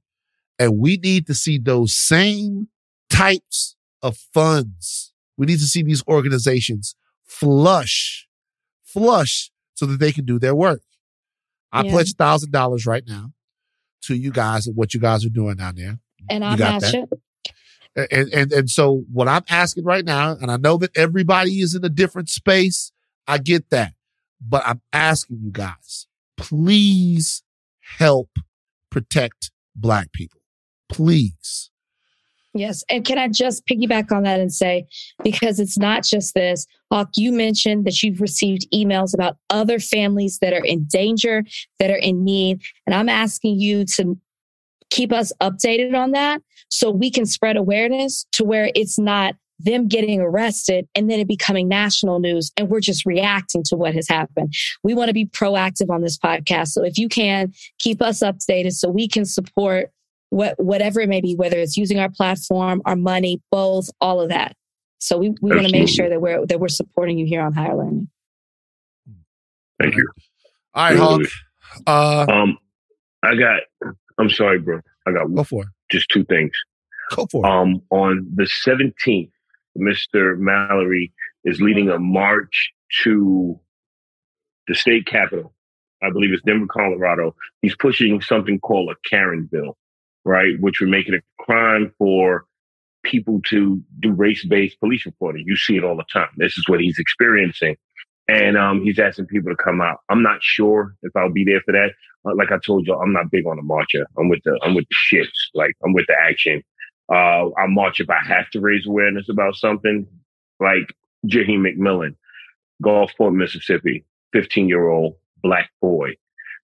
And 0.57 0.79
we 0.79 0.97
need 0.97 1.27
to 1.27 1.33
see 1.33 1.57
those 1.57 1.95
same 1.95 2.67
types 3.09 3.75
of 4.02 4.18
funds. 4.18 5.14
We 5.38 5.45
need 5.45 5.60
to 5.60 5.65
see 5.65 5.84
these 5.84 6.03
organizations 6.07 6.95
flush, 7.23 8.28
flush 8.84 9.52
so 9.73 9.86
that 9.86 9.99
they 9.99 10.11
can 10.11 10.26
do 10.26 10.38
their 10.40 10.56
work. 10.56 10.82
I 11.72 11.84
yeah. 11.84 11.91
pledge 11.91 12.14
thousand 12.14 12.52
dollars 12.52 12.86
right 12.86 13.03
now 13.07 13.32
to 14.03 14.15
you 14.15 14.32
guys 14.32 14.68
and 14.68 14.76
what 14.76 14.94
you 14.94 14.99
guys 14.99 15.26
are 15.26 15.30
doing 15.30 15.56
down 15.56 15.76
there. 15.76 15.99
And 16.30 16.44
I 16.44 16.56
match 16.56 16.94
it. 16.94 17.10
And, 17.95 18.34
and 18.34 18.52
and 18.52 18.69
so 18.69 19.03
what 19.11 19.28
I'm 19.28 19.44
asking 19.49 19.84
right 19.84 20.06
now, 20.06 20.32
and 20.32 20.49
I 20.49 20.57
know 20.57 20.78
that 20.78 20.95
everybody 20.95 21.60
is 21.60 21.76
in 21.76 21.84
a 21.84 21.90
different 21.90 22.30
space. 22.30 22.91
I 23.28 23.38
get 23.38 23.69
that. 23.69 23.94
But 24.40 24.64
I'm 24.65 24.82
asking 24.91 25.40
you 25.44 25.52
guys, 25.52 26.07
please 26.36 27.44
help 27.98 28.30
protect 28.90 29.52
black 29.76 30.11
people. 30.11 30.41
Please. 30.90 31.69
Yes. 32.53 32.84
And 32.90 33.06
can 33.06 33.18
I 33.18 33.30
just 33.30 33.65
piggyback 33.65 34.11
on 34.11 34.23
that 34.23 34.41
and 34.41 34.53
say, 34.53 34.86
because 35.23 35.60
it's 35.60 35.78
not 35.78 36.03
just 36.03 36.34
this, 36.34 36.68
Hawk, 36.91 37.10
you 37.15 37.32
mentioned 37.32 37.86
that 37.86 38.03
you've 38.03 38.19
received 38.19 38.69
emails 38.73 39.14
about 39.14 39.38
other 39.49 39.80
families 39.80 40.40
that 40.40 40.53
are 40.53 40.65
in 40.65 40.86
danger, 40.86 41.44
that 41.80 41.91
are 41.91 41.98
in 41.98 42.26
need. 42.26 42.61
And 42.86 42.94
I'm 42.94 43.07
asking 43.07 43.60
you 43.60 43.86
to 43.86 44.18
keep 44.90 45.14
us 45.14 45.32
updated 45.41 45.95
on 45.95 46.11
that 46.11 46.41
so 46.68 46.91
we 46.91 47.10
can 47.10 47.26
spread 47.26 47.56
awareness 47.56 48.26
to 48.34 48.44
where 48.44 48.69
it's 48.76 48.99
not 48.99 49.36
them 49.64 49.88
getting 49.88 50.19
arrested 50.19 50.88
and 50.95 51.10
then 51.10 51.19
it 51.19 51.28
becoming 51.28 51.68
national 51.68 52.19
news 52.19 52.52
and 52.57 52.68
we're 52.69 52.80
just 52.80 53.06
reacting 53.06 53.64
to 53.64 53.76
what 53.78 53.94
has 53.94 54.07
happened. 54.07 54.53
We 54.84 54.94
want 54.94 55.10
to 55.10 55.14
be 55.14 55.26
proactive 55.26 55.90
on 55.90 56.02
this 56.02 56.18
podcast. 56.18 56.69
So 56.69 56.84
if 56.84 56.98
you 56.98 57.07
can 57.07 57.53
keep 57.80 58.02
us 58.02 58.19
updated 58.19 58.73
so 58.73 58.90
we 58.90 59.07
can 59.07 59.23
support 59.23 59.91
what, 60.31 60.57
whatever 60.59 61.01
it 61.01 61.09
may 61.09 61.21
be, 61.21 61.35
whether 61.35 61.57
it's 61.57 61.77
using 61.77 61.99
our 61.99 62.09
platform, 62.09 62.81
our 62.85 62.95
money, 62.95 63.41
both, 63.51 63.89
all 63.99 64.19
of 64.19 64.29
that. 64.29 64.55
So 64.97 65.17
we, 65.17 65.35
we 65.41 65.51
want 65.51 65.67
to 65.67 65.71
make 65.71 65.89
sure 65.89 66.09
that 66.09 66.21
we're 66.21 66.45
that 66.45 66.59
we're 66.59 66.67
supporting 66.67 67.17
you 67.17 67.25
here 67.25 67.41
on 67.41 67.53
higher 67.53 67.75
learning. 67.75 68.07
Thank 69.81 69.95
you. 69.95 70.07
All 70.73 70.83
right, 70.83 70.97
Hawk. 70.97 71.21
Uh, 71.87 72.25
um, 72.31 72.57
I 73.23 73.35
got. 73.35 73.61
I'm 74.19 74.29
sorry, 74.29 74.59
bro. 74.59 74.79
I 75.07 75.11
got 75.11 75.33
go 75.33 75.43
for 75.43 75.63
it. 75.63 75.69
just 75.91 76.07
two 76.09 76.23
things. 76.25 76.51
Go 77.15 77.25
for 77.31 77.45
it. 77.45 77.49
Um, 77.49 77.81
on 77.89 78.27
the 78.35 78.43
17th, 78.43 79.31
Mr. 79.77 80.37
Mallory 80.37 81.11
is 81.43 81.59
leading 81.59 81.89
a 81.89 81.97
march 81.97 82.71
to 83.03 83.59
the 84.67 84.75
state 84.75 85.07
capitol. 85.07 85.53
I 86.03 86.11
believe 86.11 86.31
it's 86.31 86.43
Denver, 86.43 86.67
Colorado. 86.67 87.35
He's 87.63 87.75
pushing 87.75 88.21
something 88.21 88.59
called 88.59 88.91
a 88.91 89.09
Karen 89.09 89.49
bill 89.51 89.77
right? 90.26 90.60
Which 90.60 90.80
would 90.80 90.89
make 90.89 91.07
it 91.07 91.15
a 91.15 91.43
crime 91.43 91.93
for 91.98 92.45
people 93.03 93.41
to 93.49 93.81
do 93.99 94.11
race-based 94.11 94.80
police 94.80 95.06
reporting. 95.06 95.45
You 95.48 95.56
see 95.56 95.77
it 95.77 95.84
all 95.84 95.98
the 95.98 96.06
time. 96.11 96.30
This 96.38 96.57
is 96.57 96.68
what 96.68 96.80
he's 96.80 96.99
experiencing. 96.99 97.76
And 98.27 98.57
um, 98.57 98.84
he's 98.84 98.99
asking 98.99 99.26
people 99.26 99.52
to 99.52 99.61
come 99.61 99.81
out. 99.81 99.99
I'm 100.10 100.23
not 100.23 100.41
sure 100.41 100.95
if 101.02 101.15
I'll 101.15 101.31
be 101.31 101.43
there 101.43 101.61
for 101.65 101.73
that. 101.73 101.91
Uh, 102.26 102.35
like 102.35 102.52
I 102.52 102.60
told 102.65 102.88
you, 102.88 102.93
I'm 102.95 103.11
not 103.11 103.31
big 103.31 103.45
on 103.48 103.57
the 103.57 103.64
marcher. 103.64 104.06
I'm 104.18 104.30
with 104.30 104.41
the 104.45 104.57
I'm 104.64 104.76
with 104.76 104.85
the 104.89 105.18
shits. 105.18 105.27
Like 105.53 105.76
I'm 105.84 105.93
with 105.93 106.06
the 106.07 106.15
action. 106.18 106.64
Uh, 107.11 107.49
I'll 107.57 107.68
march 107.68 107.99
if 107.99 108.10
I 108.10 108.19
have 108.26 108.49
to 108.52 108.61
raise 108.61 108.85
awareness 108.88 109.27
about 109.27 109.56
something. 109.56 110.07
Like 110.60 110.93
Jaheim 111.26 111.65
McMillan, 111.68 112.15
Gulfport, 112.84 113.34
Mississippi, 113.34 114.06
15 114.34 114.69
year 114.69 114.88
old 114.88 115.15
black 115.43 115.72
boy, 115.81 116.11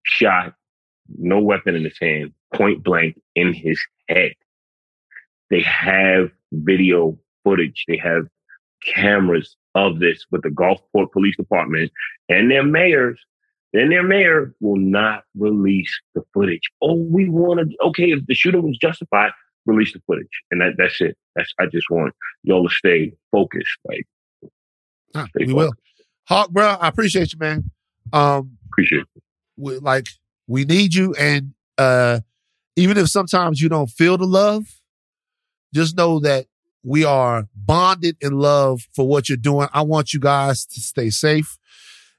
shot, 0.04 0.54
no 1.18 1.40
weapon 1.40 1.76
in 1.76 1.84
his 1.84 1.98
hand, 2.00 2.34
point 2.54 2.84
blank 2.84 3.20
in 3.36 3.54
his 3.54 3.80
head. 4.10 4.34
They 5.50 5.62
have 5.62 6.30
video 6.52 7.18
footage. 7.44 7.86
They 7.88 7.98
have 7.98 8.28
cameras 8.84 9.56
of 9.76 10.00
this 10.00 10.26
with 10.32 10.44
the 10.44 10.50
Gulfport 10.50 11.12
Police 11.12 11.36
Department 11.38 11.92
and 12.30 12.50
their 12.50 12.64
mayors 12.64 13.20
then 13.74 13.90
their 13.90 14.04
mayor 14.04 14.54
will 14.60 14.78
not 14.78 15.24
release 15.38 15.92
the 16.16 16.24
footage. 16.34 16.62
Oh, 16.82 16.96
we 16.96 17.30
want 17.30 17.60
to. 17.60 17.78
Okay, 17.88 18.12
if 18.12 18.26
the 18.26 18.34
shooting 18.34 18.64
was 18.64 18.78
justified, 18.78 19.32
release 19.66 19.94
the 19.94 20.02
footage, 20.08 20.28
and 20.52 20.62
that 20.62 20.74
that's 20.78 21.00
it. 21.02 21.18
That's 21.36 21.52
I 21.60 21.66
just 21.66 21.90
want 21.90 22.14
y'all 22.44 22.68
to 22.68 22.74
stay 22.74 23.14
focused. 23.32 23.78
Like 23.86 24.08
Huh, 25.14 25.28
stay 25.36 25.46
we 25.46 25.54
will. 25.54 25.74
Hawk, 26.28 26.50
bro, 26.50 26.66
I 26.66 26.88
appreciate 26.88 27.34
you, 27.34 27.40
man. 27.40 27.72
Um, 28.12 28.58
Appreciate 28.72 29.02
it. 29.02 29.24
we, 29.58 29.78
like 29.78 30.08
we 30.48 30.66
need 30.66 30.94
you, 30.94 31.14
and 31.16 31.54
uh, 31.78 32.20
even 32.76 32.98
if 32.98 33.10
sometimes 33.10 33.62
you 33.62 33.70
don't 33.70 33.90
feel 33.90 34.18
the 34.18 34.26
love, 34.26 34.66
just 35.74 35.98
know 35.98 36.20
that 36.22 36.46
we 36.84 37.04
are 37.04 37.48
bonded 37.56 38.16
in 38.22 38.34
love 38.34 38.82
for 38.96 39.08
what 39.08 39.28
you're 39.30 39.38
doing. 39.38 39.68
I 39.74 39.82
want 39.82 40.14
you 40.14 40.20
guys 40.20 40.66
to 40.68 40.80
stay 40.80 41.10
safe. 41.10 41.58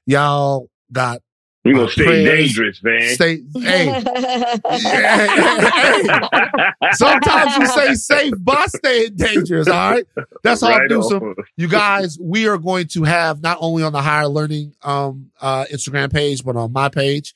Y'all 0.05 0.69
got 0.91 1.21
We 1.65 1.73
gonna 1.73 1.89
stay 1.89 2.03
prayers. 2.05 2.25
dangerous, 2.55 2.83
man. 2.83 3.13
Stay, 3.15 3.41
hey, 3.59 4.01
sometimes 6.93 7.57
you 7.57 7.65
say 7.67 7.93
safe, 7.95 8.33
but 8.39 8.69
stay 8.69 9.09
dangerous. 9.09 9.67
All 9.67 9.91
right, 9.91 10.05
that's 10.43 10.61
how 10.61 10.69
Right 10.69 10.89
Newsome. 10.89 11.23
on. 11.23 11.35
You 11.57 11.67
guys, 11.67 12.17
we 12.19 12.47
are 12.47 12.57
going 12.57 12.87
to 12.89 13.03
have 13.03 13.41
not 13.41 13.57
only 13.59 13.83
on 13.83 13.93
the 13.93 14.01
higher 14.01 14.27
learning 14.27 14.73
um 14.83 15.31
uh 15.41 15.65
Instagram 15.71 16.11
page, 16.11 16.43
but 16.43 16.55
on 16.55 16.71
my 16.71 16.89
page. 16.89 17.33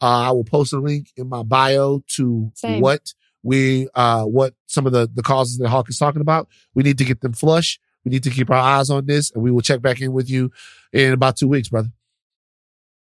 Uh, 0.00 0.28
I 0.28 0.30
will 0.30 0.44
post 0.44 0.72
a 0.72 0.78
link 0.78 1.08
in 1.16 1.28
my 1.28 1.42
bio 1.42 2.02
to 2.16 2.50
Same. 2.54 2.80
what 2.80 3.14
we 3.42 3.88
uh 3.94 4.24
what 4.24 4.54
some 4.66 4.86
of 4.86 4.92
the 4.92 5.08
the 5.12 5.22
causes 5.22 5.58
that 5.58 5.68
Hawk 5.68 5.88
is 5.88 5.98
talking 5.98 6.20
about. 6.20 6.48
We 6.74 6.82
need 6.82 6.98
to 6.98 7.04
get 7.04 7.20
them 7.20 7.32
flush. 7.32 7.78
We 8.04 8.10
need 8.10 8.22
to 8.24 8.30
keep 8.30 8.50
our 8.50 8.56
eyes 8.56 8.90
on 8.90 9.06
this, 9.06 9.30
and 9.32 9.42
we 9.42 9.50
will 9.50 9.62
check 9.62 9.80
back 9.80 10.00
in 10.00 10.12
with 10.12 10.30
you 10.30 10.50
in 10.92 11.12
about 11.12 11.36
two 11.36 11.48
weeks, 11.48 11.68
brother. 11.68 11.88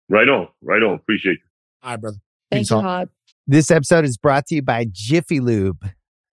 Right 0.09 0.29
on, 0.29 0.49
right 0.61 0.83
on. 0.83 0.95
Appreciate 0.95 1.39
you. 1.39 1.49
All 1.83 1.91
right, 1.93 2.01
brother. 2.01 2.19
Thanks, 2.51 2.69
Peace, 2.69 2.71
you, 2.71 2.77
Hawk. 2.77 2.85
Hawk. 2.85 3.09
This 3.47 3.71
episode 3.71 4.05
is 4.05 4.17
brought 4.17 4.47
to 4.47 4.57
you 4.57 4.63
by 4.63 4.87
Jiffy 4.91 5.41
Lube. 5.41 5.89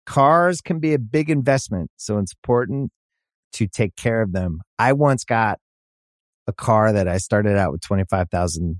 Cars 0.05 0.61
can 0.61 0.79
be 0.79 0.93
a 0.93 0.99
big 0.99 1.29
investment, 1.29 1.89
so 1.97 2.17
it's 2.17 2.33
important 2.33 2.91
to 3.53 3.67
take 3.67 3.95
care 3.95 4.21
of 4.21 4.33
them. 4.33 4.61
I 4.77 4.93
once 4.93 5.23
got 5.23 5.59
a 6.47 6.53
car 6.53 6.91
that 6.91 7.07
I 7.07 7.17
started 7.17 7.57
out 7.57 7.71
with 7.71 7.81
25,000 7.81 8.79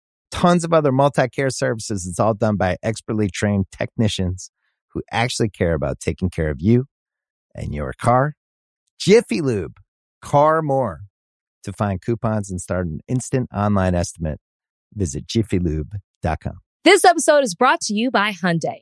tons 0.31 0.63
of 0.63 0.73
other 0.73 0.91
multi 0.91 1.27
care 1.29 1.49
services. 1.49 2.07
It's 2.07 2.19
all 2.19 2.33
done 2.33 2.55
by 2.55 2.77
expertly 2.81 3.29
trained 3.29 3.65
technicians 3.71 4.51
who 4.93 5.01
actually 5.11 5.49
care 5.49 5.73
about 5.73 5.99
taking 5.99 6.29
care 6.29 6.49
of 6.49 6.57
you 6.59 6.85
and 7.55 7.73
your 7.73 7.93
car. 7.93 8.33
Jiffy 8.99 9.41
Lube, 9.41 9.77
car 10.21 10.61
more. 10.61 11.01
To 11.63 11.73
find 11.73 12.01
coupons 12.01 12.49
and 12.49 12.59
start 12.59 12.87
an 12.87 13.01
instant 13.07 13.47
online 13.53 13.93
estimate, 13.93 14.39
visit 14.95 15.27
jiffylube.com. 15.27 16.53
This 16.83 17.05
episode 17.05 17.43
is 17.43 17.53
brought 17.53 17.81
to 17.81 17.93
you 17.93 18.09
by 18.09 18.31
Hyundai. 18.31 18.81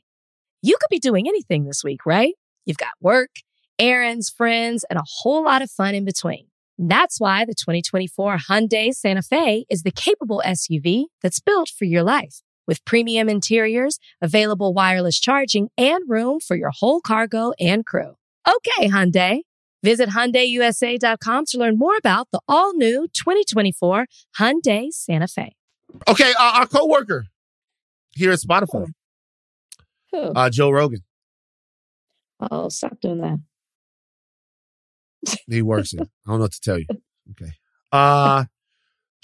You 0.62 0.78
could 0.80 0.90
be 0.90 1.00
doing 1.00 1.28
anything 1.28 1.66
this 1.66 1.84
week, 1.84 2.06
right? 2.06 2.36
You've 2.66 2.78
got 2.78 2.94
work, 3.02 3.30
errands, 3.78 4.30
friends, 4.30 4.86
and 4.90 4.98
a 4.98 5.04
whole 5.06 5.44
lot 5.44 5.62
of 5.62 5.70
fun 5.70 5.94
in 5.96 6.06
between. 6.06 6.48
That's 6.82 7.20
why 7.20 7.44
the 7.44 7.54
2024 7.54 8.38
Hyundai 8.50 8.94
Santa 8.94 9.22
Fe 9.22 9.66
is 9.70 9.84
the 9.84 9.92
capable 9.92 10.42
SUV 10.46 11.06
that's 11.22 11.42
built 11.42 11.68
for 11.68 11.84
your 11.84 12.04
life. 12.04 12.42
With 12.66 12.86
premium 12.86 13.28
interiors, 13.28 14.00
available 14.22 14.74
wireless 14.74 15.20
charging, 15.20 15.68
and 15.78 16.10
room 16.10 16.40
for 16.40 16.56
your 16.56 16.72
whole 16.74 17.02
cargo 17.02 17.52
and 17.60 17.86
crew. 17.86 18.14
Okay, 18.48 18.88
Hyundai. 18.88 19.42
Visit 19.84 20.10
HyundaiUSA.com 20.10 21.46
to 21.48 21.58
learn 21.58 21.78
more 21.78 21.98
about 21.98 22.28
the 22.32 22.40
all-new 22.48 23.08
2024 23.14 24.06
Hyundai 24.40 24.88
Santa 24.92 25.28
Fe. 25.28 25.56
Okay, 26.08 26.32
uh, 26.40 26.54
our 26.60 26.68
coworker 26.68 27.26
here 28.16 28.32
at 28.32 28.40
Spotify, 28.40 28.86
Who? 30.12 30.18
uh, 30.18 30.50
Joe 30.50 30.70
Rogan. 30.70 31.02
oh, 32.52 32.70
stop 32.70 33.00
doing 33.02 33.20
that. 33.20 33.40
He 35.48 35.62
works 35.62 35.94
it. 35.94 36.02
I 36.02 36.06
don't 36.30 36.38
know 36.38 36.44
what 36.44 36.52
to 36.54 36.62
tell 36.62 36.78
you. 36.80 36.86
Okay. 37.32 37.52
Uh 37.92 38.46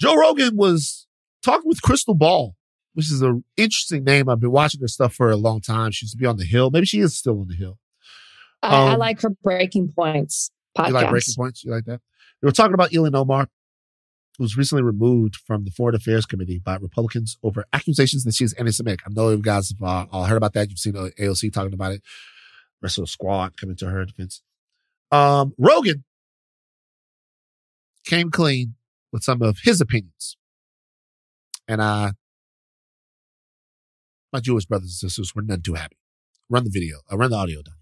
Joe 0.00 0.16
Rogan 0.16 0.56
was 0.56 1.06
talking 1.44 1.68
with 1.68 1.80
Krystal 1.80 2.18
Ball, 2.18 2.54
which 2.94 3.10
is 3.12 3.22
an 3.22 3.44
interesting 3.56 4.02
name. 4.02 4.28
I've 4.28 4.40
been 4.40 4.50
watching 4.50 4.80
her 4.80 4.88
stuff 4.88 5.14
for 5.14 5.30
a 5.30 5.36
long 5.36 5.60
time. 5.60 5.92
She 5.92 6.04
used 6.04 6.14
to 6.14 6.18
be 6.18 6.26
on 6.26 6.36
the 6.36 6.44
Hill. 6.44 6.70
Maybe 6.70 6.84
she 6.84 6.98
is 6.98 7.16
still 7.16 7.40
on 7.40 7.46
the 7.48 7.54
Hill. 7.54 7.78
I, 8.62 8.74
I 8.88 8.92
Um, 8.94 8.98
like 8.98 9.20
her 9.22 9.30
Breaking 9.30 9.92
Points 9.96 10.50
podcast. 10.76 10.88
You 10.88 10.94
like 10.94 11.10
breaking 11.10 11.34
points? 11.36 11.64
You 11.64 11.70
like 11.70 11.84
that? 11.84 12.00
They 12.42 12.46
were 12.46 12.52
talking 12.52 12.74
about 12.74 12.90
Ilhan 12.90 13.14
Omar, 13.14 13.46
who 14.36 14.42
was 14.44 14.56
recently 14.56 14.82
removed 14.82 15.36
from 15.36 15.64
the 15.64 15.70
Foreign 15.70 15.94
Affairs 15.94 16.26
Committee 16.26 16.58
by 16.58 16.76
Republicans 16.76 17.38
over 17.44 17.64
accusations 17.72 18.24
that 18.24 18.34
she's 18.34 18.52
anti-Semitic. 18.54 19.00
I 19.06 19.10
know 19.12 19.30
you 19.30 19.38
guys 19.38 19.70
have 19.70 19.82
uh, 19.88 20.06
all 20.10 20.24
heard 20.24 20.36
about 20.36 20.54
that. 20.54 20.68
You've 20.70 20.78
seen 20.80 20.96
uh, 20.96 21.08
AOC 21.20 21.52
talking 21.52 21.72
about 21.72 21.92
it. 21.92 22.02
Rest 22.82 22.98
of 22.98 23.02
the 23.04 23.08
squad 23.08 23.56
coming 23.56 23.76
to 23.76 23.86
her 23.90 24.04
defense. 24.04 24.42
Um, 25.10 25.54
Rogan 25.58 26.04
came 28.04 28.30
clean 28.30 28.74
with 29.12 29.22
some 29.22 29.42
of 29.42 29.58
his 29.62 29.80
opinions, 29.80 30.36
and 31.68 31.80
uh, 31.80 32.12
my 34.32 34.40
Jewish 34.40 34.66
brothers 34.66 35.00
and 35.02 35.10
sisters 35.10 35.34
were 35.34 35.42
none 35.42 35.62
too 35.62 35.74
happy. 35.74 35.96
Run 36.48 36.64
the 36.64 36.70
video. 36.70 36.98
Uh, 37.10 37.16
run 37.16 37.30
the 37.30 37.36
audio 37.36 37.62
down. 37.62 37.74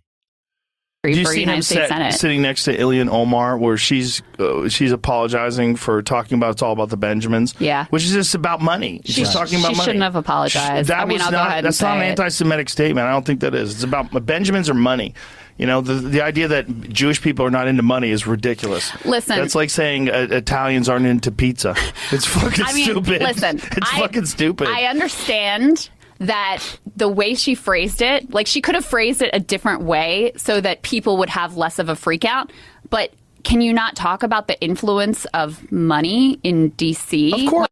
Did 1.03 1.17
you 1.19 1.27
see 1.27 1.35
him 1.43 1.49
United 1.51 1.63
States 1.65 1.89
sit- 1.95 2.13
sitting 2.21 2.41
next 2.41 2.65
to 2.65 2.75
Ilhan 2.75 3.11
Omar, 3.11 3.59
where 3.59 3.77
she's 3.77 4.23
uh, 4.39 4.71
she's 4.71 4.91
apologizing 4.91 5.77
for 5.77 6.01
talking 6.01 6.39
about 6.39 6.53
it's 6.53 6.63
all 6.63 6.73
about 6.73 6.89
the 6.89 6.97
Benjamins, 6.97 7.55
Yeah. 7.59 7.85
which 7.91 8.05
is 8.05 8.13
just 8.13 8.35
about 8.35 8.63
money. 8.63 9.03
She- 9.05 9.13
She's 9.13 9.31
talking 9.31 9.59
about 9.59 9.73
she 9.73 9.77
money. 9.77 9.85
shouldn't 9.85 10.03
have 10.03 10.17
apologized. 10.17 10.89
That 10.89 11.01
I 11.01 11.05
mean, 11.05 11.17
was 11.19 11.23
I'll 11.23 11.31
go 11.31 11.37
not, 11.37 11.49
ahead 11.49 11.65
that's 11.67 11.83
not 11.83 11.99
an 11.99 12.05
it. 12.05 12.07
anti-Semitic 12.07 12.71
statement. 12.71 13.07
I 13.07 13.11
don't 13.13 13.27
think 13.27 13.41
that 13.41 13.55
is. 13.55 13.75
It's 13.75 13.83
about 13.83 14.25
Benjamins 14.25 14.71
or 14.71 14.75
money. 14.75 15.13
You 15.57 15.67
know, 15.67 15.81
the 15.81 15.95
the 15.95 16.21
idea 16.21 16.49
that 16.49 16.69
Jewish 16.91 17.23
people 17.23 17.47
are 17.47 17.51
not 17.51 17.69
into 17.69 17.83
money 17.83 18.11
is 18.11 18.27
ridiculous. 18.27 18.91
Listen. 19.05 19.37
that's 19.39 19.55
like 19.55 19.71
saying 19.71 20.11
uh, 20.11 20.27
Italians 20.31 20.89
aren't 20.89 21.07
into 21.07 21.31
pizza. 21.31 21.77
It's 22.11 22.27
fucking 22.27 22.65
I 22.65 22.73
mean, 22.73 22.85
stupid. 22.85 23.23
listen, 23.23 23.57
it's 23.63 23.93
I- 23.93 24.01
fucking 24.01 24.27
stupid. 24.27 24.69
I 24.69 24.85
understand 24.85 25.89
that 26.19 26.63
the 26.97 27.09
way 27.09 27.35
she 27.35 27.55
phrased 27.55 28.03
it, 28.03 28.33
like 28.33 28.47
she 28.47 28.61
could 28.61 28.75
have 28.75 28.85
phrased 28.85 29.21
it 29.23 29.31
a 29.33 29.41
different 29.41 29.83
way 29.83 30.33
so 30.37 30.61
that 30.61 30.83
people 30.83 31.17
would 31.19 31.29
have 31.31 31.57
less 31.57 31.79
of 31.79 31.89
a 31.89 31.97
freak 31.97 32.25
out. 32.25 32.53
But 32.91 33.13
can 33.43 33.61
you 33.61 33.73
not 33.73 33.95
talk 33.97 34.23
about 34.23 34.47
the 34.49 34.61
influence 34.61 35.25
of 35.35 35.71
money 35.73 36.39
in 36.43 36.71
DC? 36.73 37.33
Of 37.45 37.51
course. 37.51 37.69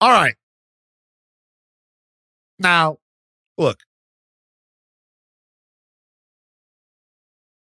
All 0.00 0.10
right. 0.10 0.34
Now, 2.58 2.98
look, 3.56 3.78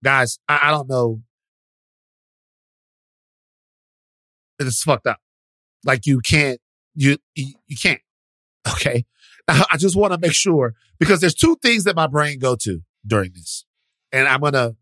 guys, 0.03 0.39
I, 0.47 0.59
I 0.63 0.71
don't 0.71 0.89
know. 0.89 1.21
It's 4.59 4.83
fucked 4.83 5.07
up. 5.07 5.19
Like 5.83 6.05
you 6.05 6.19
can't, 6.19 6.59
you 6.95 7.17
you, 7.35 7.77
can't. 7.81 8.01
Okay. 8.73 9.05
I 9.47 9.77
just 9.77 9.95
want 9.95 10.11
to 10.11 10.19
make 10.19 10.33
sure 10.33 10.73
because 10.99 11.21
there's 11.21 11.33
two 11.33 11.55
things 11.61 11.85
that 11.85 11.95
my 11.95 12.07
brain 12.07 12.37
go 12.37 12.57
to 12.57 12.81
during 13.05 13.31
this, 13.31 13.63
and 14.11 14.27
I'm 14.27 14.41
gonna 14.41 14.75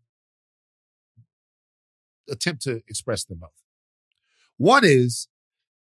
attempt 2.28 2.62
to 2.62 2.82
express 2.88 3.24
them 3.24 3.38
both. 3.38 3.50
One 4.56 4.82
is, 4.84 5.28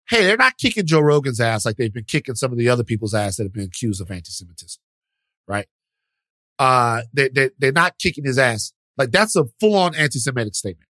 hey, 0.08 0.24
they're 0.24 0.38
not 0.38 0.56
kicking 0.56 0.86
Joe 0.86 1.00
Rogan's 1.00 1.40
ass 1.40 1.66
like 1.66 1.76
they've 1.76 1.92
been 1.92 2.04
kicking 2.04 2.36
some 2.36 2.52
of 2.52 2.58
the 2.58 2.70
other 2.70 2.84
people's 2.84 3.12
ass 3.12 3.36
that 3.36 3.42
have 3.44 3.52
been 3.52 3.64
accused 3.64 4.00
of 4.00 4.10
anti-Semitism, 4.10 4.80
right? 5.46 5.66
Uh, 6.58 7.02
they, 7.12 7.28
they, 7.28 7.50
they're 7.58 7.72
not 7.72 7.98
kicking 7.98 8.24
his 8.24 8.38
ass. 8.38 8.72
Like 9.00 9.12
that's 9.12 9.34
a 9.34 9.46
full-on 9.60 9.94
anti-Semitic 9.94 10.54
statement. 10.54 10.86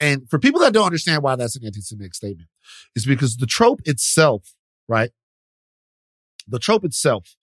And 0.00 0.28
for 0.28 0.38
people 0.38 0.60
that 0.60 0.74
don't 0.74 0.84
understand 0.84 1.22
why 1.22 1.34
that's 1.34 1.56
an 1.56 1.64
anti-Semitic 1.64 2.14
statement, 2.14 2.50
it's 2.94 3.06
because 3.06 3.36
the 3.36 3.46
trope 3.46 3.80
itself, 3.86 4.52
right? 4.86 5.12
The 6.46 6.58
trope 6.58 6.84
itself, 6.84 7.36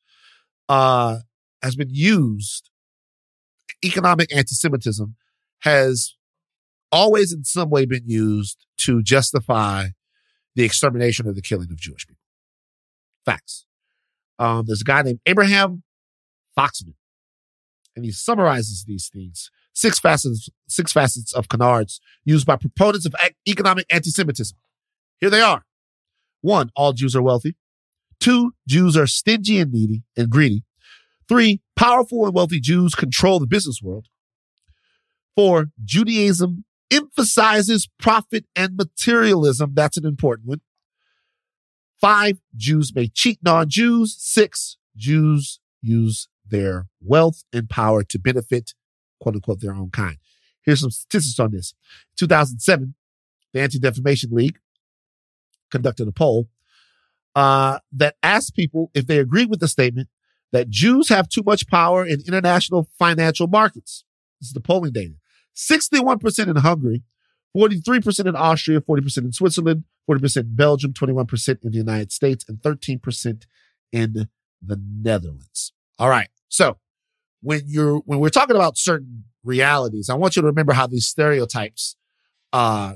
uh, 0.69 1.22
has 1.64 1.76
been 1.76 1.90
used. 1.90 2.69
Economic 3.84 4.32
anti-Semitism 4.32 5.15
has 5.61 6.15
always 6.91 7.34
in 7.34 7.44
some 7.44 7.72
way 7.72 7.88
been 7.88 8.07
used 8.07 8.68
to 8.77 9.02
justify 9.02 9.88
the 10.56 10.64
extermination 10.64 11.27
or 11.27 11.34
the 11.34 11.41
killing 11.41 11.72
of 11.72 11.77
Jewish 11.77 12.06
people. 12.06 12.22
Facts. 13.26 13.65
Um, 14.38 14.65
there's 14.68 14.82
a 14.82 14.86
guy 14.86 15.02
named 15.02 15.19
Abraham 15.26 15.82
Foxman. 16.56 16.94
And 17.95 18.06
he 18.06 18.11
summarizes 18.11 18.86
these 18.86 19.10
things. 19.11 19.49
Six 19.76 19.99
facets, 19.99 20.49
six 20.68 20.93
facets 20.93 21.34
of 21.34 21.49
canards 21.49 21.99
used 22.23 22.47
by 22.47 22.56
proponents 22.56 23.06
of 23.06 23.14
economic 23.47 23.85
anti-Semitism. 23.89 24.57
Here 25.19 25.30
they 25.30 25.41
are. 25.41 25.65
One, 26.41 26.72
all 26.76 26.93
Jews 26.93 27.15
are 27.15 27.22
wealthy. 27.22 27.57
Two, 28.19 28.53
Jews 28.68 28.95
are 28.95 29.06
stingy 29.06 29.60
and 29.60 29.73
needy 29.73 30.03
and 30.15 30.30
greedy. 30.30 30.64
Three, 31.27 31.61
powerful 31.76 32.26
and 32.26 32.34
wealthy 32.34 32.61
Jews 32.61 32.95
control 32.95 33.39
the 33.39 33.47
business 33.47 33.81
world. 33.84 34.07
Four, 35.35 35.68
Judaism 35.84 36.64
emphasizes 36.89 37.89
profit 37.99 38.45
and 38.56 38.77
materialism. 38.77 39.73
That's 39.73 39.97
an 39.97 40.06
important 40.06 40.47
one. 40.47 40.61
Five, 41.99 42.39
Jews 42.56 42.93
may 42.95 43.07
cheat 43.07 43.39
non-Jews. 43.43 44.15
Six, 44.19 44.77
Jews 44.95 45.60
use 45.81 46.30
their 46.47 46.88
wealth 47.02 47.43
and 47.52 47.69
power 47.69 48.03
to 48.03 48.19
benefit, 48.19 48.73
quote 49.26 49.34
unquote, 49.34 49.60
their 49.60 49.73
own 49.73 49.89
kind. 49.89 50.18
Here's 50.61 50.81
some 50.81 50.91
statistics 50.91 51.39
on 51.39 51.52
this. 51.52 51.73
2007, 52.19 52.93
the 53.53 53.60
Anti-Defamation 53.60 54.30
League 54.31 54.60
conducted 55.72 56.07
a 56.07 56.11
poll 56.11 56.47
uh, 57.34 57.80
that 57.91 58.18
asked 58.22 58.56
people 58.56 58.91
if 58.93 59.07
they 59.07 59.18
agreed 59.18 59.49
with 59.49 59.60
the 59.60 59.68
statement 59.68 60.10
that 60.52 60.69
Jews 60.69 61.10
have 61.10 61.27
too 61.27 61.41
much 61.43 61.68
power 61.68 62.06
in 62.06 62.22
international 62.27 62.88
financial 62.99 63.47
markets. 63.47 64.03
This 64.39 64.49
is 64.49 64.53
the 64.53 64.61
polling 64.61 64.91
data. 64.91 65.15
61% 65.56 66.47
in 66.47 66.56
Hungary, 66.57 67.02
43% 67.57 68.27
in 68.27 68.35
Austria, 68.35 68.80
40% 68.80 69.18
in 69.18 69.34
Switzerland, 69.34 69.85
40% 70.07 70.38
in 70.38 70.56
Belgium, 70.56 70.93
21% 70.93 71.64
in 71.64 71.72
the 71.72 71.77
United 71.77 72.11
States, 72.11 72.45
and 72.47 72.60
13% 72.60 73.45
in 73.91 74.27
the 74.61 74.80
Netherlands. 75.02 75.73
All 75.97 76.10
right. 76.10 76.30
So 76.47 76.77
when 77.45 77.61
you're, 77.67 77.97
when 77.99 78.19
we're 78.19 78.30
talking 78.30 78.55
about 78.55 78.76
certain 78.76 79.23
realities, 79.43 80.09
I 80.09 80.15
want 80.15 80.35
you 80.35 80.41
to 80.41 80.47
remember 80.47 80.73
how 80.73 80.88
these 80.88 81.05
stereotypes, 81.05 81.95
uh, 82.51 82.95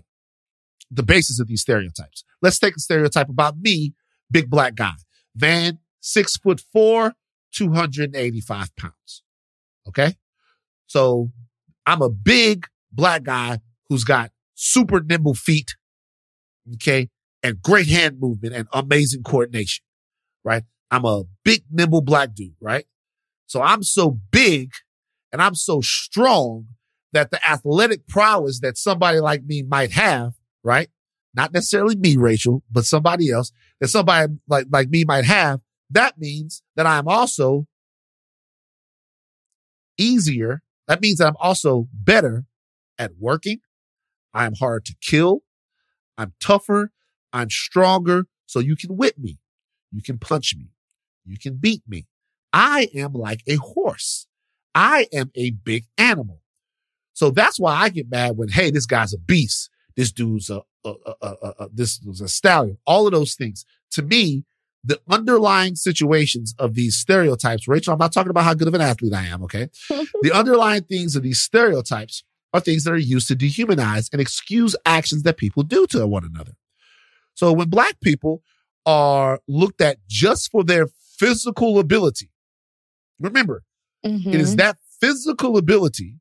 the 0.90 1.04
basis 1.04 1.40
of 1.40 1.48
these 1.48 1.62
stereotypes. 1.62 2.24
Let's 2.42 2.58
take 2.58 2.76
a 2.76 2.80
stereotype 2.80 3.30
about 3.30 3.60
me, 3.60 3.94
big 4.32 4.50
black 4.50 4.74
guy. 4.74 4.94
Van, 5.36 5.78
six 6.00 6.36
foot 6.36 6.64
four, 6.74 7.14
285 7.54 8.76
pounds. 8.76 9.24
Okay. 9.88 10.16
So 10.88 11.32
I'm 11.86 12.02
a 12.02 12.10
big 12.10 12.66
black 12.92 13.24
guy 13.24 13.60
who's 13.88 14.04
got 14.04 14.32
super 14.56 15.00
nimble 15.00 15.36
feet. 15.36 15.76
Okay. 16.74 17.10
And 17.44 17.62
great 17.62 17.88
hand 17.88 18.20
movement 18.20 18.56
and 18.56 18.68
amazing 18.74 19.22
coordination. 19.22 19.86
Right. 20.44 20.64
I'm 20.90 21.06
a 21.06 21.26
big, 21.46 21.66
nimble 21.70 22.02
black 22.02 22.34
dude. 22.34 22.56
Right. 22.60 22.86
So 23.50 23.64
I'm 23.64 23.82
so 23.82 24.20
big 24.30 24.72
and 25.34 25.42
I'm 25.42 25.56
so 25.56 25.82
strong 25.82 26.68
that 27.14 27.32
the 27.32 27.50
athletic 27.50 28.08
prowess 28.08 28.60
that 28.60 28.78
somebody 28.78 29.20
like 29.20 29.44
me 29.44 29.64
might 29.64 29.92
have, 29.92 30.34
right? 30.64 30.90
Not 31.34 31.52
necessarily 31.52 31.96
me, 31.96 32.16
Rachel, 32.16 32.62
but 32.72 32.86
somebody 32.86 33.32
else 33.32 33.52
that 33.82 33.88
somebody 33.88 34.34
like, 34.48 34.68
like 34.70 34.90
me 34.90 35.04
might 35.04 35.26
have. 35.26 35.62
That 35.90 36.20
means 36.20 36.62
that 36.76 36.86
I'm 36.86 37.08
also 37.08 37.66
easier. 39.98 40.62
That 40.88 41.02
means 41.02 41.18
that 41.18 41.30
I'm 41.30 41.38
also 41.40 41.88
better 41.92 42.46
at 43.00 43.14
working. 43.20 43.62
I'm 44.32 44.54
hard 44.54 44.86
to 44.86 44.96
kill. 45.02 45.40
I'm 46.20 46.34
tougher. 46.40 46.92
I'm 47.34 47.50
stronger. 47.50 48.26
So 48.46 48.60
you 48.60 48.76
can 48.76 48.96
whip 48.96 49.18
me. 49.18 49.40
You 49.92 50.04
can 50.04 50.20
punch 50.20 50.54
me. 50.56 50.68
You 51.26 51.40
can 51.40 51.56
beat 51.58 51.82
me. 51.88 52.06
I 52.54 52.90
am 52.96 53.14
like 53.14 53.42
a 53.48 53.56
horse. 53.56 54.28
I 54.76 55.08
am 55.14 55.32
a 55.36 55.52
big 55.52 55.86
animal. 55.98 56.42
So 57.14 57.32
that's 57.32 57.60
why 57.60 57.76
I 57.76 57.90
get 57.90 58.10
mad 58.10 58.38
when, 58.38 58.50
hey, 58.50 58.72
this 58.72 58.86
guy's 58.86 59.14
a 59.14 59.18
beast. 59.18 59.70
This 59.96 60.12
dude's 60.12 60.50
a, 60.50 60.62
a, 60.86 60.94
a, 61.06 61.14
a, 61.22 61.54
a 61.60 61.70
this 61.74 62.00
was 62.06 62.22
a 62.22 62.30
stallion. 62.30 62.78
All 62.86 63.06
of 63.06 63.12
those 63.12 63.36
things. 63.36 63.66
To 63.92 64.02
me, 64.02 64.46
the 64.84 65.02
underlying 65.10 65.76
situations 65.76 66.56
of 66.58 66.76
these 66.76 66.96
stereotypes, 66.96 67.68
Rachel, 67.68 67.94
I'm 67.94 68.00
not 68.00 68.14
talking 68.14 68.30
about 68.30 68.46
how 68.46 68.54
good 68.54 68.68
of 68.68 68.74
an 68.74 68.82
athlete 68.82 69.14
I 69.14 69.26
am, 69.26 69.44
okay? 69.44 69.70
the 69.90 70.32
underlying 70.34 70.84
things 70.84 71.16
of 71.16 71.24
these 71.24 71.42
stereotypes 71.42 72.24
are 72.54 72.60
things 72.60 72.84
that 72.86 72.92
are 72.92 72.98
used 72.98 73.28
to 73.28 73.36
dehumanize 73.36 74.10
and 74.12 74.22
excuse 74.22 74.76
actions 74.86 75.24
that 75.24 75.38
people 75.38 75.64
do 75.64 75.86
to 75.88 76.08
one 76.08 76.24
another. 76.24 76.54
So 77.36 77.52
when 77.52 77.70
black 77.70 78.00
people 78.02 78.44
are 78.86 79.40
looked 79.48 79.82
at 79.82 79.98
just 80.08 80.50
for 80.52 80.64
their 80.64 80.88
physical 81.18 81.80
ability, 81.80 82.30
remember, 83.20 83.64
Mm-hmm. 84.06 84.30
it 84.30 84.40
is 84.40 84.56
that 84.56 84.78
physical 85.02 85.58
ability 85.58 86.16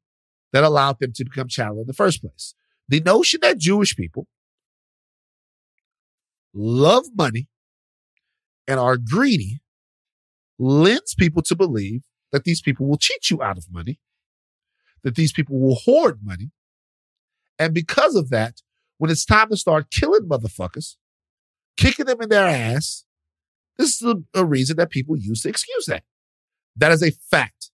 that 0.53 0.65
allowed 0.65 0.99
them 0.99 1.13
to 1.15 1.25
become 1.25 1.47
chattel 1.47 1.81
in 1.81 1.87
the 1.87 1.93
first 1.93 2.21
place. 2.21 2.55
The 2.89 2.99
notion 3.01 3.39
that 3.43 3.59
Jewish 3.59 3.95
people 3.95 4.27
love 6.53 7.05
money 7.15 7.49
and 8.67 8.81
are 8.81 8.97
greedy 8.97 9.61
lends 10.59 11.15
people 11.15 11.43
to 11.43 11.55
believe 11.55 12.03
that 12.33 12.43
these 12.43 12.61
people 12.61 12.87
will 12.87 12.97
cheat 12.97 13.31
you 13.31 13.41
out 13.43 13.59
of 13.59 13.67
money, 13.71 14.01
that 15.05 15.15
these 15.15 15.33
people 15.33 15.61
will 15.61 15.77
hoard 15.77 16.19
money. 16.23 16.51
And 17.61 17.73
because 17.73 18.17
of 18.17 18.29
that, 18.31 18.63
when 18.97 19.11
it's 19.11 19.25
time 19.25 19.51
to 19.51 19.57
start 19.57 19.93
killing 19.93 20.29
motherfuckers, 20.29 20.97
kicking 21.77 22.07
them 22.07 22.21
in 22.21 22.29
their 22.29 22.47
ass, 22.47 23.05
this 23.77 24.03
is 24.03 24.03
a, 24.03 24.17
a 24.35 24.45
reason 24.45 24.77
that 24.79 24.91
people 24.91 25.17
use 25.17 25.43
to 25.43 25.49
excuse 25.49 25.87
that. 25.87 26.03
That 26.79 26.93
is 26.93 27.03
a 27.03 27.11
fact. 27.11 27.71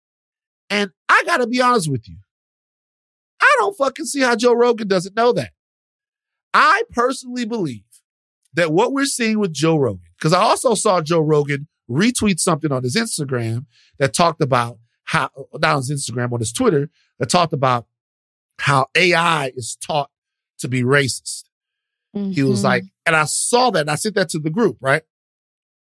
And 0.70 0.90
I 1.09 1.22
gotta 1.26 1.47
be 1.47 1.60
honest 1.60 1.90
with 1.90 2.09
you. 2.09 2.16
I 3.40 3.56
don't 3.59 3.76
fucking 3.76 4.06
see 4.06 4.20
how 4.20 4.36
Joe 4.36 4.55
Rogan 4.55 4.89
doesn't 4.89 5.14
know 5.16 5.32
that. 5.32 5.52
I 6.52 6.82
personally 6.90 7.44
believe 7.44 7.82
that 8.55 8.72
what 8.72 8.93
we're 8.93 9.05
seeing 9.05 9.39
with 9.39 9.52
Joe 9.52 9.76
Rogan, 9.76 10.06
because 10.18 10.32
I 10.32 10.40
also 10.40 10.74
saw 10.74 11.01
Joe 11.01 11.20
Rogan 11.20 11.68
retweet 11.90 12.39
something 12.40 12.72
on 12.72 12.82
his 12.82 12.97
Instagram 12.97 13.66
that 13.98 14.14
talked 14.14 14.40
about 14.40 14.78
how, 15.05 15.28
not 15.52 15.76
on 15.76 15.82
his 15.82 15.90
Instagram, 15.90 16.32
on 16.32 16.39
his 16.39 16.52
Twitter, 16.52 16.89
that 17.18 17.28
talked 17.28 17.52
about 17.52 17.86
how 18.60 18.86
AI 18.94 19.52
is 19.56 19.76
taught 19.76 20.10
to 20.59 20.68
be 20.68 20.82
racist. 20.82 21.44
He 22.14 22.44
was 22.44 22.60
Mhm. 22.60 22.64
like, 22.64 22.85
and 23.05 23.16
I 23.16 23.24
saw 23.24 23.70
that 23.70 23.81
and 23.81 23.90
I 23.90 23.97
sent 23.97 24.14
that 24.14 24.28
to 24.31 24.39
the 24.39 24.48
group, 24.48 24.78
right? 24.81 25.02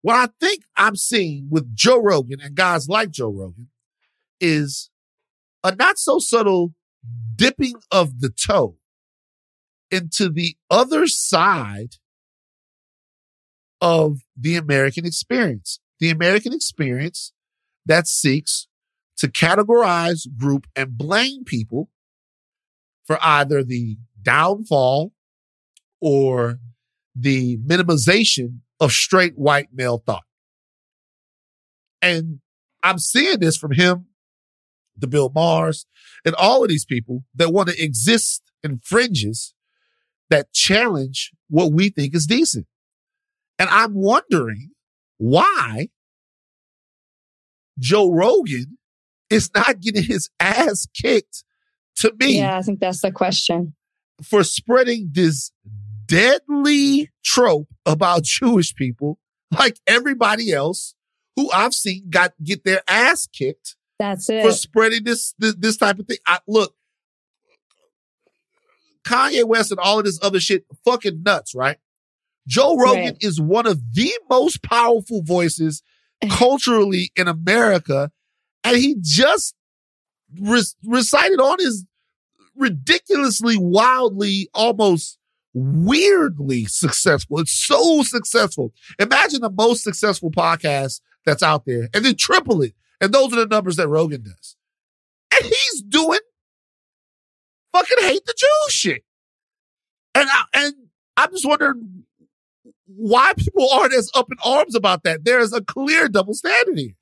What 0.03 0.16
I 0.16 0.29
think 0.41 0.65
I'm 0.77 0.97
seeing 0.97 1.49
with 1.49 1.74
Joe 1.74 2.01
Rogan 2.03 2.41
and 2.41 2.55
guys 2.55 2.89
like 2.89 3.11
Joe 3.11 3.31
Rogan 3.31 3.69
is 4.41 4.91
a 5.62 5.74
not 5.74 5.99
so 5.99 6.19
subtle 6.19 6.74
dipping 7.37 7.77
of 7.91 8.20
the 8.20 8.29
toe 8.29 8.77
into 9.91 10.29
the 10.29 10.57
other 10.70 11.07
side 11.07 11.97
of 13.81 14.20
the 14.37 14.57
American 14.57 15.07
experience. 15.07 15.79
The 16.01 16.11
American 16.11 16.53
experience 16.53 17.33
that 17.87 18.09
seeks 18.09 18.66
to 19.19 19.29
categorize, 19.29 20.27
group, 20.37 20.66
and 20.74 20.99
blame 20.99 21.45
people 21.45 21.91
for 23.05 23.19
either 23.23 23.62
the 23.62 23.99
downfall 24.20 25.12
or 26.01 26.59
the 27.15 27.59
minimization 27.59 28.59
of 28.83 28.91
straight 28.93 29.39
white 29.39 29.69
male 29.73 29.99
thought. 30.05 30.25
And 32.03 32.41
I'm 32.83 32.99
seeing 32.99 33.39
this 33.39 33.57
from 33.57 33.71
him, 33.73 34.07
the 34.97 35.07
Bill 35.07 35.31
Mahers, 35.31 35.87
and 36.25 36.35
all 36.35 36.65
of 36.65 36.69
these 36.69 36.85
people 36.85 37.23
that 37.37 37.53
want 37.53 37.69
to 37.69 37.81
exist 37.83 38.43
in 38.65 38.81
fringes 38.83 39.55
that 40.31 40.53
challenge 40.53 41.31
what 41.49 41.73
we 41.73 41.91
think 41.91 42.15
is 42.15 42.27
decent. 42.27 42.67
And 43.59 43.71
I'm 43.71 43.95
wondering 43.95 44.71
why 45.19 45.89
Joe 47.79 48.11
Rogan 48.11 48.79
is 49.31 49.49
not 49.55 49.81
getting 49.81 50.03
his 50.03 50.29
ass 50.41 50.89
kicked 50.93 51.45
to 51.97 52.13
me 52.19 52.39
Yeah, 52.39 52.59
I 52.59 52.63
think 52.63 52.81
that's 52.81 53.03
the 53.03 53.13
question. 53.13 53.75
for 54.23 54.43
spreading 54.43 55.11
this 55.13 55.53
deadly 56.13 57.11
trope 57.25 57.69
about 57.87 58.23
Jewish 58.25 58.75
people 58.75 59.19
like 59.59 59.79
everybody 59.87 60.53
else 60.53 60.95
who 61.37 61.51
I've 61.51 61.75
seen 61.75 62.11
got 62.11 62.35
get 62.43 62.65
their 62.65 62.83
ass 62.87 63.27
kicked 63.27 63.77
That's 63.99 64.29
it. 64.29 64.43
for 64.45 64.53
spreading 64.53 65.05
this 65.05 65.35
this, 65.39 65.55
this 65.59 65.77
type 65.79 65.99
of 65.99 66.07
thing. 66.07 66.19
I, 66.27 66.39
look, 66.47 66.75
Kanye 69.07 69.45
West 69.45 69.71
and 69.71 69.81
all 69.81 69.99
of 69.99 70.05
this 70.05 70.19
other 70.23 70.41
shit, 70.41 70.65
fucking 70.85 71.23
nuts, 71.23 71.55
right? 71.55 71.79
Joe 72.47 72.77
Rogan 72.77 73.05
Right. 73.05 73.17
is 73.21 73.41
one 73.41 73.67
of 73.67 73.81
the 73.95 74.13
most 74.29 74.63
powerful 74.63 75.23
voices 75.23 75.83
culturally 76.31 77.11
in 77.17 77.29
America, 77.29 78.11
and 78.65 78.77
he 78.77 78.97
just 79.01 79.55
re- 80.41 80.63
recited 80.85 81.41
on 81.41 81.59
his 81.59 81.85
ridiculously, 82.57 83.57
wildly, 83.57 84.49
almost 84.55 85.19
weirdly 85.55 86.65
successful. 86.65 87.39
It's 87.41 87.53
so 87.53 88.03
successful. 88.03 88.73
Imagine 88.99 89.41
the 89.41 89.51
most 89.51 89.83
successful 89.83 90.31
podcast 90.31 91.01
that's 91.24 91.43
out 91.43 91.66
there, 91.66 91.89
and 91.95 92.05
then 92.05 92.16
triple 92.16 92.62
it 92.62 92.74
And 93.03 93.12
those 93.12 93.33
are 93.33 93.37
the 93.37 93.47
numbers 93.47 93.77
that 93.77 93.89
Rogan 93.89 94.23
does. 94.23 94.57
And 95.35 95.45
he's 95.45 95.83
doing 95.83 96.20
fucking 97.74 97.99
hate 98.01 98.24
the 98.24 98.35
Jews 98.39 98.73
shit. 98.73 99.03
And 100.15 100.29
I, 100.31 100.45
and 100.55 100.74
I'm 101.16 101.31
just 101.33 101.47
wondering 101.47 102.05
why 102.87 103.33
people 103.37 103.69
aren't 103.73 103.93
as 103.93 104.09
up 104.15 104.29
in 104.31 104.39
arms 104.45 104.77
about 104.77 105.03
that. 105.03 105.24
There 105.24 105.41
is 105.41 105.53
a 105.53 105.62
clear 105.62 106.09
double 106.09 106.35
standard 106.35 106.79
here. 106.79 106.95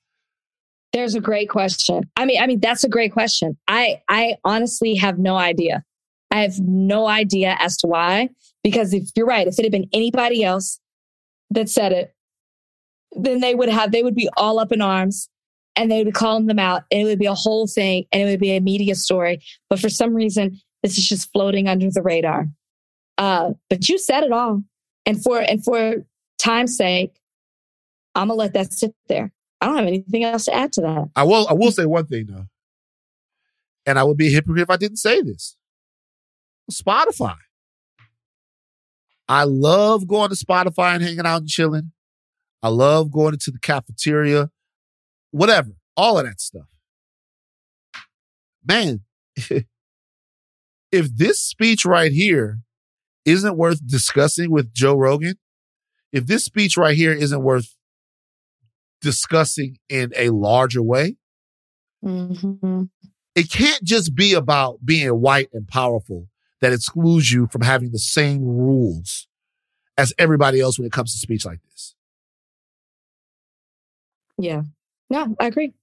There's 0.94 1.14
a 1.14 1.20
great 1.20 1.51
question. 1.51 2.10
I 2.16 2.24
mean, 2.24 2.40
I 2.43 2.47
mean, 2.47 2.60
that's 2.60 2.82
a 2.82 2.89
great 2.89 3.12
question. 3.12 3.59
I, 3.68 4.01
I 4.09 4.36
honestly 4.43 4.94
have 4.94 5.18
no 5.18 5.36
idea. 5.36 5.85
I 6.31 6.43
have 6.43 6.59
no 6.61 7.07
idea 7.07 7.57
as 7.59 7.77
to 7.78 7.86
why, 7.86 8.31
because 8.62 8.94
if 8.94 9.11
you're 9.16 9.27
right, 9.27 9.47
if 9.47 9.59
it 9.59 9.65
had 9.65 9.73
been 9.73 9.89
anybody 9.93 10.44
else 10.44 10.81
that 11.51 11.69
said 11.69 11.93
it, 11.93 12.15
then 13.12 13.40
they 13.40 13.55
would 13.55 13.69
have, 13.69 13.90
they 13.90 14.02
would 14.02 14.15
be 14.15 14.28
all 14.36 14.59
up 14.61 14.70
in 14.70 14.81
arms 14.81 15.28
and 15.74 15.90
they 15.90 15.98
would 15.98 16.07
be 16.07 16.12
calling 16.12 16.47
them 16.47 16.59
out 16.59 16.82
and 16.90 17.02
it 17.02 17.05
would 17.05 17.19
be 17.19 17.27
a 17.27 17.35
whole 17.35 17.66
thing 17.66 18.05
and 18.12 18.23
it 18.23 18.27
would 18.27 18.40
be 18.40 18.57
a 18.57 18.61
media 18.61 18.94
story. 18.94 19.40
But 19.69 19.81
for 19.81 19.89
some 19.89 20.15
reason, 20.15 20.61
this 20.82 20.97
is 20.97 21.09
just 21.09 21.32
floating 21.32 21.69
under 21.69 21.90
the 21.90 22.02
radar. 22.02 22.47
Uh, 23.19 23.51
but 23.69 23.89
you 23.89 23.98
said 23.98 24.23
it 24.23 24.32
all. 24.32 24.62
And 25.07 25.23
for, 25.23 25.40
and 25.40 25.65
for 25.65 26.07
time's 26.39 26.77
sake, 26.77 27.20
I'm 28.15 28.28
gonna 28.28 28.39
let 28.39 28.55
that 28.55 28.73
sit 28.73 28.94
there. 29.09 29.32
I 29.61 29.66
don't 29.66 29.77
have 29.77 29.86
anything 29.86 30.24
else 30.24 30.47
to 30.47 30.55
add 30.55 30.73
to 30.74 30.81
that. 30.82 31.11
I 31.15 31.24
will 31.24 31.47
I 31.48 31.52
will 31.52 31.70
say 31.70 31.86
one 31.86 32.07
thing 32.07 32.27
though. 32.27 32.47
And 33.86 33.98
I 33.98 34.05
would 34.05 34.16
be 34.16 34.28
a 34.28 34.31
hypocrite 34.31 34.62
if 34.62 34.70
I 34.70 34.77
didn't 34.77 34.98
say 34.98 35.20
this. 35.23 35.57
Spotify. 36.70 37.36
I 39.28 39.44
love 39.44 40.09
going 40.09 40.30
to 40.30 40.34
Spotify 40.34 40.94
and 40.94 41.02
hanging 41.02 41.26
out 41.26 41.42
and 41.42 41.48
chilling. 41.48 41.92
I 42.62 42.68
love 42.68 43.10
going 43.12 43.34
into 43.34 43.51
the 43.51 43.59
cafeteria, 43.60 44.51
whatever, 45.30 45.70
all 45.97 46.18
of 46.18 46.26
that 46.26 46.40
stuff. 46.40 46.66
Man, 48.66 49.01
if 49.36 49.64
this 51.16 51.40
speech 51.40 51.84
right 51.84 52.12
here 52.12 52.59
isn't 53.24 53.56
worth 53.56 53.86
discussing 53.86 54.51
with 54.51 54.74
Joe 54.74 54.97
Rogan, 54.97 55.36
if 56.12 56.26
this 56.26 56.44
speech 56.44 56.76
right 56.76 56.97
here 56.97 57.12
isn't 57.12 57.42
worth 57.42 57.74
discussing 59.01 59.78
in 59.88 60.12
a 60.16 60.30
larger 60.30 60.82
way, 60.82 61.16
Mm-hmm. 62.02 62.84
it 63.34 63.51
can't 63.51 63.84
just 63.84 64.14
be 64.14 64.32
about 64.32 64.78
being 64.82 65.10
white 65.20 65.51
and 65.52 65.68
powerful 65.68 66.28
that 66.61 66.73
excludes 66.73 67.31
you 67.32 67.47
from 67.51 67.62
having 67.62 67.91
the 67.93 67.99
same 67.99 68.43
rules 68.45 69.27
as 69.97 70.12
everybody 70.19 70.61
else 70.61 70.78
when 70.78 70.87
it 70.87 70.93
comes 70.93 71.12
to 71.12 71.19
speech 71.19 71.45
like 71.45 71.61
this. 71.70 71.95
Yeah. 74.39 74.62
No, 75.09 75.35
I 75.39 75.47
agree. 75.47 75.74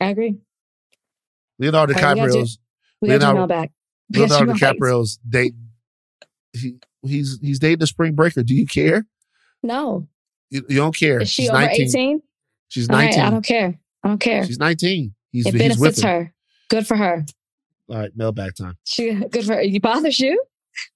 I 0.00 0.06
agree. 0.06 0.36
Leonardo 1.58 1.94
All 1.94 2.02
right, 2.02 2.14
we 2.16 2.20
DiCaprio's 2.22 2.58
We 3.00 3.08
got 3.08 3.20
Leonardo- 3.20 3.46
back. 3.46 3.72
We 4.12 4.20
Leonardo 4.20 4.40
do 4.40 4.46
mail 4.46 4.56
backs. 4.58 4.76
DiCaprio's 4.78 5.18
dating. 5.28 5.66
He, 6.52 6.76
he's 7.02 7.38
he's 7.40 7.58
dating 7.58 7.82
a 7.82 7.86
spring 7.86 8.14
breaker. 8.14 8.42
Do 8.42 8.54
you 8.54 8.66
care? 8.66 9.06
No. 9.62 10.08
You, 10.50 10.64
you 10.68 10.76
don't 10.76 10.96
care. 10.96 11.20
Is 11.20 11.30
she 11.30 11.42
She's 11.42 11.50
over 11.50 11.60
19. 11.60 11.86
18? 11.88 12.22
She's 12.68 12.88
All 12.90 12.96
right, 12.96 13.04
19. 13.04 13.22
I 13.22 13.30
don't 13.30 13.44
care. 13.44 13.78
I 14.02 14.08
don't 14.08 14.18
care. 14.18 14.44
She's 14.46 14.58
19. 14.58 15.14
He's, 15.30 15.46
it 15.46 15.54
he's 15.54 15.62
with 15.62 15.78
benefits 15.78 16.02
her. 16.02 16.08
her. 16.24 16.34
Good 16.70 16.86
for 16.86 16.96
her. 16.96 17.24
All 17.90 17.96
right, 17.96 18.16
mailbag 18.16 18.54
time. 18.54 18.78
She 18.84 19.12
good 19.12 19.44
for 19.44 19.60
you. 19.60 19.76
It 19.76 19.82
bothers 19.82 20.20
you? 20.20 20.40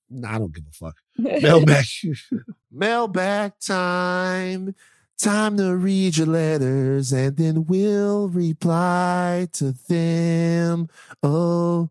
Nah, 0.08 0.36
I 0.36 0.38
don't 0.38 0.54
give 0.54 0.64
a 0.68 0.72
fuck. 0.72 0.94
Mailbag. 1.18 1.84
Mailbag 2.70 3.52
time. 3.60 4.74
Time 5.18 5.56
to 5.56 5.74
read 5.76 6.16
your 6.16 6.26
letters 6.28 7.12
and 7.12 7.36
then 7.36 7.64
we'll 7.66 8.28
reply 8.28 9.48
to 9.54 9.74
them. 9.88 10.88
Oh, 11.22 11.90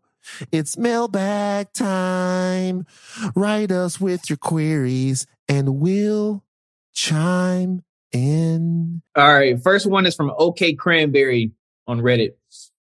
it's 0.52 0.78
mailbag 0.78 1.72
time. 1.72 2.86
Write 3.34 3.72
us 3.72 4.00
with 4.00 4.30
your 4.30 4.36
queries 4.36 5.26
and 5.48 5.80
we'll 5.80 6.44
chime 6.92 7.82
in. 8.12 9.02
All 9.16 9.34
right. 9.34 9.60
First 9.62 9.86
one 9.86 10.06
is 10.06 10.14
from 10.14 10.32
OK 10.38 10.74
Cranberry 10.74 11.52
on 11.86 12.00
Reddit. 12.00 12.34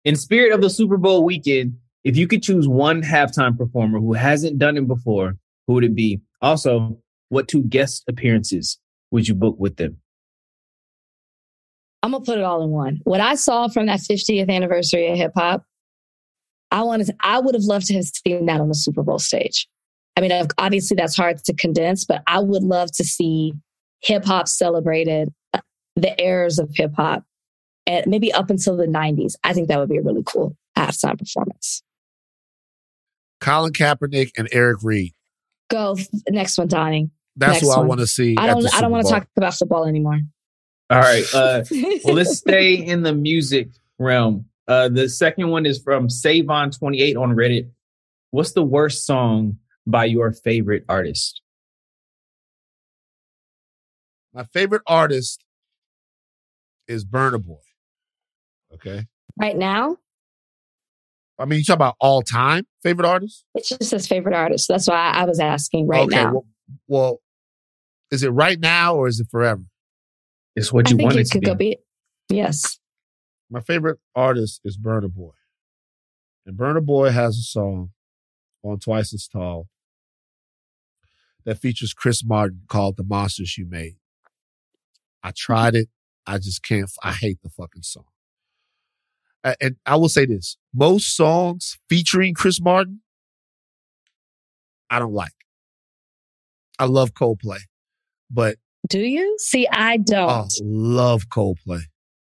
In 0.04 0.14
spirit 0.16 0.52
of 0.52 0.60
the 0.60 0.70
Super 0.70 0.96
Bowl 0.96 1.24
weekend, 1.24 1.78
if 2.06 2.16
you 2.16 2.28
could 2.28 2.40
choose 2.40 2.68
one 2.68 3.02
halftime 3.02 3.58
performer 3.58 3.98
who 3.98 4.12
hasn't 4.12 4.60
done 4.60 4.76
it 4.76 4.86
before, 4.86 5.36
who 5.66 5.74
would 5.74 5.82
it 5.82 5.96
be? 5.96 6.20
Also, 6.40 6.96
what 7.30 7.48
two 7.48 7.64
guest 7.64 8.04
appearances 8.08 8.78
would 9.10 9.26
you 9.26 9.34
book 9.34 9.56
with 9.58 9.74
them? 9.74 9.96
I'm 12.04 12.12
gonna 12.12 12.24
put 12.24 12.38
it 12.38 12.44
all 12.44 12.62
in 12.62 12.70
one. 12.70 13.00
What 13.02 13.20
I 13.20 13.34
saw 13.34 13.66
from 13.66 13.86
that 13.86 13.98
50th 13.98 14.48
anniversary 14.48 15.10
of 15.10 15.16
hip 15.16 15.32
hop, 15.34 15.64
I 16.70 16.84
wanted, 16.84 17.10
I 17.18 17.40
would 17.40 17.56
have 17.56 17.64
loved 17.64 17.86
to 17.86 17.94
have 17.94 18.04
seen 18.04 18.46
that 18.46 18.60
on 18.60 18.68
the 18.68 18.76
Super 18.76 19.02
Bowl 19.02 19.18
stage. 19.18 19.66
I 20.16 20.20
mean, 20.20 20.30
obviously 20.58 20.94
that's 20.94 21.16
hard 21.16 21.42
to 21.42 21.54
condense, 21.54 22.04
but 22.04 22.22
I 22.28 22.38
would 22.38 22.62
love 22.62 22.92
to 22.92 23.04
see 23.04 23.52
hip 24.00 24.24
hop 24.24 24.46
celebrated, 24.46 25.34
uh, 25.54 25.60
the 25.96 26.14
eras 26.22 26.60
of 26.60 26.70
hip 26.72 26.92
hop, 26.94 27.24
and 27.84 28.06
maybe 28.06 28.32
up 28.32 28.48
until 28.48 28.76
the 28.76 28.86
90s. 28.86 29.34
I 29.42 29.52
think 29.52 29.66
that 29.66 29.80
would 29.80 29.88
be 29.88 29.96
a 29.96 30.02
really 30.02 30.22
cool 30.24 30.56
halftime 30.78 31.18
performance. 31.18 31.82
Colin 33.40 33.72
Kaepernick 33.72 34.32
and 34.36 34.48
Eric 34.52 34.78
Reid. 34.82 35.12
Go 35.68 35.96
next 36.28 36.58
one, 36.58 36.68
Donnie. 36.68 37.10
That's 37.36 37.62
Next 37.62 37.66
who 37.66 37.80
I 37.80 37.84
want 37.84 38.00
to 38.00 38.06
see. 38.06 38.36
I 38.38 38.46
don't. 38.46 38.74
I 38.74 38.80
don't 38.80 38.90
want 38.90 39.06
to 39.06 39.12
talk 39.12 39.28
about 39.36 39.54
football 39.54 39.84
anymore. 39.84 40.20
All 40.88 40.98
right. 41.00 41.24
Uh, 41.34 41.64
well, 42.04 42.14
let's 42.14 42.38
stay 42.38 42.74
in 42.74 43.02
the 43.02 43.12
music 43.12 43.68
realm. 43.98 44.46
Uh, 44.68 44.88
the 44.88 45.08
second 45.08 45.48
one 45.48 45.66
is 45.66 45.80
from 45.80 46.08
Savon28 46.08 47.16
on 47.16 47.34
Reddit. 47.34 47.68
What's 48.30 48.52
the 48.52 48.64
worst 48.64 49.04
song 49.04 49.58
by 49.86 50.06
your 50.06 50.32
favorite 50.32 50.84
artist? 50.88 51.42
My 54.32 54.44
favorite 54.44 54.82
artist 54.86 55.44
is 56.88 57.04
Burna 57.04 57.42
Boy. 57.42 57.56
Okay. 58.74 59.06
Right 59.38 59.56
now, 59.56 59.96
I 61.38 61.44
mean, 61.44 61.58
you 61.58 61.64
talk 61.64 61.74
about 61.76 61.96
all 62.00 62.22
time 62.22 62.66
favorite 62.82 63.06
artist? 63.06 63.44
It's 63.54 63.68
just 63.68 63.90
says 63.90 64.06
favorite 64.06 64.34
artist. 64.34 64.68
That's 64.68 64.88
why 64.88 65.12
I 65.12 65.24
was 65.24 65.38
asking 65.38 65.86
right 65.86 66.06
okay, 66.06 66.16
now. 66.16 66.32
Well, 66.32 66.46
well, 66.88 67.20
is 68.10 68.22
it 68.22 68.30
right 68.30 68.58
now 68.58 68.94
or 68.94 69.08
is 69.08 69.20
it 69.20 69.28
forever? 69.30 69.62
It's 70.54 70.72
what 70.72 70.86
I 70.86 70.96
think 70.96 71.14
it 71.14 71.30
could 71.30 71.44
go 71.44 71.54
be. 71.54 71.78
Yes. 72.30 72.78
My 73.50 73.60
favorite 73.60 73.98
artist 74.14 74.60
is 74.64 74.78
Burna 74.78 75.12
Boy. 75.12 75.32
And 76.46 76.56
Burna 76.56 76.84
Boy 76.84 77.10
has 77.10 77.36
a 77.36 77.42
song 77.42 77.90
on 78.62 78.78
Twice 78.78 79.12
as 79.12 79.28
Tall 79.28 79.68
that 81.44 81.58
features 81.58 81.92
Chris 81.92 82.24
Martin 82.24 82.62
called 82.68 82.96
The 82.96 83.04
Monsters 83.04 83.58
You 83.58 83.66
Made. 83.66 83.96
I 85.22 85.32
tried 85.36 85.74
it. 85.74 85.88
I 86.26 86.38
just 86.38 86.62
can't. 86.62 86.90
I 87.02 87.12
hate 87.12 87.42
the 87.42 87.50
fucking 87.50 87.82
song. 87.82 88.06
A- 89.46 89.56
And 89.62 89.76
I 89.86 89.96
will 89.96 90.08
say 90.10 90.26
this 90.26 90.56
most 90.74 91.16
songs 91.16 91.78
featuring 91.88 92.34
Chris 92.34 92.60
Martin, 92.60 93.00
I 94.90 94.98
don't 94.98 95.14
like. 95.14 95.32
I 96.78 96.84
love 96.84 97.12
Coldplay, 97.14 97.60
but 98.30 98.56
Do 98.88 98.98
you 99.00 99.36
see? 99.38 99.66
I 99.72 99.96
don't. 99.96 100.30
Oh, 100.30 100.46
love 100.62 101.28
Coldplay. 101.28 101.82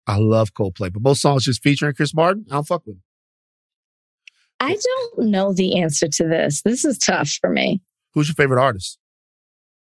I 0.07 0.17
love 0.17 0.53
Coldplay, 0.53 0.91
but 0.93 1.01
most 1.01 1.21
songs 1.21 1.43
just 1.45 1.61
featuring 1.61 1.93
Chris 1.93 2.13
Martin, 2.13 2.45
I 2.49 2.55
don't 2.55 2.67
fuck 2.67 2.83
with. 2.85 2.95
'em. 2.95 3.01
I 4.61 4.75
don't 4.75 5.29
know 5.29 5.53
the 5.53 5.79
answer 5.79 6.07
to 6.07 6.23
this. 6.27 6.61
This 6.63 6.83
is 6.85 6.97
tough 6.97 7.29
for 7.41 7.49
me. 7.49 7.81
Who's 8.13 8.27
your 8.27 8.35
favorite 8.35 8.61
artist? 8.61 8.97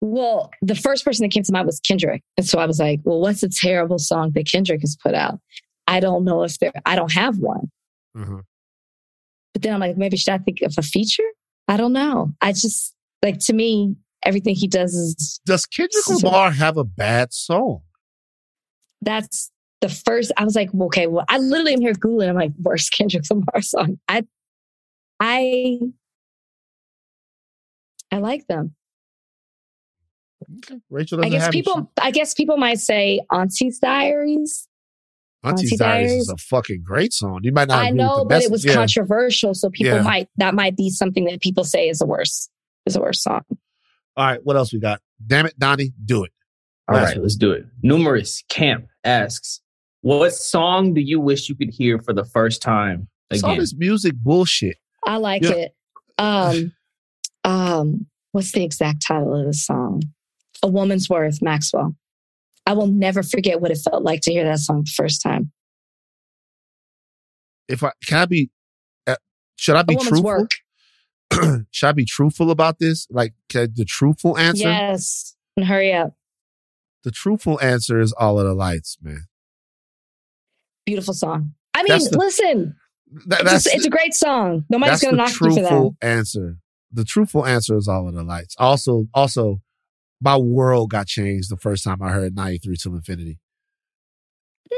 Well, 0.00 0.50
the 0.62 0.74
first 0.74 1.04
person 1.04 1.22
that 1.24 1.30
came 1.32 1.44
to 1.44 1.52
mind 1.52 1.66
was 1.66 1.80
Kendrick. 1.80 2.22
And 2.36 2.46
so 2.46 2.58
I 2.58 2.66
was 2.66 2.78
like, 2.80 3.00
well, 3.04 3.20
what's 3.20 3.42
a 3.42 3.48
terrible 3.48 3.98
song 3.98 4.32
that 4.34 4.46
Kendrick 4.50 4.80
has 4.80 4.96
put 5.02 5.14
out? 5.14 5.38
I 5.86 6.00
don't 6.00 6.24
know 6.24 6.42
if 6.42 6.58
there, 6.58 6.72
I 6.86 6.96
don't 6.96 7.12
have 7.12 7.38
one. 7.38 7.70
Mm-hmm. 8.16 8.40
But 9.52 9.62
then 9.62 9.74
I'm 9.74 9.80
like, 9.80 9.96
maybe 9.96 10.16
should 10.16 10.34
I 10.34 10.38
think 10.38 10.62
of 10.62 10.74
a 10.78 10.82
feature? 10.82 11.22
I 11.68 11.76
don't 11.76 11.92
know. 11.92 12.32
I 12.40 12.52
just, 12.52 12.94
like, 13.22 13.38
to 13.40 13.52
me, 13.52 13.94
everything 14.24 14.54
he 14.54 14.66
does 14.66 14.94
is. 14.94 15.40
Does 15.46 15.66
Kendrick 15.66 16.06
Lamar 16.08 16.50
have 16.50 16.76
a 16.76 16.84
bad 16.84 17.32
song? 17.32 17.82
That's 19.00 19.50
the 19.80 19.88
first. 19.88 20.32
I 20.36 20.44
was 20.44 20.56
like, 20.56 20.70
okay, 20.74 21.06
well, 21.06 21.24
I 21.28 21.38
literally 21.38 21.74
am 21.74 21.80
here 21.80 21.92
Googling. 21.92 22.28
I'm 22.28 22.34
like, 22.34 22.52
worst 22.60 22.92
Kendrick 22.92 23.24
Lamar 23.30 23.46
song. 23.60 23.98
I, 24.08 24.24
I, 25.20 25.78
I 28.10 28.18
like 28.18 28.46
them. 28.46 28.74
Rachel 30.90 31.24
I 31.24 31.28
guess 31.30 31.48
people, 31.48 31.90
I 32.00 32.10
guess 32.10 32.34
people 32.34 32.56
might 32.56 32.78
say 32.78 33.20
Auntie's 33.30 33.78
Diaries. 33.78 34.68
Auntie's 35.44 35.72
Auntie 35.72 35.76
Diaries 35.76 36.08
Diaries. 36.10 36.22
is 36.22 36.28
a 36.30 36.36
fucking 36.38 36.82
great 36.84 37.12
song. 37.12 37.40
You 37.42 37.52
might 37.52 37.68
not. 37.68 37.78
I 37.84 37.90
know, 37.90 38.20
the 38.20 38.24
but 38.26 38.42
it 38.42 38.50
was 38.50 38.64
Yeah. 38.64 38.74
controversial, 38.74 39.54
so 39.54 39.70
people 39.70 39.96
Yeah. 39.96 40.02
might 40.02 40.28
that 40.38 40.54
might 40.54 40.76
be 40.76 40.90
something 40.90 41.24
that 41.26 41.40
people 41.40 41.64
say 41.64 41.88
is 41.88 42.00
a 42.00 42.06
worse 42.06 42.48
is 42.86 42.96
a 42.96 43.00
worse 43.00 43.22
song. 43.22 43.42
All 44.16 44.26
right, 44.26 44.40
what 44.44 44.56
else 44.56 44.72
we 44.72 44.78
got? 44.80 45.00
Damn 45.26 45.46
it, 45.46 45.58
Donnie, 45.58 45.92
do 46.04 46.24
it. 46.24 46.32
All 46.88 46.94
Last 46.96 47.06
right, 47.08 47.16
one. 47.16 47.22
let's 47.22 47.36
do 47.36 47.50
it. 47.52 47.66
Numerous 47.82 48.42
Camp 48.48 48.86
asks, 49.04 49.60
What 50.02 50.32
song 50.34 50.92
do 50.94 51.00
you 51.00 51.18
wish 51.18 51.48
you 51.48 51.54
could 51.54 51.70
hear 51.70 51.98
for 51.98 52.12
the 52.12 52.24
first 52.24 52.60
time 52.62 53.08
It's 53.30 53.42
all 53.42 53.56
this 53.56 53.74
music 53.74 54.14
bullshit. 54.16 54.76
I 55.06 55.16
like 55.16 55.42
Yeah. 55.42 55.50
it. 55.52 55.74
Um, 56.18 56.72
um, 57.44 58.06
what's 58.32 58.52
the 58.52 58.62
exact 58.62 59.02
title 59.06 59.34
of 59.34 59.46
the 59.46 59.54
song? 59.54 60.02
A 60.62 60.68
Woman's 60.68 61.08
Worth, 61.10 61.40
Maxwell. 61.42 61.96
I 62.66 62.72
will 62.72 62.86
never 62.86 63.22
forget 63.22 63.60
what 63.60 63.70
it 63.70 63.78
felt 63.78 64.02
like 64.04 64.20
to 64.22 64.32
hear 64.32 64.44
that 64.44 64.58
song 64.58 64.84
the 64.84 64.90
first 64.96 65.22
time. 65.22 65.52
If 67.68 67.82
I 67.82 67.92
can 68.06 68.18
I 68.18 68.26
be 68.26 68.50
uh, 69.06 69.16
should 69.56 69.76
I 69.76 69.82
be 69.82 69.96
truthful? 69.96 70.46
should 71.70 71.86
I 71.88 71.92
be 71.92 72.04
truthful 72.04 72.50
about 72.50 72.78
this? 72.78 73.06
Like 73.10 73.34
the 73.52 73.84
truthful 73.86 74.38
answer? 74.38 74.68
Yes. 74.68 75.36
And 75.56 75.66
hurry 75.66 75.92
up. 75.92 76.14
The 77.04 77.10
truthful 77.10 77.60
answer 77.62 78.00
is 78.00 78.12
all 78.12 78.38
of 78.38 78.46
the 78.46 78.54
lights, 78.54 78.96
man. 79.02 79.26
Beautiful 80.86 81.14
song. 81.14 81.52
I 81.74 81.82
mean, 81.82 81.98
the- 81.98 82.18
listen, 82.18 82.76
That- 83.26 83.40
it's, 83.42 83.50
that's 83.50 83.66
a, 83.66 83.76
it's 83.76 83.86
a 83.86 83.90
great 83.90 84.14
song. 84.14 84.64
Nobody's 84.70 85.00
going 85.00 85.12
to 85.12 85.16
knock 85.18 85.30
you 85.40 85.54
for 85.54 85.62
that. 85.62 85.94
answer. 86.02 86.56
The 86.92 87.04
truthful 87.04 87.44
answer 87.46 87.76
is 87.76 87.88
all 87.88 88.08
of 88.08 88.14
the 88.14 88.22
lights. 88.22 88.54
Also, 88.58 89.06
also, 89.14 89.60
my 90.24 90.36
world 90.36 90.90
got 90.90 91.06
changed 91.06 91.50
the 91.50 91.56
first 91.56 91.84
time 91.84 92.02
I 92.02 92.10
heard 92.10 92.34
93 92.34 92.76
to 92.78 92.94
infinity. 92.94 93.38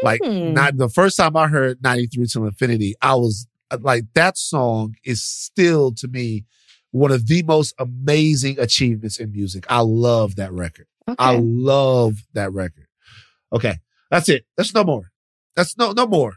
Like 0.02 0.20
Hmm. 0.23 0.52
not 0.52 0.77
the 0.77 0.89
first 0.89 1.16
time 1.16 1.36
I 1.36 1.47
heard 1.48 1.82
93 1.82 2.27
to 2.32 2.47
infinity, 2.47 2.94
I 3.01 3.14
was 3.14 3.47
uh, 3.70 3.78
like, 3.81 4.05
that 4.14 4.36
song 4.36 4.94
is 5.05 5.23
still 5.23 5.93
to 5.94 6.09
me 6.09 6.44
one 6.90 7.10
of 7.10 7.27
the 7.27 7.43
most 7.43 7.74
amazing 7.78 8.59
achievements 8.59 9.18
in 9.18 9.32
music. 9.32 9.64
I 9.68 9.81
love 9.81 10.36
that 10.36 10.52
record. 10.52 10.86
I 11.18 11.36
love 11.40 12.18
that 12.35 12.52
record. 12.52 12.86
Okay. 13.52 13.78
That's 14.10 14.28
it. 14.28 14.44
That's 14.56 14.74
no 14.74 14.85
more. 14.85 15.10
That's 15.55 15.77
no, 15.78 15.93
no 15.93 16.06
more. 16.06 16.35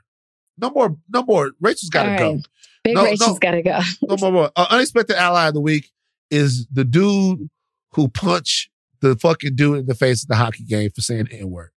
No 0.58 0.70
more, 0.72 0.96
no 1.12 1.24
more. 1.24 1.52
Rachel's 1.60 1.90
gotta 1.90 2.12
All 2.12 2.18
go. 2.36 2.42
Big 2.84 2.96
No, 2.96 3.04
Rachel's 3.06 3.30
no. 3.34 3.40
got 3.40 3.52
to 3.52 3.62
go. 3.62 3.80
No 4.04 4.18
more, 4.18 4.32
more. 4.32 4.52
Uh, 4.56 4.68
unexpected 4.70 5.16
ally 5.16 5.48
of 5.48 5.54
the 5.54 5.62
week 5.62 5.90
is 6.32 6.68
the 6.72 6.84
dude 6.86 7.50
who 7.94 8.08
punched 8.10 8.69
the 9.02 9.16
fucking 9.16 9.56
dude 9.56 9.80
in 9.80 9.86
the 9.86 9.96
face 9.96 10.24
at 10.24 10.30
the 10.30 10.36
hockey 10.36 10.64
game 10.64 10.90
for 10.94 11.02
saying 11.02 11.28
N 11.32 11.50
word. 11.50 11.72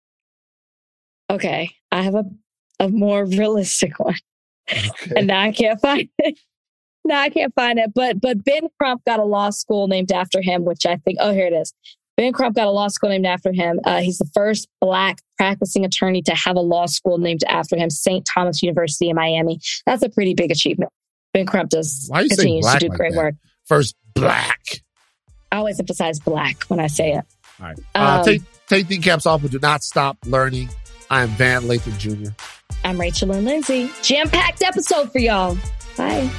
Okay. 1.30 1.70
I 1.90 2.02
have 2.02 2.14
a, 2.14 2.24
a 2.78 2.88
more 2.88 3.24
realistic 3.26 3.98
one. 3.98 4.16
And 5.16 5.26
now 5.26 5.40
I 5.40 5.52
can't 5.52 5.80
find 5.80 6.08
it. 6.18 6.38
Now 7.04 7.20
I 7.20 7.30
can't 7.30 7.52
find 7.54 7.78
it. 7.78 7.92
But 7.94 8.20
but 8.20 8.44
Ben 8.44 8.68
Crump 8.78 9.04
got 9.04 9.18
a 9.18 9.24
law 9.24 9.50
school 9.50 9.88
named 9.88 10.12
after 10.12 10.40
him, 10.40 10.64
which 10.64 10.86
I 10.86 10.96
think, 10.96 11.18
oh, 11.20 11.32
here 11.32 11.46
it 11.46 11.52
is. 11.52 11.72
Ben 12.16 12.32
Crump 12.32 12.54
got 12.54 12.66
a 12.66 12.70
law 12.70 12.88
school 12.88 13.10
named 13.10 13.26
after 13.26 13.52
him. 13.52 13.80
Uh, 13.84 14.00
he's 14.00 14.18
the 14.18 14.28
first 14.34 14.68
black 14.80 15.18
practicing 15.38 15.84
attorney 15.84 16.22
to 16.22 16.34
have 16.34 16.56
a 16.56 16.60
law 16.60 16.86
school 16.86 17.18
named 17.18 17.42
after 17.48 17.76
him, 17.76 17.88
St. 17.90 18.24
Thomas 18.26 18.62
University 18.62 19.08
in 19.08 19.16
Miami. 19.16 19.60
That's 19.86 20.02
a 20.02 20.10
pretty 20.10 20.34
big 20.34 20.50
achievement. 20.50 20.92
Ben 21.32 21.46
Crump 21.46 21.70
does 21.70 22.06
Why 22.08 22.20
you 22.20 22.28
say 22.28 22.36
continues 22.36 22.66
to 22.66 22.70
black 22.70 22.80
do 22.80 22.88
like 22.88 22.98
great 22.98 23.12
that? 23.12 23.18
work. 23.18 23.34
First 23.66 23.96
black. 24.14 24.60
I 25.52 25.56
always 25.58 25.78
emphasize 25.78 26.18
black 26.18 26.64
when 26.64 26.80
I 26.80 26.86
say 26.88 27.12
it. 27.12 27.24
All 27.60 27.66
right. 27.66 27.78
Uh, 27.94 28.18
Um, 28.18 28.24
take 28.24 28.42
take 28.66 28.88
the 28.88 28.98
caps 28.98 29.26
off, 29.26 29.42
but 29.42 29.50
do 29.50 29.58
not 29.60 29.84
stop 29.84 30.16
learning. 30.24 30.70
I 31.10 31.22
am 31.22 31.28
Van 31.30 31.62
Lathan 31.62 31.98
Jr. 31.98 32.30
I'm 32.84 32.98
Rachel 32.98 33.30
and 33.32 33.44
Lindsay. 33.44 33.90
Jam 34.02 34.28
packed 34.30 34.62
episode 34.62 35.12
for 35.12 35.18
y'all. 35.18 35.56
Bye. 35.96 36.30